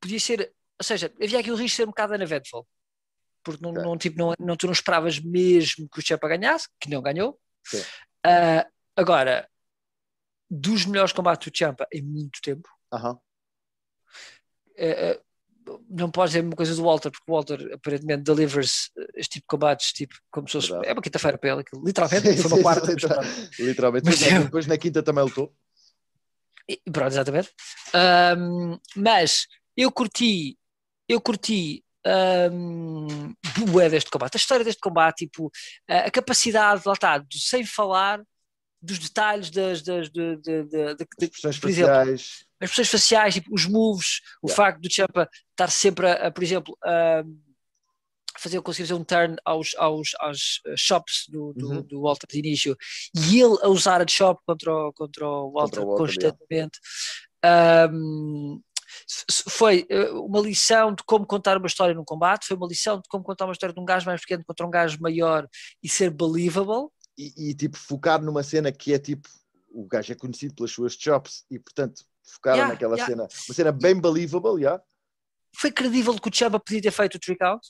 Podia 0.00 0.20
ser. 0.20 0.52
Ou 0.80 0.84
seja, 0.84 1.12
havia 1.22 1.38
aqui 1.40 1.50
o 1.50 1.54
risco 1.54 1.70
de 1.70 1.76
ser 1.76 1.82
um 1.84 1.86
bocado 1.88 2.14
uneventful. 2.14 2.66
Porque 3.42 3.62
não, 3.62 3.72
não, 3.72 3.96
tipo, 3.98 4.18
não, 4.18 4.32
não, 4.38 4.56
tu 4.56 4.66
não 4.66 4.72
esperavas 4.72 5.18
mesmo 5.20 5.88
que 5.88 5.98
o 5.98 6.02
Champa 6.06 6.28
ganhasse, 6.28 6.68
que 6.80 6.88
não 6.90 7.02
ganhou. 7.02 7.38
Ah, 8.24 8.66
agora, 8.96 9.48
dos 10.50 10.86
melhores 10.86 11.12
combates 11.12 11.50
do 11.50 11.56
Champa 11.56 11.86
em 11.92 12.02
muito 12.02 12.40
tempo, 12.42 12.68
eh, 14.76 15.10
eh, 15.12 15.20
não 15.94 16.10
podes 16.10 16.32
dizer 16.32 16.44
uma 16.44 16.56
coisa 16.56 16.74
do 16.74 16.82
Walter, 16.82 17.10
porque 17.10 17.24
o 17.30 17.34
Walter 17.34 17.72
aparentemente 17.74 18.22
delivers 18.22 18.90
eh, 18.98 19.06
este 19.16 19.34
tipo 19.34 19.44
de 19.44 19.48
combates, 19.48 19.92
tipo, 19.92 20.14
como 20.30 20.46
se 20.48 20.52
fosse. 20.52 20.72
É 20.86 20.92
uma 20.92 21.02
quinta-feira 21.02 21.38
para 21.38 21.50
ele, 21.50 21.60
aquilo, 21.60 21.84
literalmente, 21.84 22.28
Sim, 22.28 22.36
foi 22.36 22.50
uma 22.50 22.56
sim, 22.58 22.62
quarta. 22.62 22.86
sim, 22.86 23.06
mas. 23.08 23.58
Literalmente. 23.58 24.04
Mas 24.06 24.18
Depois, 24.18 24.36
eu- 24.36 24.44
depois 24.44 24.66
na 24.66 24.78
quinta 24.78 25.02
também 25.02 25.24
lutou. 25.24 25.54
E- 26.68 26.80
Pronto, 26.90 27.12
exatamente. 27.12 27.50
Ahm, 27.92 28.78
mas 28.96 29.46
eu 29.76 29.90
curti, 29.92 30.56
eu 31.08 31.20
curti 31.20 31.84
um, 32.52 33.34
bué 33.70 33.88
deste 33.88 34.10
combate, 34.10 34.36
a 34.36 34.38
história 34.38 34.64
deste 34.64 34.80
combate, 34.80 35.26
tipo, 35.26 35.50
a, 35.88 36.00
a 36.00 36.10
capacidade, 36.10 36.82
lá 36.86 36.92
está, 36.92 37.18
de- 37.18 37.40
sem 37.40 37.64
falar 37.64 38.22
dos 38.82 38.98
detalhes 38.98 39.50
das, 39.50 39.80
das, 39.82 40.10
Expressões 41.18 41.58
por 41.58 41.70
exemplo, 41.70 41.94
faciais. 41.94 42.44
As 42.60 42.70
expressões 42.70 42.90
faciais, 42.90 43.34
tipo, 43.34 43.54
os 43.54 43.66
moves, 43.66 44.20
o 44.42 44.48
Yeah. 44.48 44.56
facto 44.56 44.80
do 44.80 44.92
Champa 44.92 45.28
estar 45.50 45.70
sempre 45.70 46.06
a, 46.06 46.28
a, 46.28 46.30
por 46.30 46.42
exemplo, 46.42 46.76
a 46.82 47.24
fazer, 48.38 48.60
conseguir 48.62 48.88
fazer 48.88 49.00
um 49.00 49.04
turn 49.04 49.36
aos, 49.44 49.74
aos, 49.76 50.10
aos 50.18 50.60
uh, 50.66 50.76
chops 50.76 51.26
do, 51.28 51.52
do, 51.54 51.68
Uhum. 51.68 51.82
do 51.82 52.02
Walter 52.02 52.26
de 52.26 52.38
início 52.38 52.76
e 53.14 53.40
ele 53.40 53.56
a 53.62 53.68
usar 53.68 54.00
a 54.02 54.06
chop 54.06 54.40
contra 54.46 54.72
o, 54.72 54.92
contra 54.92 55.26
o 55.26 55.52
Walter, 55.52 55.80
o 55.80 55.86
Walter, 55.86 56.12
yeah. 56.12 56.36
constantemente. 56.36 56.78
Um, 57.44 58.60
foi 59.48 59.86
uh, 59.90 60.24
uma 60.24 60.40
lição 60.40 60.94
de 60.94 61.02
como 61.04 61.26
contar 61.26 61.56
uma 61.56 61.66
história 61.66 61.94
num 61.94 62.04
combate, 62.04 62.46
foi 62.46 62.56
uma 62.56 62.66
lição 62.66 62.96
de 62.96 63.08
como 63.08 63.24
contar 63.24 63.44
uma 63.44 63.52
história 63.52 63.74
de 63.74 63.80
um 63.80 63.84
gajo 63.84 64.06
mais 64.06 64.20
pequeno 64.20 64.44
contra 64.44 64.66
um 64.66 64.70
gajo 64.70 64.98
maior 65.00 65.48
e 65.82 65.88
ser 65.88 66.10
believable. 66.10 66.88
E, 67.16 67.50
e, 67.50 67.54
tipo 67.54 67.76
focar 67.76 68.20
numa 68.22 68.42
cena 68.42 68.72
que 68.72 68.92
é 68.92 68.98
tipo 68.98 69.28
o 69.70 69.86
gajo 69.86 70.12
é 70.12 70.16
conhecido 70.16 70.54
pelas 70.54 70.70
suas 70.70 70.94
chops 70.94 71.44
e 71.50 71.58
portanto 71.58 72.04
focaram 72.24 72.56
Yeah, 72.56 72.72
naquela 72.74 72.96
yeah. 72.96 73.12
cena 73.12 73.28
uma 73.48 73.54
cena 73.54 73.72
bem 73.72 74.00
believable 74.00 74.60
yeah. 74.60 74.82
Foi 75.56 75.70
credível 75.70 76.18
que 76.18 76.28
o 76.28 76.34
Champa 76.34 76.58
podia 76.58 76.82
ter 76.82 76.90
feito 76.90 77.14
o 77.14 77.18
trick 77.20 77.42
out. 77.42 77.64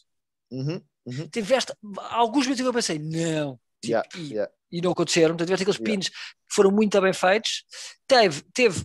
Uhum, 0.51 0.81
uhum. 1.07 1.29
tiveste 1.29 1.73
alguns 2.11 2.47
momentos 2.47 2.63
que 2.63 2.69
eu 2.69 2.73
pensei, 2.73 2.99
não, 2.99 3.61
tipo, 3.83 4.17
e, 4.17 4.35
e 4.73 4.81
não 4.81 4.93
aconteceram. 4.93 5.37
Portanto, 5.37 5.49
tiveste 5.49 5.63
aqueles 5.63 5.81
pins 5.81 6.09
que 6.09 6.55
foram 6.55 6.71
muito 6.71 6.99
bem 7.01 7.13
feitos. 7.13 7.65
Teve, 8.07 8.43
teve 8.55 8.85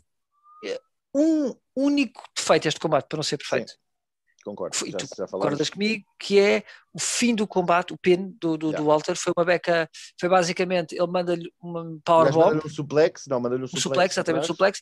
eh, 0.66 0.80
um 1.16 1.56
único 1.76 2.22
defeito 2.36 2.68
este 2.68 2.80
combate 2.80 3.08
para 3.08 3.18
não 3.18 3.24
ser 3.24 3.38
perfeito. 3.38 3.74
concordo 4.44 4.76
Foi- 4.76 4.92
já, 4.92 4.98
tu 4.98 5.08
já 5.18 5.28
Concordas 5.28 5.70
comigo? 5.70 6.06
Que 6.20 6.40
é 6.40 6.64
o 6.94 7.00
fim 7.00 7.34
do 7.34 7.48
combate, 7.48 7.94
o 7.94 7.98
pin 7.98 8.32
do, 8.40 8.58
do, 8.58 8.58
do 8.58 8.68
Yeah. 8.70 8.86
Walter. 8.86 9.16
Foi 9.16 9.34
uma 9.36 9.46
beca, 9.46 9.90
foi 10.20 10.30
basicamente, 10.30 10.94
ele 10.96 11.08
manda-lhe 11.08 11.50
uma 11.62 12.00
powerbomb, 12.04 12.46
manda-lhe 12.46 12.66
um 12.66 12.70
suplex 12.70 13.26
não 13.28 13.40
manda-lhe 13.40 13.62
um 13.62 13.66
um 13.66 13.68
suplex, 13.68 13.84
suplex, 13.84 14.14
exatamente, 14.14 14.44
um 14.44 14.48
suplex, 14.48 14.82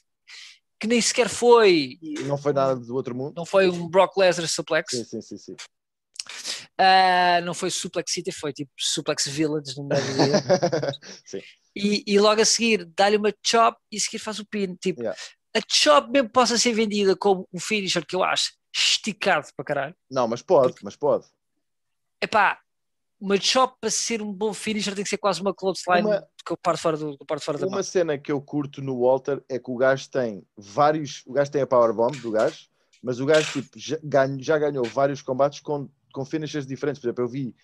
que 0.80 0.88
nem 0.88 1.02
sequer 1.02 1.28
foi, 1.30 1.98
não 2.26 2.38
foi 2.38 2.54
nada 2.54 2.76
do 2.76 2.94
outro 2.96 3.16
mundo 3.16 3.34
não 3.36 3.46
foi 3.46 3.70
um 3.70 3.88
Brock 3.90 4.16
Lesnar 4.18 4.48
suplex, 4.48 4.92
sim 4.92 5.04
sim 5.04 5.22
sim, 5.22 5.38
sim. 5.38 5.56
ah, 6.78 7.42
não 7.44 7.54
foi 7.54 7.70
suplex 7.72 8.12
city, 8.12 8.32
foi 8.32 8.54
tipo 8.54 8.72
suplex 8.78 9.28
village 9.28 9.76
no 9.78 9.88
meio 9.88 10.02
do 10.04 10.14
dia. 10.14 10.92
sim 11.26 11.42
e, 11.76 12.04
e 12.08 12.20
logo 12.20 12.42
a 12.42 12.46
seguir 12.46 12.86
dá-lhe 12.96 13.18
uma 13.18 13.32
chop 13.46 13.78
e 13.92 13.98
a 13.98 14.00
seguir 14.00 14.18
faz 14.20 14.40
o 14.40 14.46
pin. 14.46 14.76
Tipo, 14.82 15.02
Yeah. 15.02 15.20
a 15.56 15.60
chop 15.72 16.10
mesmo 16.10 16.30
possa 16.30 16.58
ser 16.58 16.74
vendida 16.74 17.16
como 17.16 17.48
um 17.54 17.60
finisher 17.60 18.04
que 18.06 18.16
eu 18.16 18.24
acho 18.24 18.52
esticado 18.76 19.48
para 19.56 19.66
caralho. 19.66 19.96
não 20.10 20.28
mas 20.28 20.42
pode 20.42 20.76
mas 20.84 20.96
pode 20.96 21.26
Epá, 22.22 22.60
uma 23.20 23.40
chop 23.40 23.76
para 23.82 23.90
ser 23.90 24.22
um 24.22 24.32
bom 24.32 24.54
finisher 24.54 24.94
tem 24.94 25.04
que 25.04 25.10
ser 25.10 25.18
quase 25.18 25.42
uma 25.42 25.54
clothesline 25.54 26.06
Uma- 26.08 26.28
que 26.46 26.52
eu 26.54 26.58
paro 26.58 26.78
fora, 26.78 26.96
do, 26.98 27.18
que 27.18 27.24
eu 27.24 27.26
paro 27.26 27.42
fora 27.42 27.58
da 27.58 27.66
mão. 27.66 27.76
Uma 27.76 27.84
cena 27.84 28.18
que 28.18 28.32
eu 28.32 28.40
curto 28.42 28.82
no 28.82 29.02
Walter 29.02 29.44
é 29.50 29.60
que 29.60 29.70
o 29.72 29.76
gajo 29.76 30.10
tem 30.10 30.46
vários. 30.56 31.24
O 31.26 31.34
gajo 31.34 31.52
tem 31.52 31.62
a 31.62 31.68
powerbomb 31.68 32.16
do 32.22 32.32
gajo, 32.32 32.68
mas 33.04 33.20
o 33.20 33.26
gajo 33.26 33.52
tipo, 33.52 33.78
já, 33.78 33.98
ganho- 34.04 34.42
já 34.42 34.58
ganhou 34.58 34.86
vários 34.86 35.22
combates 35.22 35.60
com, 35.60 35.90
com 36.14 36.24
finishers 36.26 36.66
diferentes. 36.66 37.02
Por 37.02 37.08
exemplo, 37.08 37.24
eu 37.26 37.28
vi, 37.28 37.56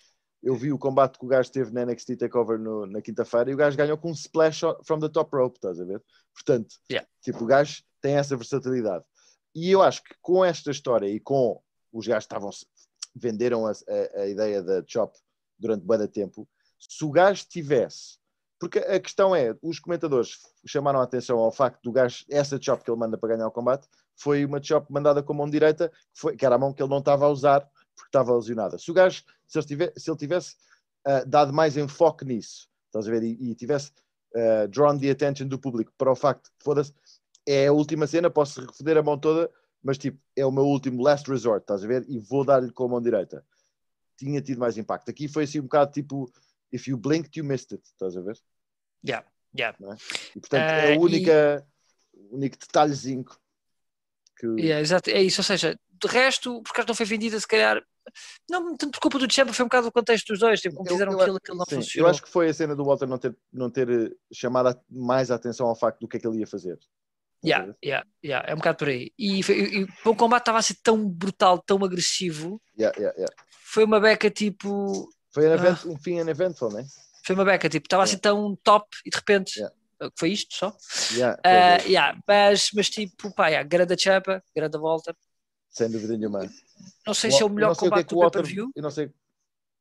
eu 0.42 0.54
vi 0.54 0.70
o 0.72 0.78
combate 0.78 1.18
que 1.18 1.24
o 1.24 1.28
gajo 1.28 1.50
teve 1.50 1.72
na 1.72 1.82
NXT 1.86 2.16
Takeover 2.16 2.58
no- 2.58 2.84
na 2.86 3.00
quinta-feira 3.00 3.50
e 3.50 3.54
o 3.54 3.56
gajo 3.56 3.76
ganhou 3.76 3.96
com 3.96 4.10
um 4.10 4.14
splash 4.14 4.60
from 4.84 4.98
the 4.98 5.08
top 5.08 5.34
rope, 5.34 5.56
estás 5.56 5.80
a 5.80 5.84
ver? 5.84 6.02
Portanto, 6.34 6.74
Yeah. 6.90 7.08
tipo, 7.22 7.44
o 7.44 7.46
gajo 7.46 7.82
tem 8.02 8.16
essa 8.16 8.36
versatilidade. 8.36 9.04
E 9.54 9.70
eu 9.70 9.80
acho 9.82 10.02
que 10.02 10.14
com 10.20 10.44
esta 10.44 10.70
história 10.70 11.06
e 11.06 11.18
com 11.20 11.58
os 11.92 12.06
gajos 12.06 12.24
estavam 12.24 12.50
venderam 13.16 13.64
a, 13.66 13.70
a- 13.70 14.20
a 14.22 14.26
ideia 14.26 14.60
da 14.62 14.82
Chop 14.86 15.16
durante 15.58 15.86
bem 15.86 16.06
tempo, 16.08 16.48
se 16.78 17.04
o 17.04 17.10
gajo 17.10 17.44
tivesse 17.48 18.18
porque 18.58 18.78
a 18.78 18.98
questão 18.98 19.36
é, 19.36 19.54
os 19.60 19.78
comentadores 19.78 20.38
chamaram 20.66 20.98
a 21.00 21.02
atenção 21.02 21.38
ao 21.38 21.52
facto 21.52 21.82
do 21.82 21.92
gajo, 21.92 22.24
essa 22.30 22.58
chop 22.58 22.82
que 22.82 22.90
ele 22.90 22.98
manda 22.98 23.18
para 23.18 23.36
ganhar 23.36 23.46
o 23.46 23.50
combate, 23.50 23.86
foi 24.16 24.44
uma 24.44 24.62
chop 24.62 24.90
mandada 24.90 25.22
com 25.22 25.34
a 25.34 25.36
mão 25.36 25.50
direita, 25.50 25.90
que, 25.90 26.20
foi, 26.20 26.36
que 26.36 26.46
era 26.46 26.54
a 26.54 26.58
mão 26.58 26.72
que 26.72 26.82
ele 26.82 26.88
não 26.88 27.00
estava 27.00 27.26
a 27.26 27.28
usar 27.28 27.60
porque 27.94 28.08
estava 28.08 28.34
lesionada. 28.34 28.78
Se 28.78 28.90
o 28.90 28.94
gajo, 28.94 29.22
se 29.46 29.58
ele 29.58 29.66
tivesse, 29.66 30.00
se 30.00 30.10
ele 30.10 30.16
tivesse 30.16 30.56
ah, 31.04 31.24
dado 31.26 31.52
mais 31.52 31.76
enfoque 31.76 32.24
nisso, 32.24 32.68
estás 32.86 33.06
a 33.06 33.10
ver, 33.10 33.22
e, 33.22 33.50
e 33.50 33.54
tivesse 33.54 33.92
ah, 34.34 34.66
drawn 34.68 34.98
the 34.98 35.10
attention 35.10 35.46
do 35.46 35.58
público 35.58 35.92
para 35.98 36.10
o 36.10 36.16
facto 36.16 36.50
foda-se, 36.58 36.94
é 37.46 37.66
a 37.66 37.72
última 37.72 38.06
cena, 38.06 38.30
posso 38.30 38.66
foder 38.72 38.96
a 38.96 39.02
mão 39.02 39.18
toda, 39.18 39.50
mas 39.82 39.98
tipo, 39.98 40.18
é 40.34 40.46
o 40.46 40.50
meu 40.50 40.64
último 40.64 41.02
last 41.02 41.30
resort, 41.30 41.62
estás 41.62 41.84
a 41.84 41.86
ver, 41.86 42.06
e 42.08 42.18
vou 42.18 42.44
dar-lhe 42.44 42.72
com 42.72 42.84
a 42.84 42.88
mão 42.88 43.02
direita. 43.02 43.44
Tinha 44.16 44.40
tido 44.40 44.58
mais 44.60 44.76
impacto. 44.78 45.08
Aqui 45.10 45.28
foi 45.28 45.44
assim 45.44 45.60
um 45.60 45.64
bocado 45.64 45.92
tipo, 45.92 46.30
if 46.72 46.86
you 46.86 46.96
blinked, 46.96 47.38
you 47.38 47.44
missed 47.44 47.72
it, 47.74 47.84
estás 47.86 48.16
a 48.16 48.20
ver? 48.20 48.38
Yeah, 49.06 49.26
yeah. 49.56 49.76
E 50.34 50.40
portanto 50.40 50.62
é 50.70 50.92
Eh, 50.92 50.96
o 50.96 51.00
única, 51.00 51.66
único 52.30 52.56
detalhezinho 52.58 53.24
que. 54.38 54.46
Yeah, 54.46 54.80
exato, 54.80 55.10
é 55.10 55.22
isso, 55.22 55.40
ou 55.40 55.44
seja, 55.44 55.78
de 55.90 56.08
resto, 56.08 56.62
porque 56.62 56.84
não 56.86 56.94
foi 56.94 57.06
vendida, 57.06 57.38
se 57.38 57.46
calhar, 57.46 57.82
não 58.48 58.76
tanto 58.76 58.92
por 58.92 59.00
culpa 59.00 59.18
do 59.18 59.32
Champa, 59.32 59.52
foi 59.52 59.64
um 59.64 59.68
bocado 59.68 59.88
o 59.88 59.92
contexto 59.92 60.28
dos 60.28 60.38
dois, 60.38 60.60
tipo, 60.60 60.76
como 60.76 60.88
Eu- 60.88 60.92
fizeram 60.92 61.12
eu- 61.12 61.20
aquilo, 61.20 61.36
aquilo 61.36 61.58
não 61.58 61.64
sim, 61.64 61.74
funcionou. 61.76 62.08
Eu 62.08 62.10
acho 62.10 62.22
que 62.22 62.30
foi 62.30 62.48
a 62.48 62.54
cena 62.54 62.76
do 62.76 62.84
Walter 62.84 63.06
não 63.06 63.18
ter, 63.18 63.36
não 63.52 63.70
ter 63.70 63.88
eh, 63.90 64.10
chamado 64.32 64.78
mais 64.90 65.30
a 65.30 65.34
atenção 65.36 65.66
ao 65.66 65.76
facto 65.76 66.00
do 66.00 66.08
que 66.08 66.16
é 66.16 66.20
que 66.20 66.26
ele 66.26 66.38
ia 66.38 66.46
fazer. 66.46 66.78
Yeah, 67.44 67.74
yeah, 67.84 68.06
yeah, 68.24 68.48
é 68.50 68.54
um 68.54 68.56
bocado 68.58 68.78
por 68.78 68.88
aí. 68.88 69.12
E, 69.18 69.40
e- 69.40 69.80
e 69.82 69.86
o 70.04 70.14
combate 70.16 70.42
estava 70.42 70.58
a 70.58 70.62
ser 70.62 70.76
tão 70.82 71.06
brutal, 71.08 71.58
tão 71.58 71.84
agressivo, 71.84 72.60
Yeah, 72.78 72.96
yeah, 72.98 73.16
yeah. 73.18 73.34
foi 73.64 73.84
uma 73.84 74.00
beca 74.00 74.30
tipo. 74.30 75.08
Foi 75.32 75.46
um, 75.48 75.52
Ah. 75.52 75.54
evento, 75.54 75.90
um 75.90 75.98
fim 75.98 76.20
uneventful, 76.20 76.72
né? 76.72 76.84
Foi 77.26 77.34
uma 77.34 77.44
beca, 77.44 77.68
tipo, 77.68 77.86
estava 77.86 78.02
a 78.02 78.06
ser 78.06 78.18
tão 78.18 78.56
top 78.62 78.86
e 79.04 79.10
de 79.10 79.16
repente. 79.16 79.56
Yeah. 79.58 79.74
uh, 80.02 80.10
Foi 80.18 80.30
isto 80.30 80.54
só? 80.54 80.74
Yeah, 81.12 81.38
Uh, 81.44 81.88
yeah, 81.88 82.18
mas, 82.26 82.70
mas 82.74 82.88
tipo, 82.90 83.32
pá, 83.34 83.48
yeah, 83.48 83.66
grande 83.68 83.96
champa, 84.00 84.42
grande 84.54 84.78
volta. 84.78 85.14
sem 85.70 85.90
dúvida 85.90 86.16
nenhuma. 86.16 86.48
Não 87.06 87.14
sei 87.14 87.30
se 87.30 87.42
é 87.42 87.44
o 87.44 87.48
melhor 87.50 87.74
sei 87.74 87.88
combate 87.88 88.06
que 88.06 88.14
do 88.14 88.18
o 88.18 88.20
Walter- 88.22 88.38
pay-per-view. 88.40 88.70
Eu 88.74 88.82
não 88.82 88.90
sei. 88.90 89.10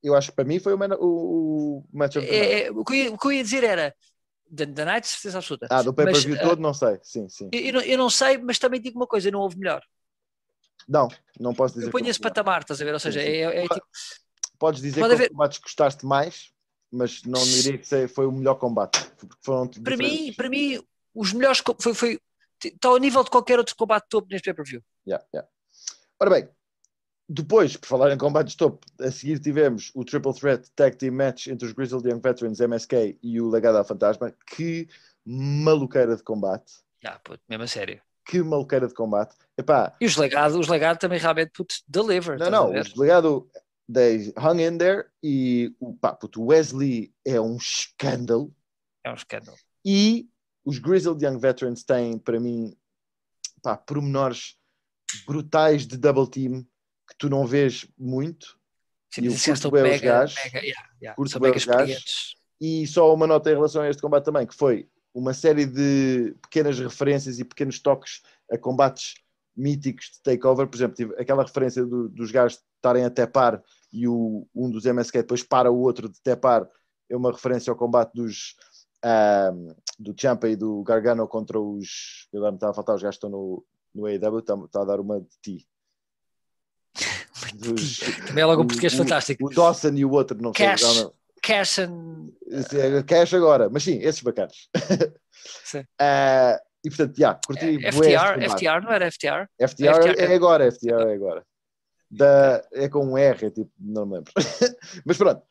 Eu 0.01 0.15
acho 0.15 0.29
que 0.31 0.35
para 0.35 0.43
mim 0.43 0.59
foi 0.59 0.73
o, 0.73 0.77
man- 0.77 0.97
o, 0.99 1.77
o 1.77 1.83
match 1.93 2.17
of 2.17 2.27
the. 2.27 2.33
É, 2.35 2.63
é, 2.67 2.71
o, 2.71 2.83
que 2.83 2.93
eu 3.07 3.13
o 3.13 3.17
que 3.17 3.27
eu 3.27 3.31
ia 3.31 3.43
dizer 3.43 3.63
era 3.63 3.95
da, 4.53 4.65
da 4.65 4.85
Night, 4.85 5.07
certeza 5.07 5.39
absoluta. 5.39 5.67
Ah, 5.69 5.81
do 5.81 5.93
pay-per-view 5.93 6.35
uh, 6.35 6.41
todo, 6.41 6.61
não 6.61 6.73
sei. 6.73 6.99
Sim, 7.01 7.27
sim. 7.27 7.49
Eu, 7.51 7.59
eu 7.61 7.73
não, 7.73 7.81
eu 7.81 7.97
não 7.97 8.09
sei, 8.09 8.37
mas 8.37 8.59
também 8.59 8.79
digo 8.79 8.99
uma 8.99 9.07
coisa: 9.07 9.31
não 9.31 9.39
houve 9.39 9.57
melhor. 9.57 9.81
Não, 10.87 11.07
não 11.39 11.53
posso 11.53 11.73
dizer. 11.75 11.87
Eu 11.87 11.91
ponho 11.91 12.07
esse 12.07 12.21
não. 12.21 12.29
patamar, 12.29 12.61
estás 12.61 12.79
a 12.81 12.85
ver? 12.85 12.93
Ou 12.93 12.99
seja, 12.99 13.19
Sim, 13.19 13.25
sim. 13.25 13.31
é, 13.31 13.65
é 13.65 13.67
tipo, 13.67 13.87
Podes 14.59 14.81
dizer 14.81 14.99
Pode 15.01 15.09
que 15.09 15.15
haver- 15.15 15.25
os 15.25 15.31
combates 15.31 15.57
gostaste 15.59 16.05
mais, 16.05 16.51
mas 16.91 17.23
não 17.23 17.43
diria 17.43 17.77
que 17.77 18.07
foi 18.07 18.25
o 18.27 18.31
melhor 18.31 18.55
combate. 18.55 18.99
Foram 19.41 19.67
para 19.67 19.97
mim, 19.97 20.33
para 20.33 20.49
mim, 20.49 20.81
os 21.13 21.33
melhores 21.33 21.61
foi, 21.79 21.93
foi 21.93 22.19
está 22.63 22.89
ao 22.89 22.97
nível 22.97 23.23
de 23.23 23.29
qualquer 23.29 23.57
outro 23.57 23.75
combate 23.75 24.05
topo 24.07 24.27
neste 24.29 24.45
pay-per-view. 24.45 24.81
Yeah, 25.07 25.25
yeah. 25.33 25.49
Ora 26.19 26.29
bem, 26.29 26.49
depois, 27.33 27.75
por 27.75 27.87
falar 27.87 28.11
em 28.13 28.17
combates 28.17 28.53
top, 28.53 28.85
a 28.99 29.09
seguir 29.09 29.39
tivemos 29.39 29.91
o 29.95 30.05
Triple 30.05 30.35
Threat 30.35 30.69
Tag 30.75 30.95
Team 30.97 31.13
Match 31.13 31.47
entre 31.47 31.65
os 31.65 31.73
Grizzled 31.73 32.07
Young 32.07 32.21
Veterans, 32.21 32.59
MSK 32.59 33.17
e 33.23 33.41
o 33.41 33.49
Legado 33.49 33.79
ao 33.79 33.83
Fantasma. 33.83 34.31
Que 34.45 34.87
maluqueira 35.25 36.15
de 36.15 36.21
combate. 36.21 36.71
Ah, 37.03 37.19
puto, 37.23 37.41
mesmo 37.49 37.63
a 37.63 37.67
sério. 37.67 37.99
Que 38.23 38.43
maluqueira 38.43 38.87
de 38.87 38.93
combate. 38.93 39.35
Epá, 39.57 39.95
E 39.99 40.05
os 40.05 40.15
legados, 40.15 40.55
os 40.55 40.67
legados 40.67 40.99
também 41.01 41.17
realmente 41.17 41.51
puto, 41.51 41.73
deliver. 41.87 42.37
não, 42.37 42.51
não, 42.51 42.71
ver? 42.71 42.91
o 42.95 43.01
Legado 43.01 43.49
they 43.91 44.31
hung 44.37 44.61
in 44.61 44.77
there 44.77 45.07
e 45.23 45.75
o 45.79 45.95
pá, 45.95 46.13
puto, 46.13 46.45
Wesley 46.45 47.11
é 47.25 47.41
um 47.41 47.57
escândalo. 47.57 48.53
É 49.03 49.09
um 49.09 49.15
escândalo. 49.15 49.57
E 49.83 50.29
os 50.63 50.77
Grizzled 50.77 51.25
Young 51.25 51.39
Veterans 51.39 51.83
têm, 51.83 52.19
para 52.19 52.39
mim, 52.39 52.77
pá, 53.63 53.75
pormenores 53.75 54.55
brutais 55.25 55.87
de 55.87 55.97
double 55.97 56.29
team 56.29 56.65
que 57.07 57.15
tu 57.17 57.29
não 57.29 57.45
vês 57.45 57.85
muito. 57.97 58.57
Sim, 59.13 59.21
E 59.21 59.25
eu 59.27 59.31
esses 59.33 59.45
curto 59.45 59.69
bué 59.71 59.95
os 59.95 60.01
gajos. 60.01 60.35
mega, 60.43 60.59
yeah, 60.59 60.89
yeah, 61.01 61.15
Curto 61.15 61.39
os 61.55 61.65
gajos. 61.65 62.35
E 62.61 62.87
só 62.87 63.13
uma 63.13 63.27
nota 63.27 63.49
em 63.51 63.55
relação 63.55 63.81
a 63.81 63.89
este 63.89 64.01
combate 64.01 64.23
também, 64.25 64.47
que 64.47 64.55
foi 64.55 64.87
uma 65.13 65.33
série 65.33 65.65
de 65.65 66.35
pequenas 66.41 66.79
referências 66.79 67.37
e 67.39 67.43
pequenos 67.45 67.79
toques 67.79 68.21
a 68.51 68.57
combates 68.57 69.15
míticos 69.55 70.05
de 70.13 70.21
takeover. 70.23 70.67
Por 70.67 70.75
exemplo, 70.77 70.95
tive 70.95 71.13
aquela 71.21 71.43
referência 71.43 71.85
do- 71.85 72.09
dos 72.09 72.31
gajos 72.31 72.63
estarem 72.77 73.03
a 73.05 73.09
tepar 73.09 73.61
e 73.91 74.07
o, 74.07 74.47
um 74.55 74.69
dos 74.71 74.85
MSK 74.85 75.19
depois 75.19 75.43
para 75.43 75.71
o 75.71 75.77
outro 75.79 76.09
de 76.09 76.19
tepar. 76.21 76.67
É 77.09 77.15
uma 77.15 77.31
referência 77.31 77.69
ao 77.69 77.77
combate 77.77 78.13
dos 78.13 78.55
do 79.99 80.13
Champa 80.17 80.47
e 80.47 80.55
do 80.55 80.81
Gargano 80.83 81.27
contra 81.27 81.59
os. 81.59 82.27
Agora 82.33 82.51
me 82.51 82.57
está 82.57 82.69
a 82.69 82.73
faltar 82.73 82.95
os 82.95 83.01
gajos 83.03 83.19
que 83.19 83.25
estão 83.25 83.29
no, 83.29 83.65
no 83.93 84.05
AEW, 84.05 84.39
está, 84.39 84.55
está 84.55 84.81
a 84.81 84.85
dar 84.85 84.99
uma 84.99 85.19
de 85.19 85.27
ti. 85.41 85.67
Também 88.27 88.41
é 88.43 88.45
logo 88.45 88.61
um 88.63 88.67
português 88.67 88.93
o- 88.93 88.97
fantástico. 88.97 89.45
O 89.45 89.49
Dawson 89.49 89.93
e 89.95 90.05
o 90.05 90.11
outro, 90.11 90.37
não 90.41 90.53
sei. 90.53 90.67
Cash. 90.67 90.81
não. 90.95 91.13
Cash 91.41 91.79
and. 91.79 92.29
É 92.73 93.03
Cash 93.03 93.33
agora, 93.33 93.69
mas 93.69 93.83
sim, 93.83 93.99
esses 93.99 94.21
bacanas. 94.21 94.69
Sim. 95.65 95.83
Ah, 95.99 96.57
e 96.85 96.89
portanto, 96.89 97.17
já, 97.17 97.33
curti 97.35 97.65
este 97.81 97.91
FTR. 97.91 98.49
FTR, 98.49 98.81
não 98.83 98.91
era 98.93 99.11
FTR? 99.11 99.47
FTR, 99.59 100.11
FTR. 100.11 100.19
é 100.21 100.35
agora, 100.35 100.71
FTR 100.71 101.09
é 101.09 101.13
agora. 101.13 101.45
Da, 102.09 102.63
é 102.71 102.87
com 102.87 103.05
um 103.05 103.17
R, 103.17 103.45
é 103.47 103.49
tipo, 103.49 103.71
não 103.79 104.05
me 104.05 104.13
lembro. 104.15 104.31
mas 105.05 105.17
pronto, 105.17 105.41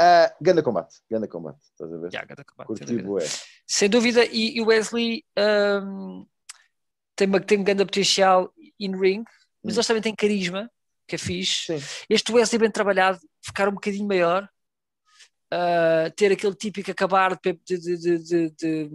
ah, 0.00 0.34
ganda 0.40 0.62
combate, 0.64 0.96
ganda 1.10 1.28
combate, 1.28 1.60
estás 1.62 1.92
a 1.92 1.96
ver? 1.98 2.08
Yeah, 2.12 2.26
ganda 2.26 2.44
combate, 2.44 2.66
sem 2.68 2.76
curti 2.86 2.92
dúvida. 3.02 3.08
bué. 3.08 3.26
Sem 3.68 3.88
dúvida, 3.90 4.24
e 4.24 4.60
o 4.60 4.66
Wesley 4.66 5.24
hum, 5.82 6.26
tem, 7.14 7.28
uma, 7.28 7.38
tem 7.40 7.58
um 7.58 7.64
grande 7.64 7.84
potencial 7.84 8.52
in 8.80 8.96
ring, 8.98 9.22
mas 9.62 9.74
Hum. 9.74 9.78
eles 9.78 9.86
também 9.86 10.02
têm 10.02 10.14
carisma, 10.14 10.68
que 11.06 11.14
é 11.14 11.18
fixe. 11.18 11.78
Sim. 11.78 11.86
Este 12.08 12.32
Wesley 12.32 12.58
bem 12.58 12.70
trabalhado, 12.70 13.18
ficar 13.42 13.68
um 13.68 13.74
bocadinho 13.74 14.06
maior, 14.06 14.48
uh, 15.52 16.10
ter 16.16 16.32
aquele 16.32 16.54
típico 16.54 16.90
acabar 16.90 17.38
de, 17.42 17.52
de, 17.64 17.78
de, 17.78 18.50
de, 18.50 18.90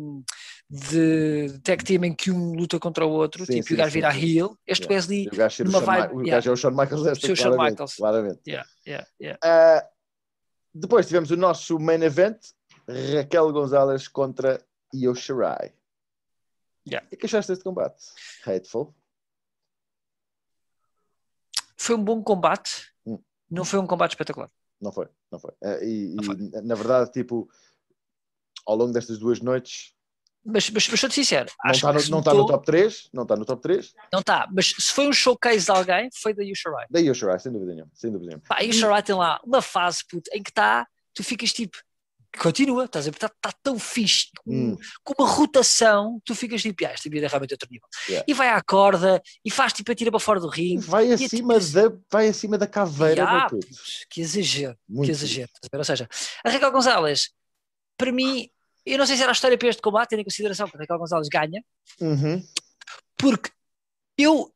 de, 0.69 1.59
tag 1.63 1.83
team 1.83 2.05
em 2.05 2.13
que 2.13 2.31
um 2.31 2.53
luta 2.53 2.79
contra 2.79 3.05
o 3.05 3.11
outro, 3.11 3.45
Sim, 3.45 3.53
tipo 3.55 3.67
sim, 3.67 3.73
e 3.73 3.75
o 3.75 3.77
gajo 3.77 3.93
virar 3.93 4.17
heel. 4.17 4.57
Este 4.67 4.83
Yeah. 4.83 4.95
Wesley, 4.95 5.27
o 5.27 5.35
gajo, 5.35 5.63
o 5.63 5.65
numa 5.65 5.79
Shawn 5.79 6.01
vibe, 6.01 6.13
o 6.15 6.21
yeah. 6.25 6.47
é 6.47 6.51
o 6.51 6.55
Shawn 6.55 6.71
Michaels 6.71 7.03
desta, 7.03 7.27
Shawn 7.27 7.35
claramente, 7.35 7.71
Michaels. 7.71 7.95
claramente. 7.95 8.41
yeah, 8.47 8.67
yeah, 8.87 9.07
yeah. 9.21 9.39
Ah, 9.43 9.87
depois 10.73 11.07
tivemos 11.07 11.31
o 11.31 11.37
nosso 11.37 11.77
main 11.79 12.01
event, 12.01 12.39
Raquel 12.87 13.51
Gonzalez 13.51 14.07
contra 14.07 14.61
Io 14.93 15.13
Shirai. 15.13 15.73
Yeah. 16.87 17.07
E 17.11 17.17
que 17.17 17.25
achaste 17.25 17.51
deste 17.51 17.63
combate? 17.63 18.01
Hateful. 18.45 18.95
Foi 21.81 21.95
um 21.95 22.03
bom 22.03 22.21
combate, 22.23 22.91
Hum. 23.05 23.19
não 23.49 23.65
foi 23.65 23.79
um 23.79 23.87
combate 23.87 24.11
espetacular. 24.11 24.49
Não 24.79 24.91
foi, 24.91 25.07
não 25.31 25.39
foi. 25.39 25.51
Eh, 25.63 25.85
E, 25.85 26.15
Não 26.15 26.23
e, 26.23 26.25
foi. 26.25 26.61
na 26.63 26.75
verdade, 26.75 27.11
tipo, 27.11 27.49
ao 28.65 28.75
longo 28.75 28.91
destas 28.93 29.17
duas 29.17 29.39
noites, 29.41 29.93
Mas, 30.43 30.69
mas, 30.71 30.87
mas 30.87 30.99
sou-te 30.99 31.13
sincero, 31.15 31.51
não 31.63 31.69
acho 31.71 31.77
está 31.77 31.87
no, 31.93 31.93
não 32.09 32.19
está 32.19 32.31
no 32.33 32.39
notou- 32.39 32.55
top 32.55 32.65
3, 32.65 33.09
não 33.13 33.23
está 33.23 33.35
no 33.35 33.45
top 33.45 33.61
3, 33.61 33.93
Não 34.11 34.19
está, 34.21 34.47
mas 34.51 34.67
se 34.77 34.91
foi 34.91 35.07
um 35.07 35.13
showcase 35.13 35.65
de 35.65 35.71
alguém, 35.71 36.09
foi 36.21 36.33
da 36.33 36.43
Yusha 36.43 36.69
da 36.89 36.99
Io 36.99 37.13
Shirai, 37.13 37.39
sem 37.39 37.51
dúvida 37.51 37.73
nenhuma, 37.75 37.91
sem 37.93 38.11
dúvida 38.11 38.29
nenhuma. 38.29 38.43
Pá, 38.47 38.57
a 38.57 38.61
Yusha 38.61 39.01
tem 39.03 39.15
lá 39.15 39.39
uma 39.43 39.61
fase 39.61 40.03
puto, 40.07 40.29
em 40.33 40.41
que 40.41 40.49
está, 40.49 40.87
tu 41.13 41.23
ficas 41.23 41.51
tipo, 41.53 41.77
continua, 42.39 42.85
estás 42.85 43.07
a 43.07 43.11
ver, 43.11 43.17
está 43.17 43.29
tá 43.29 43.51
tão 43.63 43.77
fixe, 43.77 44.27
com, 44.43 44.51
Hum. 44.51 44.77
com 45.03 45.13
uma 45.17 45.27
rotação, 45.29 46.21
tu 46.23 46.33
ficas 46.33 46.61
tipo, 46.61 46.85
ah, 46.85 46.89
esta 46.91 47.09
vida 47.09 47.25
é 47.25 47.29
realmente 47.29 47.53
outro 47.53 47.67
nível. 47.69 47.87
Yeah. 48.07 48.25
E 48.27 48.33
vai 48.33 48.49
à 48.49 48.61
corda, 48.61 49.21
e 49.43 49.51
faz 49.51 49.73
tipo, 49.73 49.91
atira 49.91 50.09
para 50.11 50.19
fora 50.19 50.39
do 50.39 50.47
ringue. 50.47 50.85
vai 50.85 51.09
é 51.11 51.13
acima, 51.13 51.59
tipo- 51.59 51.73
da, 51.73 51.97
vai 52.11 52.27
acima 52.27 52.57
da 52.57 52.67
caveira, 52.67 53.47
puto. 53.49 53.67
putz, 53.67 54.05
que 54.09 54.21
exagero, 54.21 54.77
Muito 54.87 55.05
que 55.07 55.11
exagero. 55.11 55.49
Ou 55.73 55.83
seja, 55.83 56.07
a 56.43 56.49
Raquel 56.49 56.71
Gonzalez, 56.71 57.31
para 57.97 58.11
mim, 58.11 58.49
eu 58.85 58.97
não 58.97 59.05
sei 59.05 59.15
se 59.15 59.21
era 59.23 59.31
a 59.31 59.33
história 59.33 59.57
para 59.57 59.67
este 59.69 59.81
combate, 59.81 60.09
tendo 60.09 60.21
em 60.21 60.23
consideração 60.25 60.67
que 60.67 60.75
a 60.77 60.79
Raquel 60.79 60.97
Gonzalez 60.97 61.27
ganha, 61.27 61.63
Uhum. 61.99 62.41
porque 63.17 63.51
eu 64.17 64.51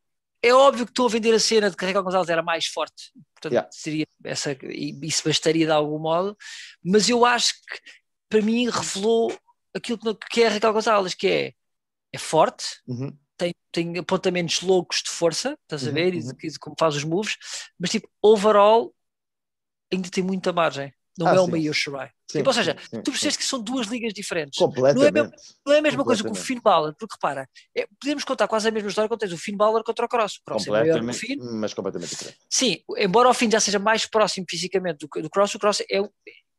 é 0.48 0.54
óbvio 0.54 0.86
que 0.86 0.92
estou 0.92 1.08
a 1.08 1.10
vender 1.10 1.34
a 1.34 1.40
cena 1.40 1.70
de 1.70 1.76
que 1.78 1.84
a 1.84 1.88
Raquel 1.88 2.04
Gonzalez 2.04 2.30
era 2.30 2.44
mais 2.44 2.66
forte, 2.68 3.12
portanto 3.34 3.54
Yeah. 3.54 3.70
seria 3.72 4.08
essa, 4.24 4.52
e 4.64 4.98
isso 5.04 5.24
bastaria 5.26 5.66
de 5.66 5.72
algum 5.72 6.00
modo, 6.00 6.36
mas 6.84 7.08
eu 7.10 7.26
acho 7.26 7.54
que 7.54 7.80
para 8.30 8.42
mim 8.42 8.70
revelou 8.70 9.36
aquilo 9.74 9.98
que, 10.16 10.44
é 10.44 10.48
a 10.48 10.52
Raquel 10.52 10.74
Gonzalez, 10.74 11.14
que 11.14 11.28
é, 11.28 11.54
é 12.14 12.18
forte, 12.18 12.66
Uhum. 12.88 13.18
tem, 13.38 13.54
tem 13.72 13.98
apontamentos 13.98 14.62
loucos 14.62 15.02
de 15.04 15.10
força, 15.12 15.58
estás 15.64 15.84
a 15.84 15.88
Uhum, 15.90 15.94
ver, 15.94 16.14
e 16.14 16.20
uhum. 16.22 16.34
de, 16.34 16.50
de 16.50 16.60
como 16.60 16.76
faz 16.80 16.96
os 16.96 17.04
moves, 17.04 17.38
mas 17.80 17.90
tipo, 17.90 18.08
overall 18.22 18.94
ainda 19.92 20.10
tem 20.10 20.24
muita 20.24 20.52
margem. 20.54 20.94
Não 21.18 21.28
Ah, 21.28 21.34
é 21.36 21.38
sim. 21.38 21.44
uma 21.46 21.58
Io 21.58 21.74
Shirai. 21.74 22.08
Sim, 22.30 22.40
Tipo, 22.40 22.50
ou 22.50 22.54
seja, 22.54 22.76
sim, 22.90 23.02
tu 23.02 23.12
percebes 23.12 23.38
que 23.38 23.44
são 23.46 23.62
duas 23.62 23.88
ligas 23.88 24.14
diferentes. 24.14 24.60
Completamente. 24.60 25.36
Não 25.66 25.74
é 25.74 25.78
a 25.78 25.82
mesma 25.82 26.04
coisa 26.04 26.24
que 26.24 26.30
o. 26.32 26.36
Finn 26.36 26.60
Balor, 26.62 26.94
porque 27.00 27.16
repara, 27.16 27.48
é- 27.76 27.88
podemos 28.02 28.24
contar 28.26 28.48
quase 28.48 28.68
a 28.68 28.72
mesma 28.72 28.90
história 28.90 29.08
quando 29.08 29.20
tens 29.22 29.32
o 29.32 29.38
Finn 29.38 29.56
Balor 29.56 29.84
contra 29.84 30.06
o 30.06 30.10
Cross. 30.10 30.38
O 30.38 30.44
Cross 30.44 30.68
é 30.68 30.72
maior 30.72 30.84
completamente, 31.00 31.18
Finn. 31.20 31.38
mas 31.54 31.74
completamente 31.74 32.10
diferente. 32.10 32.38
Sim, 32.50 32.80
embora 32.98 33.30
o 33.30 33.34
Finn 33.34 33.50
já 33.50 33.60
seja 33.60 33.80
mais 33.80 34.06
próximo 34.06 34.46
fisicamente 34.50 35.08
do, 35.08 35.22
do 35.22 35.30
Cross, 35.30 35.56
o 35.56 35.60
Cross 35.60 35.82
é 35.90 36.02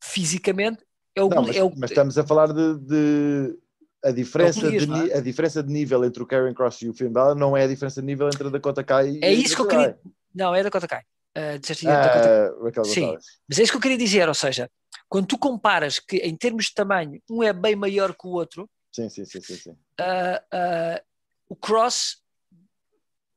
fisicamente 0.02 0.78
é 1.14 1.22
o, 1.22 1.28
Não, 1.28 1.42
mas, 1.42 1.56
é 1.56 1.62
o 1.62 1.72
mas 1.76 1.90
estamos 1.90 2.16
a 2.18 2.24
falar 2.26 2.52
de, 2.52 2.78
de- 2.78 3.58
a 4.04 4.10
diferença 4.12 4.60
Golias, 4.60 4.82
de, 4.82 4.88
não 4.88 4.96
é? 5.06 5.14
a 5.16 5.20
diferença 5.20 5.62
de 5.62 5.72
nível 5.72 6.04
entre 6.04 6.22
o 6.22 6.26
Karrion 6.26 6.54
Cross 6.54 6.82
e 6.82 6.88
o 6.88 6.94
Finn 6.94 7.10
Balor 7.10 7.34
não 7.34 7.56
é 7.56 7.64
a 7.64 7.66
diferença 7.66 8.00
de 8.00 8.06
nível 8.06 8.28
entre 8.28 8.46
a 8.46 8.50
Dakota 8.50 8.84
Kai 8.84 9.10
e 9.10 9.20
é 9.22 9.28
a 9.28 9.32
isso 9.32 9.56
que 9.56 9.62
eu 9.62 9.66
queria. 9.68 9.98
Não, 10.34 10.54
é 10.54 10.58
da 10.58 10.64
Dakota 10.64 10.86
Kai. 10.86 11.02
Uh, 11.36 11.58
disseste 11.58 11.84
da 11.84 12.00
Dakota 12.00 12.80
Ah, 12.80 12.84
Sim. 12.84 13.14
Mas 13.46 13.58
é 13.58 13.62
isso 13.62 13.72
que 13.72 13.76
eu 13.76 13.82
queria 13.82 13.98
dizer, 13.98 14.26
ou 14.26 14.34
seja, 14.34 14.70
quando 15.06 15.26
tu 15.26 15.36
comparas 15.36 15.98
que 15.98 16.16
em 16.16 16.34
termos 16.34 16.66
de 16.66 16.74
tamanho 16.74 17.20
um 17.30 17.42
é 17.42 17.52
bem 17.52 17.76
maior 17.76 18.14
que 18.14 18.26
o 18.26 18.30
outro, 18.30 18.68
Sim, 18.90 19.10
sim, 19.10 19.26
sim, 19.26 19.42
sim, 19.42 19.56
sim. 19.56 19.76
ah, 20.00 20.42
ah, 20.50 21.02
o 21.46 21.54
Cross 21.54 22.22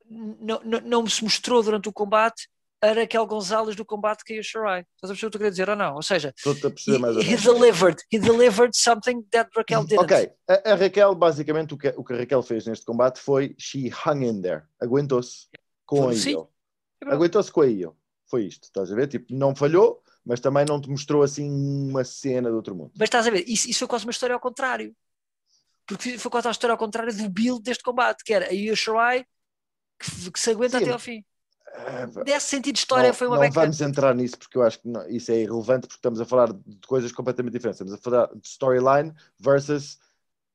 não, 0.09 0.61
não, 0.63 0.79
não 0.79 1.07
se 1.07 1.21
mostrou 1.23 1.61
durante 1.61 1.89
o 1.89 1.93
combate 1.93 2.47
a 2.81 2.93
Raquel 2.93 3.25
Gonzalez 3.25 3.75
do 3.75 3.83
combate 3.83 4.23
que 4.23 4.39
a 4.39 4.43
Shirai. 4.43 4.85
Estás 4.95 5.11
a 5.11 5.13
perceber 5.13 5.27
o 5.27 5.31
que 5.31 5.35
eu 5.35 5.39
queria 5.39 5.51
dizer 5.51 5.69
ou 5.69 5.75
não? 5.75 5.95
Ou 5.95 6.01
seja, 6.01 6.33
he, 6.45 6.49
ou 6.93 7.21
he 7.21 7.35
delivered, 7.35 8.01
he 8.11 8.17
delivered 8.17 8.75
something 8.75 9.21
that 9.31 9.49
Raquel 9.53 9.83
didn't. 9.83 10.05
Ok, 10.05 10.31
a, 10.47 10.71
a 10.71 10.75
Raquel, 10.75 11.13
basicamente, 11.15 11.73
o 11.73 11.77
que, 11.77 11.89
o 11.89 12.03
que 12.03 12.13
a 12.13 12.17
Raquel 12.19 12.41
fez 12.41 12.65
neste 12.65 12.85
combate 12.85 13.19
foi 13.19 13.53
she 13.59 13.91
hung 14.05 14.23
in 14.23 14.41
there, 14.41 14.63
aguentou-se 14.81 15.49
com 15.85 16.07
a 16.07 16.13
Sim. 16.13 16.47
Aguentou-se 17.05 17.51
com 17.51 17.61
a 17.61 17.67
Io. 17.67 17.95
Foi 18.25 18.45
isto, 18.45 18.65
estás 18.65 18.91
a 18.91 18.95
ver? 18.95 19.07
Tipo, 19.07 19.33
não 19.33 19.55
falhou, 19.55 20.03
mas 20.25 20.39
também 20.39 20.65
não 20.65 20.79
te 20.79 20.89
mostrou 20.89 21.23
assim 21.23 21.49
uma 21.89 22.03
cena 22.03 22.49
do 22.49 22.55
outro 22.57 22.75
mundo. 22.75 22.91
Mas 22.95 23.07
estás 23.07 23.25
a 23.25 23.31
ver, 23.31 23.43
isso, 23.47 23.69
isso 23.69 23.79
foi 23.79 23.87
quase 23.87 24.05
uma 24.05 24.11
história 24.11 24.33
ao 24.33 24.39
contrário. 24.39 24.95
Porque 25.87 26.19
foi 26.19 26.29
quase 26.29 26.47
a 26.47 26.51
história 26.51 26.73
ao 26.73 26.77
contrário 26.77 27.15
do 27.15 27.29
build 27.29 27.63
deste 27.63 27.83
combate, 27.83 28.23
que 28.23 28.33
era 28.33 28.45
a 28.47 28.53
Io 28.53 28.75
Shirai 28.75 29.25
que, 29.99 30.31
que 30.31 30.39
se 30.39 30.51
aguenta 30.51 30.77
Sim. 30.77 30.83
até 30.83 30.93
ao 30.93 30.99
fim. 30.99 31.25
Ah, 31.73 32.07
pá, 32.13 32.23
Nesse 32.23 32.47
sentido 32.47 32.73
de 32.75 32.79
história 32.79 33.07
não, 33.09 33.13
foi 33.13 33.27
uma 33.27 33.37
não 33.37 33.51
vamos 33.51 33.81
entrar 33.81 34.15
nisso 34.15 34.37
porque 34.37 34.57
eu 34.57 34.63
acho 34.63 34.79
que 34.79 34.87
não- 34.87 35.07
isso 35.07 35.31
é 35.31 35.35
irrelevante 35.41 35.87
porque 35.87 35.97
estamos 35.99 36.19
a 36.19 36.25
falar 36.25 36.51
de 36.53 36.87
coisas 36.87 37.11
completamente 37.11 37.53
diferentes. 37.53 37.79
Estamos 37.81 37.93
a 37.93 37.97
falar 37.97 38.27
de 38.33 38.47
storyline 38.47 39.13
versus 39.39 39.99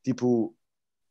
tipo 0.02 0.56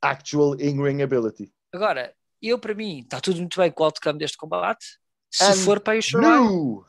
actual 0.01 0.55
in-ring 0.59 1.01
ability. 1.01 1.53
Agora, 1.71 2.13
eu 2.41 2.59
para 2.59 2.73
mim, 2.73 2.99
está 2.99 3.21
tudo 3.21 3.39
muito 3.39 3.59
bem 3.59 3.71
com 3.71 3.83
o 3.83 3.85
outcome 3.85 4.19
deste 4.19 4.37
combate. 4.37 4.99
Se 5.33 5.43
And 5.45 5.55
for 5.55 5.79
para 5.79 5.95
Io 5.95 6.01
Shirai, 6.01 6.29
No! 6.39 6.85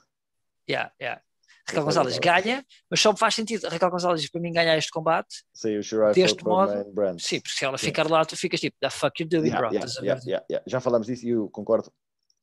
yeah, 0.69 0.93
yeah. 1.01 1.23
Raquel 1.67 1.83
Gonzalez 1.85 2.19
ganha, 2.19 2.63
mas 2.91 3.01
só 3.01 3.11
me 3.11 3.19
faz 3.19 3.35
sentido. 3.35 3.67
A 3.67 3.71
Raquel 3.71 3.91
Gonzalez 3.91 4.29
para 4.31 4.41
mim 4.43 4.53
ganhar 4.53 4.77
este 4.77 4.91
combate. 4.91 5.45
Saiu 5.55 5.81
o 5.81 5.83
Shirai 5.83 6.13
Deste 6.13 6.43
o 6.45 6.49
modo, 6.49 6.75
main 6.75 6.93
brand. 6.93 7.19
Sim, 7.19 7.41
porque 7.41 7.57
se 7.57 7.65
ela 7.65 7.79
Sim. 7.79 7.87
ficar 7.87 8.11
lá, 8.11 8.23
tu 8.27 8.37
ficas 8.37 8.61
tipo, 8.61 8.77
the 8.83 8.91
fuck 8.91 9.23
you 9.23 9.27
doing, 9.29 9.47
Yeah, 9.47 9.59
bro. 9.61 9.73
yeah, 9.73 9.91
yeah, 10.03 10.21
yeah, 10.27 10.45
yeah. 10.51 10.65
Já 10.67 10.79
falámos 10.79 11.07
disso 11.07 11.25
e 11.27 11.31
eu 11.31 11.49
concordo 11.49 11.91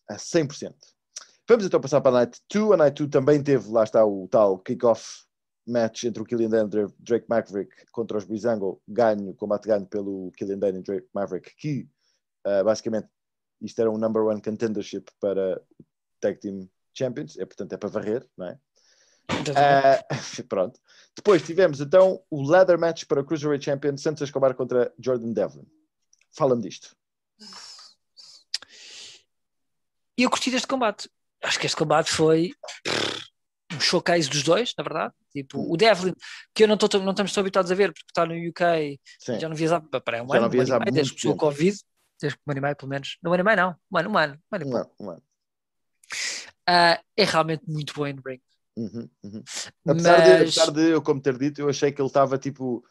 a 0.10 0.16
100%. 0.16 0.74
Vamos 1.48 1.66
então 1.66 1.80
passar 1.80 2.02
para 2.02 2.18
a 2.18 2.20
Night 2.22 2.40
2. 2.52 2.72
A 2.72 2.78
Night 2.78 2.96
2 2.98 3.12
também 3.12 3.44
teve, 3.44 3.70
lá 3.70 3.84
está 3.84 4.04
o 4.04 4.28
tal 4.28 4.58
kick-off 4.58 5.06
match 5.68 6.06
entre 6.06 6.24
o 6.24 6.26
Killian 6.26 6.50
Dane 6.50 6.70
e 6.74 6.86
o 6.86 6.94
Drake 6.98 7.28
Maverick 7.30 7.72
contra 7.92 8.18
os 8.18 8.26
Breezango, 8.26 8.82
ganho, 8.88 9.36
combate 9.36 9.68
ganho 9.68 9.86
pelo 9.86 10.32
Killian 10.36 10.58
Dane 10.58 10.80
e 10.80 10.82
Drake 10.82 11.08
Maverick, 11.14 11.54
que 11.58 11.88
ah, 12.44 12.64
basicamente 12.64 13.08
isto 13.62 13.80
era 13.80 13.92
um 13.92 13.98
number 14.00 14.24
one 14.24 14.42
contendership 14.42 15.04
para 15.20 15.62
o 15.78 15.84
Tag 16.22 16.40
Team 16.40 16.70
Champions, 16.94 17.38
é, 17.38 17.46
portanto 17.46 17.74
é 17.74 17.78
para 17.78 17.90
varrer, 17.90 18.28
não 18.38 18.48
é? 18.48 18.60
Ah, 19.56 20.04
pronto. 20.48 20.80
Depois 21.16 21.42
tivemos 21.42 21.80
então 21.82 22.22
o 22.30 22.42
ladder 22.44 22.78
match 22.80 23.06
para 23.06 23.22
o 23.22 23.26
Cruiserweight 23.26 23.64
Champion 23.66 23.98
Santos 23.98 24.22
Escobar 24.22 24.54
contra 24.56 24.94
Jordan 25.00 25.34
Devlin. 25.34 25.66
Fala-me 26.32 26.62
disto. 26.62 26.96
E 30.18 30.24
eu 30.24 30.30
curti 30.30 30.52
deste 30.52 30.68
combate. 30.68 31.10
Acho 31.44 31.60
que 31.60 31.66
este 31.66 31.76
combate 31.76 32.12
foi 32.12 32.52
um 33.74 33.80
showcase 33.80 34.30
dos 34.30 34.44
dois, 34.44 34.74
na 34.78 34.84
verdade. 34.84 35.14
Tipo, 35.32 35.60
Hum. 35.60 35.72
o 35.72 35.78
Devlin, 35.78 36.14
que 36.54 36.64
eu 36.64 36.68
não, 36.68 36.78
tô, 36.78 36.88
não 37.00 37.12
estamos 37.12 37.34
tão 37.34 37.42
habituados 37.42 37.72
a 37.72 37.76
ver, 37.76 37.94
porque 37.94 38.06
está 38.10 38.26
no 38.26 38.34
UK, 38.34 39.00
Sim. 39.20 39.40
já 39.40 39.48
não 39.50 39.56
vias 39.56 39.72
há, 39.72 39.80
para 39.80 40.22
um 40.24 40.28
Já 40.28 40.40
não 40.40 40.46
ano, 40.48 40.58
um 40.58 40.62
ano 40.62 40.74
há 40.74 40.76
e 40.76 40.80
meio, 40.80 40.92
desde 40.94 41.16
que 41.16 41.28
o. 41.28 41.36
Covid. 41.36 41.78
desde 42.20 42.38
que 42.38 42.44
um 42.46 42.52
ano 42.52 42.60
e 42.60 42.62
meio, 42.62 42.76
pelo 42.76 42.90
menos. 42.90 43.18
Não 43.24 43.32
um 43.32 43.34
ano 43.34 43.42
e 43.42 43.46
meio, 43.46 43.58
não. 43.58 43.76
Um 43.92 43.98
ano, 43.98 44.10
um 44.10 44.18
ano. 44.18 44.34
Um 44.52 44.56
ano 44.56 44.66
e 44.68 44.70
pouco. 44.72 45.24
Não, 46.68 46.74
não. 46.74 46.92
Ah, 46.94 47.02
é 47.16 47.24
realmente 47.24 47.64
muito 47.68 47.94
bom 47.94 48.08
em 48.08 48.16
ring. 48.26 48.42
Uhum, 48.76 49.10
uhum. 49.24 49.44
Apesar, 49.88 50.22
de, 50.22 50.30
Mas- 50.30 50.42
apesar 50.42 50.72
de 50.72 50.90
eu, 50.90 51.02
como 51.02 51.22
ter 51.22 51.38
dito, 51.38 51.62
eu 51.62 51.70
achei 51.70 51.92
que 51.92 52.02
ele 52.02 52.08
estava 52.08 52.38
tipo. 52.38 52.84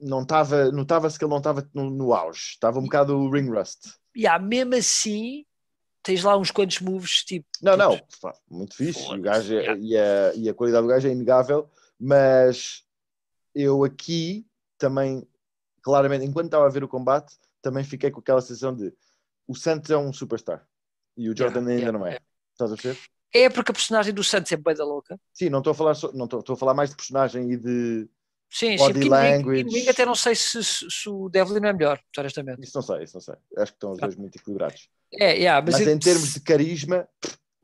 Não 0.00 0.22
estava. 0.22 0.70
Notava-se 0.70 1.18
que 1.18 1.24
ele 1.24 1.30
não 1.30 1.38
estava 1.38 1.68
no, 1.74 1.90
no 1.90 2.12
auge. 2.14 2.50
Estava 2.50 2.78
um 2.78 2.84
bocado 2.84 3.16
o 3.16 3.30
ring 3.30 3.48
rust. 3.50 3.94
E 4.14 4.26
há 4.26 4.38
mesmo 4.38 4.74
assim, 4.74 5.44
tens 6.02 6.22
lá 6.22 6.36
uns 6.36 6.50
quantos 6.50 6.80
moves, 6.80 7.24
tipo. 7.24 7.46
Não, 7.62 7.76
não, 7.76 7.98
Puto. 7.98 8.20
pá, 8.20 8.34
muito 8.50 8.74
fixe. 8.74 9.00
E, 9.00 9.14
o 9.14 9.22
gajo 9.22 9.54
é- 9.54 9.62
yeah. 9.62 9.80
e, 9.80 9.96
a, 9.96 10.34
e 10.34 10.48
a 10.48 10.54
qualidade 10.54 10.82
do 10.86 10.88
gajo 10.88 11.08
é 11.08 11.12
inegável, 11.12 11.70
mas 11.98 12.84
eu 13.54 13.84
aqui 13.84 14.46
também, 14.76 15.26
claramente, 15.82 16.24
enquanto 16.24 16.46
estava 16.46 16.66
a 16.66 16.70
ver 16.70 16.84
o 16.84 16.88
combate, 16.88 17.36
também 17.62 17.84
fiquei 17.84 18.10
com 18.10 18.20
aquela 18.20 18.40
sensação 18.40 18.74
de 18.74 18.92
o 19.46 19.54
Santos 19.54 19.90
é 19.90 19.96
um 19.96 20.12
superstar 20.12 20.66
e 21.16 21.28
o 21.28 21.36
Jordan 21.36 21.60
Yeah, 21.60 21.70
ainda 21.70 21.82
yeah, 21.82 21.98
não 21.98 22.06
é. 22.06 22.18
Estás 22.58 22.72
a 22.72 22.74
perceber? 22.76 22.98
É 23.32 23.48
porque 23.48 23.70
a 23.70 23.74
personagem 23.74 24.12
do 24.12 24.24
Santos 24.24 24.50
é 24.50 24.56
bué 24.56 24.74
da 24.74 24.84
louca. 24.84 25.16
Sim, 25.32 25.48
não 25.48 25.58
estou 25.58 25.70
a 25.70 25.74
falar 25.74 25.94
não 26.12 26.24
estou, 26.24 26.40
estou 26.40 26.54
a 26.54 26.56
falar 26.56 26.74
mais 26.74 26.90
de 26.90 26.96
personagem 26.96 27.52
e 27.52 27.56
de 27.56 28.08
Sim, 28.50 28.76
Body 28.76 29.02
sim. 29.02 29.08
language. 29.08 29.64
no 29.64 29.70
ring 29.70 29.88
até 29.88 30.04
não 30.04 30.14
sei 30.16 30.34
se, 30.34 30.64
se- 30.64 30.90
se 30.90 31.08
o 31.08 31.28
Devlin 31.28 31.64
é 31.66 31.72
melhor, 31.72 32.00
honestamente. 32.18 32.60
isso 32.62 32.72
não 32.76 32.82
sei, 32.82 33.04
isso 33.04 33.14
não 33.14 33.20
sei. 33.20 33.34
Acho 33.58 33.72
que 33.72 33.76
estão 33.76 33.92
os 33.92 33.98
dois 33.98 34.16
muito 34.16 34.36
equilibrados. 34.38 34.88
É, 35.12 35.34
yeah, 35.34 35.64
mas, 35.64 35.78
Mas, 35.78 35.86
em 35.86 35.98
termos 35.98 36.32
de 36.34 36.40
carisma, 36.40 37.08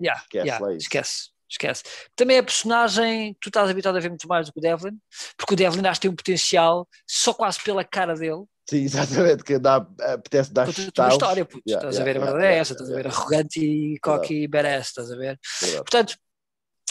Yeah, 0.00 0.20
Esquece 0.22 0.46
yeah, 0.46 0.64
lá 0.64 0.72
isso. 0.72 0.82
esquece, 0.82 1.30
esquece. 1.48 1.82
Também 2.14 2.38
a 2.38 2.42
personagem, 2.42 3.34
tu 3.40 3.48
estás 3.48 3.70
habituado 3.70 3.96
a 3.96 4.00
ver 4.00 4.08
muito 4.10 4.28
mais 4.28 4.46
do 4.46 4.52
que 4.52 4.58
o 4.58 4.62
Devlin, 4.62 5.00
porque 5.36 5.54
o 5.54 5.56
Devlin 5.56 5.86
acho 5.86 6.00
que 6.00 6.02
tem 6.08 6.10
um 6.10 6.16
potencial 6.16 6.86
só 7.06 7.32
quase 7.34 7.62
pela 7.64 7.84
cara 7.84 8.14
dele. 8.14 8.44
Sim, 8.68 8.84
exatamente, 8.84 9.44
que 9.44 9.58
dá, 9.58 9.76
apetece 9.76 10.52
dar 10.52 10.64
uma 10.64 10.70
estalos. 10.70 11.14
história, 11.14 11.44
puto. 11.44 11.62
Yeah, 11.66 11.86
estás 11.86 12.00
a 12.00 12.04
ver, 12.04 12.16
yeah, 12.16 12.22
a 12.22 12.32
verdade 12.32 12.44
yeah, 12.44 12.56
é 12.56 12.60
essa, 12.60 12.72
yeah, 12.72 12.82
estás 12.82 12.90
a 12.90 12.94
ver, 12.94 13.06
yeah. 13.06 13.18
arrogante 13.18 13.60
e 13.60 13.98
cocky 14.00 14.42
e 14.42 14.48
badass, 14.48 14.86
estás 14.88 15.12
a 15.12 15.16
ver. 15.16 15.40
Portanto, 15.76 16.16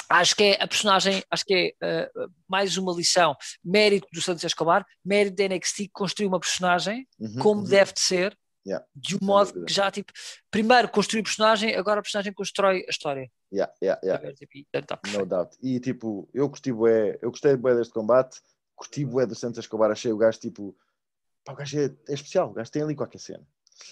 acho 0.10 0.36
que 0.36 0.44
é 0.44 0.64
a 0.64 0.68
personagem, 0.68 1.24
acho 1.30 1.46
que 1.46 1.76
é 1.82 2.10
uh, 2.10 2.32
mais 2.48 2.78
uma 2.78 2.94
lição, 2.94 3.36
mérito 3.64 4.08
do 4.14 4.22
Santos 4.22 4.44
Escobar, 4.44 4.86
mérito 5.04 5.36
da 5.36 5.48
NXT 5.48 5.78
que 5.78 5.90
construiu 5.92 6.30
uma 6.30 6.40
personagem 6.40 7.08
Uhum, 7.20 7.36
como 7.40 7.62
uhum. 7.62 7.68
deve 7.68 7.94
de 7.94 8.00
ser, 8.00 8.38
Yeah, 8.66 8.86
de 8.96 9.16
um 9.16 9.20
modo 9.22 9.66
que 9.66 9.74
já, 9.74 9.92
tipo, 9.92 10.14
primeiro 10.50 10.88
construiu 10.88 11.20
a 11.20 11.26
personagem, 11.26 11.76
agora 11.76 12.00
a 12.00 12.02
personagem 12.02 12.32
constrói 12.32 12.86
a 12.88 12.90
história. 12.90 13.30
Yeah, 13.52 13.74
yeah, 13.84 14.00
yeah. 14.02 14.26
Ver? 14.26 14.36
Tipo, 14.36 14.58
e, 14.58 14.66
portanto, 14.72 15.02
tá 15.02 15.18
No 15.20 15.26
doubt. 15.26 15.58
E 15.62 15.82
tipo, 15.82 16.30
eu 16.34 16.48
gostei 16.48 16.72
bué, 16.72 17.20
eu 17.22 17.30
gostei 17.30 17.58
bué 17.58 17.76
deste 17.76 17.94
combate, 17.94 18.40
curti 18.74 19.04
bué 19.04 19.26
do 19.26 19.36
Santos 19.36 19.60
Escobar, 19.60 19.92
achei 19.92 20.14
o 20.14 20.18
gajo 20.18 20.40
tipo, 20.40 20.78
pá, 21.44 21.54
o 21.54 21.56
gajo 21.56 21.80
é, 21.80 21.86
é 22.10 22.14
especial, 22.14 22.50
o 22.50 22.54
gajo 22.54 22.72
tem 22.72 22.82
ali 22.82 22.96
qualquer 22.96 23.20
cena. 23.20 23.46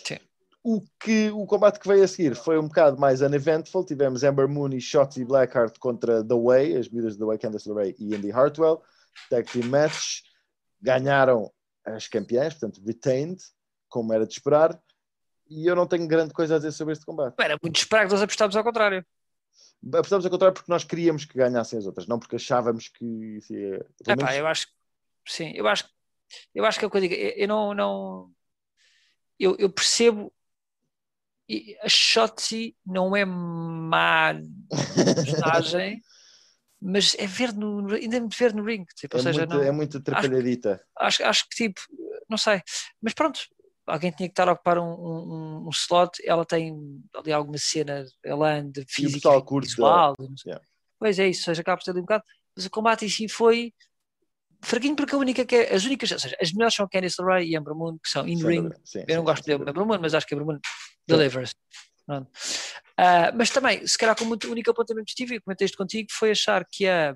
Sim. 0.05 0.17
O, 0.63 0.81
que, 0.99 1.31
o 1.31 1.45
combate 1.47 1.79
que 1.79 1.87
veio 1.87 2.03
a 2.03 2.07
seguir 2.07 2.35
foi 2.35 2.59
um 2.59 2.67
bocado 2.67 2.99
mais 2.99 3.21
uneventful, 3.21 3.83
tivemos 3.83 4.23
Amber 4.23 4.47
Moon 4.47 4.69
e 4.73 4.79
Shotzi 4.79 5.25
Blackheart 5.25 5.79
contra 5.79 6.23
The 6.23 6.35
Way, 6.35 6.77
as 6.77 6.87
miúdas 6.89 7.17
The 7.17 7.25
Way, 7.25 7.37
Candice 7.39 7.67
LeRae 7.67 7.95
e 7.97 8.13
Indy 8.15 8.31
Hartwell, 8.31 8.83
tag 9.29 9.51
team 9.51 9.67
match, 9.69 10.21
ganharam 10.79 11.51
as 11.83 12.07
campeãs, 12.07 12.53
portanto 12.53 12.81
retained, 12.85 13.41
como 13.89 14.13
era 14.13 14.25
de 14.25 14.33
esperar, 14.33 14.79
e 15.49 15.65
eu 15.65 15.75
não 15.75 15.87
tenho 15.87 16.07
grande 16.07 16.31
coisa 16.33 16.55
a 16.55 16.57
dizer 16.59 16.71
sobre 16.71 16.93
este 16.93 17.05
combate. 17.05 17.35
Era 17.39 17.57
muito 17.61 17.77
esperado 17.77 18.07
que 18.07 18.13
nós 18.13 18.21
apostámos 18.21 18.55
ao 18.55 18.63
contrário. 18.63 19.05
Apostamos 19.93 20.23
ao 20.25 20.31
contrário 20.31 20.53
porque 20.53 20.71
nós 20.71 20.83
queríamos 20.83 21.25
que 21.25 21.35
ganhassem 21.37 21.79
as 21.79 21.87
outras, 21.87 22.05
não 22.07 22.19
porque 22.19 22.35
achávamos 22.35 22.87
que 22.87 23.03
ia. 23.49 23.79
pelo 23.79 23.83
Epá, 24.05 24.15
menos- 24.15 24.35
eu 24.35 24.47
acho 24.47 24.67
que 24.67 24.73
sim, 25.25 25.51
eu 25.55 25.67
acho, 25.67 25.89
eu 26.53 26.65
acho 26.65 26.79
que 26.79 26.85
é 26.85 26.87
o 26.87 26.91
que 26.91 26.97
eu 26.97 27.01
digo, 27.01 27.13
eu, 27.13 27.47
não, 27.47 27.73
não 27.73 28.31
eu, 29.39 29.55
eu 29.57 29.69
percebo 29.69 30.31
a 31.81 31.89
Shotzi 31.89 32.75
não 32.85 33.15
é 33.15 33.25
má 33.25 34.33
personagem, 35.15 36.01
mas 36.81 37.15
é 37.15 37.27
ver 37.27 37.53
no, 37.53 37.93
ainda 37.93 38.17
é 38.17 38.19
muito 38.19 38.37
ver 38.37 38.53
no 38.53 38.63
ring, 38.63 38.85
tipo, 38.95 39.17
é, 39.17 39.21
seja, 39.21 39.39
muito, 39.39 39.53
não, 39.53 39.61
é 39.61 39.71
muito 39.71 39.97
atrapalhadita. 39.97 40.81
acho, 40.97 41.23
acho 41.23 41.49
que 41.49 41.55
tipo, 41.55 41.81
não 42.29 42.37
sei, 42.37 42.61
mas 43.01 43.13
pronto, 43.13 43.39
alguém 43.85 44.11
tinha 44.11 44.29
que 44.29 44.33
estar 44.33 44.47
a 44.47 44.53
ocupar 44.53 44.77
um, 44.79 44.93
um, 44.93 45.67
um 45.67 45.69
slot, 45.69 46.21
ela 46.25 46.45
tem 46.45 46.73
ali 47.13 47.33
alguma 47.33 47.57
cena, 47.57 48.05
ela 48.23 48.53
anda 48.53 48.83
física 48.87 49.29
e 49.29 49.59
visual. 49.59 50.15
Yeah. 50.45 50.63
pois 50.97 51.19
é 51.19 51.27
isso, 51.27 51.43
seja, 51.43 51.61
acaba 51.61 51.77
por 51.77 51.83
ter 51.83 51.91
ali 51.91 51.99
um 51.99 52.03
bocado, 52.03 52.23
mas 52.55 52.65
o 52.65 52.69
combate 52.69 53.05
em 53.05 53.09
si 53.09 53.27
foi 53.27 53.73
fraquinho 54.63 54.95
porque 54.95 55.15
a 55.15 55.17
única 55.17 55.45
que 55.45 55.55
é, 55.55 55.73
as 55.73 55.83
únicas, 55.85 56.11
ou 56.11 56.19
seja, 56.19 56.35
as 56.41 56.51
melhores 56.53 56.75
são 56.75 56.87
Candice 56.87 57.21
LeRae 57.21 57.47
e 57.49 57.55
Amber 57.55 57.73
Moon, 57.75 57.97
que 58.03 58.09
são 58.09 58.25
dúvida. 58.25 58.79
Sim, 58.83 58.99
eu 59.07 59.15
não 59.15 59.21
sim, 59.21 59.25
gosto 59.25 59.43
sem 59.43 59.55
de. 59.57 59.61
Amber 59.69 59.85
Moon, 59.85 59.99
mas 59.99 60.13
acho 60.13 60.25
que 60.27 60.33
Amber 60.35 60.47
Moon 60.47 60.59
delivers. 61.07 61.53
Ah, 62.97 63.31
mas 63.35 63.49
também, 63.49 63.85
se 63.87 63.97
calhar, 63.97 64.15
como 64.15 64.35
o 64.35 64.51
único 64.51 64.69
apontamento 64.71 65.05
que 65.07 65.15
tive, 65.15 65.35
e 65.35 65.41
comentei 65.41 65.65
isto 65.65 65.77
contigo, 65.77 66.07
foi 66.11 66.31
achar 66.31 66.65
que 66.69 66.87
a, 66.87 67.15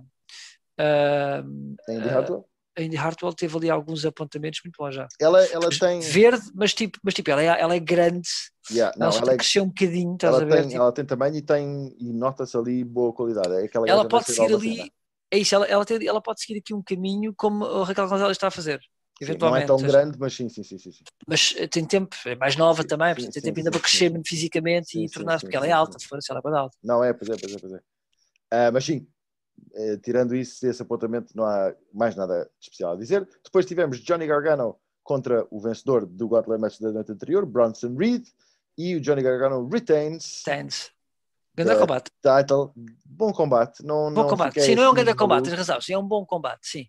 ah, 0.80 1.44
Tem 1.86 1.98
Indy 1.98 2.10
Ah, 2.10 2.18
Hartwell? 2.18 2.46
a 2.78 2.82
Indy 2.82 2.98
Hartwell 2.98 3.34
teve 3.34 3.56
ali 3.58 3.70
alguns 3.70 4.06
apontamentos 4.06 4.60
muito 4.64 4.76
bons 4.78 4.96
já. 4.96 5.08
Ela, 5.20 5.44
ela 5.46 5.66
Mas 5.68 5.78
tem. 5.78 6.00
Verde, 6.02 6.44
mas 6.54 6.74
tipo, 6.74 7.00
mas 7.04 7.14
tipo 7.14 7.30
ela, 7.32 7.42
é, 7.42 7.46
ela 7.46 7.76
é 7.76 7.80
grande, 7.80 8.28
Yeah, 8.72 8.98
não, 8.98 9.08
ela, 9.08 9.18
ela, 9.20 9.28
é- 9.28 9.32
que 9.34 9.38
crescer 9.44 9.62
um 9.62 9.68
bocadinho, 9.68 10.16
estás 10.16 10.34
ela 10.34 10.42
a 10.42 10.46
ver? 10.46 10.62
tem, 10.62 10.70
Tipo, 10.70 10.82
ela 10.82 10.92
tem 10.92 11.06
tamanho 11.06 11.36
e 11.36 11.42
tem 11.42 11.96
e 12.00 12.12
nota-se 12.12 12.58
ali 12.58 12.84
boa 12.84 13.14
qualidade. 13.14 13.54
É 13.64 13.70
ela 13.88 14.08
pode 14.08 14.26
ser 14.26 14.34
seguir 14.34 14.54
ali, 14.56 14.76
cena. 14.78 14.90
É 15.36 15.40
isso, 15.40 15.56
ela, 15.56 15.66
ela, 15.66 15.86
tem- 15.86 16.08
ela 16.08 16.22
pode 16.22 16.42
seguir 16.42 16.60
aqui 16.60 16.74
um 16.74 16.82
caminho 16.82 17.34
como 17.36 17.66
a 17.66 17.86
Raquel 17.86 18.08
Gonzalez 18.08 18.36
está 18.38 18.48
a 18.48 18.52
fazer, 18.52 18.80
Sim, 19.22 19.38
não 19.40 19.56
é 19.56 19.66
tão 19.66 19.78
seja, 19.78 19.92
grande, 19.92 20.18
mas 20.20 20.34
sim, 20.34 20.50
sim, 20.50 20.64
sim. 20.64 20.78
sim, 20.78 20.92
mas 21.28 21.54
eh, 21.58 21.68
tem 21.68 21.86
tempo, 21.86 22.16
é 22.26 22.36
mais 22.36 22.56
nova 22.56 22.82
Sim, 22.82 22.88
também, 22.90 23.10
sim, 23.10 23.16
portanto, 23.16 23.34
tem 23.34 23.44
tempo 23.44 23.60
ainda 23.60 23.72
para 23.72 23.80
crescer 23.80 24.12
fisicamente 24.26 25.00
e 25.00 25.10
tornar-se, 25.10 25.46
porque 25.46 25.56
ela 25.56 25.68
é 25.68 25.72
alta, 25.72 25.98
sim. 26.00 26.08
foda-se, 26.08 26.32
ela 26.32 26.42
é 26.44 26.50
bem 26.50 26.60
alta. 26.60 26.78
Não 26.84 27.04
é, 27.04 27.14
pois 27.14 27.30
é, 27.30 27.38
pois 27.38 27.56
é, 27.56 27.60
pois 27.60 27.74
é. 27.74 27.80
Ah, 28.52 28.72
mas 28.72 28.84
sim, 28.86 29.08
eh, 29.74 29.98
tirando 29.98 30.36
isso, 30.36 30.66
esse 30.68 30.82
apontamento, 30.82 31.36
não 31.36 31.46
há 31.46 31.74
mais 31.94 32.16
nada 32.16 32.44
de 32.44 32.50
especial 32.66 32.94
a 32.94 32.96
dizer. 32.98 33.28
Depois 33.44 33.66
tivemos 33.66 34.00
Johnny 34.00 34.28
Gargano 34.28 34.78
contra 35.04 35.48
o 35.50 35.60
vencedor 35.62 36.06
do 36.06 36.28
Gauntlet 36.28 36.60
Match 36.60 36.80
da 36.80 36.92
noite 36.92 37.12
anterior, 37.12 37.46
Bronson 37.46 37.96
Reed, 37.96 38.26
e 38.78 38.96
o 38.96 39.02
Johnny 39.02 39.22
Gargano 39.22 39.68
retains 39.70 40.24
Stands. 40.26 40.92
Grande 41.56 41.74
Eh, 41.74 41.80
combate. 41.80 42.12
title. 42.22 42.74
Bom 43.06 43.32
combate. 43.32 43.84
Não, 43.84 44.14
Bom 44.14 44.22
não 44.24 44.28
combate. 44.28 44.62
Sim, 44.62 44.76
não 44.76 44.84
é 44.84 44.86
um 44.88 44.90
assim 44.92 44.96
grande 45.04 45.18
combate, 45.18 45.46
tens 45.46 45.58
razão. 45.58 45.80
Sim, 45.82 45.94
é 45.94 45.98
um 45.98 46.08
bom 46.08 46.26
combate, 46.26 46.60
sim. 46.68 46.86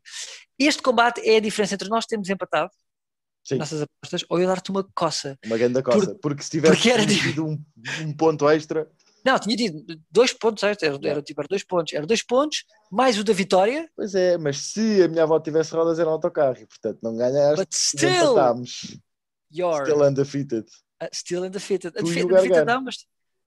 Este 0.58 0.82
combate 0.82 1.20
é 1.28 1.36
a 1.36 1.40
diferença 1.40 1.74
entre 1.74 1.88
nós 1.88 2.04
termos 2.06 2.28
empatado, 2.28 2.70
Sim. 3.44 3.56
nossas 3.58 3.82
apostas, 3.82 4.24
ou 4.28 4.40
eu 4.40 4.46
dar-te 4.48 4.70
uma 4.70 4.82
coça. 4.94 5.38
Uma 5.44 5.56
grande 5.56 5.82
coça. 5.82 6.14
porque 6.20 6.42
se 6.42 6.50
tivesse 6.50 6.80
tido 6.82 7.46
um, 7.46 7.62
um 8.04 8.12
ponto 8.16 8.48
extra, 8.50 8.90
Não, 9.24 9.38
tinha 9.38 9.56
dito 9.56 9.84
dois 10.10 10.32
pontos, 10.32 10.60
certo? 10.60 10.82
Era, 10.84 10.98
era, 11.04 11.22
tipo, 11.22 11.40
era 11.40 11.48
dois 11.48 11.62
pontos. 11.64 11.92
Era 11.92 12.06
dois 12.06 12.22
pontos, 12.24 12.64
mais 12.90 13.18
o 13.18 13.24
da 13.24 13.32
vitória, 13.32 13.88
pois 13.94 14.14
é, 14.14 14.36
mas 14.38 14.58
se 14.58 15.02
a 15.02 15.08
minha 15.08 15.22
avó 15.24 15.38
tivesse 15.38 15.72
rodas 15.74 15.98
era 16.00 16.08
um 16.08 16.12
autocarro 16.12 16.58
e 16.58 16.66
portanto 16.66 16.98
não 17.02 17.16
ganhaste, 17.16 17.56
but 17.56 17.72
still, 17.74 18.10
empatámos. 18.32 18.98
you're 19.52 19.84
Still 19.84 20.02
undefeated. 20.02 20.66
uh, 21.02 21.08
still 21.12 21.44
undefeated. 21.44 21.92
Tu 21.94 22.00
Undefeated 22.00 22.28
Gargano. 22.32 22.64
não, 22.66 22.80
mas 22.82 23.06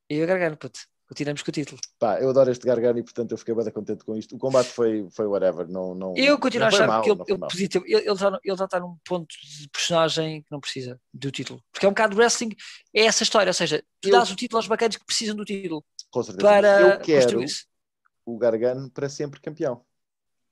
eu 0.10 0.20
e 0.20 0.24
o 0.24 0.28
Gargano, 0.28 0.56
puto. 0.58 0.80
Continuamos 1.10 1.42
com 1.42 1.50
o 1.50 1.52
título. 1.52 1.82
Pá, 1.98 2.22
eu 2.22 2.30
adoro 2.30 2.52
este 2.52 2.68
Gargano 2.68 3.00
e 3.00 3.04
portanto 3.04 3.32
eu 3.32 3.38
fiquei 3.38 3.56
bem 3.56 3.72
contente 3.72 4.04
com 4.06 4.16
isto. 4.16 4.36
O 4.36 4.38
combate 4.38 4.68
foi, 4.70 5.10
foi 5.10 5.26
whatever. 5.26 5.68
Não, 5.68 5.96
não, 5.96 6.14
Eu 6.16 6.38
continuo 6.38 6.66
a 6.66 6.68
achar 6.68 6.88
mau, 6.88 7.02
que 7.02 7.10
ele, 7.10 7.20
ele, 7.28 7.70
ele, 7.88 8.10
ele, 8.10 8.16
já, 8.16 8.40
ele 8.44 8.56
já 8.56 8.66
está 8.66 8.80
num 8.80 8.96
ponto 9.04 9.34
de 9.44 9.68
personagem 9.70 10.44
que 10.44 10.52
não 10.52 10.60
precisa 10.60 11.02
do 11.12 11.32
título. 11.32 11.64
Porque 11.72 11.88
é 11.88 11.90
um 11.90 11.94
bocado 11.94 12.14
de 12.14 12.22
wrestling, 12.22 12.56
é 12.94 13.06
essa 13.06 13.24
história. 13.24 13.50
Ou 13.50 13.56
seja, 13.56 13.84
tu 14.00 14.10
Eu- 14.10 14.12
dás 14.12 14.30
o 14.30 14.36
título 14.36 14.60
aos 14.60 14.68
bacanas 14.68 14.98
que 14.98 15.06
precisam 15.06 15.36
do 15.36 15.44
título 15.44 15.84
Com 16.12 16.22
certeza. 16.22 16.48
para 16.48 16.82
eu 16.82 17.00
quero 17.00 17.44
o 18.24 18.38
Gargano 18.38 18.92
para 18.92 19.10
sempre 19.10 19.42
campeão. 19.42 19.84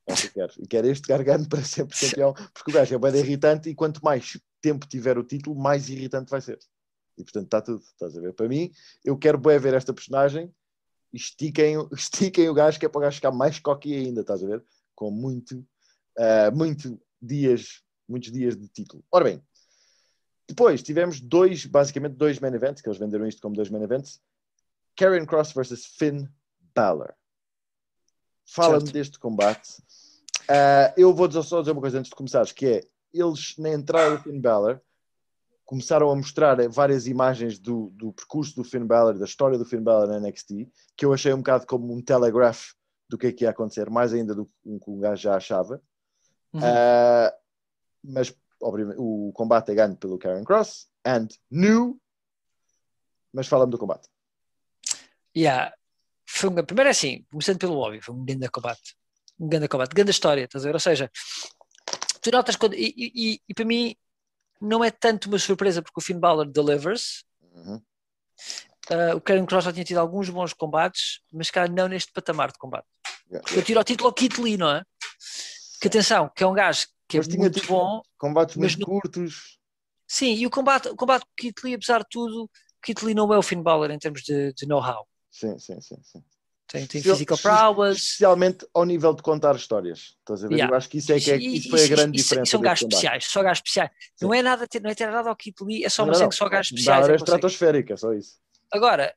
É 0.08 0.14
o 0.14 0.16
que 0.16 0.26
eu 0.26 0.32
quero. 0.32 0.54
E 0.58 0.68
quero 0.68 0.88
este 0.88 1.08
Gargano 1.08 1.48
para 1.48 1.62
sempre 1.64 1.96
campeão, 2.00 2.34
porque 2.52 2.72
o 2.72 2.74
gajo 2.74 2.96
é 2.96 2.98
bem 2.98 3.22
irritante 3.22 3.70
e 3.70 3.76
quanto 3.76 4.04
mais 4.04 4.40
tempo 4.60 4.88
tiver 4.88 5.20
o 5.20 5.24
título, 5.24 5.56
mais 5.56 5.88
irritante 5.88 6.32
vai 6.32 6.42
ser. 6.42 6.58
E 7.18 7.24
portanto 7.24 7.46
está 7.46 7.62
tudo, 7.62 7.82
estás 7.82 8.16
a 8.16 8.22
ver? 8.22 8.34
Para 8.34 8.48
mim, 8.48 8.72
eu 9.04 9.18
quero 9.18 9.38
bem 9.38 9.58
ver 9.60 9.74
esta 9.74 9.94
personagem 9.94 10.54
estiquem, 11.12 11.78
o- 11.78 11.90
estiquem 11.96 12.50
o 12.50 12.54
gajo 12.54 12.80
que 12.80 12.86
é 12.86 12.90
para 12.90 13.00
o 13.00 13.02
gajo 13.02 13.16
ficar 13.16 13.32
mais 13.32 13.60
cocky 13.60 13.94
ainda, 13.94 14.22
estás 14.22 14.44
a 14.44 14.48
ver? 14.48 14.64
Com 14.94 15.10
muito, 15.10 15.66
ah, 16.18 16.52
muito 16.52 17.00
dias, 17.22 17.82
muitos 18.08 18.32
dias 18.32 18.56
de 18.56 18.68
título. 18.68 19.04
Ora 19.12 19.24
bem, 19.26 19.42
depois 20.48 20.84
tivemos 20.84 21.20
dois, 21.20 21.66
basicamente 21.66 22.14
dois 22.16 22.40
main 22.40 22.54
events, 22.54 22.82
que 22.82 22.88
eles 22.88 23.00
venderam 23.00 23.28
isto 23.28 23.42
como 23.42 23.56
dois 23.56 23.70
main 23.70 23.84
events. 23.84 24.22
Karrion 24.96 25.26
Cross 25.26 25.54
versus 25.54 25.86
Finn 25.86 26.28
Balor. 26.76 27.14
Fala-me 28.46 28.90
deste 28.92 29.20
combate. 29.20 29.82
Ah, 30.48 30.94
eu 30.96 31.14
vou 31.14 31.30
só 31.44 31.60
dizer 31.62 31.72
uma 31.72 31.82
coisa 31.82 32.00
antes 32.00 32.10
de 32.10 32.16
começares, 32.16 32.52
que 32.52 32.66
é, 32.66 32.88
eles 33.14 33.56
na 33.58 33.70
entrada 33.70 34.18
do 34.18 34.24
Finn 34.24 34.40
Balor 34.40 34.82
começaram 35.68 36.10
a 36.10 36.16
mostrar 36.16 36.58
várias 36.70 37.08
imagens 37.08 37.60
do, 37.60 37.92
do 37.94 38.14
percurso 38.14 38.56
do 38.56 38.64
Finn 38.64 38.88
Balor, 38.88 39.20
da 39.20 39.26
história 39.26 39.58
do 39.58 39.66
Finn 39.66 39.84
Balor 39.84 40.08
na 40.08 40.20
NXT, 40.20 40.66
que 40.96 41.06
eu 41.06 41.14
achei 41.14 41.34
um 41.34 41.40
bocado 41.40 41.68
como 41.68 41.94
um 41.94 42.02
telegraph 42.02 42.70
do 43.10 43.18
que 43.18 43.28
é 43.28 43.32
que 43.34 43.44
ia 43.44 43.50
acontecer, 43.50 43.90
mais 43.90 44.14
ainda 44.14 44.34
do 44.34 44.46
que 44.46 44.52
um, 44.66 44.80
que 44.80 44.90
um 44.90 44.98
gajo 44.98 45.22
já 45.22 45.36
achava. 45.36 45.82
Uhum. 46.54 46.62
Ah, 46.64 47.34
mas 48.02 48.34
obviamente, 48.64 48.96
o 48.98 49.32
combate 49.34 49.72
é 49.72 49.76
ganho 49.76 49.98
pelo 49.98 50.18
Karen 50.18 50.46
Cross 50.46 50.88
and 51.06 51.28
new. 51.52 52.00
Mas 53.34 53.48
fala-me 53.48 53.72
do 53.72 53.78
combate. 53.78 54.08
Yeah. 55.36 55.74
Foi 56.26 56.50
uma, 56.50 56.64
primeiro 56.64 56.88
é 56.88 56.92
assim, 56.92 57.26
começando 57.30 57.60
pelo 57.60 57.78
óbvio, 57.78 58.02
foi 58.02 58.16
um 58.16 58.24
grande 58.24 58.50
combate. 58.50 58.96
Um 59.38 59.50
grande 59.50 59.68
combate, 59.68 59.94
grande 59.94 60.12
história, 60.12 60.46
estás 60.46 60.64
a 60.64 60.68
ver? 60.70 60.74
Ou 60.74 60.80
seja, 60.80 61.12
tu 62.22 62.32
notas 62.32 62.56
quando. 62.56 62.74
E, 62.74 62.94
e, 62.98 63.42
e 63.48 63.54
para 63.54 63.66
mim 63.66 63.96
não 64.62 64.84
é 64.84 64.92
tanto 64.92 65.28
uma 65.28 65.40
surpresa 65.40 65.82
porque 65.82 66.00
o 66.00 66.04
Finn 66.04 66.20
Balor 66.20 66.46
delivers. 66.46 67.24
Uhum. 67.54 67.82
Uh, 68.90 69.18
o 69.18 69.22
Karen 69.22 69.46
Cross 69.46 69.66
já 69.66 69.74
tinha 69.74 69.84
tido 69.84 69.98
alguns 69.98 70.30
bons 70.30 70.54
combates, 70.54 71.22
mas 71.32 71.52
cá 71.52 71.68
não 71.68 71.88
neste 71.88 72.12
patamar 72.14 72.52
de 72.52 72.58
combate. 72.58 72.88
Yeah, 73.30 73.42
Porque 73.42 73.60
eu 73.60 73.64
tiro 73.64 73.80
ao 73.80 73.84
título 73.84 74.08
ao 74.08 74.14
Kit 74.14 74.40
Lee, 74.40 74.58
não 74.58 74.70
é? 74.70 74.84
Que 75.82 75.88
atenção, 75.88 76.32
que 76.34 76.44
é 76.44 76.48
um 76.48 76.54
gajo 76.54 76.88
que 77.08 77.18
Mas 77.18 77.28
é 77.28 77.38
muito 77.38 77.66
bom. 77.68 78.02
Combates 78.18 78.56
muito 78.56 78.86
curtos. 78.86 79.60
Sim, 80.08 80.34
e 80.36 80.48
o 80.48 80.50
combate, 80.50 80.88
o 80.88 80.96
combate 80.96 81.24
com 81.26 81.32
o 81.32 81.36
Kit 81.36 81.62
Lee, 81.64 81.74
apesar 81.74 82.00
de 82.00 82.08
tudo, 82.10 82.46
o 82.46 82.50
Kit 82.82 83.04
Lee 83.04 83.14
não 83.14 83.34
é 83.34 83.38
o 83.38 83.42
Finn 83.42 83.62
Balor 83.62 83.92
em 83.92 84.00
termos 84.00 84.22
de, 84.22 84.54
de 84.54 84.66
know-how. 84.66 85.06
Sim, 85.30 85.60
sim, 85.60 85.80
sim. 85.82 86.02
sim. 86.02 86.24
Tem, 86.68 86.86
tem 86.86 87.02
physical 87.02 87.38
prowess. 87.38 88.02
Especialmente 88.02 88.68
ao 88.74 88.84
nível 88.84 89.14
de 89.14 89.22
contar 89.22 89.56
histórias. 89.56 90.16
Estás 90.20 90.44
a 90.44 90.48
ver? 90.48 90.56
Yeah. 90.56 90.74
Eu 90.74 90.78
acho 90.78 90.90
que 90.90 90.98
isso, 90.98 91.14
é 91.14 91.20
que 91.20 91.32
é, 91.32 91.38
isso 91.38 91.70
foi 91.70 91.86
a 91.86 91.88
grande 91.88 92.18
e 92.18 92.22
diferença. 92.22 92.52
São 92.52 92.60
gajos 92.60 92.84
especiais, 92.84 93.26
só 93.26 93.42
gajos 93.42 93.60
especiais. 93.60 93.90
Não 94.22 94.34
é 94.34 94.42
nada, 94.42 94.68
não 94.82 94.90
é 94.90 94.96
ter 94.96 95.10
nada 95.10 95.30
ao 95.30 95.36
Kit 95.36 95.64
Lee, 95.64 95.86
é 95.86 95.90
só 95.90 96.02
Não, 96.02 96.10
uma 96.10 96.14
cena 96.16 96.26
não. 96.26 96.30
que 96.30 96.36
só 96.36 96.50
gajos 96.50 96.72
especiais. 96.72 97.04
área 97.04 97.14
é 97.14 97.16
estratosférica, 97.16 97.96
só 97.96 98.12
isso. 98.14 98.34
Agora, 98.72 99.16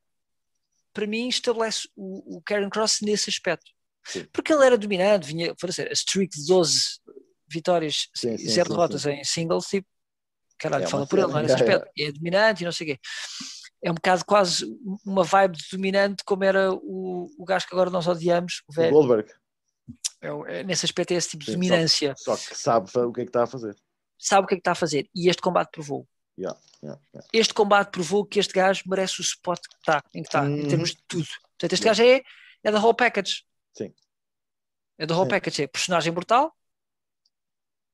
para 0.93 1.07
mim, 1.07 1.29
estabelece 1.29 1.89
o, 1.97 2.37
o 2.37 2.43
Karen 2.43 2.71
Cross 2.71 2.99
nesse 3.03 3.31
aspecto. 3.31 3.71
Sim. 4.05 4.27
Porque 4.33 4.53
ele 4.53 4.65
era 4.65 4.79
dominante, 4.79 5.27
vinha, 5.27 5.55
para 5.55 5.73
ser, 5.73 5.89
a 5.89 5.93
streak 5.93 6.37
de 6.37 6.47
12 6.47 7.01
vitórias 7.49 8.09
Sim, 8.15 8.35
e 8.35 8.39
sim, 8.39 8.49
zero 8.49 8.71
derrotas 8.71 9.05
em 9.07 9.25
singles, 9.25 9.67
tipo, 9.67 9.89
caralho, 10.57 10.85
É 10.85 10.87
fala 10.87 11.07
por 11.07 11.19
ele, 11.19 11.29
não 11.29 11.39
é 11.39 11.43
nesse 11.43 11.55
yeah, 11.55 11.75
aspecto. 11.75 11.93
É 11.99 12.13
dominante 12.13 12.63
e 12.63 12.65
não 12.65 12.73
sei 12.73 12.87
o 12.87 12.91
quê. 12.91 13.01
É 13.83 13.91
um 13.91 13.95
bocado 13.95 14.25
quase 14.27 14.65
uma 15.07 15.25
vibe 15.25 15.57
dominante, 15.73 16.23
como 16.25 16.45
era 16.45 16.73
o, 16.73 17.29
o 17.39 17.45
gajo 17.45 17.67
que 17.67 17.75
agora 17.75 17.89
nós 17.91 18.07
odiamos, 18.07 18.63
o 18.69 18.73
O 18.73 18.75
velho. 18.75 18.93
Goldberg. 18.93 19.33
É 20.21 20.31
o- 20.33 20.47
é- 20.47 20.63
nesse 20.63 20.85
aspecto 20.85 21.13
é 21.13 21.15
esse 21.15 21.31
tipo 21.31 21.45
de 21.45 21.53
Sim, 21.53 21.57
dominância. 21.57 22.15
Só 22.19 22.37
que 22.37 22.55
sabe 22.55 22.91
o 22.99 23.13
que 23.13 23.23
é 23.23 23.25
que 23.25 23.31
está 23.31 23.45
a 23.45 23.47
fazer. 23.47 23.75
Sabe 24.19 24.45
o 24.45 24.47
que 24.47 24.55
é 24.55 24.57
que 24.57 24.61
está 24.61 24.73
a 24.73 24.75
fazer. 24.75 25.09
E 25.15 25.31
este 25.31 25.41
combate 25.41 25.71
provou. 25.73 26.07
Yeah, 26.39 26.59
yeah, 26.83 27.01
yeah. 27.15 27.29
Este 27.33 27.55
combate 27.55 27.91
provou 27.91 28.25
que 28.27 28.39
este 28.39 28.53
gajo 28.53 28.83
merece 28.87 29.21
o 29.21 29.23
spot 29.23 29.61
que 29.67 29.75
está, 29.77 30.03
em 30.15 30.23
que 30.23 30.29
está, 30.29 30.45
em 30.47 30.61
Uhum. 30.63 30.69
termos 30.69 30.91
de 30.91 31.03
tudo. 31.09 31.27
Portanto, 31.59 31.73
este 31.73 31.85
gajo 31.87 32.03
é, 32.03 32.23
é 32.63 32.71
da 32.71 32.79
whole 32.79 32.95
package. 32.97 33.45
Sim. 33.75 33.95
É 34.99 35.07
da 35.07 35.15
whole 35.15 35.25
Sim. 35.27 35.31
package. 35.31 35.63
É 35.63 35.67
personagem 35.67 36.13
brutal, 36.13 36.55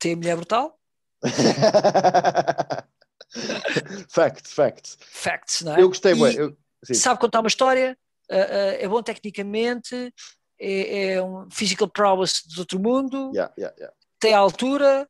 tem 0.01 0.15
a 0.15 0.17
mulher 0.17 0.35
brutal, 0.37 0.79
facts, 4.09 4.53
facts. 4.53 4.99
facts, 5.01 5.63
não 5.63 5.75
é? 5.77 5.83
Eu 5.83 5.89
gostei, 5.89 6.13
E 6.13 6.15
bué, 6.15 6.35
eu-. 6.35 6.57
Sabe 6.95 7.21
contar 7.21 7.41
uma 7.41 7.49
história, 7.49 7.99
ah, 8.31 8.35
ah, 8.37 8.73
é 8.79 8.87
bom 8.89 9.03
tecnicamente, 9.03 10.13
é, 10.59 11.13
é 11.15 11.23
um 11.23 11.49
physical 11.51 11.89
prowess 11.89 12.43
de 12.47 12.59
outro 12.61 12.79
mundo, 12.81 13.31
Yeah, 13.35 13.53
yeah, 13.59 13.77
yeah. 13.79 13.95
tem 14.21 14.35
a 14.35 14.39
altura. 14.39 15.09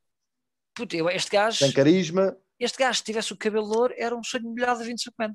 Puta, 0.75 0.97
este 1.13 1.31
gajo, 1.31 1.59
Tem 1.61 1.73
carisma. 1.73 2.37
este 2.59 2.79
gajo, 2.79 2.99
se 2.99 3.05
tivesse 3.05 3.33
o 3.33 3.37
cabelo 3.37 3.67
louro, 3.67 3.95
era 3.97 4.15
um 4.15 4.23
sonho 4.23 4.45
molhado 4.45 4.81
de 4.81 4.87
Vince 4.87 5.09
McMahon. 5.09 5.35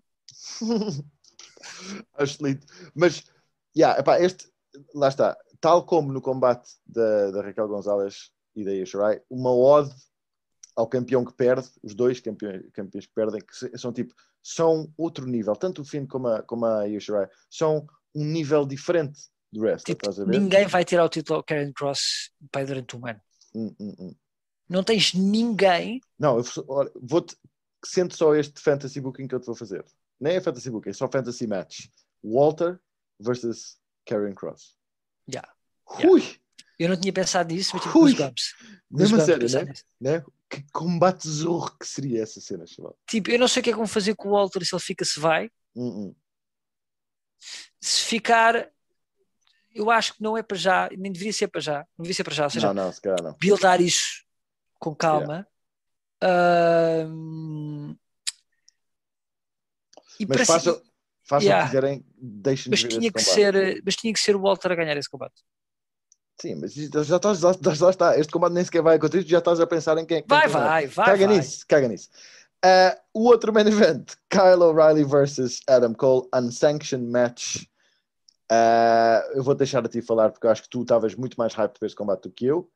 Acho 2.14 2.44
lindo. 2.44 2.66
Mas, 2.96 3.24
yeah, 3.76 4.00
epá, 4.00 4.20
este, 4.20 4.48
lá 4.94 5.08
está, 5.10 5.38
tal 5.60 5.84
como 5.86 6.12
no 6.12 6.22
combate 6.22 6.70
da, 6.86 7.32
da 7.32 7.42
Raquel 7.42 7.68
Gonzalez 7.68 8.32
e 8.56 8.64
da 8.64 8.72
Io 8.72 8.86
Shirai, 8.86 9.22
uma 9.30 9.52
ode 9.52 9.94
ao 10.76 10.88
campeão 10.88 11.26
que 11.26 11.34
perde, 11.34 11.70
os 11.84 11.94
dois 11.94 12.20
campeões, 12.20 12.64
campeões 12.74 13.06
que 13.06 13.14
perdem, 13.14 13.42
que 13.42 13.78
são 13.78 13.92
tipo, 13.92 14.14
são 14.42 14.92
outro 14.98 15.26
nível, 15.26 15.56
tanto 15.56 15.82
o 15.82 15.86
Finn 15.86 16.06
como 16.06 16.28
a, 16.28 16.42
como 16.42 16.66
a 16.66 16.88
Io 16.88 17.00
Shirai, 17.00 17.28
são 17.50 17.86
um 18.16 18.26
nível 18.26 18.66
diferente 18.66 19.20
do 19.52 19.64
resto, 19.64 19.86
Tipo, 19.86 20.10
estás 20.10 20.20
a 20.20 20.26
ver? 20.26 20.40
ninguém 20.40 20.66
vai 20.68 20.86
tirar 20.86 21.04
o 21.06 21.10
título 21.10 21.38
ao 21.38 21.44
Karen 21.44 21.72
Cross 21.74 22.32
pai, 22.52 22.66
durante 22.66 22.96
um 22.96 23.06
ano. 23.06 23.20
Hum, 23.54 23.76
hum, 23.80 23.96
hum. 24.00 24.16
Não 24.70 24.84
tens 24.84 25.14
ninguém. 25.14 26.00
Não, 26.18 26.38
eu 26.38 26.92
vou-te, 27.02 27.36
sente 27.84 28.16
só 28.16 28.34
este 28.34 28.62
fantasy 28.62 29.02
booking 29.02 29.28
que 29.28 29.36
eu 29.36 29.40
te 29.40 29.46
vou 29.46 29.56
fazer. 29.56 29.84
Nem 30.20 30.38
é 30.38 30.42
fantasy 30.42 30.70
booking, 30.70 30.92
é 30.92 30.94
só 30.94 31.10
fantasy 31.10 31.46
match. 31.46 31.88
Walter 32.24 32.80
versus 33.20 33.78
Karen 34.06 34.34
Cross. 34.34 34.78
Yeah, 35.30 35.52
yeah. 36.00 36.10
Ui! 36.10 36.24
Eu 36.80 36.90
não 36.90 36.96
tinha 36.96 37.12
pensado 37.12 37.54
nisso, 37.54 37.72
mas 37.74 37.84
tipo, 37.84 38.00
Ui! 38.00 38.12
goosebumps. 38.12 38.56
Mesmo 38.90 39.20
sério, 39.22 39.48
né? 39.50 39.74
né? 40.00 40.24
Que 40.52 40.62
combate 40.74 41.28
zorro 41.30 41.78
que 41.80 41.88
seria 41.88 42.22
essa 42.24 42.42
cena, 42.42 42.68
chaval. 42.68 42.98
Tipo, 43.08 43.32
eu 43.32 43.40
não 43.40 43.48
sei 43.48 43.62
o 43.62 43.64
que 43.64 43.70
é 43.70 43.74
que 43.74 43.78
vão 43.80 43.88
fazer 43.88 44.14
com 44.16 44.28
o 44.28 44.32
Walter, 44.34 44.66
se 44.66 44.76
ele 44.76 44.82
fica, 44.82 45.06
se 45.06 45.18
vai. 45.18 45.50
Hum, 45.74 46.08
hum. 46.10 46.16
Se 47.80 48.02
ficar, 48.04 48.70
eu 49.74 49.90
acho 49.90 50.14
que 50.16 50.22
não 50.22 50.38
é 50.38 50.44
para 50.44 50.58
já, 50.58 50.90
nem 50.98 51.10
deveria 51.12 51.32
ser 51.32 51.48
para 51.48 51.62
já. 51.62 51.78
Não 51.98 52.04
deveria 52.04 52.16
ser 52.16 52.24
para 52.26 52.34
já. 52.34 52.44
Ou 52.44 52.50
seja, 52.50 52.68
Não, 52.68 52.74
não, 52.84 52.92
se 52.92 53.00
calhar 53.02 53.24
não. 53.24 53.34
buildar 53.40 53.80
isso 53.82 54.26
com 54.78 54.94
calma. 54.94 55.48
Ahm, 56.22 57.96
e 60.20 60.26
Mas 60.28 60.46
façam, 60.48 60.82
façam 61.24 61.48
Yeah. 61.48 61.64
o 61.66 61.70
que 61.70 61.76
quiserem, 61.76 62.06
deixem-nos 62.18 62.84
mas 62.84 62.94
ver 62.94 63.00
tinha 63.00 63.12
que 63.12 63.20
combate. 63.24 63.34
ser, 63.34 63.82
mas 63.86 63.96
tinha 63.96 64.14
que 64.14 64.20
ser 64.20 64.36
o 64.36 64.42
Walter 64.42 64.72
a 64.72 64.76
ganhar 64.76 64.98
esse 64.98 65.10
combate. 65.10 65.42
Sim, 66.42 66.56
mas 66.56 66.74
já 66.74 67.18
estás, 67.18 67.38
já, 67.38 67.52
já 67.72 67.90
está. 67.92 68.18
Este 68.18 68.34
combate 68.34 68.54
nem 68.54 68.66
sequer 68.66 68.82
vai 68.82 68.96
acontecer, 68.96 69.28
já 69.28 69.38
estás 69.38 69.60
a 69.60 69.68
pensar 69.68 69.96
em 70.00 70.06
quem 70.06 70.18
é 70.18 70.22
que 70.24 70.28
Vai, 70.28 70.48
ganhar. 70.48 70.68
vai, 70.68 70.88
vai, 70.88 71.06
Caga 71.06 71.28
vai. 71.28 71.38
nisso, 71.38 71.66
caga 71.68 71.88
nisso. 71.88 72.10
Uh, 72.66 72.98
o 73.14 73.26
outro 73.26 73.54
main 73.54 73.68
event, 73.68 74.14
Kyle 74.28 74.64
O'Reilly 74.64 75.04
versus 75.04 75.62
Adam 75.68 75.94
Cole, 75.94 76.28
unsanctioned 76.34 77.08
match. 77.12 77.58
Uh, 78.52 79.22
eu 79.36 79.44
vou 79.44 79.54
deixar 79.54 79.86
a 79.86 79.88
ti 79.88 80.02
falar 80.02 80.32
porque 80.32 80.48
eu 80.48 80.52
acho 80.52 80.64
que 80.64 80.70
tu 80.70 80.82
estavas 80.82 81.14
muito 81.14 81.36
mais 81.36 81.54
hype 81.54 81.78
para 81.78 81.86
este 81.86 81.96
combate 81.96 82.24
do 82.24 82.32
que 82.32 82.48
eu. 82.48 82.58
Eu 82.58 82.70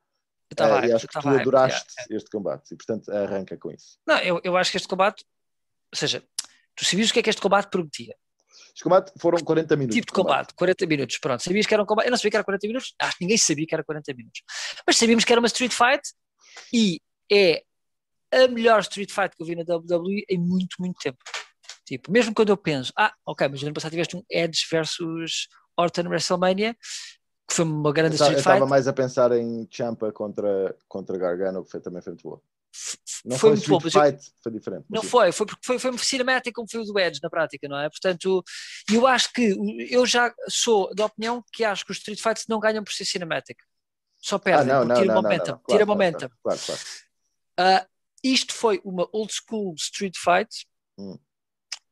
estava 0.52 0.82
Uh, 0.82 0.86
e 0.86 0.94
acho 0.94 1.08
que 1.08 1.20
tu 1.20 1.28
adoraste 1.28 1.92
yeah. 2.02 2.16
este 2.18 2.30
combate 2.30 2.72
e 2.72 2.78
portanto 2.78 3.12
arranca 3.12 3.58
com 3.58 3.72
isso. 3.72 3.98
Não, 4.06 4.20
eu, 4.20 4.40
eu 4.44 4.56
acho 4.56 4.70
que 4.70 4.78
este 4.78 4.88
combate, 4.88 5.26
ou 5.92 5.98
seja, 5.98 6.24
tu 6.76 6.86
sabias 6.86 7.10
o 7.10 7.14
que 7.14 7.20
é 7.20 7.24
que 7.24 7.32
este 7.32 7.42
combate 7.42 7.72
prometia? 7.72 8.16
Este 8.76 8.84
combate 8.84 9.14
foram 9.18 9.40
40 9.40 9.76
minutos. 9.78 9.96
tipo 9.96 10.08
de 10.08 10.14
combate, 10.14 10.54
40 10.54 10.86
minutos, 10.86 11.18
pronto. 11.18 11.42
Sabias 11.42 11.66
que 11.66 11.74
era 11.74 11.82
um 11.82 11.86
combate, 11.86 12.08
eu 12.08 12.12
não 12.12 12.18
sabia 12.18 12.32
que 12.32 12.38
era 12.38 12.44
40 12.44 12.68
minutos, 12.68 12.94
acho 13.00 13.18
que 13.18 13.24
ninguém 13.24 13.38
sabia 13.38 13.66
que 13.66 13.74
era 13.74 13.84
40 13.86 14.14
minutos. 14.14 14.42
Mas 14.86 14.98
sabíamos 14.98 15.24
que 15.24 15.32
era 15.32 15.40
uma 15.40 15.48
street 15.48 15.72
fight 15.72 16.02
e 16.74 17.00
é 17.32 17.64
a 18.34 18.48
melhor 18.50 18.82
street 18.82 19.12
fight 19.12 19.34
que 19.34 19.42
eu 19.42 19.48
vi 19.48 19.56
na 19.56 19.64
WWE 19.64 20.26
em 20.30 20.38
muito, 20.38 20.76
muito 20.80 20.98
tempo. 21.02 21.18
Tipo, 21.86 22.12
mesmo 22.12 22.34
quando 22.36 22.50
eu 22.50 22.58
penso, 22.58 22.92
ah, 22.98 23.14
ok, 23.26 23.48
mas 23.48 23.62
no 23.62 23.68
ano 23.68 23.74
passado 23.76 23.92
tiveste 23.92 24.18
um 24.18 24.24
Edge 24.30 24.66
versus 24.70 25.48
Orton 25.78 26.10
WrestleMania, 26.10 26.74
que 27.48 27.56
foi 27.56 27.64
uma 27.64 27.90
Eu 27.90 27.94
grande 27.94 28.16
estava- 28.16 28.32
eu 28.32 28.38
street 28.40 28.40
estava 28.40 28.58
fight, 28.66 28.70
mais 28.70 28.88
a 28.90 28.94
pensar 28.94 29.32
em 29.32 29.66
Champa 29.72 30.12
contra, 30.12 30.76
contra 30.90 31.18
Gargano, 31.18 31.64
que 31.64 31.72
foi, 31.72 31.80
também 31.80 32.02
foi 32.02 32.12
muito 32.12 32.24
boa. 32.24 32.42
Não 33.26 33.38
foi 33.38 33.50
foi, 33.50 33.58
muito 33.58 33.70
bom, 33.70 33.80
mas 33.84 33.96
eu- 33.96 34.02
Fight, 34.02 34.32
foi 34.42 34.52
diferente. 34.52 34.86
Não 34.90 35.02
foi, 35.04 35.32
foi 35.32 35.46
porque 35.46 35.66
foi, 35.66 35.80
foi 35.80 35.98
cinemático 35.98 36.56
como 36.56 36.70
foi 36.70 36.82
o 36.82 36.84
do 36.84 37.00
Edge 37.00 37.20
na 37.22 37.30
prática, 37.30 37.68
não 37.68 37.78
é? 37.80 37.90
Portanto, 37.90 38.44
eu 38.92 39.08
acho 39.08 39.32
que 39.34 39.56
eu 39.90 40.06
já 40.06 40.34
sou 40.48 40.94
da 40.94 41.06
opinião 41.06 41.44
que 41.52 41.64
acho 41.64 41.86
que 41.86 41.92
os 41.92 41.98
Street 41.98 42.22
Fights 42.22 42.46
não 42.48 42.60
ganham 42.60 42.84
por 42.84 42.94
ser 42.94 43.06
cinematic. 43.06 43.58
Só 44.22 44.36
Ah, 44.36 44.40
perdem, 44.40 44.68
não, 44.74 44.80
porque 44.82 44.88
não, 44.94 45.02
tira 45.02 45.08
não, 45.08 45.16
não, 45.16 45.22
momentum. 45.22 45.52
não. 45.52 45.60
Claro, 45.60 45.66
tira 45.66 45.86
claro, 45.86 45.88
momentum. 45.88 46.30
Claro, 46.44 46.60
claro. 46.66 46.82
Ah, 47.58 47.88
isto 48.24 48.54
foi 48.54 48.82
uma 48.84 49.08
old 49.12 49.32
school 49.34 49.74
street 49.76 50.16
fight, 50.18 50.68
Hum. 50.98 51.18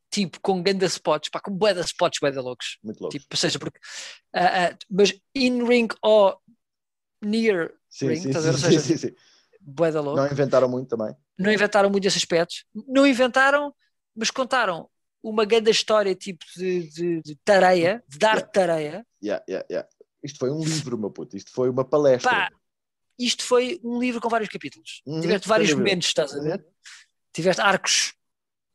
tipo 0.09 0.39
com 0.41 0.61
ganda 0.63 0.85
spots, 0.85 1.29
pá, 1.29 1.39
com 1.39 1.51
bué 1.55 1.73
de 1.73 1.81
spots, 1.81 2.19
bué 2.19 2.31
de 2.31 2.39
loucos. 2.39 2.77
Muito 2.83 2.99
louco. 3.01 3.17
Tipo, 3.17 3.27
ou 3.31 3.37
seja, 3.37 3.59
porque, 3.59 3.79
ah, 4.33 4.67
ah, 4.71 4.77
mas 4.89 5.13
in 5.35 5.63
ring 5.65 5.87
ou 6.01 6.39
near 7.21 7.73
sim, 7.89 8.07
ring, 8.09 8.21
sim, 8.21 8.29
estás 8.29 8.45
a 8.47 8.51
ver? 8.51 8.57
sim, 8.57 8.79
sim, 8.79 8.97
sim. 8.97 9.15
Bué 9.65 9.91
de 9.91 9.97
louco. 9.97 10.17
Não 10.19 10.27
inventaram 10.27 10.69
muito 10.69 10.89
também. 10.95 11.15
não 11.37 11.51
inventaram 11.51 11.89
muito 11.89 12.05
esses 12.07 12.17
aspectos. 12.17 12.65
Não 12.87 13.05
inventaram, 13.07 13.73
mas 14.15 14.29
contaram 14.31 14.89
uma 15.23 15.45
grande 15.45 15.71
história 15.71 16.13
tipo 16.15 16.43
de, 16.55 16.89
de, 16.91 17.21
de 17.21 17.35
tareia, 17.45 18.03
de 18.07 18.17
dar 18.17 18.35
Yeah. 18.35 18.51
tareia. 18.51 19.07
Yeah, 19.23 19.43
yeah, 19.49 19.65
yeah. 19.71 19.89
Isto 20.23 20.39
foi 20.39 20.51
um 20.51 20.61
livro, 20.63 20.97
meu 20.97 21.09
puto. 21.11 21.35
Isto 21.37 21.51
foi 21.51 21.69
uma 21.69 21.85
palestra. 21.85 22.29
Pá, 22.29 22.49
isto 23.17 23.43
foi 23.43 23.79
um 23.83 23.99
livro 23.99 24.19
com 24.19 24.27
vários 24.29 24.49
capítulos. 24.49 25.01
Uhum, 25.05 25.21
Tiveste 25.21 25.47
vários 25.47 25.73
momentos, 25.73 26.07
estás 26.07 26.33
a 26.35 26.41
ver? 26.41 26.65
Tiveste 27.33 27.61
arcos. 27.61 28.13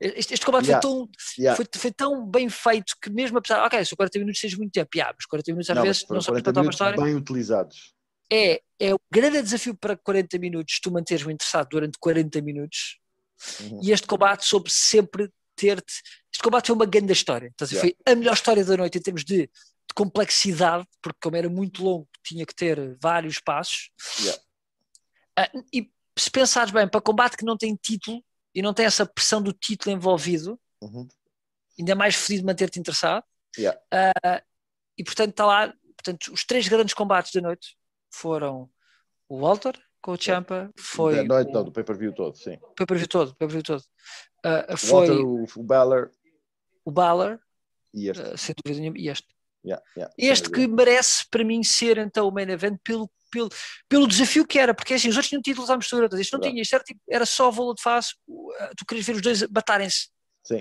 Este, 0.01 0.35
este 0.35 0.47
combate 0.47 0.67
Yeah. 0.67 0.81
foi, 0.81 0.91
tão, 0.91 1.09
Yeah. 1.39 1.57
foi, 1.57 1.67
foi 1.81 1.91
tão 1.93 2.27
bem 2.27 2.49
feito 2.49 2.95
que 3.03 3.11
mesmo 3.11 3.37
apesar, 3.39 3.65
ok, 3.67 3.85
se 3.85 3.97
40 3.97 4.19
minutos 4.21 4.41
seja 4.41 4.57
muito 4.57 4.73
tempo, 4.73 4.91
yeah, 4.95 5.13
mas 5.17 5.27
40 5.27 5.51
minutos 5.53 5.71
às 5.71 5.77
Não, 5.77 5.83
vezes 5.83 6.07
não 6.09 6.21
só 6.21 6.33
para 6.33 6.43
40 6.43 6.51
contar 6.51 6.61
uma 6.63 6.71
história. 6.71 7.03
bem 7.03 7.15
utilizados. 7.17 7.95
É, 8.31 8.61
é 8.79 8.95
um 8.95 8.99
grande 9.11 9.41
desafio 9.43 9.75
para 9.77 9.97
40 9.97 10.39
minutos 10.39 10.81
tu 10.81 10.91
manteres-me 10.91 11.33
interessado 11.33 11.69
durante 11.71 11.99
40 11.99 12.41
minutos 12.43 12.99
Uhum. 13.61 13.81
e 13.85 13.93
este 13.93 14.05
combate 14.05 14.45
soube 14.45 14.69
sempre 14.69 15.31
ter-te. 15.55 16.03
Este 16.33 16.43
combate 16.43 16.67
foi 16.67 16.75
uma 16.75 16.85
grande 16.87 17.13
história. 17.13 17.53
Ver? 17.61 17.67
Yeah. 17.73 17.81
Foi 18.05 18.13
a 18.13 18.17
melhor 18.17 18.35
história 18.35 18.65
da 18.65 18.77
noite 18.77 18.99
em 18.99 19.01
termos 19.01 19.25
de, 19.25 19.43
de 19.47 19.95
complexidade, 19.95 20.85
porque 21.01 21.19
como 21.23 21.37
era 21.37 21.49
muito 21.49 21.83
longo, 21.85 22.09
tinha 22.25 22.45
que 22.45 22.53
ter 22.55 22.97
vários 23.01 23.39
passos. 23.39 23.91
Yeah. 24.21 24.43
Ah, 25.37 25.51
e 25.73 25.89
se 26.19 26.29
pensares 26.33 26.73
bem, 26.73 26.89
para 26.89 27.01
combate 27.01 27.37
que 27.37 27.45
não 27.45 27.57
tem 27.57 27.77
título 27.81 28.25
e 28.53 28.61
não 28.61 28.75
tem 28.75 28.87
essa 28.87 29.07
pressão 29.07 29.41
do 29.41 29.53
título 29.53 29.95
envolvido, 29.95 30.59
Uhum. 30.83 31.07
ainda 31.79 31.93
é 31.93 31.95
mais 31.95 32.17
feliz 32.17 32.41
de 32.41 32.47
manter-te 32.47 32.81
interessado. 32.81 33.23
Yeah. 33.57 33.81
Ah, 33.93 34.43
e 34.99 35.05
portanto 35.05 35.31
está 35.31 35.47
lá, 35.47 35.73
portanto, 35.97 36.33
os 36.33 36.45
três 36.45 36.67
grandes 36.67 36.93
combates 36.93 37.31
da 37.33 37.41
noite 37.41 37.78
foram 38.19 38.69
o 39.29 39.39
Walter 39.41 39.79
com 40.01 40.13
o 40.13 40.21
Champa, 40.21 40.71
foi 40.79 41.17
Da 41.17 41.25
noite, 41.25 41.51
o 41.51 41.53
não, 41.53 41.65
do 41.65 41.73
pay-per-view 41.73 42.15
todo, 42.15 42.37
sim. 42.37 42.59
pay-per-view 42.77 43.09
todo, 43.09 43.35
pay-per-view 43.35 43.63
todo. 43.63 43.83
O 44.73 44.77
foi 44.77 45.09
Walter, 45.09 45.25
o, 45.25 45.45
o 45.57 45.63
Balor 45.63 46.13
o 46.89 46.91
Balor, 46.91 47.39
e 47.93 48.09
este. 48.09 48.23
ah, 48.23 48.37
sem 48.37 48.55
dúvida 48.65 48.81
nenhuma, 48.81 48.99
e 48.99 49.09
este. 49.09 49.29
Yeah, 49.65 49.85
yeah, 49.95 50.15
Este 50.17 50.51
que 50.51 50.67
merece 50.67 51.27
para 51.31 51.45
mim 51.45 51.63
ser 51.63 51.99
então 51.99 52.27
o 52.27 52.31
main 52.31 52.49
event 52.49 52.79
pelo, 52.83 53.11
pelo, 53.31 53.51
pelo 53.89 54.07
desafio 54.07 54.47
que 54.47 54.59
era, 54.59 54.73
porque 54.73 54.95
assim, 54.95 55.09
os 55.09 55.17
outros 55.17 55.29
tinham 55.29 55.43
títulos 55.43 55.69
à 55.69 55.77
mistura, 55.77 56.07
isto 56.07 56.15
não 56.33 56.41
Verdade. 56.41 56.51
tinha, 56.51 56.63
isto 56.63 56.75
era, 56.75 56.85
tipo, 56.85 57.01
era 57.11 57.27
só 57.27 57.51
voo 57.51 57.75
de 57.75 57.83
face, 57.83 58.15
ah, 58.61 58.71
tu 58.77 58.87
querias 58.87 59.07
ver 59.07 59.17
os 59.17 59.23
dois 59.23 59.43
batarem-se. 59.43 60.09
Sim. 60.45 60.61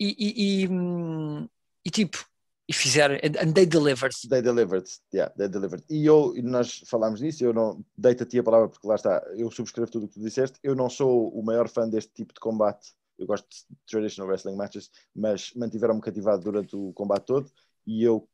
E, 0.00 0.16
e, 0.18 0.64
e, 0.64 0.68
hum, 0.68 1.46
e 1.84 1.90
tipo, 1.90 2.26
e 2.68 2.72
fizeram, 2.72 3.16
and, 3.16 3.52
they 3.52 3.66
delivered. 3.66 4.14
They 4.28 4.40
delivered, 4.40 4.88
yeah, 5.12 5.32
they 5.36 5.48
delivered. 5.48 5.84
E 5.90 6.06
eu, 6.06 6.32
nós 6.42 6.82
falámos 6.86 7.20
nisso, 7.20 7.44
eu 7.44 7.52
não 7.52 7.84
deito 7.96 8.22
a 8.22 8.26
ti 8.26 8.38
a 8.38 8.42
palavra 8.42 8.68
porque 8.68 8.86
lá 8.86 8.94
está, 8.94 9.22
eu 9.36 9.50
subscrevo 9.50 9.90
tudo 9.90 10.06
o 10.06 10.08
que 10.08 10.14
tu 10.14 10.20
disseste. 10.20 10.58
Eu 10.62 10.74
não 10.74 10.88
sou 10.88 11.28
o 11.30 11.42
maior 11.42 11.68
fã 11.68 11.88
deste 11.88 12.12
tipo 12.12 12.32
de 12.32 12.40
combate, 12.40 12.92
eu 13.18 13.26
gosto 13.26 13.46
de 13.48 13.76
traditional 13.86 14.28
wrestling 14.28 14.56
matches, 14.56 14.90
mas 15.14 15.52
mantiveram-me 15.54 16.00
cativado 16.00 16.42
durante 16.42 16.76
o 16.76 16.92
combate 16.92 17.24
todo 17.24 17.50
e 17.86 18.04
eu 18.04 18.28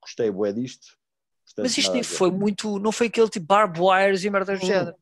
gostei 0.00 0.30
bué 0.30 0.52
disto. 0.52 0.96
Portanto, 1.44 1.64
Mas 1.64 1.78
isto 1.78 1.92
nem 1.92 2.02
foi 2.02 2.30
muito, 2.30 2.78
não 2.78 2.92
foi 2.92 3.06
aquele 3.06 3.28
tipo 3.28 3.46
barbed 3.46 3.80
wires 3.80 4.24
e 4.24 4.30
merda 4.30 4.56
do 4.56 4.62
Hum. 4.62 4.66
género. 4.66 4.96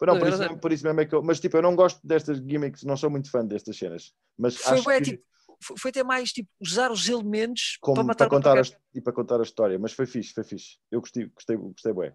Não, 0.00 0.18
por, 0.18 0.28
isso 0.28 0.38
mesmo, 0.38 0.58
por 0.58 0.72
isso 0.72 0.84
mesmo 0.84 1.00
é 1.00 1.06
que 1.06 1.14
eu, 1.14 1.22
mas 1.22 1.38
tipo, 1.38 1.56
eu 1.56 1.62
não 1.62 1.76
gosto 1.76 2.04
destas 2.04 2.38
gimmicks, 2.38 2.82
não 2.82 2.96
sou 2.96 3.08
muito 3.08 3.30
fã 3.30 3.44
destas 3.46 3.76
cenas, 3.76 4.12
mas 4.36 4.56
Foi, 4.56 4.72
acho 4.72 4.84
bué, 4.84 4.98
que 5.00 5.12
tipo, 5.12 5.24
foi, 5.62 5.76
foi 5.78 5.88
até 5.90 6.02
mais 6.02 6.32
tipo 6.32 6.48
usar 6.60 6.90
os 6.90 7.08
elementos 7.08 7.78
como 7.80 7.94
para 7.96 8.02
para, 8.04 8.08
matar 8.08 8.26
o 8.26 8.30
contar 8.30 8.58
a, 8.58 8.62
e 8.94 9.00
para 9.00 9.12
contar 9.12 9.40
a 9.40 9.42
história, 9.42 9.78
mas 9.78 9.92
foi 9.92 10.06
fixe, 10.06 10.32
foi 10.32 10.44
fixe. 10.44 10.78
Eu 10.90 11.00
gostei, 11.00 11.26
gostei, 11.26 11.56
gostei 11.56 11.92
bué. 11.92 12.14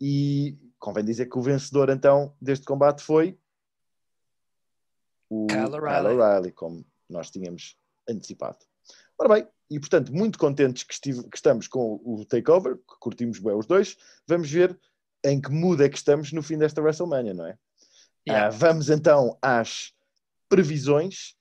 E 0.00 0.56
convém 0.78 1.04
dizer 1.04 1.26
que 1.26 1.38
o 1.38 1.42
vencedor 1.42 1.90
então 1.90 2.34
deste 2.40 2.64
combate 2.64 3.02
foi 3.02 3.38
o 5.28 5.46
Kyle 5.46 5.74
O'Reilly. 6.14 6.52
Como 6.52 6.84
nós 7.08 7.30
tínhamos 7.30 7.76
antecipado. 8.08 8.58
Ora 9.18 9.34
bem, 9.34 9.48
e 9.70 9.78
portanto, 9.80 10.12
muito 10.14 10.38
contentes 10.38 10.82
que, 10.84 10.92
estive- 10.94 11.28
que 11.28 11.36
estamos 11.36 11.66
com 11.68 12.00
o 12.04 12.24
Takeover, 12.24 12.76
que 12.76 12.98
curtimos 13.00 13.38
bem 13.38 13.54
os 13.54 13.66
dois, 13.66 13.96
vamos 14.26 14.50
ver 14.50 14.78
em 15.24 15.40
que 15.40 15.50
mood 15.50 15.82
é 15.82 15.88
que 15.88 15.96
estamos 15.96 16.32
no 16.32 16.42
fim 16.42 16.56
desta 16.56 16.80
WrestleMania, 16.80 17.34
não 17.34 17.46
é? 17.46 17.58
Yeah. 18.26 18.46
Ah, 18.46 18.50
vamos 18.50 18.88
então 18.88 19.36
às 19.42 19.92
previsões. 20.48 21.36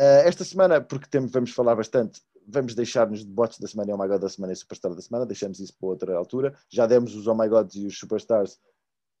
Ah, 0.00 0.22
esta 0.24 0.44
semana, 0.44 0.80
porque 0.80 1.06
temos, 1.06 1.30
vamos 1.30 1.50
falar 1.50 1.76
bastante, 1.76 2.22
vamos 2.48 2.74
deixar-nos 2.74 3.20
de 3.20 3.30
bots 3.30 3.58
da 3.58 3.68
semana 3.68 3.90
e 3.90 3.92
Oh 3.92 3.98
My 3.98 4.08
God 4.08 4.22
da 4.22 4.30
semana 4.30 4.54
e 4.54 4.56
Superstar 4.56 4.94
da 4.94 5.02
semana, 5.02 5.26
deixamos 5.26 5.60
isso 5.60 5.76
para 5.78 5.88
outra 5.90 6.16
altura. 6.16 6.56
Já 6.70 6.86
demos 6.86 7.14
os 7.14 7.26
Oh 7.26 7.34
My 7.34 7.46
Gods 7.46 7.74
e 7.74 7.84
os 7.84 7.98
Superstars 7.98 8.58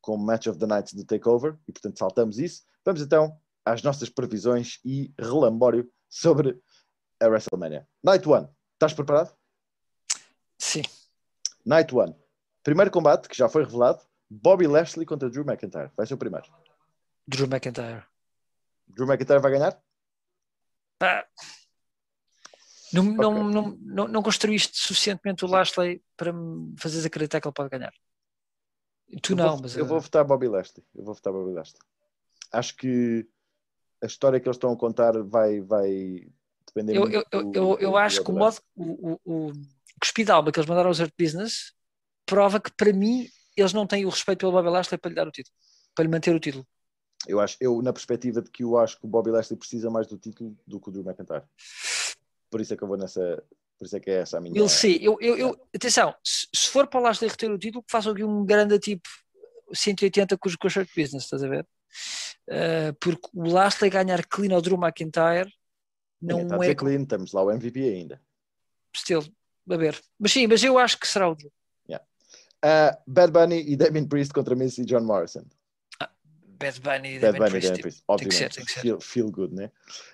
como 0.00 0.24
Match 0.24 0.46
of 0.46 0.58
the 0.58 0.66
Night 0.66 0.96
do 0.96 1.04
Takeover 1.04 1.54
e 1.68 1.72
portanto 1.72 1.98
saltamos 1.98 2.38
isso. 2.38 2.62
Vamos 2.82 3.02
então 3.02 3.38
às 3.62 3.82
nossas 3.82 4.08
previsões 4.08 4.80
e 4.82 5.12
relambório 5.18 5.86
sobre 6.08 6.58
a 7.20 7.26
WrestleMania. 7.26 7.86
Night 8.02 8.26
1, 8.26 8.48
estás 8.72 8.94
preparado? 8.94 9.36
Sim. 10.58 10.80
Night 11.62 11.94
1. 11.94 12.14
Primeiro 12.62 12.90
combate 12.90 13.28
que 13.28 13.36
já 13.36 13.50
foi 13.50 13.64
revelado: 13.64 14.00
Bobby 14.30 14.66
Lashley 14.66 15.04
contra 15.04 15.28
Drew 15.28 15.44
McIntyre. 15.44 15.90
Vai 15.94 16.06
ser 16.06 16.14
o 16.14 16.18
primeiro. 16.18 16.46
Drew 17.28 17.46
McIntyre. 17.46 18.02
Drew 18.88 19.06
McIntyre 19.06 19.40
vai 19.40 19.52
ganhar? 19.52 19.78
Pá. 21.00 21.26
Não, 22.92 23.02
não, 23.04 23.32
Ok. 23.32 23.54
não, 23.54 23.78
não, 23.80 24.08
não 24.08 24.22
construíste 24.22 24.76
suficientemente 24.76 25.44
o 25.44 25.48
Lashley 25.48 26.02
para 26.16 26.32
me 26.32 26.74
fazeres 26.78 27.06
acreditar 27.06 27.40
que 27.40 27.48
ele 27.48 27.54
pode 27.54 27.70
ganhar. 27.70 27.92
Tu 29.22 29.32
eu 29.32 29.36
não, 29.36 29.48
vou, 29.52 29.60
mas 29.62 29.76
eu 29.76 29.84
eh, 29.84 29.88
vou 29.88 30.00
votar 30.00 30.24
Bobby 30.24 30.46
Lashley. 30.48 30.84
Eu 30.94 31.04
vou 31.04 31.14
votar 31.14 31.32
Bobby 31.32 31.52
Lashley. 31.52 31.80
Acho 32.52 32.76
que 32.76 33.26
a 34.02 34.06
história 34.06 34.38
que 34.38 34.46
eles 34.46 34.56
estão 34.56 34.72
a 34.72 34.76
contar 34.76 35.12
vai, 35.22 35.60
vai 35.60 36.26
depender 36.66 36.96
eu, 36.96 37.02
muito 37.02 37.28
eu, 37.32 37.42
do- 37.44 37.56
eu, 37.56 37.78
eu 37.78 37.90
do 37.92 37.96
acho 37.96 38.22
que 38.22 38.30
o 38.30 38.34
modo, 38.34 38.56
o, 38.76 39.18
o, 39.24 39.48
o 39.48 39.52
cuspida 40.00 40.34
alma 40.34 40.52
que 40.52 40.58
eles 40.58 40.68
mandaram 40.68 40.88
aos 40.88 40.98
Hurt 41.00 41.14
Business 41.18 41.72
prova 42.26 42.60
que 42.60 42.72
para 42.72 42.92
mim 42.92 43.26
eles 43.56 43.72
não 43.72 43.86
têm 43.86 44.04
o 44.04 44.08
respeito 44.10 44.40
pelo 44.40 44.52
Bobby 44.52 44.68
Lashley 44.68 44.98
para 44.98 45.08
lhe 45.08 45.14
dar 45.14 45.26
o 45.28 45.32
título, 45.32 45.54
para 45.94 46.02
lhe 46.04 46.10
manter 46.10 46.34
o 46.34 46.40
título. 46.40 46.66
Eu 47.26 47.40
acho, 47.40 47.56
eu 47.60 47.80
na 47.82 47.92
perspectiva 47.92 48.40
de 48.40 48.50
que 48.50 48.64
eu 48.64 48.78
acho 48.78 48.98
que 48.98 49.04
o 49.04 49.08
Bobby 49.08 49.30
Lashley 49.30 49.58
precisa 49.58 49.90
mais 49.90 50.06
do 50.06 50.16
título 50.16 50.56
do 50.66 50.80
que 50.80 50.88
o 50.88 50.92
Drew 50.92 51.04
McIntyre. 51.04 51.44
Por 52.50 52.60
isso 52.60 52.72
é 52.74 52.76
que 52.76 52.82
eu 52.82 52.88
vou 52.88 52.96
nessa, 52.96 53.42
por 53.78 53.84
isso 53.84 53.96
é 53.96 54.00
que 54.00 54.10
é 54.10 54.20
essa 54.20 54.38
a 54.38 54.40
minha. 54.40 54.58
Ele 54.58 54.68
sim, 54.68 54.98
eu, 55.00 55.18
eu, 55.20 55.36
eu, 55.36 55.68
atenção, 55.74 56.14
se, 56.24 56.48
se 56.54 56.68
for 56.68 56.86
para 56.86 57.00
o 57.00 57.02
Lashley 57.02 57.30
reter 57.30 57.50
o 57.50 57.58
título, 57.58 57.82
que 57.82 57.92
façam 57.92 58.12
aqui 58.12 58.24
um 58.24 58.44
grande 58.44 58.78
tipo 58.78 59.08
180 59.72 60.36
com 60.38 60.50
com 60.58 60.66
os 60.66 60.76
Hurt 60.76 60.88
Business, 60.96 61.24
estás 61.24 61.42
a 61.42 61.48
ver? 61.48 61.66
Eh, 62.48 62.92
porque 62.98 63.28
o 63.34 63.48
Lashley 63.48 63.90
ganhar 63.90 64.26
clean 64.26 64.54
ao 64.54 64.62
Drew 64.62 64.78
McIntyre 64.78 65.52
está 66.22 66.36
a 66.36 66.44
não 66.44 66.58
dizer 66.58 66.70
é 66.72 66.74
clean, 66.74 67.02
estamos 67.02 67.32
lá 67.32 67.42
o 67.42 67.50
MVP 67.50 67.80
ainda. 67.80 68.20
still, 68.96 69.24
a 69.68 69.76
ver. 69.76 70.00
Mas 70.18 70.32
sim, 70.32 70.46
mas 70.46 70.62
eu 70.64 70.78
acho 70.78 70.98
que 70.98 71.06
será 71.06 71.28
o 71.28 71.34
Drew. 71.34 71.52
Uh, 72.62 72.92
Bad 73.06 73.32
Bunny 73.32 73.72
e 73.72 73.74
Damien 73.74 74.06
Priest 74.06 74.34
contra 74.34 74.54
Miz 74.54 74.76
e 74.76 74.84
John 74.84 75.00
Morrison. 75.00 75.44
Bad 76.60 76.80
Bunny, 76.80 77.18
Bad 77.18 77.32
Damien 77.32 77.38
Bunny 77.38 77.48
e 77.48 77.50
Priest, 77.50 77.72
tipo, 77.74 77.82
Priest, 77.82 78.04
tem 78.04 78.04
que 78.06 78.12
obviamente. 78.12 78.36
ser, 78.38 78.50
tem 78.54 78.64
que 78.64 78.72
ser. 78.72 78.80
Feel, 78.80 79.00
feel 79.00 79.30
good, 79.30 79.54
né? 79.54 79.72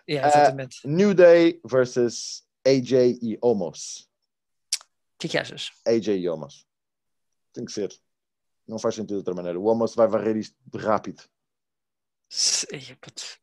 yeah, 0.08 0.26
Ah, 0.26 0.30
exatamente. 0.42 0.86
New 0.86 1.12
Day 1.12 1.60
versus 1.64 2.44
AJ 2.66 3.18
e 3.20 3.38
Omos. 3.42 4.08
O 5.14 5.18
que 5.18 5.26
é 5.26 5.30
que 5.30 5.38
achas? 5.38 5.70
AJ 5.86 6.08
e 6.18 6.28
Omos. 6.28 6.66
Tem 7.52 7.64
que 7.64 7.72
ser. 7.72 7.92
Não 8.68 8.78
faz 8.78 8.94
sentido 8.94 9.08
de 9.10 9.14
outra 9.16 9.34
maneira. 9.34 9.58
O 9.58 9.64
Omos 9.66 9.94
vai 9.94 10.06
varrer 10.06 10.36
isto 10.36 10.54
rápido. 10.76 11.22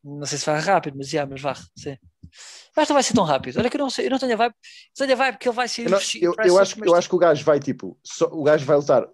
Não 0.04 0.26
sei 0.26 0.38
se 0.38 0.45
vai 0.45 0.60
rápido, 0.60 0.97
mas, 0.97 1.12
yeah, 1.14 1.30
mas 1.30 1.41
varre, 1.41 1.64
sim. 1.78 1.97
Mas 2.76 2.89
não 2.89 2.93
vai 2.95 3.04
ser 3.04 3.14
tão 3.14 3.24
rápido. 3.24 3.58
Olha 3.58 3.70
que 3.70 3.78
eu 3.78 3.80
não 3.80 3.89
sei, 3.89 4.08
eu 4.08 4.10
não 4.12 4.20
tenho 4.20 4.34
a 4.34 4.36
vibe. 4.36 4.56
Tenho 4.93 5.14
a 5.14 5.16
vibe 5.16 5.38
que 5.38 5.47
ele 5.47 5.56
vai 5.56 5.68
ser. 5.68 5.86
Eu, 5.86 5.89
não- 5.91 5.99
eu- 6.22 6.36
eu 6.43 6.60
acho, 6.60 6.84
eu 6.86 6.95
acho 6.95 7.10
que 7.10 7.16
o 7.16 7.20
gajo 7.20 7.43
vai 7.45 7.60
tipo. 7.60 7.97
só- 8.04 8.28
o 8.28 8.43
gajo 8.43 8.66
vai 8.66 8.76
lutar 8.76 9.08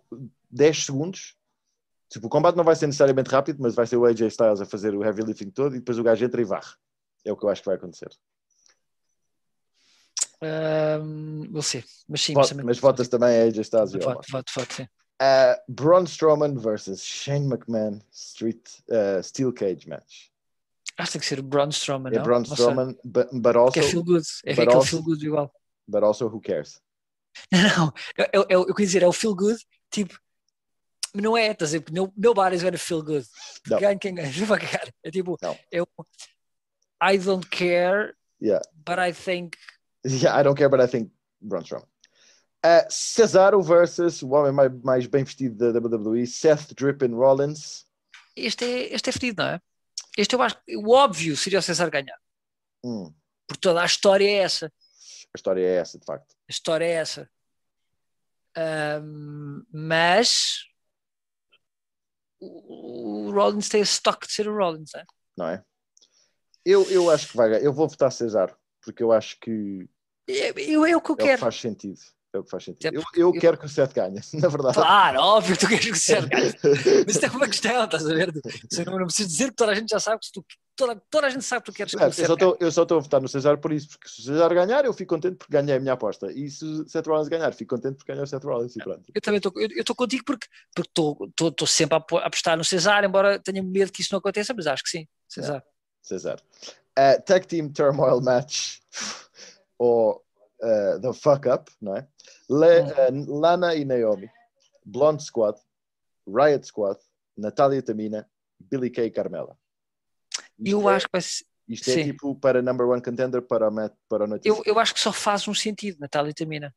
10 0.50 0.86
segundos. 0.86 1.36
Tipo, 2.10 2.28
o 2.28 2.30
combate 2.30 2.56
não 2.56 2.64
vai 2.64 2.76
ser 2.76 2.88
necessariamente 2.88 3.30
rápido, 3.30 3.60
mas 3.62 3.76
vai 3.76 3.86
ser 3.86 3.96
o 3.98 4.06
AJ 4.06 4.22
Styles 4.28 4.62
a 4.62 4.66
fazer 4.66 4.96
o 4.96 5.04
heavy 5.04 5.22
lifting 5.22 5.52
todo 5.52 5.76
e 5.76 5.80
depois 5.80 5.98
o 6.00 6.04
gajo 6.04 6.26
entra 6.26 6.42
e 6.42 6.44
varre. 6.46 6.74
É 7.24 7.32
o 7.32 7.38
que 7.38 7.46
eu 7.46 7.50
acho 7.50 7.62
que 7.62 7.68
vai 7.68 7.76
acontecer. 7.76 8.10
We'll 10.42 11.62
see. 11.62 11.84
Mas 12.08 12.22
sim, 12.22 12.34
também- 12.34 12.66
mas 12.66 12.80
votas 12.80 13.08
também 13.08 13.30
a 13.40 13.44
AJ 13.44 13.60
Styles. 13.62 13.92
Voto, 13.94 14.26
voto, 14.32 14.52
voto, 14.56 14.74
sim. 14.74 14.84
Uh, 15.22 15.56
Braun 15.68 16.06
Strowman 16.06 16.56
versus 16.56 17.04
Shane 17.04 17.46
McMahon 17.46 18.00
Street 18.10 18.62
uh, 18.90 19.22
Steel 19.22 19.52
Cage 19.52 19.88
match. 19.90 20.28
Acho 20.98 21.12
que 21.12 21.14
tem 21.14 21.22
que 21.22 21.28
ser 21.28 21.40
o 21.40 21.44
Braun 21.44 21.70
Strowman. 21.70 22.10
É 22.14 22.16
não? 22.18 22.24
Braun 22.24 22.40
Não. 22.40 22.54
Strowman, 22.54 22.98
but, 23.04 23.28
but 23.34 23.56
also, 23.58 23.74
Que 23.74 23.80
é 23.80 23.84
feel 23.84 24.04
good. 24.04 24.26
É 24.46 24.54
aquele 24.54 24.72
also- 24.74 24.88
feel 24.88 25.04
good 25.04 25.26
igual. 25.26 25.52
but 25.88 26.04
also 26.04 26.28
who 26.28 26.40
cares? 26.40 26.82
Não, 27.52 27.94
eu, 28.18 28.26
eu, 28.34 28.46
eu, 28.50 28.60
eu 28.68 28.74
queria 28.74 28.88
dizer, 28.88 29.04
é 29.04 29.08
o 29.08 29.14
feel 29.14 29.36
good, 29.36 29.60
tipo, 29.92 30.18
não 31.14 31.36
é, 31.38 31.52
estás 31.52 31.74
a 31.74 31.78
dizer, 31.80 31.92
no, 31.92 32.14
nobody's 32.18 32.62
gonna 32.64 32.78
feel 32.78 33.04
good. 33.04 33.26
Não. 33.68 33.80
Ganha 33.80 33.98
quem 34.00 34.16
ganha. 34.16 34.30
É 35.04 35.12
tipo, 35.12 35.38
Não. 35.42 35.58
o 35.98 36.06
I 37.02 37.18
don't 37.18 37.48
care, 37.50 38.14
Yeah. 38.42 38.64
but 38.86 38.98
I 39.00 39.14
think 39.14 39.58
Yeah, 40.06 40.40
I 40.40 40.44
don't 40.44 40.58
care, 40.58 40.70
but 40.70 40.80
I 40.82 40.88
think 40.88 41.12
Braun 41.42 41.64
Strowman. 41.64 41.88
Uh, 42.66 42.86
Cesaro 42.90 43.62
versus 43.62 44.22
o 44.22 44.30
homem 44.32 44.52
mais, 44.52 44.72
mais 44.84 45.08
bem 45.08 45.24
vestido 45.24 45.72
da 45.72 45.80
WWE, 45.80 46.26
Seth 46.28 46.74
Drippin 46.74 47.14
Rollins. 47.14 47.86
este 48.36 48.66
é, 48.66 48.94
este 48.94 49.10
é 49.10 49.14
fedido, 49.14 49.44
não 49.44 49.50
é? 49.52 49.62
Este 50.18 50.36
eu 50.36 50.42
acho 50.42 50.58
que 50.66 50.76
o 50.78 50.90
óbvio 50.90 51.36
seria 51.38 51.60
o 51.60 51.62
César 51.62 51.90
ganhar, 51.90 52.18
Hum, 52.84 53.14
porque 53.48 53.62
toda 53.62 53.82
a 53.82 53.86
história 53.86 54.26
é 54.30 54.36
essa. 54.44 54.66
a 54.68 55.38
história 55.38 55.62
é 55.66 55.76
essa, 55.76 55.98
de 56.00 56.06
facto. 56.06 56.34
A 56.34 56.52
história 56.52 56.86
é 56.86 56.92
essa. 56.92 57.30
Ahm, 58.56 59.64
mas 59.72 60.66
o, 62.40 63.32
Rollins 63.32 63.70
tem 63.70 63.82
esse 63.82 63.94
stock 63.94 64.26
de 64.28 64.34
ser 64.34 64.48
o 64.48 64.56
Rollins, 64.56 64.94
é? 64.96 65.04
Não 65.38 65.48
é? 65.48 65.64
Eu, 66.66 66.84
eu 66.92 67.10
acho 67.10 67.30
que 67.30 67.38
vai 67.38 67.50
ganhar. 67.50 67.64
Eu 67.64 67.74
vou 67.74 67.88
votar 67.88 68.12
Cesaro, 68.12 68.56
porque 68.82 69.02
eu 69.02 69.12
acho 69.12 69.40
que 69.40 69.88
É, 70.28 70.52
eu, 70.62 70.86
é 70.86 70.96
o 70.96 71.02
que 71.02 71.10
eu 71.12 71.14
é 71.14 71.16
o 71.16 71.18
que 71.18 71.24
quero. 71.26 71.40
faz 71.42 71.56
sentido. 71.56 72.00
É 72.32 72.38
o 72.38 72.44
que 72.44 72.50
faz 72.52 72.64
sentido. 72.64 72.94
É 72.94 72.98
Eu, 72.98 73.04
eu 73.16 73.34
eu- 73.34 73.42
quero 73.42 73.58
que 73.58 73.66
o 73.66 73.70
Seth 73.70 73.94
ganhe, 73.94 74.20
na 74.36 74.48
verdade. 74.50 74.76
Claro, 74.76 75.20
óbvio 75.22 75.56
que 75.58 75.62
tu 75.66 75.68
queres 75.68 75.86
que 75.86 75.92
o 75.92 75.96
César 75.96 76.28
ganhe. 76.30 76.54
Mas 77.06 77.16
isto 77.16 77.26
é 77.26 77.30
uma 77.30 77.48
questão, 77.48 77.86
estás 77.86 78.06
a 78.06 78.14
ver? 78.14 78.32
Não, 78.86 78.98
não 79.00 79.06
preciso 79.08 79.30
dizer 79.30 79.50
que 79.50 79.56
toda 79.56 79.72
a 79.72 79.76
gente 79.76 79.90
já 79.90 80.00
sabe 80.00 80.20
que 80.20 80.28
se 80.28 80.32
tu 80.34 80.46
toda, 80.80 80.96
toda 81.12 81.28
a 81.28 81.30
gente 81.30 81.44
sabe 81.44 81.64
que 81.66 81.72
tu 81.72 81.76
queres 81.76 81.92
que 81.92 81.98
Não, 82.00 82.06
o 82.08 82.10
eu, 82.60 82.72
só 82.72 82.84
estou, 82.84 82.98
a 82.98 83.02
votar 83.02 83.22
no 83.22 83.28
Cesar 83.28 83.58
por 83.58 83.74
isso, 83.74 83.90
porque 83.90 84.08
se 84.08 84.22
o 84.22 84.24
Cesar 84.24 84.54
ganhar, 84.54 84.86
eu 84.86 84.94
fico 84.94 85.14
contente 85.14 85.36
porque 85.36 85.52
ganhei 85.52 85.76
a 85.76 85.80
minha 85.80 85.94
aposta. 85.94 86.32
E 86.32 86.50
se 86.50 86.64
o 86.64 86.88
Seth 86.88 87.06
Rollins 87.06 87.28
ganhar, 87.28 87.54
fico 87.54 87.76
contente 87.76 87.98
porque 87.98 88.12
ganhou 88.14 88.24
o 88.24 88.28
Seth 88.28 88.44
Rollins 88.46 88.76
e 88.78 88.80
pronto. 88.80 89.04
Eu 89.14 89.22
também 89.22 89.40
estou 89.40 89.96
contigo 89.96 90.24
porque 90.24 90.48
estou 90.80 91.68
sempre 91.68 91.96
a 91.96 91.98
apo- 91.98 92.18
a 92.18 92.26
apostar 92.26 92.58
no 92.58 92.64
Cesar, 92.64 93.04
embora 93.04 93.38
tenha 93.40 93.62
medo 93.62 93.92
que 93.92 94.02
isso 94.02 94.14
não 94.14 94.20
aconteça, 94.20 94.54
mas 94.54 94.68
acho 94.68 94.84
que 94.84 94.90
sim. 94.90 95.08
Cesar. 95.28 95.64
Cesar. 96.02 96.40
Uh, 96.98 97.22
tag 97.26 97.46
Team 97.46 97.70
Turmoil 97.70 98.22
Match 98.22 98.78
ou 99.78 100.24
uh, 100.62 101.02
The 101.02 101.14
Fuck 101.14 101.48
Up, 101.50 101.72
não 101.82 101.98
é? 101.98 102.08
Le- 102.50 102.82
uh, 102.82 103.40
Lana 103.40 103.76
e 103.76 103.84
Naomi, 103.84 104.30
Blonde 104.86 105.24
Squad, 105.24 105.60
Riot 106.28 106.66
Squad, 106.66 107.00
Natália 107.38 107.82
Tamina, 107.82 108.30
Billy 108.60 108.90
Kay 108.90 109.08
e 109.08 109.12
Carmela. 109.12 109.58
Isto 110.60 110.70
Eu 110.82 110.90
é, 110.90 110.96
acho 110.96 111.06
que 111.06 111.12
vai 111.12 111.22
ser- 111.22 111.46
isto 111.68 111.90
é 111.90 111.94
sim. 111.94 112.04
tipo 112.06 112.36
para 112.36 112.62
number 112.62 112.88
one 112.88 113.02
contender 113.02 113.42
para 113.42 113.68
a, 113.68 113.72
met- 113.72 113.96
para 114.10 114.26
a 114.26 114.28
noite. 114.28 114.48
eu, 114.48 114.62
eu 114.66 114.78
acho 114.80 114.94
que 114.94 115.00
só 115.00 115.14
faz 115.14 115.48
um 115.48 115.54
sentido, 115.54 116.00
Natália 116.00 116.32
e 116.32 116.34
Tamina. 116.34 116.76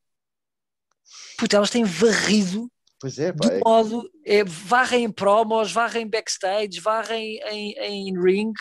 Puta, 1.39 1.57
elas 1.57 1.71
têm 1.71 1.85
varrido 1.85 2.71
Pois 3.01 3.19
é, 3.19 3.33
pá. 3.33 3.49
de 3.49 3.55
é- 3.57 3.61
modo. 3.65 4.09
É, 4.25 4.45
varrem 4.45 5.05
em 5.05 5.11
promos, 5.11 5.73
varrem 5.73 6.07
backstage, 6.09 6.79
varrem 6.81 7.39
em, 7.49 7.73
em 7.79 8.23
ring. 8.23 8.53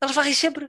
Elas 0.00 0.14
varrem 0.14 0.32
sempre. 0.32 0.68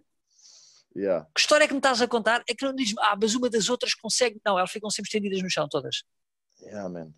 yeah. 0.95 1.27
Que 1.35 1.39
história 1.41 1.65
é 1.65 1.67
que 1.67 1.73
me 1.73 1.79
estás 1.79 2.01
a 2.01 2.07
contar? 2.07 2.43
É 2.49 2.55
que 2.55 2.65
não 2.65 2.73
dizes, 2.73 2.95
ah, 2.99 3.15
mas 3.21 3.35
uma 3.35 3.49
das 3.49 3.69
outras 3.69 3.93
consegue. 3.93 4.41
Não, 4.45 4.57
elas 4.57 4.71
ficam 4.71 4.89
sempre 4.89 5.09
estendidas 5.09 5.41
no 5.43 5.49
chão, 5.49 5.67
todas. 5.69 6.03
Yeah, 6.61 6.89
man. 6.89 7.11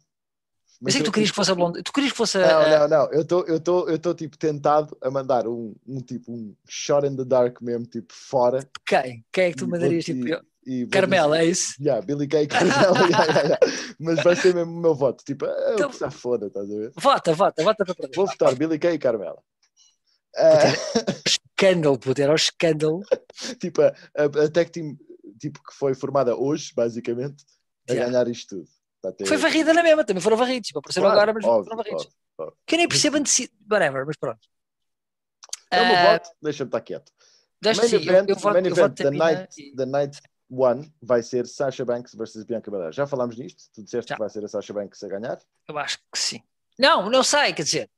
Mas 0.82 0.96
é 0.96 0.98
que 1.00 1.06
tu 1.06 1.12
querias 1.12 1.30
que 1.32 1.36
fosse 1.36 1.52
a 1.52 1.56
blonde. 1.56 1.82
Tu 1.84 1.94
querias 1.94 2.12
que 2.12 2.18
fosse 2.18 2.38
Não, 2.38 2.46
a. 2.62 2.80
não, 2.80 2.88
não. 2.88 3.12
Eu 3.14 3.22
estou 3.22 3.46
eu 3.48 3.60
tô, 3.60 3.88
eu 3.90 3.98
tô, 4.00 4.14
tipo 4.14 4.38
tentado 4.38 4.98
a 5.02 5.10
mandar 5.10 5.48
um, 5.48 5.74
um 5.88 6.02
tipo 6.02 6.32
um 6.32 6.56
shot 6.68 7.06
in 7.08 7.16
the 7.16 7.24
dark 7.24 7.62
mesmo, 7.62 7.86
tipo 7.86 8.14
fora. 8.14 8.68
Quem? 8.86 9.26
Quem 9.32 9.46
é 9.46 9.52
que 9.52 9.58
tu 9.58 9.68
mandarias? 9.68 10.04
Tipo, 10.06 10.28
e- 10.28 10.42
e 10.84 10.88
Carmela, 10.88 11.38
dizer- 11.38 11.48
é 11.48 11.52
isso? 11.52 11.74
Yeah, 11.82 12.06
Billy 12.06 12.28
Kay 12.28 12.48
Carmela, 12.48 12.98
yeah, 13.08 13.24
yeah, 13.26 13.42
yeah. 13.42 13.60
mas 14.00 14.24
vai 14.24 14.36
ser 14.36 14.54
mesmo 14.56 14.72
o 14.74 14.80
meu 14.82 14.96
voto. 14.96 15.24
Tipo, 15.24 15.46
ah, 15.46 15.72
Então- 15.74 15.92
se 15.92 16.10
foda, 16.12 16.48
estás 16.48 16.70
a 16.70 16.76
ver? 16.78 16.92
Vota, 16.98 17.34
vota, 17.34 17.64
vota 17.64 17.86
para. 17.86 18.10
Vou 18.16 18.26
votar 18.28 18.56
Billy 18.56 18.78
Kay 18.80 18.96
e 18.96 19.00
Carmela. 19.00 19.42
Ah, 20.36 20.60
Escândalo, 21.26 21.98
puto, 22.00 22.22
era 22.22 22.32
o 22.32 22.36
escândalo. 22.36 23.02
tipo, 23.60 23.82
a, 23.82 23.94
a, 24.18 24.24
a 24.46 24.50
tag 24.50 24.70
team 24.72 24.98
tipo, 25.40 25.60
que 25.64 25.74
foi 25.78 25.94
formada 25.94 26.36
hoje, 26.36 26.72
basicamente, 26.76 27.44
a 27.90 27.94
ganhar 27.94 28.28
isto 28.28 28.58
tudo. 28.58 28.68
Ter- 29.12 29.26
Foi 29.26 29.38
varrida 29.38 29.74
na 29.74 29.84
mesma, 29.84 30.04
também 30.06 30.22
foram 30.22 30.38
varridos. 30.38 30.68
Tipo, 30.68 30.80
apareceram 30.80 31.08
Claro, 31.08 31.20
agora, 31.20 31.34
mas 31.34 31.44
óbvio, 31.46 31.64
foram 31.66 31.78
varridos. 31.78 32.04
óbvio, 32.06 32.18
óbvio. 32.38 32.58
Que 32.66 32.76
eu 32.76 32.78
nem 32.78 32.88
percebo 32.88 33.18
a 33.18 33.20
necessidade. 33.20 33.58
Whatever, 33.70 34.06
mas 34.06 34.16
pronto. 34.18 34.48
É 35.72 35.82
o 35.82 35.86
meu 35.88 35.96
Ah, 35.98 36.14
voto, 36.14 36.30
deixa-me 36.42 36.68
estar 36.70 36.82
quieto. 36.82 37.12
Main 37.66 37.74
sim, 37.76 37.96
event, 37.96 38.30
eu 38.30 38.36
voto, 38.36 38.54
main 38.54 38.66
event 38.68 38.96
Tamina 38.96 39.26
night, 39.26 39.62
e- 39.62 39.76
da 39.76 39.86
night 39.86 40.22
one 40.50 40.94
vai 41.02 41.24
ser 41.24 41.48
Sasha 41.48 41.84
Banks 41.86 42.14
versus 42.14 42.44
Bianca 42.44 42.70
Belair. 42.70 42.92
Já 42.94 43.08
falámos 43.08 43.38
nisto? 43.38 43.64
Tu 43.74 43.84
disseste 43.84 44.10
Já. 44.10 44.16
que 44.16 44.20
vai 44.20 44.30
ser 44.30 44.44
a 44.44 44.48
Sasha 44.48 44.74
Banks 44.74 45.04
a 45.04 45.08
ganhar? 45.08 45.40
Eu 45.68 45.78
acho 45.78 45.98
que 46.12 46.20
sim. 46.20 46.42
Não, 46.78 47.10
não 47.10 47.24
sei, 47.24 47.54
quer 47.54 47.64
dizer. 47.64 47.90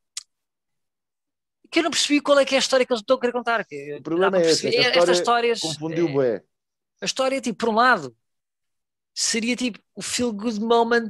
Que 1.72 1.80
eu 1.80 1.84
não 1.84 1.92
percebi 1.92 2.22
qual 2.22 2.40
é 2.40 2.46
que 2.46 2.54
é 2.56 2.58
a 2.58 2.60
história 2.60 2.86
que 2.86 2.94
eles 2.94 3.02
estão 3.02 3.18
a 3.18 3.20
querer 3.20 3.34
contar. 3.34 3.66
Que 3.66 3.96
O 3.96 4.02
problema 4.04 4.38
é 4.38 4.42
esse, 4.42 4.68
é 4.68 4.72
que 4.72 4.78
a 4.78 4.82
perceber. 4.84 5.00
Estas 5.00 5.18
história 5.20 5.52
histórias. 5.52 5.60
Confundiu 5.60 6.08
é, 6.08 6.12
bué. 6.12 6.44
a 7.02 7.06
história, 7.06 7.42
tipo, 7.42 7.58
por 7.58 7.70
um 7.70 7.76
lado, 7.76 8.16
seria 9.16 9.56
tipo 9.56 9.80
o 9.96 10.02
feel 10.02 10.32
good 10.34 10.60
moment, 10.60 11.10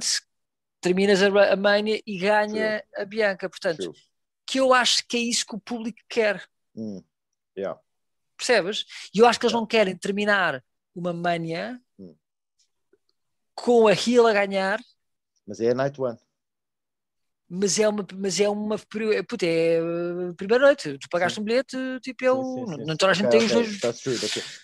terminas 0.79 1.21
a, 1.23 1.53
a 1.53 1.55
Mania 1.55 1.99
e 2.05 2.17
ganha 2.19 2.83
a 2.95 3.03
Bianca. 3.03 3.49
Portanto, 3.49 3.91
True. 3.91 3.95
que 4.45 4.59
eu 4.59 4.73
acho 4.73 5.05
que 5.07 5.17
é 5.17 5.19
isso 5.19 5.45
que 5.45 5.55
o 5.55 5.59
público 5.59 5.99
quer. 6.07 6.47
Hum, 6.75 7.03
yeah. 7.57 7.79
Percebes? 8.37 8.85
E 9.13 9.19
eu 9.19 9.25
acho 9.27 9.39
que 9.39 9.45
eles 9.45 9.53
não 9.53 9.65
querem 9.65 9.97
terminar 9.97 10.63
uma 10.93 11.11
Mania 11.11 11.81
Hum. 11.97 12.15
com 13.55 13.87
a 13.87 13.93
heel 13.93 14.27
a 14.27 14.33
ganhar. 14.33 14.79
Mas 15.47 15.59
é 15.59 15.71
a 15.71 15.73
night 15.73 15.99
one. 15.99 16.17
mas 17.47 17.77
é 17.79 17.87
uma, 17.87 18.05
mas 18.15 18.39
é 18.39 18.49
uma 18.49 18.77
puta, 18.77 19.45
é 19.45 19.79
a 19.79 20.33
primeira 20.33 20.65
noite, 20.65 20.97
tu 20.97 21.07
pagaste 21.09 21.39
um 21.39 21.43
bilhete, 21.43 21.77
tipo, 22.01 22.25
eu, 22.25 22.43
Sim, 22.43 22.65
sim, 22.65 22.75
sim, 22.75 22.81
não 22.85 22.91
sim. 22.93 22.97
toda 22.97 23.11
a 23.11 23.13
gente 23.15 23.29
tem 23.29 23.45
os 23.45 23.51
dois, 23.51 23.79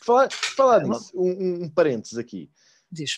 Falar, 0.04 0.32
falar 0.32 0.82
É 0.82 0.88
nisso, 0.88 1.12
um, 1.16 1.64
um 1.66 1.70
parênteses 1.70 2.18
aqui. 2.18 2.52
Diz, 2.92 3.16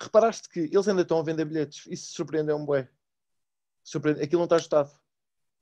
Reparaste 0.00 0.48
que 0.48 0.60
eles 0.60 0.86
ainda 0.88 1.02
estão 1.02 1.18
a 1.18 1.22
vender 1.22 1.44
bilhetes. 1.44 1.86
Isso 1.88 2.12
surpreendeu-me 2.12 2.64
bué. 2.66 2.88
Surpreende... 3.82 4.22
Aquilo 4.22 4.40
não 4.40 4.44
está 4.44 4.56
ajustado. 4.56 4.90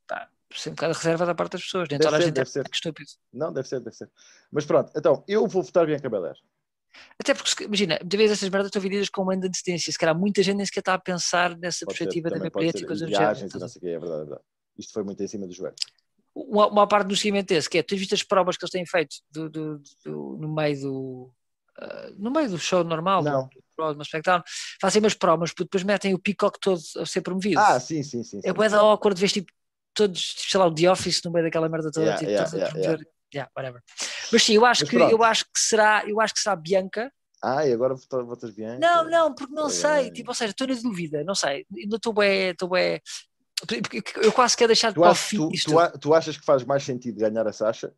pá, 0.07 0.29
sem 0.55 0.73
um 0.73 0.75
bocado 0.75 0.93
de 0.93 0.99
reserva 0.99 1.27
da 1.27 1.35
parte 1.35 1.53
das 1.53 1.63
pessoas, 1.63 1.89
nem 1.89 1.99
Deve 1.99 2.05
toda 2.11 2.17
a 2.17 2.21
ser, 2.21 2.27
gente 2.27 2.35
deve 2.35 2.49
é 2.49 2.53
ser. 2.53 2.69
que 2.69 2.75
estúpido. 2.77 3.11
Não, 3.33 3.53
deve 3.53 3.69
ser, 3.69 3.81
deve 3.81 3.97
ser. 3.97 4.11
Mas 4.51 4.65
pronto, 4.67 4.93
então, 4.97 5.25
eu 5.29 5.47
vou 5.47 5.63
votar 5.63 5.87
Bianca 5.87 6.09
Belair. 6.11 6.37
Até 7.21 7.35
porque, 7.35 7.65
imagina, 7.65 7.99
muitas 8.01 8.19
vezes 8.19 8.39
essas 8.39 8.49
merdas 8.49 8.69
estão 8.69 8.81
vendidas 8.83 9.09
com 9.11 9.23
um 9.25 9.31
ano 9.31 9.43
de 9.43 9.49
antecedência, 9.49 9.93
se 9.93 9.99
calhar 9.99 10.19
muita 10.19 10.43
gente 10.43 10.57
nem 10.57 10.67
sequer 10.67 10.81
está 10.81 10.95
a 10.95 10.99
pensar 10.99 11.57
nessa 11.57 11.85
Pode 11.85 11.99
ser, 11.99 12.05
perspectiva 12.05 12.31
da 12.31 12.39
minha 12.39 12.51
pode 12.51 12.63
bilhete 12.65 12.79
ser. 12.79 12.85
e 12.85 12.87
coisas 12.87 13.09
do 13.09 13.15
género. 13.15 13.59
não 13.61 13.69
sei 13.69 13.79
o 13.79 13.81
quê, 13.83 13.89
é 13.89 13.99
verdade, 13.99 14.15
é 14.23 14.25
verdade. 14.25 14.43
Isto 14.79 14.93
foi 14.93 15.03
muito 15.05 15.23
em 15.23 15.29
cima 15.29 15.47
do 15.47 15.53
joelho. 15.53 15.75
Uma, 16.35 16.67
uma 16.69 16.87
parte 16.89 17.09
do 17.09 17.17
seguimento 17.17 17.49
desse, 17.49 17.69
que 17.71 17.79
é, 17.79 17.83
tu 17.83 17.97
visto 17.97 18.15
as 18.15 18.23
provas 18.23 18.57
que 18.57 18.65
eles 18.65 18.71
têm 18.73 18.85
feito 18.87 19.17
do, 19.31 19.49
do- 19.49 19.79
do- 20.05 20.37
no 20.39 20.55
meio 20.55 20.81
do 20.81 21.33
ah, 21.81 22.11
no 22.17 22.31
meio 22.31 22.49
do 22.51 22.59
show 22.59 22.83
normal, 22.85 23.23
Não. 23.23 23.49
do 23.77 23.95
do 23.95 24.03
SmackDown, 24.03 24.43
fazem 24.81 25.01
umas 25.03 25.13
promos, 25.15 25.51
porque 25.51 25.65
depois 25.65 25.83
metem 25.83 26.15
o 26.15 26.19
Peacock 26.19 26.59
todo 26.61 26.81
a 26.99 27.05
ser 27.05 27.21
promovido. 27.21 27.61
Ah, 27.61 27.79
sim, 27.79 28.03
sim, 28.03 28.23
sim. 28.23 28.41
É 28.43 28.53
bué 28.53 28.69
da 28.71 28.79
awkward, 28.81 29.21
vês 29.21 29.33
tipo 29.33 29.53
todos, 29.93 30.35
tipo, 30.35 30.51
sei 30.51 30.61
lá, 30.61 30.67
o 30.67 30.75
The 30.75 30.91
Office 30.91 31.23
no 31.25 31.31
meio 31.31 31.45
daquela 31.45 31.69
merda 31.69 31.91
toda, 31.91 32.07
Yeah, 32.07 32.19
tipo, 32.19 32.31
yeah, 32.31 32.45
todos 32.51 32.55
a 32.55 32.59
yeah, 32.59 32.71
promover. 32.73 33.09
Yeah, 33.35 33.51
whatever. 33.57 33.83
Mas 34.33 34.43
sim, 34.43 34.55
eu 34.55 34.65
acho 34.65 34.83
Mas 34.83 34.91
que 34.91 34.97
pronto. 34.97 35.13
eu 35.13 35.23
acho 35.25 35.45
que 35.45 35.61
será, 35.61 36.05
eu 36.07 36.21
acho 36.21 36.33
que 36.35 36.41
será 36.41 36.53
a 36.55 36.57
Bianca. 36.57 37.13
Ah, 37.43 37.67
e 37.67 37.73
agora 37.73 37.95
vota- 37.95 38.23
votas 38.23 38.51
Bianca? 38.51 38.79
Não, 38.81 39.11
não, 39.11 39.35
porque 39.35 39.53
não 39.53 39.67
É. 39.67 39.71
sei, 39.71 40.11
tipo, 40.11 40.31
ou 40.31 40.35
seja, 40.35 40.53
estou 40.53 40.67
na 40.67 40.75
dúvida, 40.75 41.23
não 41.25 41.35
sei, 41.35 41.67
ainda 41.77 41.97
estou 41.97 42.13
bué, 42.13 42.51
estou 42.51 42.69
porque 43.83 44.03
Eu 44.17 44.33
quase 44.33 44.57
quero 44.57 44.69
deixar 44.69 44.93
Tu, 44.93 45.01
para 45.01 45.11
o 45.11 45.15
fim 45.15 45.49
tu, 45.65 45.79
a- 45.79 45.91
tu 45.91 46.15
achas 46.15 46.37
que 46.37 46.45
faz 46.45 46.63
mais 46.65 46.83
sentido 46.83 47.19
ganhar 47.19 47.47
a 47.47 47.53
Sasha, 47.53 47.93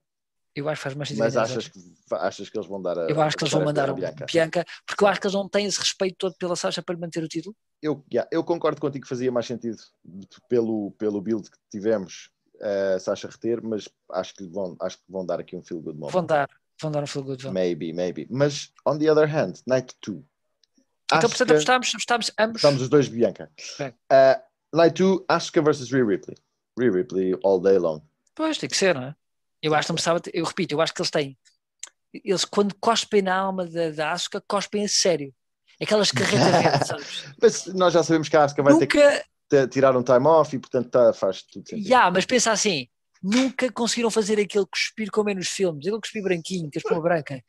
Eu 0.59 0.68
acho 0.68 0.80
que 0.80 0.82
faz 0.82 0.94
mais 0.94 1.09
sentido. 1.09 1.24
mas 1.24 1.34
ganhar, 1.34 1.44
achas 1.44 1.68
que, 1.68 1.78
achas 2.11 2.50
que 2.50 2.59
eles 2.59 2.68
vão 2.68 2.82
dar 2.82 2.98
a. 2.98 3.02
Eu 3.02 3.20
acho 3.20 3.36
que 3.36 3.44
eles 3.44 3.52
vão 3.52 3.64
mandar 3.64 3.90
a 3.90 3.92
Bianca? 3.92 4.26
Bianca. 4.26 4.66
porque 4.86 5.04
eu 5.04 5.09
acho 5.09 5.20
que 5.20 5.26
eles 5.26 5.34
não 5.34 5.48
têm 5.48 5.66
esse 5.66 5.78
respeito 5.78 6.16
todo 6.18 6.34
pela 6.38 6.56
Sasha 6.56 6.82
para 6.82 6.94
lhe 6.94 7.00
manter 7.00 7.22
o 7.22 7.28
título. 7.28 7.54
Eu, 7.82 8.04
yeah, 8.12 8.28
eu 8.32 8.42
concordo 8.42 8.80
contigo 8.80 9.04
que 9.04 9.09
fazia 9.09 9.30
mais 9.30 9.46
sentido 9.46 9.78
pelo, 10.48 10.90
pelo 10.92 11.20
build 11.20 11.48
que 11.48 11.56
tivemos 11.70 12.30
a 12.61 12.98
Sasha 12.98 13.28
reter, 13.28 13.62
mas 13.62 13.88
acho 14.12 14.34
que 14.34 14.46
vão, 14.46 14.76
acho 14.80 14.98
que 14.98 15.04
vão 15.09 15.24
dar 15.24 15.40
aqui 15.40 15.56
um 15.56 15.62
feel 15.62 15.80
good 15.80 15.98
moment. 15.98 16.12
Vão 16.12 16.26
dar, 16.26 16.48
vão 16.80 16.90
dar 16.90 17.02
um 17.02 17.06
feel 17.06 17.24
good. 17.24 17.42
vão. 17.42 17.52
Maybe, 17.52 17.92
maybe. 17.92 18.26
Mas, 18.30 18.72
on 18.86 18.98
the 18.98 19.11
other 19.11 19.28
hand, 19.28 19.61
Night 19.66 19.94
2. 20.04 20.22
Então, 21.11 21.28
portanto, 21.28 21.50
apostámos, 21.52 21.88
apostámos 21.90 22.32
ambos. 22.38 22.56
Estamos 22.56 22.82
os 22.82 22.88
dois 22.88 23.09
Bianca. 23.09 23.50
Uh, 23.80 24.76
Night 24.76 25.02
2, 25.02 25.24
Asuka 25.28 25.62
versus 25.62 25.90
Rhea 25.90 26.04
Ripley. 26.04 26.36
Rhea 26.78 26.90
Ripley 26.90 27.38
all 27.44 27.61
day 27.61 27.78
long. 27.78 28.02
Pois, 28.34 28.59
tem 28.59 28.68
que 28.68 28.76
ser, 28.76 28.94
não 28.94 29.04
é? 29.04 29.14
Eu 29.62 29.74
acho 29.74 29.86
que 29.86 29.92
não 29.92 29.94
precisava, 29.96 30.20
eu 30.32 30.44
repito, 30.44 30.74
eu 30.74 30.80
acho 30.80 30.94
que 30.94 31.00
eles 31.00 31.11
têm, 31.11 31.36
eles 32.24 32.44
quando 32.44 32.74
cospem 32.80 33.22
na 33.22 33.36
alma 33.36 33.66
da, 33.66 33.90
da 33.90 34.12
Asuka, 34.12 34.42
cospem 34.46 34.84
a 34.84 34.88
sério. 34.88 35.32
Aquelas 35.80 36.11
carretas 36.11 36.38
verdes, 36.62 36.88
sabes? 36.88 37.24
Mas 37.40 37.66
nós 37.66 37.92
já 37.92 38.02
sabemos 38.02 38.28
que 38.28 38.36
a 38.36 38.44
Asuka 38.44 38.62
vai 38.62 38.72
ter 38.74 38.80
Nunca, 38.80 39.18
que 39.20 39.24
ter- 39.48 39.68
tirar 39.68 39.96
um 39.96 40.02
time 40.02 40.26
off 40.26 40.54
e, 40.54 40.59
portanto, 40.59 40.90
tá, 40.90 41.12
faz 41.12 41.42
tudo 41.42 41.68
sentido. 41.68 41.88
já, 41.88 42.11
mas 42.11 42.24
pensa 42.26 42.50
assim, 42.50 42.88
nunca 43.22 43.70
conseguiram 43.72 44.11
fazer 44.11 44.40
aquele 44.40 44.66
cuspir 44.66 45.11
como 45.11 45.30
é 45.30 45.34
nos 45.34 45.48
filmes, 45.48 45.86
aquele 45.86 46.00
cuspir 46.00 46.22
branquinho, 46.22 46.70
que 46.70 46.78
é 46.78 46.80
espuma 46.80 47.00
branca. 47.00 47.42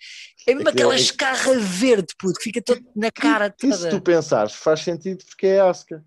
É 0.48 0.54
mesmo 0.54 0.70
aquela 0.70 0.96
escarra 0.96 1.58
verde, 1.60 2.14
puto, 2.20 2.38
que 2.38 2.44
fica 2.46 2.62
todo 2.62 2.82
na 2.96 3.12
cara 3.12 3.50
Que 3.52 3.72
se 3.72 3.84
tu 3.86 3.90
toda. 3.92 4.02
pensares, 4.02 4.54
faz 4.54 4.82
sentido 4.82 5.24
porque 5.26 5.48
é 5.48 5.60
a 5.62 5.70
Asuka. 5.70 6.04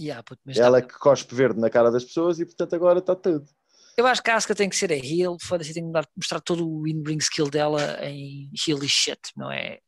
Ya, 0.00 0.22
puto, 0.22 0.40
Ela 0.56 0.78
é 0.78 0.80
não. 0.82 0.88
que 0.88 0.94
cospe 0.98 1.34
verde 1.34 1.58
na 1.60 1.70
cara 1.70 1.90
das 1.90 2.04
pessoas 2.04 2.38
e, 2.38 2.44
portanto, 2.44 2.74
agora 2.74 2.98
está 3.00 3.14
tudo. 3.14 3.46
Eu 3.96 4.06
acho 4.06 4.22
que 4.22 4.30
a 4.30 4.36
Asuka 4.36 4.54
tem 4.54 4.68
que 4.68 4.76
ser 4.76 4.92
a 4.92 4.96
heel, 4.96 5.36
foda-se, 5.40 5.72
tem 5.72 5.90
que 5.90 6.00
mostrar 6.16 6.40
todo 6.40 6.68
o 6.68 6.86
in-ring 6.86 7.18
skill 7.18 7.48
dela 7.48 7.98
em 8.06 8.50
heel 8.68 8.82
e 8.84 8.88
shit, 8.88 9.18
não 9.36 9.50
é? 9.50 9.80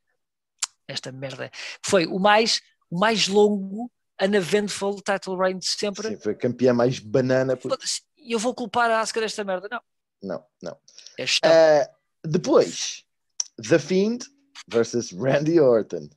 Esta 0.86 1.12
merda. 1.12 1.50
Foi 1.84 2.06
o 2.06 2.18
mais, 2.18 2.62
o 2.90 2.98
mais 2.98 3.28
longo 3.28 3.90
uneventful 4.20 5.00
title 5.02 5.36
reign 5.36 5.59
de 5.61 5.66
sempre. 5.66 6.09
Sim, 6.09 6.16
foi 6.18 6.32
a 6.32 6.36
campeã 6.36 6.72
mais 6.72 6.98
banana. 6.98 7.54
por- 7.56 7.76
E 8.16 8.32
eu 8.32 8.38
vou 8.38 8.54
culpar 8.54 8.90
a 8.90 9.00
Asuka 9.00 9.20
desta 9.20 9.44
merda. 9.44 9.68
Não, 9.70 9.80
Não, 10.22 10.46
não. 10.62 10.78
é 11.18 11.26
gestão. 11.26 11.50
Uh, 11.50 12.28
depois, 12.28 13.04
The 13.68 13.78
Fiend 13.78 14.24
versus 14.66 15.12
Randy 15.12 15.61
Orton. 15.61 16.09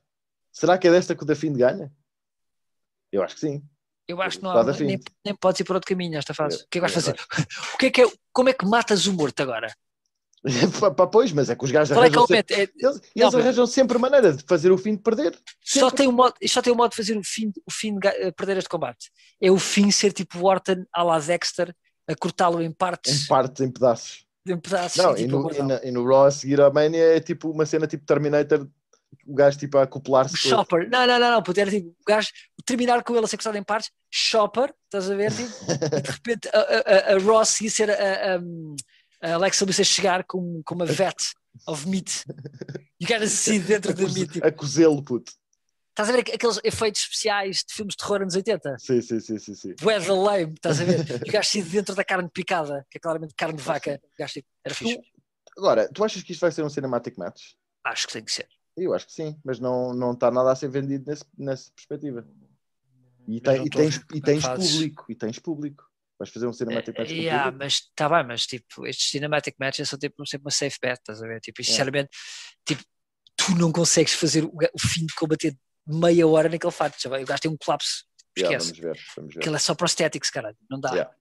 Será 0.50 0.78
que 0.78 0.88
é 0.88 0.90
desta 0.90 1.14
que 1.14 1.22
o 1.22 1.26
The 1.26 1.34
Fiend 1.34 1.58
ganha? 1.58 1.92
Eu 3.12 3.22
acho 3.22 3.34
que 3.34 3.40
sim. 3.42 3.62
Eu 4.12 4.22
acho 4.22 4.38
que 4.38 4.44
não 4.44 4.50
há, 4.52 4.60
a 4.70 4.74
fim. 4.74 4.84
nem, 4.84 5.00
nem 5.24 5.34
podes 5.34 5.60
ir 5.60 5.64
por 5.64 5.74
outro 5.76 5.88
caminho 5.88 6.12
nesta 6.12 6.32
fase. 6.34 6.56
O 6.64 6.68
que 6.70 6.78
é 6.78 6.80
que 6.80 6.80
vais 6.80 6.94
eu 6.94 7.00
fazer? 7.02 7.16
O 7.74 7.78
que 7.78 7.86
é 7.86 7.90
que 7.90 8.02
é, 8.02 8.06
como 8.32 8.48
é 8.48 8.52
que 8.52 8.64
matas 8.66 9.06
o 9.06 9.12
morto 9.12 9.40
agora? 9.42 9.72
Pois, 11.12 11.32
mas 11.32 11.48
é 11.50 11.54
que 11.56 11.64
os 11.64 11.70
gajos 11.70 11.94
Qual 11.94 12.02
é 12.04 12.08
é 12.08 12.10
arranjam 12.10 12.26
sempre? 12.26 12.54
É- 12.54 12.62
eles, 12.62 12.72
Não, 12.82 12.90
eles 13.14 13.34
mas- 13.34 13.34
arranjam 13.36 13.66
sempre 13.66 13.98
maneira 13.98 14.32
de 14.32 14.42
fazer 14.44 14.72
o 14.72 14.78
fim 14.78 14.96
de 14.96 15.02
perder. 15.02 15.38
só 15.62 15.90
tem 15.90 16.08
um 16.08 16.12
modo, 16.12 16.34
só 16.48 16.60
tem 16.60 16.72
um 16.72 16.76
modo 16.76 16.90
de 16.90 16.96
fazer 16.96 17.16
o 17.16 17.22
fim, 17.24 17.52
o 17.64 17.70
fim 17.70 17.98
de 17.98 18.08
eh, 18.08 18.32
perder 18.32 18.56
este 18.56 18.68
combate. 18.68 19.10
É 19.40 19.50
o 19.50 19.58
fim 19.58 19.90
ser 19.90 20.12
tipo 20.12 20.38
o 20.40 20.44
Orton 20.46 20.84
à 20.92 21.02
la 21.04 21.18
Dexter, 21.20 21.74
a 22.08 22.14
cortá-lo 22.16 22.60
em 22.60 22.72
partes. 22.72 23.24
Em 23.24 23.26
partes, 23.28 23.60
em 23.60 23.70
pedaços. 23.70 24.24
em 24.46 24.58
pedaços. 24.58 24.96
Não, 24.96 25.10
assim, 25.10 25.22
e 25.22 25.26
tipo, 25.26 25.38
no, 25.38 25.52
e, 25.54 25.62
na- 25.62 25.80
e 25.84 25.90
no 25.92 26.04
Raw 26.04 26.24
a 26.26 26.30
seguir 26.32 26.60
à 26.60 26.70
Mania 26.70 27.16
é 27.16 27.20
tipo 27.20 27.48
uma 27.50 27.64
cena 27.64 27.86
tipo 27.86 28.04
Terminator, 28.04 28.66
o 29.26 29.34
gajo 29.34 29.58
tipo 29.58 29.78
a 29.78 29.82
acoplar-se. 29.82 30.36
Chopper, 30.36 30.88
não, 30.90 31.06
não, 31.06 31.18
não, 31.18 31.30
não, 31.32 31.42
puto, 31.42 31.60
era 31.60 31.70
tipo, 31.70 31.88
o 31.88 32.04
gajo 32.06 32.28
terminar 32.64 33.02
com 33.04 33.14
ele 33.14 33.24
a 33.24 33.28
ser 33.28 33.36
cortado 33.36 33.56
em 33.58 33.62
partes, 33.62 33.90
Chopper, 34.10 34.72
estás 34.84 35.10
a 35.10 35.14
ver? 35.14 35.30
Tipo, 35.32 35.52
e 35.96 36.00
de 36.02 36.10
repente 36.10 36.48
a, 36.48 36.58
a, 36.58 37.12
a- 37.12 37.14
a 37.16 37.18
Ross 37.18 37.60
ia 37.60 37.70
ser 37.70 37.90
a, 37.90 38.36
a, 39.22 39.34
Alexa 39.34 39.64
Bliss 39.64 39.80
a 39.80 39.84
chegar 39.84 40.24
com, 40.24 40.62
com 40.64 40.74
uma 40.74 40.86
vat 40.86 41.16
of 41.66 41.86
meat 41.88 42.24
e 43.00 43.04
o 43.04 43.08
cara 43.08 43.24
assim 43.24 43.60
dentro 43.60 43.90
a, 43.92 43.94
do 43.94 44.02
coze- 44.02 44.18
meat. 44.18 44.32
Tipo, 44.32 44.46
a 44.46 44.52
cozê-lo, 44.52 45.02
puto. 45.04 45.32
estás 45.90 46.08
a 46.08 46.12
ver 46.12 46.20
aqueles 46.20 46.58
efeitos 46.64 47.02
especiais 47.02 47.58
de 47.68 47.74
filmes 47.74 47.92
de 47.94 47.98
terror 47.98 48.22
anos 48.22 48.34
80? 48.34 48.76
Sim, 48.78 49.00
sim, 49.02 49.20
sim, 49.20 49.38
sim. 49.38 49.54
sim. 49.54 49.74
Bué 49.80 50.00
da 50.00 50.14
lame, 50.14 50.54
estás 50.54 50.80
a 50.80 50.84
ver? 50.84 51.00
E 51.24 51.28
o 51.28 51.32
gajo 51.32 51.38
assim 51.48 51.62
dentro 51.62 51.94
da 51.94 52.02
carne 52.04 52.28
picada, 52.32 52.84
que 52.90 52.98
é 52.98 53.00
claramente 53.00 53.34
carne 53.36 53.56
de 53.56 53.62
vaca. 53.62 54.00
O 54.02 54.18
gajo 54.18 54.32
tipo, 54.32 54.48
era 54.64 54.74
fixe. 54.74 54.98
Agora, 55.56 55.88
tu 55.92 56.02
achas 56.02 56.22
que 56.22 56.32
isto 56.32 56.40
vai 56.40 56.50
ser 56.50 56.64
um 56.64 56.70
cinematic 56.70 57.16
match? 57.18 57.52
Acho 57.84 58.06
que 58.06 58.14
tem 58.14 58.24
que 58.24 58.32
ser. 58.32 58.48
Eu 58.76 58.94
acho 58.94 59.06
que 59.06 59.12
sim, 59.12 59.38
mas 59.44 59.58
não, 59.58 59.92
não 59.92 60.12
está 60.12 60.30
nada 60.30 60.50
a 60.50 60.56
ser 60.56 60.68
vendido 60.68 61.10
nesse, 61.10 61.24
nessa 61.36 61.70
perspectiva. 61.72 62.26
E, 63.28 63.40
tem- 63.40 63.64
e 63.66 63.70
tens, 63.70 63.96
e 64.12 64.18
é 64.18 64.20
tens 64.20 64.42
fazes. 64.42 64.72
público, 64.72 65.04
e 65.08 65.14
tens 65.14 65.38
público. 65.38 65.84
Vais 66.18 66.30
fazer 66.30 66.46
um 66.46 66.52
cinematic 66.52 66.96
match 66.96 67.08
com 67.08 67.14
Yeah, 67.14 67.56
mas 67.56 67.74
está 67.74 68.08
bem, 68.08 68.24
mas 68.26 68.46
tipo, 68.46 68.86
estes 68.86 69.10
cinematic 69.10 69.56
matches 69.58 69.88
são 69.88 69.98
tipo, 69.98 70.24
sempre 70.26 70.44
uma 70.44 70.50
safe 70.50 70.78
bet, 70.80 70.98
estás 71.00 71.22
a 71.22 71.26
ver? 71.26 71.40
Tipo, 71.40 71.60
e, 71.60 71.64
sinceramente, 71.64 72.10
tipo, 72.64 72.82
tu 73.36 73.54
não 73.56 73.72
consegues 73.72 74.14
fazer 74.14 74.44
o, 74.44 74.52
o 74.52 74.78
fim 74.78 75.04
de 75.04 75.14
combater 75.14 75.56
meia 75.86 76.26
hora 76.26 76.48
naquele 76.48 76.72
fato, 76.72 77.00
já 77.00 77.10
vai, 77.10 77.22
o 77.24 77.26
gajo 77.26 77.42
tem 77.42 77.50
um 77.50 77.56
colapso, 77.56 78.04
Yeah, 78.38 78.56
esquece. 78.56 78.80
vamos 78.80 78.96
ver, 78.96 79.04
vamos 79.16 79.34
ver. 79.34 79.40
Aquilo 79.40 79.56
é 79.56 79.58
só 79.58 79.74
prosthetics, 79.74 80.30
caralho, 80.30 80.56
não 80.70 80.80
dá. 80.80 80.90
Yeah. 80.90 81.14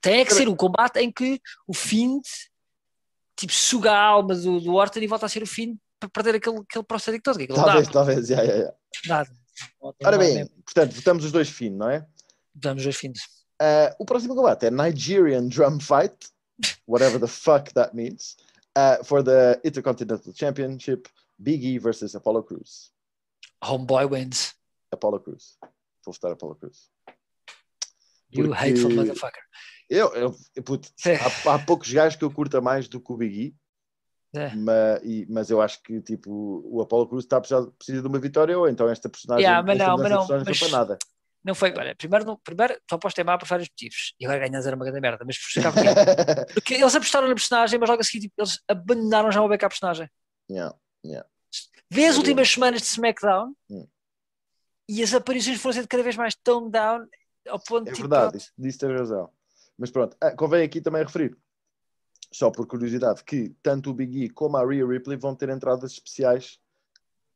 Tem 0.00 0.20
é 0.20 0.24
que 0.24 0.34
ser 0.34 0.48
um 0.48 0.56
combate 0.56 0.98
em 0.98 1.10
que 1.10 1.40
o 1.66 1.74
fim 1.74 2.20
tipo, 3.36 3.52
suga 3.52 3.92
a 3.92 4.00
alma 4.00 4.34
do, 4.34 4.60
do 4.60 4.74
Orton 4.74 5.00
e 5.00 5.06
volta 5.06 5.26
a 5.26 5.28
ser 5.28 5.42
o 5.42 5.46
fim 5.46 5.78
para 5.98 6.08
perder 6.08 6.34
aquele, 6.36 6.58
aquele 6.58 6.84
prostético 6.84 7.24
todo, 7.24 7.36
aquilo 7.42 7.54
Talvez, 7.56 7.86
dá, 7.86 7.92
talvez, 7.92 8.28
yeah, 8.28 8.44
yeah, 8.46 8.62
yeah. 8.64 8.78
nada. 9.06 9.30
Ora 10.04 10.18
bem, 10.18 10.34
mesmo. 10.34 10.50
portanto, 10.64 10.92
votamos 10.92 11.24
os 11.24 11.32
dois 11.32 11.48
fim, 11.48 11.70
não 11.70 11.88
é? 11.90 12.06
Damos 12.54 12.82
dois 12.82 12.96
fins. 12.96 13.18
Uh, 13.60 13.94
o 13.98 14.04
próximo 14.04 14.34
combate 14.34 14.66
é 14.66 14.70
Nigerian 14.70 15.48
Drum 15.48 15.80
Fight, 15.80 16.14
whatever 16.86 17.18
the 17.18 17.26
fuck 17.26 17.72
that 17.72 17.94
means, 17.96 18.36
uh, 18.76 19.02
for 19.04 19.22
the 19.24 19.58
Intercontinental 19.64 20.32
Championship, 20.34 21.08
Big 21.38 21.66
E 21.66 21.78
versus 21.78 22.14
Apollo 22.14 22.42
Cruz. 22.44 22.92
Homeboy 23.64 24.04
wins. 24.04 24.54
Apollo 24.92 25.20
Cruz. 25.20 25.56
Vou 26.04 26.12
votar 26.12 26.32
Apollo 26.32 26.56
Cruz. 26.56 26.90
You 28.30 28.48
Porque- 28.48 28.58
hateful 28.58 28.90
motherfucker. 28.90 29.42
Eu, 29.88 30.12
eu, 30.14 30.36
eu 30.54 30.62
puto, 30.62 30.88
há, 31.46 31.54
há 31.54 31.58
poucos 31.60 31.90
gajos 31.92 32.18
que 32.18 32.24
eu 32.24 32.30
curta 32.30 32.60
mais 32.60 32.88
do 32.88 33.00
que 33.00 33.12
o 33.12 33.16
Big 33.16 33.40
E, 33.40 33.56
É. 34.34 34.54
ma- 34.54 35.00
e- 35.02 35.26
mas 35.30 35.48
eu 35.50 35.60
acho 35.62 35.82
que 35.82 36.00
tipo, 36.02 36.62
o 36.66 36.80
Apollo 36.82 37.08
Cruz 37.08 37.24
está 37.24 37.36
a 37.38 37.40
precisar, 37.40 37.66
precisa 37.78 38.02
de 38.02 38.08
uma 38.08 38.18
vitória 38.18 38.58
ou 38.58 38.68
então 38.68 38.88
esta 38.88 39.08
personagem, 39.08 39.44
Yeah, 39.44 39.66
mas 39.66 39.78
esta 39.80 39.90
não, 39.90 39.96
mas 39.98 40.10
não, 40.10 40.18
de 40.20 40.26
personagem 40.26 40.46
mas- 40.48 40.58
foi 40.58 40.68
para 40.68 40.78
nada. 40.78 40.98
Não 41.44 41.54
foi, 41.54 41.72
olha, 41.78 41.94
primeiro, 41.94 42.24
não, 42.26 42.36
primeiro 42.38 42.76
tua 42.88 42.96
aposta 42.96 43.20
é 43.20 43.24
má 43.24 43.38
por 43.38 43.46
vários 43.46 43.68
motivos. 43.68 44.14
E 44.18 44.26
agora 44.26 44.48
ganhas 44.48 44.66
era 44.66 44.74
uma 44.74 44.84
grande 44.84 45.00
merda, 45.00 45.24
mas 45.24 45.38
por 45.38 45.46
explicar 45.46 45.72
porquê. 45.72 45.86
Porque 46.54 46.74
eles 46.74 46.94
apostaram 46.96 47.28
na 47.28 47.34
personagem, 47.34 47.78
mas 47.78 47.88
logo 47.88 48.00
a 48.00 48.04
seguir 48.04 48.22
tipo, 48.22 48.34
eles 48.36 48.58
abandonaram 48.66 49.30
já 49.30 49.40
o 49.40 49.52
à 49.52 49.56
personagem. 49.56 50.10
Yeah. 50.50 50.74
Vê 51.88 52.06
as 52.06 52.16
últimas 52.16 52.48
semanas 52.50 52.80
de 52.82 52.88
SmackDown 52.88 53.54
Hum. 53.70 53.86
e 54.88 55.02
as 55.04 55.14
aparições 55.14 55.60
foram 55.60 55.74
sendo 55.74 55.86
cada 55.88 56.02
vez 56.02 56.16
mais 56.16 56.34
toned 56.42 56.72
down 56.72 57.06
ao 57.48 57.60
ponto 57.60 57.88
É 57.88 57.92
tipo, 57.92 58.08
verdade, 58.08 58.38
isso, 58.38 58.52
disso 58.58 58.78
tens 58.80 58.98
razão. 58.98 59.30
Mas 59.78 59.90
pronto, 59.92 60.16
ah, 60.20 60.32
convém 60.32 60.64
aqui 60.64 60.80
também 60.80 61.04
referir, 61.04 61.36
só 62.32 62.50
por 62.50 62.66
curiosidade, 62.66 63.22
que 63.24 63.54
tanto 63.62 63.90
o 63.90 63.94
Big 63.94 64.24
E 64.24 64.30
como 64.30 64.56
a 64.56 64.64
Rhea 64.66 64.86
Ripley 64.86 65.16
vão 65.16 65.34
ter 65.34 65.48
entradas 65.48 65.92
especiais 65.92 66.58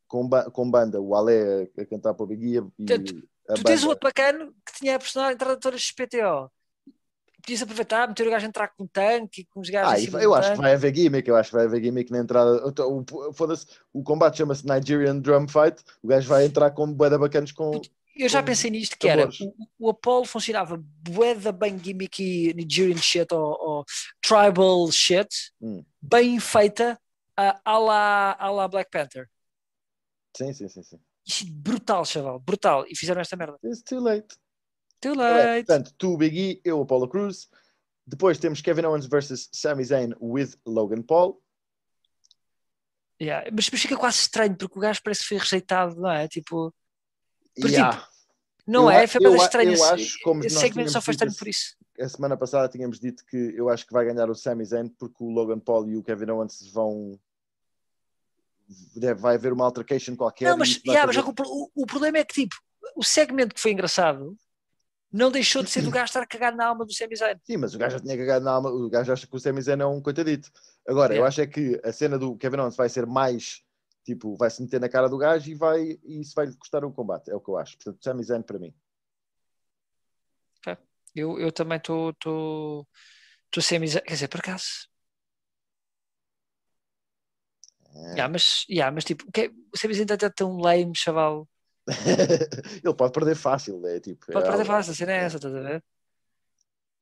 com, 0.08 0.28
ba- 0.28 0.50
com 0.50 0.70
banda. 0.70 1.00
O 1.00 1.14
Ale 1.14 1.68
a, 1.78 1.82
a 1.82 1.86
cantar 1.86 2.14
para 2.14 2.24
o 2.24 2.26
Big 2.26 2.44
E 2.56 2.62
e 2.78 3.24
a 3.48 3.54
Tu 3.54 3.64
tens 3.64 3.84
um 3.84 3.88
outro 3.88 4.08
bacano 4.08 4.54
que 4.66 4.78
tinha 4.78 4.96
a 4.96 4.98
personagem 4.98 5.34
entrada 5.34 5.56
toda 5.58 5.76
XPTO. 5.78 6.50
Podias 7.42 7.62
aproveitar, 7.62 8.06
meter 8.06 8.26
o 8.26 8.30
gajo 8.30 8.44
a 8.44 8.48
entrar 8.48 8.68
com 8.68 8.84
um 8.84 8.86
tanque 8.86 9.40
e 9.40 9.44
com 9.46 9.60
os 9.60 9.70
gajos 9.70 9.94
Ah, 9.94 9.98
cima 9.98 10.22
eu 10.22 10.30
do 10.30 10.34
acho 10.34 10.48
que 10.50 10.56
tanque. 10.56 10.62
vai 10.62 10.74
haver 10.74 10.94
gimmick, 10.94 11.26
eu 11.28 11.36
acho 11.36 11.50
que 11.50 11.56
vai 11.56 11.64
haver 11.64 11.82
gimmick 11.82 12.10
na 12.12 12.18
entrada. 12.18 12.66
O, 12.66 12.98
o, 12.98 13.04
o 13.94 14.02
combate 14.02 14.36
chama-se 14.36 14.66
Nigerian 14.66 15.18
Drum 15.18 15.48
Fight, 15.48 15.82
o 16.02 16.08
gajo 16.08 16.28
vai 16.28 16.44
entrar 16.44 16.70
com 16.72 16.86
de 16.92 16.94
bacanas 17.18 17.50
com. 17.50 17.80
Eu 18.22 18.28
já 18.28 18.42
pensei 18.42 18.70
nisto, 18.70 18.96
que 18.98 19.08
era, 19.08 19.28
o, 19.78 19.86
o 19.86 19.90
Apollo 19.90 20.24
funcionava 20.26 20.76
bué 21.08 21.34
da 21.34 21.52
bem 21.52 21.78
gimmicky 21.78 22.52
Nigerian 22.54 22.98
shit 22.98 23.32
ou, 23.32 23.56
ou 23.60 23.84
tribal 24.20 24.90
shit, 24.92 25.28
Hum. 25.60 25.84
bem 26.02 26.38
feita 26.38 27.00
à 27.36 27.78
la, 27.78 28.32
à 28.38 28.50
la 28.50 28.68
Black 28.68 28.90
Panther. 28.90 29.28
Sim, 30.36 30.52
sim, 30.52 30.68
sim, 30.68 30.82
sim. 30.82 31.00
Isto 31.26 31.46
é 31.46 31.50
brutal, 31.50 32.04
chaval, 32.04 32.38
brutal. 32.38 32.84
E 32.88 32.96
fizeram 32.96 33.20
esta 33.20 33.36
merda. 33.36 33.58
It's 33.64 33.82
too 33.82 34.00
late. 34.00 34.36
Too 35.00 35.12
É, 35.14 35.16
late. 35.56 35.66
portanto, 35.66 35.94
tu, 35.96 36.16
Big 36.16 36.38
E, 36.38 36.60
eu, 36.64 36.80
Apollo 36.82 37.08
Cruz. 37.08 37.48
Depois 38.06 38.38
temos 38.38 38.60
Kevin 38.60 38.84
Owens 38.86 39.06
versus 39.06 39.48
Sami 39.52 39.84
Zayn 39.84 40.12
with 40.20 40.56
Logan 40.66 41.02
Paul. 41.02 41.40
Yeah, 43.20 43.48
Mas, 43.52 43.68
mas 43.70 43.80
fica 43.80 43.96
quase 43.96 44.18
estranho 44.20 44.56
porque 44.56 44.78
o 44.78 44.80
gajo 44.82 45.00
parece 45.02 45.22
que 45.22 45.28
foi 45.28 45.38
rejeitado, 45.38 45.94
não 46.00 46.10
é? 46.10 46.26
Tipo, 46.28 46.74
Porque, 47.54 47.72
Yeah. 47.76 48.08
Não 48.66 48.84
Eu 48.84 48.90
é? 48.90 49.06
Foi 49.06 49.24
eu 49.24 49.32
bem 49.32 49.40
a- 49.40 49.44
estranho. 49.44 49.72
eu 49.74 49.84
acho, 49.84 50.18
como 50.22 50.44
esse 50.44 50.58
segmento 50.58 50.90
só 50.90 51.00
foi 51.00 51.12
estranho 51.12 51.34
por 51.36 51.48
isso. 51.48 51.76
A 52.00 52.08
semana 52.08 52.36
passada 52.36 52.68
tínhamos 52.68 52.98
dito 52.98 53.24
que 53.26 53.36
eu 53.36 53.68
acho 53.68 53.86
que 53.86 53.92
vai 53.92 54.04
ganhar 54.06 54.30
o 54.30 54.34
Sami 54.34 54.64
Zayn 54.64 54.88
porque 54.88 55.22
o 55.22 55.28
Logan 55.30 55.58
Paul 55.58 55.88
e 55.88 55.96
o 55.96 56.02
Kevin 56.02 56.30
Owens 56.30 56.70
vão. 56.72 57.18
Deve, 58.94 59.20
vai 59.20 59.34
haver 59.34 59.52
uma 59.52 59.64
altercation 59.64 60.14
qualquer. 60.14 60.48
Não, 60.48 60.56
mas, 60.56 60.80
yeah, 60.86 61.06
mas 61.06 61.16
o, 61.16 61.70
o, 61.74 61.86
problema 61.86 62.18
é 62.18 62.24
que, 62.24 62.34
tipo, 62.34 62.54
o 62.94 63.02
segmento 63.02 63.52
que 63.54 63.60
foi 63.60 63.72
engraçado 63.72 64.36
não 65.12 65.28
deixou 65.30 65.60
de 65.62 65.68
ser 65.70 65.82
do 65.82 65.90
gajo 65.92 66.04
estar 66.06 66.22
a 66.22 66.26
cagar 66.26 66.54
na 66.54 66.66
alma 66.66 66.86
do 66.86 66.92
Sami 66.94 67.16
Zayn. 67.16 67.36
Sim, 67.44 67.56
mas 67.56 67.74
o 67.74 67.78
gajo 67.78 67.96
já 67.98 68.00
tinha 68.02 68.16
cagado 68.16 68.44
na 68.44 68.52
alma. 68.52 68.70
O 68.70 68.88
gajo 68.88 69.12
acha 69.12 69.26
que 69.26 69.34
o 69.36 69.40
Sami 69.40 69.60
Zayn 69.60 69.80
é 69.80 69.86
um 69.86 70.00
coitadito. 70.00 70.50
Agora, 70.86 71.12
eu 71.12 71.16
Yeah. 71.16 71.28
acho 71.28 71.40
é 71.40 71.46
que 71.46 71.80
a 71.84 71.92
cena 71.92 72.16
do 72.16 72.36
Kevin 72.36 72.58
Owens 72.58 72.76
vai 72.76 72.88
ser 72.88 73.06
mais. 73.06 73.60
Tipo, 74.10 74.34
vai 74.36 74.50
se 74.50 74.60
meter 74.60 74.80
na 74.80 74.88
cara 74.88 75.08
do 75.08 75.16
gajo 75.16 75.48
e, 75.48 75.54
vai, 75.54 75.96
e 76.02 76.20
isso 76.20 76.32
vai 76.34 76.46
lhe 76.46 76.56
custar 76.56 76.84
o 76.84 76.92
combate. 76.92 77.30
É 77.30 77.34
o 77.36 77.40
que 77.40 77.48
eu 77.48 77.56
acho. 77.56 77.76
Portanto, 77.76 78.02
Sami 78.02 78.24
Zayn 78.24 78.42
para 78.42 78.58
mim. 78.58 78.74
Eu, 81.14 81.38
eu 81.40 81.50
também 81.52 81.76
estou 81.78 82.10
estou 82.10 82.86
estou 83.46 83.62
Sami 83.62 83.86
Zayn, 83.88 84.02
quer 84.04 84.14
dizer, 84.14 84.28
por 84.28 84.40
acaso. 84.40 84.88
É. 87.94 88.12
Yeah, 88.14 88.28
mas, 88.28 88.64
yeah, 88.68 88.92
mas 88.94 89.04
tipo, 89.04 89.24
o 89.28 89.32
que 89.32 89.40
é- 89.42 89.50
o 89.72 89.76
Sami 89.76 89.94
Zayn 89.94 90.04
está 90.04 90.28
tão 90.30 90.56
lame, 90.56 90.92
chaval. 90.96 91.48
Ele 92.84 92.94
pode 92.94 93.12
perder 93.12 93.34
fácil. 93.36 93.84
É, 93.86 93.98
tipo, 94.00 94.26
Pode 94.26 94.38
é 94.38 94.48
perder 94.48 94.62
algo- 94.62 94.64
fácil, 94.66 94.92
a 94.92 94.94
cena 94.94 95.12
é 95.12 95.16
essa, 95.24 95.36
estás 95.36 95.54
a 95.54 95.60
ver? 95.60 95.84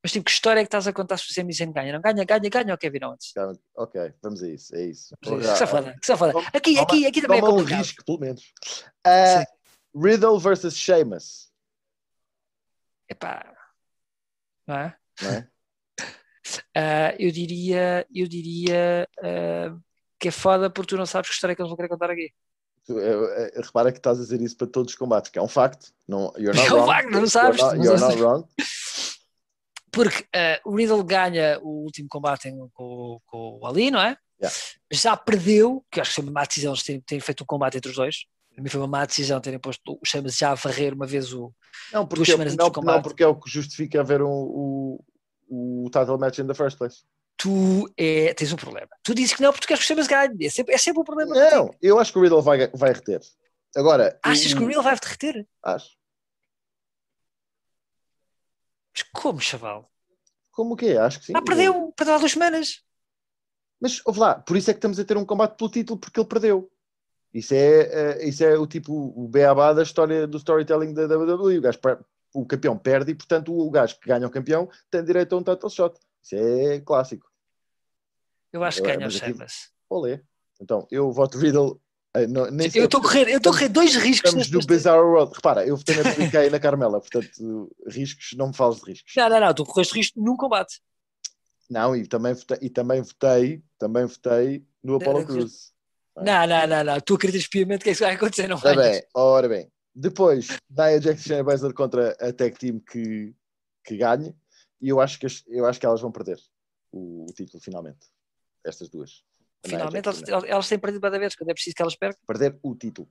Mas 0.03 0.13
tipo, 0.13 0.25
que 0.27 0.31
história 0.31 0.61
é 0.61 0.63
que 0.63 0.69
estás 0.69 0.87
a 0.87 0.93
contar 0.93 1.17
se 1.17 1.29
o 1.31 1.35
Sami 1.35 1.53
Zayn 1.53 1.73
ganha? 1.73 1.93
Não 1.93 2.01
ganha, 2.01 2.25
ganha, 2.25 2.49
ganha 2.49 2.75
o 2.75 2.79
Kevin 2.79 3.05
Owens. 3.05 3.33
Ok, 3.75 4.13
vamos 4.23 4.43
a 4.43 4.49
isso. 4.49 4.75
É 4.77 4.83
isso. 4.85 5.17
Que 5.21 5.43
se 5.43 5.67
foda, 5.67 5.95
que 6.01 6.07
se 6.07 6.17
foda. 6.17 6.33
Toma- 6.33 6.49
Aqui, 6.55 6.79
aqui, 6.79 7.07
aqui 7.07 7.21
também 7.21 7.39
é 7.39 7.41
Toma 7.41 7.53
um 7.53 7.57
complicado. 7.59 7.79
risco, 7.81 8.05
pelo 8.05 8.21
menos. 8.21 8.43
Uh, 9.07 10.01
Riddle 10.01 10.39
versus 10.39 10.77
Sheamus. 10.77 11.49
Epá, 13.09 13.53
não 14.67 14.77
é? 14.77 14.97
Não 15.23 15.31
é? 15.31 15.49
Ah, 16.77 17.15
eu 17.19 17.31
diria, 17.33 18.07
eu 18.15 18.29
diria 18.29 19.09
ah, 19.21 19.77
que 20.21 20.29
é 20.29 20.31
foda 20.31 20.71
porque 20.71 20.91
tu 20.95 20.97
não 20.97 21.07
sabes 21.07 21.29
que 21.31 21.35
história 21.35 21.53
é 21.55 21.57
que 21.57 21.63
eles 21.63 21.71
vão 21.71 21.77
querer 21.77 21.89
contar 21.89 22.11
aqui. 22.11 22.31
Tu, 22.85 22.95
repara 23.57 23.91
que 23.93 23.99
estás 23.99 24.19
a 24.19 24.23
dizer 24.23 24.41
isso 24.41 24.57
para 24.57 24.67
todos 24.67 24.93
os 24.93 24.99
combates, 24.99 25.31
que 25.31 25.39
é 25.39 25.43
um 25.43 25.49
facto. 25.49 25.93
Não, 26.07 26.33
you're 26.37 26.55
not 26.57 26.69
É 26.69 26.73
um 26.73 26.77
wrong. 26.77 26.87
facto, 26.87 27.11
não 27.11 27.27
sabes, 27.27 27.61
You're 27.61 27.77
not, 27.77 27.87
you're 27.87 28.01
not 28.01 28.17
wrong. 28.21 28.49
Porque 29.99 30.25
ah, 30.35 30.61
o 30.65 30.77
Riddle 30.77 31.03
ganha 31.03 31.59
o 31.61 31.83
último 31.85 32.09
combate 32.09 32.51
com, 32.73 33.21
com 33.27 33.59
o 33.61 33.67
Ali, 33.67 33.91
não 33.91 34.01
é? 34.01 34.17
Yeah. 34.41 34.57
Já 34.93 35.17
perdeu, 35.17 35.85
que 35.91 36.01
acho 36.01 36.11
que 36.11 36.15
foi 36.15 36.25
uma 36.25 36.33
má 36.33 36.45
decisão 36.45 36.73
terem, 36.75 37.01
terem 37.01 37.21
feito 37.21 37.43
um 37.43 37.47
combate 37.47 37.79
entre 37.79 37.91
os 37.91 37.97
dois. 37.97 38.27
Para 38.55 38.63
mim 38.63 38.71
foi 38.71 38.81
uma 38.81 38.87
má 38.87 39.05
decisão 39.05 39.41
terem 39.41 39.59
posto 39.59 39.99
o 40.01 40.07
Chamas 40.07 40.37
já 40.37 40.53
a 40.53 40.55
varrer 40.55 40.95
uma 40.95 41.07
vez 41.07 41.33
o. 41.33 41.53
Não, 41.93 42.05
Duas 42.05 42.09
porque, 42.09 42.31
semanas 42.31 42.57
não, 42.57 42.71
não, 42.83 43.03
porque 43.03 43.23
é 43.25 43.27
o 43.27 43.35
que 43.35 43.51
justifica 43.51 44.01
haver 44.01 44.23
um, 44.23 44.29
o, 44.29 45.05
o 45.49 45.91
title 45.91 46.19
match 46.19 46.39
in 46.39 46.47
the 46.47 46.55
first 46.55 46.79
place. 46.79 47.03
Tu 47.37 47.93
é, 47.97 48.33
tens 48.35 48.53
um 48.53 48.57
problema. 48.57 48.89
Tu 49.03 49.15
dizes 49.15 49.35
que 49.35 49.43
não 49.43 49.51
porque 49.53 49.67
tu 49.67 49.69
queres 49.69 49.81
que 49.85 49.87
o 49.87 49.89
Chamas 49.89 50.07
ganhe. 50.07 50.47
É 50.47 50.51
sempre, 50.51 50.75
é 50.75 50.79
sempre 50.79 51.01
um 51.01 51.05
problema. 51.05 51.35
Não, 51.35 51.71
eu 51.83 51.99
acho 51.99 52.13
que 52.13 52.19
o 52.19 52.23
Riddle 52.23 52.43
vai, 52.43 52.69
vai 52.69 52.93
reter. 52.93 53.21
Agora, 53.77 54.19
Achas 54.23 54.55
que 54.55 54.61
o 54.61 54.65
o- 54.65 54.67
Riddle 54.69 54.83
vai 54.83 54.97
derreter? 54.99 55.47
Acho. 55.63 55.98
Mas 58.99 59.03
como, 59.13 59.41
chaval? 59.41 59.91
Como 60.51 60.75
o 60.75 60.77
quê? 60.77 60.97
Acho 60.97 61.21
que 61.21 61.27
sim. 61.27 61.33
Ah, 61.37 61.43
perdeu, 61.43 61.93
perdeu 61.97 62.15
há 62.15 62.19
duas 62.19 62.33
semanas. 62.33 62.83
Mas, 63.81 64.03
ouve 64.05 64.19
lá, 64.19 64.35
por 64.35 64.57
isso 64.57 64.71
é 64.71 64.75
que 64.75 64.79
estamos 64.79 64.99
a 64.99 65.05
ter 65.05 65.17
um 65.17 65.25
combate 65.25 65.57
pelo 65.57 65.71
título, 65.71 65.99
porque 66.01 66.19
ele 66.19 66.29
perdeu. 66.29 66.71
Isso 67.33 67.55
é, 67.55 67.81
eh, 67.83 68.29
isso 68.29 68.43
é 68.43 68.59
o 68.59 68.67
tipo, 68.67 68.93
o 68.93 69.29
beabá 69.29 69.73
da 69.73 69.83
história 69.83 70.27
do 70.27 70.39
storytelling 70.39 70.95
da 70.95 71.07
WWE. 71.07 71.59
O, 71.59 71.61
gajo 71.61 71.79
o 72.35 72.45
campeão 72.45 72.77
perde 72.77 73.13
e, 73.13 73.15
portanto, 73.15 73.57
o 73.57 73.71
gajo 73.71 73.99
que 74.01 74.09
ganha 74.09 74.27
o 74.27 74.31
campeão 74.31 74.69
tem 74.91 75.05
direito 75.05 75.35
a 75.35 75.39
um 75.39 75.43
title 75.45 75.71
shot. 75.71 75.97
Isso 76.23 76.35
é 76.35 76.81
clássico. 76.81 77.31
Eu 78.53 78.65
acho 78.65 78.81
que 78.83 78.89
ganha 78.89 78.99
o 78.99 79.03
mas 79.03 79.17
aqui- 79.17 79.27
Sheamus. 79.27 79.71
Olê. 79.89 80.21
Então, 80.61 80.89
eu 80.91 81.13
voto 81.13 81.39
Riddle. 81.39 81.81
Eh, 82.15 82.27
não- 82.27 82.51
nem 82.51 82.69
Eu 82.75 82.85
estou 82.87 83.01
a 83.01 83.03
correr, 83.03 83.29
eu 83.29 83.37
estou 83.39 83.51
a 83.51 83.55
correr 83.55 83.69
dois 83.69 83.95
riscos 83.95 84.31
Estamos 84.31 84.51
no 84.51 84.61
Bizarre 84.67 85.01
World. 85.03 85.33
Repara, 85.35 85.67
eu 85.67 85.77
votei 85.77 86.51
na 86.51 86.61
Carmela, 86.61 87.01
portanto, 87.01 87.71
riscos, 87.87 88.31
não 88.37 88.49
me 88.49 88.55
fales 88.55 88.79
de 88.81 88.85
riscos. 88.91 89.13
Não, 89.17 89.29
não, 89.29 89.41
não, 89.41 89.55
tu 89.55 89.65
correste 89.65 89.95
risco 89.95 90.21
num 90.21 90.37
combate. 90.37 90.81
Não, 91.71 91.95
e 91.95 92.07
também 92.07 92.33
votei, 92.35 92.59
e 92.63 92.71
também 92.71 93.03
votei, 93.03 93.63
também 93.79 94.05
votei 94.07 94.67
no 94.83 94.97
Apollo 94.97 95.25
Cruz. 95.27 95.73
Não, 96.17 96.47
não, 96.47 96.67
não, 96.67 96.85
não. 96.85 97.01
Tu 97.01 97.15
acreditas 97.15 97.47
piamente 97.47 97.85
que 97.85 97.91
é 97.91 97.93
isso 97.93 98.01
que 98.01 98.07
vai 98.07 98.15
acontecer, 98.15 98.49
não 98.49 98.57
Ora 98.57 98.75
vai? 98.75 98.91
bem, 98.91 99.03
ora 99.15 99.49
bem. 99.49 99.71
Depois, 99.95 100.49
Nia 100.71 101.01
Jax 101.01 101.27
e 101.27 101.43
Baszler 101.43 101.75
contra 101.75 102.11
a 102.21 102.33
tag 102.33 102.57
team 102.59 102.81
que, 102.81 103.35
que 103.85 103.97
ganhe. 103.97 104.35
E 104.81 104.89
eu 104.89 105.01
acho, 105.01 105.19
que, 105.19 105.27
eu 105.49 105.67
acho 105.67 105.79
que 105.79 105.85
elas 105.87 106.01
vão 106.01 106.11
perder 106.13 106.39
o, 106.93 107.25
o 107.29 107.33
título, 107.35 107.61
finalmente. 107.63 108.07
Estas 108.65 108.89
duas. 108.89 109.23
Nia 109.67 109.79
Finalmente, 109.79 110.07
e 110.07 110.09
a 110.09 110.13
elas, 110.29 110.45
elas 110.45 110.69
têm 110.69 110.79
perdido 110.79 111.01
cada 111.01 111.19
vez, 111.19 111.35
quando 111.35 111.51
é 111.51 111.55
preciso 111.55 111.75
que 111.75 111.83
elas 111.83 111.97
percam. 111.97 112.21
Perder 112.27 112.59
o 112.63 112.75
título. 112.75 113.09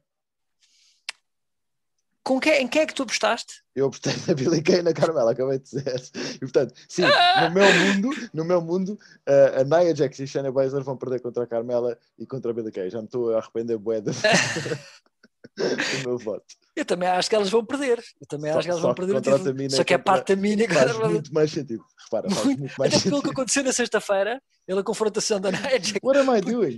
Com 2.23 2.41
quem, 2.41 2.61
em 2.61 2.67
quem 2.67 2.81
é 2.81 2.85
que 2.85 2.93
tu 2.93 3.03
apostaste? 3.03 3.63
Eu 3.73 3.85
apostei 3.85 4.11
na 4.27 4.33
Billie 4.33 4.61
Kay 4.61 4.79
e 4.79 4.81
na 4.81 4.91
Carmela, 4.91 5.31
acabei 5.31 5.59
de 5.59 5.63
dizer. 5.63 6.01
E 6.35 6.39
portanto, 6.39 6.73
sim, 6.89 7.03
no 7.03 7.51
meu 7.53 7.73
mundo, 7.73 8.29
no 8.33 8.43
meu 8.43 8.61
mundo, 8.61 8.99
uh, 9.25 9.61
a 9.61 9.63
Nia 9.63 9.95
Jax 9.95 10.19
e 10.19 10.23
a 10.23 10.27
Shayna 10.27 10.51
Baszler 10.51 10.83
vão 10.83 10.97
perder 10.97 11.21
contra 11.21 11.43
a 11.43 11.47
Carmela 11.47 11.97
e 12.19 12.25
contra 12.25 12.51
a 12.51 12.53
Billie 12.53 12.71
Kay. 12.71 12.89
Já 12.89 12.99
me 12.99 13.05
estou 13.05 13.33
a 13.33 13.37
arrepender 13.37 13.77
bué 13.77 14.01
do 15.57 16.07
meu 16.09 16.17
voto. 16.17 16.45
Eu 16.75 16.85
também 16.85 17.09
acho 17.09 17.27
que 17.29 17.35
elas 17.35 17.49
vão 17.49 17.65
perder. 17.65 17.99
Eu 18.21 18.27
também 18.27 18.51
Só- 18.51 18.59
acho 18.59 18.67
que 18.67 18.71
elas 18.71 18.81
vão 18.83 18.93
perder 18.93 19.15
o 19.15 19.21
título. 19.21 19.69
Só 19.71 19.83
que 19.83 19.93
é 19.93 19.97
contra- 19.97 20.13
para 20.13 20.21
a 20.21 20.23
Tamina 20.23 20.67
Faz 20.67 20.91
contra 20.91 21.05
a- 21.05 21.09
muito 21.09 21.33
mais 21.33 21.51
sentido. 21.51 21.83
Repara, 22.05 22.29
faz 22.29 22.45
Muito- 22.45 22.61
mais 22.61 22.71
Até 22.71 22.79
pelo 22.89 22.93
que 22.93 22.99
sentido. 23.09 23.31
aconteceu 23.31 23.63
na 23.63 23.73
sexta-feira, 23.73 24.41
pela 24.65 24.83
confrontação 24.83 25.41
da 25.41 25.51
Jax. 25.51 25.93
What 26.03 26.19
am 26.19 26.37
I 26.37 26.41
doing? 26.41 26.77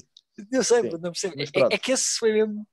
Eu 0.52 0.64
sei, 0.64 0.84
Sim, 0.84 0.90
não 1.02 1.12
percebo. 1.12 1.36
É, 1.38 1.76
é 1.76 1.78
que 1.78 1.92
esse 1.92 2.18
foi 2.18 2.32
mesmo 2.32 2.66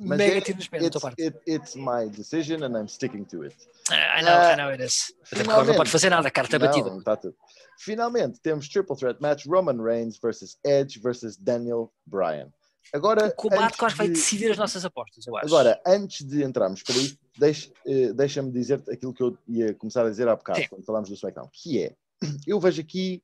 Mas 0.00 0.18
mega 0.18 0.36
é- 0.36 0.40
tiro 0.42 0.58
nos 0.58 0.68
pés 0.68 0.82
da 0.82 0.90
tua 0.90 1.00
parte. 1.00 1.22
it, 1.22 1.38
it's 1.48 1.74
my 1.74 2.10
decision 2.10 2.62
and 2.62 2.78
I'm 2.78 2.86
sticking 2.86 3.24
to 3.24 3.42
it. 3.44 3.56
I 3.90 4.22
know, 4.22 4.32
I 4.52 4.56
know 4.56 4.68
it 4.70 4.82
is. 4.84 5.14
Até 5.32 5.36
porque 5.36 5.50
agora 5.50 5.66
não 5.68 5.74
pode 5.76 5.90
fazer 5.90 6.10
nada, 6.10 6.28
a 6.28 6.30
carta 6.30 6.58
batida. 6.58 6.90
Não, 6.90 7.02
tá 7.02 7.16
tudo. 7.16 7.34
Finalmente, 7.78 8.38
temos 8.42 8.68
Triple 8.68 8.96
Threat 8.96 9.18
Match 9.22 9.46
Roman 9.46 9.82
Reigns 9.82 10.18
versus 10.22 10.58
Edge 10.64 10.98
versus 11.00 11.36
Daniel 11.38 11.90
Bryan. 12.06 12.50
Agora, 12.92 13.26
O 13.28 13.34
combate 13.34 13.76
acho 13.84 13.92
que 13.94 13.98
vai 13.98 14.06
de- 14.08 14.14
decidir 14.14 14.50
as 14.50 14.58
nossas 14.58 14.84
apostas, 14.84 15.26
eu 15.26 15.36
acho. 15.36 15.46
Agora, 15.46 15.80
antes 15.86 16.24
de 16.26 16.42
entrarmos 16.44 16.82
para 16.82 16.94
isso, 16.96 17.18
deixa- 17.38 17.72
eh, 17.86 18.12
deixa-me 18.12 18.50
dizer 18.52 18.82
aquilo 18.90 19.12
que 19.12 19.22
eu 19.22 19.36
ia 19.48 19.74
começar 19.74 20.06
a 20.06 20.10
dizer 20.10 20.28
há 20.28 20.36
bocado, 20.36 20.60
Sim. 20.60 20.68
quando 20.68 20.84
falámos 20.84 21.08
do 21.08 21.14
SmackDown, 21.14 21.48
que 21.52 21.82
é, 21.82 21.96
eu 22.46 22.60
vejo 22.60 22.80
aqui 22.80 23.22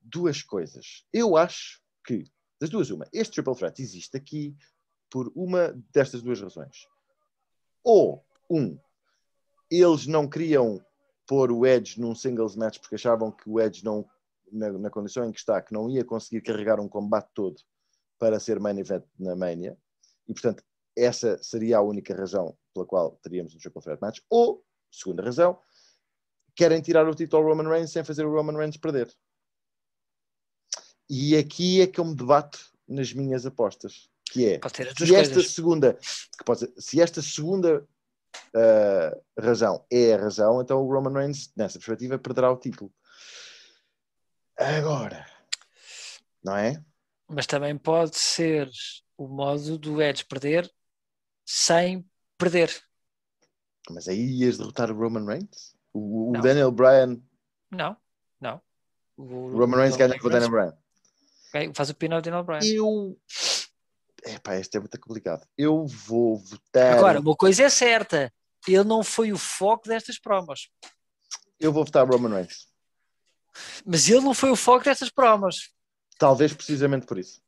duas 0.00 0.42
coisas. 0.42 1.04
Eu 1.12 1.36
acho 1.36 1.80
que, 2.04 2.24
das 2.60 2.68
duas, 2.70 2.90
uma, 2.90 3.06
este 3.12 3.32
Triple 3.34 3.54
Threat 3.56 3.80
existe 3.82 4.16
aqui 4.16 4.54
por 5.08 5.32
uma 5.34 5.74
destas 5.92 6.22
duas 6.22 6.40
razões. 6.40 6.86
Ou, 7.82 8.24
um, 8.48 8.78
eles 9.70 10.06
não 10.06 10.28
queriam 10.28 10.80
pôr 11.26 11.50
o 11.52 11.64
Edge 11.66 12.00
num 12.00 12.14
singles 12.14 12.54
match 12.56 12.78
porque 12.80 12.96
achavam 12.96 13.30
que 13.30 13.48
o 13.48 13.60
Edge 13.60 13.84
não, 13.84 14.04
na, 14.52 14.70
na 14.72 14.90
condição 14.90 15.24
em 15.24 15.32
que 15.32 15.38
está, 15.38 15.60
que 15.62 15.72
não 15.72 15.88
ia 15.88 16.04
conseguir 16.04 16.42
carregar 16.42 16.78
um 16.80 16.88
combate 16.88 17.28
todo 17.34 17.56
para 18.20 18.38
ser 18.38 18.60
main 18.60 18.78
event 18.78 19.04
na 19.18 19.34
Mania. 19.34 19.76
E, 20.28 20.32
portanto, 20.32 20.62
essa 20.96 21.42
seria 21.42 21.78
a 21.78 21.82
única 21.82 22.14
razão 22.14 22.56
pela 22.72 22.86
qual 22.86 23.18
teríamos 23.22 23.54
um 23.54 23.58
Triple 23.58 23.82
Threat 23.82 24.00
Match. 24.00 24.20
Ou, 24.28 24.62
segunda 24.92 25.24
razão, 25.24 25.58
querem 26.54 26.82
tirar 26.82 27.08
o 27.08 27.14
título 27.14 27.42
ao 27.42 27.48
Roman 27.48 27.68
Reigns 27.68 27.90
sem 27.90 28.04
fazer 28.04 28.24
o 28.26 28.32
Roman 28.32 28.56
Reigns 28.56 28.76
perder. 28.76 29.12
E 31.08 31.36
aqui 31.36 31.80
é 31.80 31.86
que 31.86 31.98
eu 31.98 32.04
me 32.04 32.14
debato 32.14 32.60
nas 32.86 33.12
minhas 33.12 33.46
apostas, 33.46 34.08
que 34.30 34.46
é 34.46 34.60
se 34.96 35.16
esta 35.16 35.34
coisas. 35.34 35.52
segunda, 35.52 35.98
ser, 36.00 36.72
se 36.78 37.00
esta 37.00 37.22
segunda 37.22 37.88
ah, 38.54 39.18
razão 39.38 39.84
é 39.90 40.14
a 40.14 40.18
razão, 40.18 40.60
então 40.60 40.80
o 40.82 40.92
Roman 40.92 41.18
Reigns, 41.18 41.50
nessa 41.56 41.78
perspectiva, 41.78 42.18
perderá 42.18 42.52
o 42.52 42.56
título. 42.56 42.92
Agora, 44.56 45.26
não 46.44 46.56
é? 46.56 46.84
Mas 47.32 47.46
também 47.46 47.78
pode 47.78 48.18
ser 48.18 48.68
o 49.16 49.28
modo 49.28 49.78
do 49.78 50.02
Edge 50.02 50.24
perder 50.24 50.68
sem 51.46 52.04
perder. 52.36 52.70
Mas 53.88 54.08
aí 54.08 54.20
ias 54.20 54.58
derrotar 54.58 54.90
o 54.90 54.98
Roman 54.98 55.24
Reigns? 55.24 55.76
O, 55.92 56.30
o. 56.30 56.40
Daniel 56.40 56.72
Bryan, 56.72 57.20
Não, 57.70 57.96
não. 58.40 58.60
O, 59.16 59.22
o 59.22 59.58
Roman 59.58 59.78
Reigns 59.78 59.96
ganha 59.96 60.18
com 60.18 60.26
o 60.26 60.30
Daniel 60.30 60.50
Bryan. 60.50 60.78
Bryan. 61.52 61.72
Faz 61.74 61.90
o 61.90 61.94
pin 61.94 62.12
ao 62.12 62.20
Daniel 62.20 62.42
Bryan. 62.42 62.60
Eu. 62.64 63.16
Epá, 64.24 64.56
este 64.56 64.76
é 64.76 64.80
muito 64.80 64.98
complicado. 65.00 65.46
Eu 65.56 65.86
vou 65.86 66.36
votar. 66.36 66.98
Agora, 66.98 67.20
uma 67.20 67.36
coisa 67.36 67.62
é 67.62 67.68
certa. 67.68 68.32
Ele 68.66 68.84
não 68.84 69.04
foi 69.04 69.32
o 69.32 69.38
foco 69.38 69.88
destas 69.88 70.18
promos. 70.18 70.68
Eu 71.58 71.72
vou 71.72 71.84
votar 71.84 72.08
Roman 72.08 72.34
Reigns. 72.34 72.68
Mas 73.84 74.08
ele 74.08 74.20
não 74.20 74.34
foi 74.34 74.50
o 74.50 74.56
foco 74.56 74.84
destas 74.84 75.10
promos. 75.10 75.72
Talvez 76.20 76.52
precisamente 76.52 77.06
por 77.06 77.18
isso. 77.18 77.40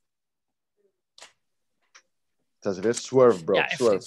Estás 2.57 2.79
a 2.79 2.81
ver? 2.81 2.95
Swerve, 2.95 3.43
bro. 3.45 3.57
Yeah, 3.57 3.77
Swerve. 3.77 4.07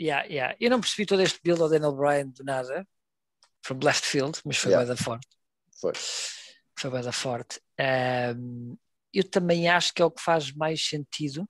Yeah, 0.00 0.24
yeah. 0.28 0.56
Eu 0.60 0.70
não 0.70 0.80
percebi 0.80 1.04
todo 1.04 1.22
este 1.22 1.40
build 1.42 1.60
ao 1.60 1.68
Daniel 1.68 1.90
Bryan 1.92 2.28
de 2.28 2.44
nada. 2.44 2.86
From 3.64 3.80
left 3.82 4.04
field, 4.06 4.40
mas 4.44 4.58
foi 4.58 4.70
Yeah. 4.70 4.86
bem 4.86 4.94
da 4.96 5.02
forte. 5.02 5.26
Foi. 5.80 5.92
Foi 6.78 6.90
bem 6.90 7.02
da 7.02 7.10
forte. 7.10 7.60
Ahm, 7.80 8.76
eu 9.12 9.28
também 9.28 9.68
acho 9.68 9.92
que 9.92 10.00
é 10.00 10.04
o 10.04 10.10
que 10.10 10.22
faz 10.22 10.52
mais 10.52 10.86
sentido. 10.86 11.48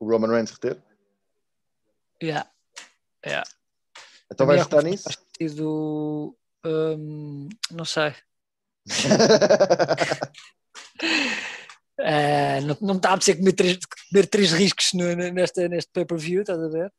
O 0.00 0.08
Roman 0.10 0.28
Reigns 0.28 0.52
reter. 0.52 0.82
Yeah. 2.22 2.50
Yeah. 3.22 3.46
Então 4.32 4.46
vais 4.46 4.62
é 4.62 4.64
votar 4.64 4.82
nisso? 4.82 5.10
sentido. 5.10 6.38
ahm, 6.64 7.50
não 7.70 7.84
sei. 7.84 8.14
Ah, 11.98 12.60
não, 12.60 12.76
não 12.80 12.96
está 12.96 13.10
a 13.10 13.12
apetecer 13.14 13.38
comer 13.38 13.52
três, 13.52 13.78
comer 14.10 14.26
três 14.26 14.52
riscos 14.52 14.92
no- 14.92 15.14
nesta, 15.32 15.66
neste 15.68 15.90
pay-per-view, 15.92 16.42
estás 16.42 16.62
a 16.62 16.68
ver? 16.68 16.92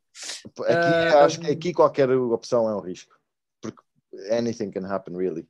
aqui, 0.67 0.89
Ah, 1.13 1.25
acho 1.25 1.39
que 1.39 1.51
aqui 1.51 1.73
qualquer 1.73 2.09
opção 2.09 2.67
é 2.67 2.75
um 2.75 2.79
risco. 2.79 3.15
Porque 3.61 3.81
anything 4.31 4.71
can 4.71 4.85
happen, 4.91 5.15
really. 5.15 5.47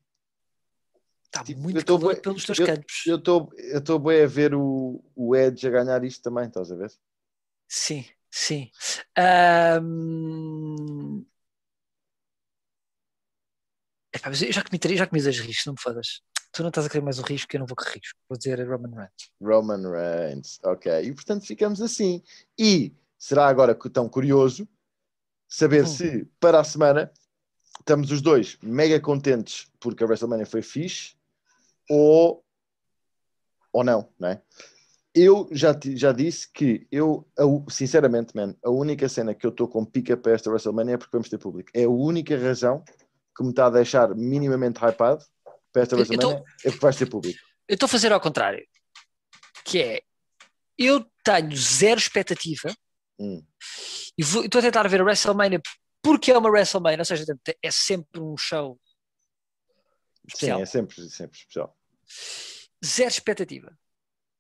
Está 1.25 1.43
Tipo, 1.43 1.61
muito 1.61 1.83
tô 1.85 1.97
bué- 1.97 2.15
pelos 2.15 2.43
teus 2.45 2.59
eu- 2.59 2.65
campos. 2.65 3.03
Eu 3.05 3.17
estou 3.17 3.99
bem 3.99 4.23
a 4.23 4.27
ver 4.27 4.53
o, 4.53 5.03
o 5.15 5.35
Edge 5.35 5.67
a 5.67 5.69
ganhar 5.71 6.03
isto 6.03 6.21
também, 6.21 6.45
estás 6.47 6.71
a 6.71 6.75
ver? 6.75 6.91
Sim, 7.69 8.05
sim. 8.31 8.69
Epá, 14.13 14.29
mas 14.29 14.41
eu 14.41 14.51
já 14.51 14.63
comi, 14.63 14.79
três- 14.79 14.97
já 14.99 15.05
comi 15.07 15.21
dois 15.21 15.39
riscos, 15.39 15.65
não 15.65 15.73
me 15.73 15.81
fodas. 15.81 16.21
Tu 16.51 16.61
não 16.63 16.69
estás 16.69 16.87
a 16.87 16.89
querer 16.89 17.03
mais 17.03 17.19
um 17.19 17.23
risco, 17.23 17.55
eu 17.55 17.59
não 17.59 17.67
vou 17.67 17.75
com 17.75 17.83
risco. 17.83 18.19
Vou 18.27 18.37
dizer 18.37 18.59
Roman 18.67 18.95
Reigns. 18.95 19.31
Roman 19.41 19.91
Reigns, 19.91 20.59
ok. 20.63 20.91
E 21.03 21.13
portanto 21.13 21.45
ficamos 21.45 21.81
assim. 21.81 22.23
E 22.57 22.93
será 23.17 23.47
agora 23.47 23.75
que 23.75 23.89
tão 23.89 24.07
curioso 24.09 24.67
saber 25.47 25.83
Hum. 25.83 25.87
se 25.87 26.25
para 26.39 26.59
a 26.59 26.63
semana 26.63 27.11
estamos 27.79 28.11
os 28.11 28.21
dois 28.21 28.57
mega 28.61 28.99
contentes 28.99 29.71
porque 29.79 30.03
a 30.03 30.07
WrestleMania 30.07 30.45
foi 30.45 30.61
fixe 30.61 31.15
ou, 31.89 32.43
ou 33.71 33.83
não, 33.83 34.09
não 34.19 34.29
é? 34.29 34.41
Eu 35.13 35.47
já, 35.51 35.77
já 35.95 36.11
disse 36.11 36.51
que 36.51 36.85
eu, 36.91 37.27
sinceramente, 37.69 38.35
man, 38.35 38.53
a 38.63 38.69
única 38.69 39.09
cena 39.09 39.33
que 39.33 39.45
eu 39.47 39.49
estou 39.49 39.67
com 39.67 39.83
pica 39.83 40.15
para 40.15 40.33
esta 40.33 40.49
WrestleMania 40.49 40.93
é 40.93 40.97
porque 40.97 41.15
vamos 41.15 41.29
ter 41.29 41.39
público. 41.39 41.71
É 41.73 41.85
a 41.85 41.89
única 41.89 42.37
razão 42.37 42.83
que 43.35 43.43
me 43.43 43.49
está 43.49 43.65
a 43.65 43.71
deixar 43.71 44.13
minimamente 44.15 44.79
hypado 44.79 45.25
para 45.77 45.83
esta 45.83 45.95
é 45.95 46.71
porque 46.71 46.79
vais 46.79 46.95
ter 46.95 47.09
público. 47.09 47.39
Eu 47.67 47.73
estou 47.75 47.85
a 47.85 47.89
fazer 47.89 48.11
ao 48.11 48.19
contrário, 48.21 48.65
que 49.65 49.81
é, 49.81 50.01
eu 50.77 51.05
tenho 51.23 51.55
zero 51.55 51.99
expectativa 51.99 52.73
Hum. 53.19 53.43
e 54.17 54.21
estou 54.21 54.59
a 54.59 54.61
tentar 54.61 54.87
ver 54.87 55.01
a 55.01 55.03
WrestleMania 55.03 55.59
porque 56.03 56.31
é 56.31 56.37
uma 56.37 56.49
WrestleMania, 56.49 56.99
ou 56.99 57.05
seja, 57.05 57.25
é 57.63 57.71
sempre 57.71 58.21
um 58.21 58.37
show 58.37 58.79
Sim, 60.21 60.27
especial. 60.27 60.61
é 60.61 60.65
sempre, 60.65 61.09
sempre 61.09 61.37
especial. 61.37 61.77
Zero 62.85 63.09
expectativa. 63.09 63.77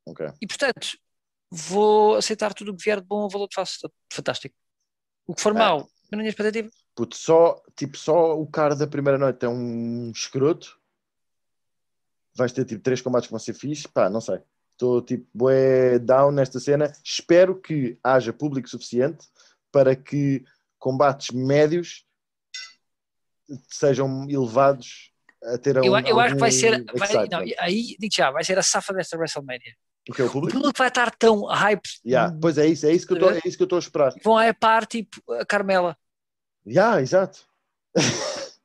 Ok. 0.05 0.27
E 0.41 0.47
portanto, 0.47 0.89
vou 1.49 2.15
aceitar 2.15 2.53
tudo 2.53 2.71
o 2.71 2.77
que 2.77 2.83
vier 2.83 3.01
de 3.01 3.07
bom 3.07 3.27
valor 3.27 3.47
de 3.47 3.55
face. 3.55 3.79
Fantástico. 4.13 4.55
O 5.25 5.33
que 5.35 5.41
for 5.41 5.51
Ah. 5.53 5.59
mau, 5.59 5.79
eu 5.79 6.15
não 6.15 6.19
tinha 6.19 6.29
expectativa. 6.29 6.69
Puto, 6.95 7.15
só, 7.17 7.61
tipo, 7.75 7.97
só 7.97 8.39
o 8.39 8.47
cara 8.47 8.75
da 8.75 8.87
primeira 8.87 9.17
noite 9.17 9.43
é 9.43 9.49
um 9.49 10.11
escroto. 10.11 10.79
Vais 12.37 12.51
ter 12.51 12.65
tipo 12.65 12.81
três 12.83 13.01
combates 13.01 13.27
que 13.27 13.31
vão 13.31 13.39
ser 13.39 13.53
fixe. 13.53 13.87
Pá, 13.87 14.09
não 14.09 14.21
sei. 14.21 14.39
Estou 14.73 15.01
tipo 15.01 15.27
bué 15.33 15.97
down 15.97 16.31
nesta 16.31 16.59
cena. 16.59 16.91
Espero 17.03 17.59
que 17.59 17.97
haja 18.03 18.31
público 18.31 18.69
suficiente 18.69 19.27
para 19.71 19.95
que 19.95 20.45
combates 20.77 21.31
médios 21.31 22.05
sejam 23.69 24.27
elevados 24.29 25.11
a 25.43 25.57
ter 25.57 25.77
Eu, 25.77 25.93
um, 25.93 25.99
eu 25.99 26.19
acho 26.19 26.35
que 26.35 26.39
vai 26.39 26.51
ser. 26.51 26.83
vai- 26.93 27.27
não, 27.29 27.39
aí, 27.59 27.95
digo 27.99 28.13
já, 28.13 28.29
vai 28.31 28.43
ser 28.43 28.57
a 28.57 28.63
safa 28.63 28.93
desta 28.93 29.17
WrestleMania. 29.17 29.75
O 30.09 30.13
que 30.13 30.21
é 30.21 30.25
o 30.25 30.27
O 30.27 30.31
público? 30.31 30.57
público 30.57 30.77
vai 30.77 30.87
estar 30.87 31.11
tão 31.15 31.43
hype. 31.45 31.87
Yeah, 32.05 32.35
Pois 32.41 32.57
é 32.57 32.65
isso, 32.67 32.85
é 32.85 32.93
isso 32.93 33.05
que 33.05 33.13
eu 33.13 33.17
estou- 33.17 33.31
é 33.31 33.41
eu 33.43 33.49
estou 33.49 33.75
a 33.75 33.79
esperar. 33.79 34.13
Vão 34.23 34.37
a 34.37 34.53
par 34.53 34.85
tipo 34.85 35.21
a 35.33 35.45
Carmela. 35.45 35.97
Yeah, 36.65 37.01
exato. 37.01 37.39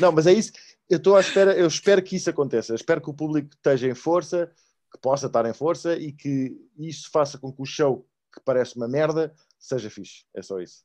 não, 0.00 0.12
mas 0.12 0.26
é 0.26 0.32
isso. 0.32 0.52
Eu 0.88 0.96
estou 0.98 1.16
à 1.16 1.20
espera, 1.20 1.54
eu 1.54 1.66
espero 1.66 2.02
que 2.02 2.16
isso 2.16 2.30
aconteça. 2.30 2.72
Eu 2.72 2.76
espero 2.76 3.00
que 3.00 3.10
o 3.10 3.14
público 3.14 3.50
esteja 3.54 3.86
em 3.88 3.94
força, 3.94 4.50
que 4.90 4.98
possa 4.98 5.26
estar 5.26 5.44
em 5.44 5.52
força 5.52 5.94
e 5.94 6.12
que 6.12 6.56
isso 6.78 7.10
faça 7.10 7.38
com 7.38 7.52
que 7.52 7.60
o 7.60 7.66
show, 7.66 8.08
que 8.32 8.40
parece 8.44 8.76
uma 8.76 8.88
merda, 8.88 9.34
seja 9.58 9.90
fixe. 9.90 10.24
É 10.34 10.40
só 10.40 10.58
isso. 10.60 10.84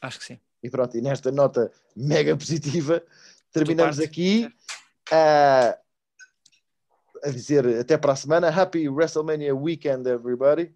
Acho 0.00 0.18
que 0.18 0.24
sim. 0.24 0.40
E 0.62 0.70
pronto, 0.70 0.96
e 0.96 1.00
nesta 1.00 1.30
nota 1.30 1.70
mega 1.94 2.34
positiva, 2.36 3.02
terminamos 3.52 4.00
aqui 4.00 4.50
a, 5.12 5.78
a 7.24 7.30
dizer 7.30 7.66
até 7.80 7.98
para 7.98 8.12
a 8.12 8.16
semana. 8.16 8.48
Happy 8.48 8.88
WrestleMania 8.88 9.54
Weekend, 9.54 10.08
everybody. 10.08 10.72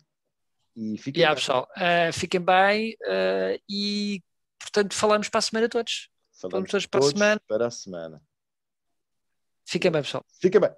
E 0.77 0.97
fiquem 0.99 1.23
Yeah, 1.23 1.35
bem. 1.35 1.41
pessoal, 1.41 1.69
eh, 1.77 2.13
fiquem 2.13 2.41
bem 2.41 2.97
eh, 3.05 3.61
e 3.69 4.23
portanto 4.59 4.95
falamos 4.95 5.29
para 5.29 5.39
a 5.39 5.43
semana 5.43 5.69
todos. 5.69 6.09
Falamos 6.51 6.71
todos 6.71 6.87
para 6.87 7.01
a 7.01 7.09
semana. 7.09 7.43
para 7.47 7.67
a 7.67 7.71
semana. 7.71 8.23
Fiquem 9.65 9.91
bem, 9.91 10.03
pessoal. 10.03 10.25
Fiquem 10.41 10.61
bem. 10.61 10.71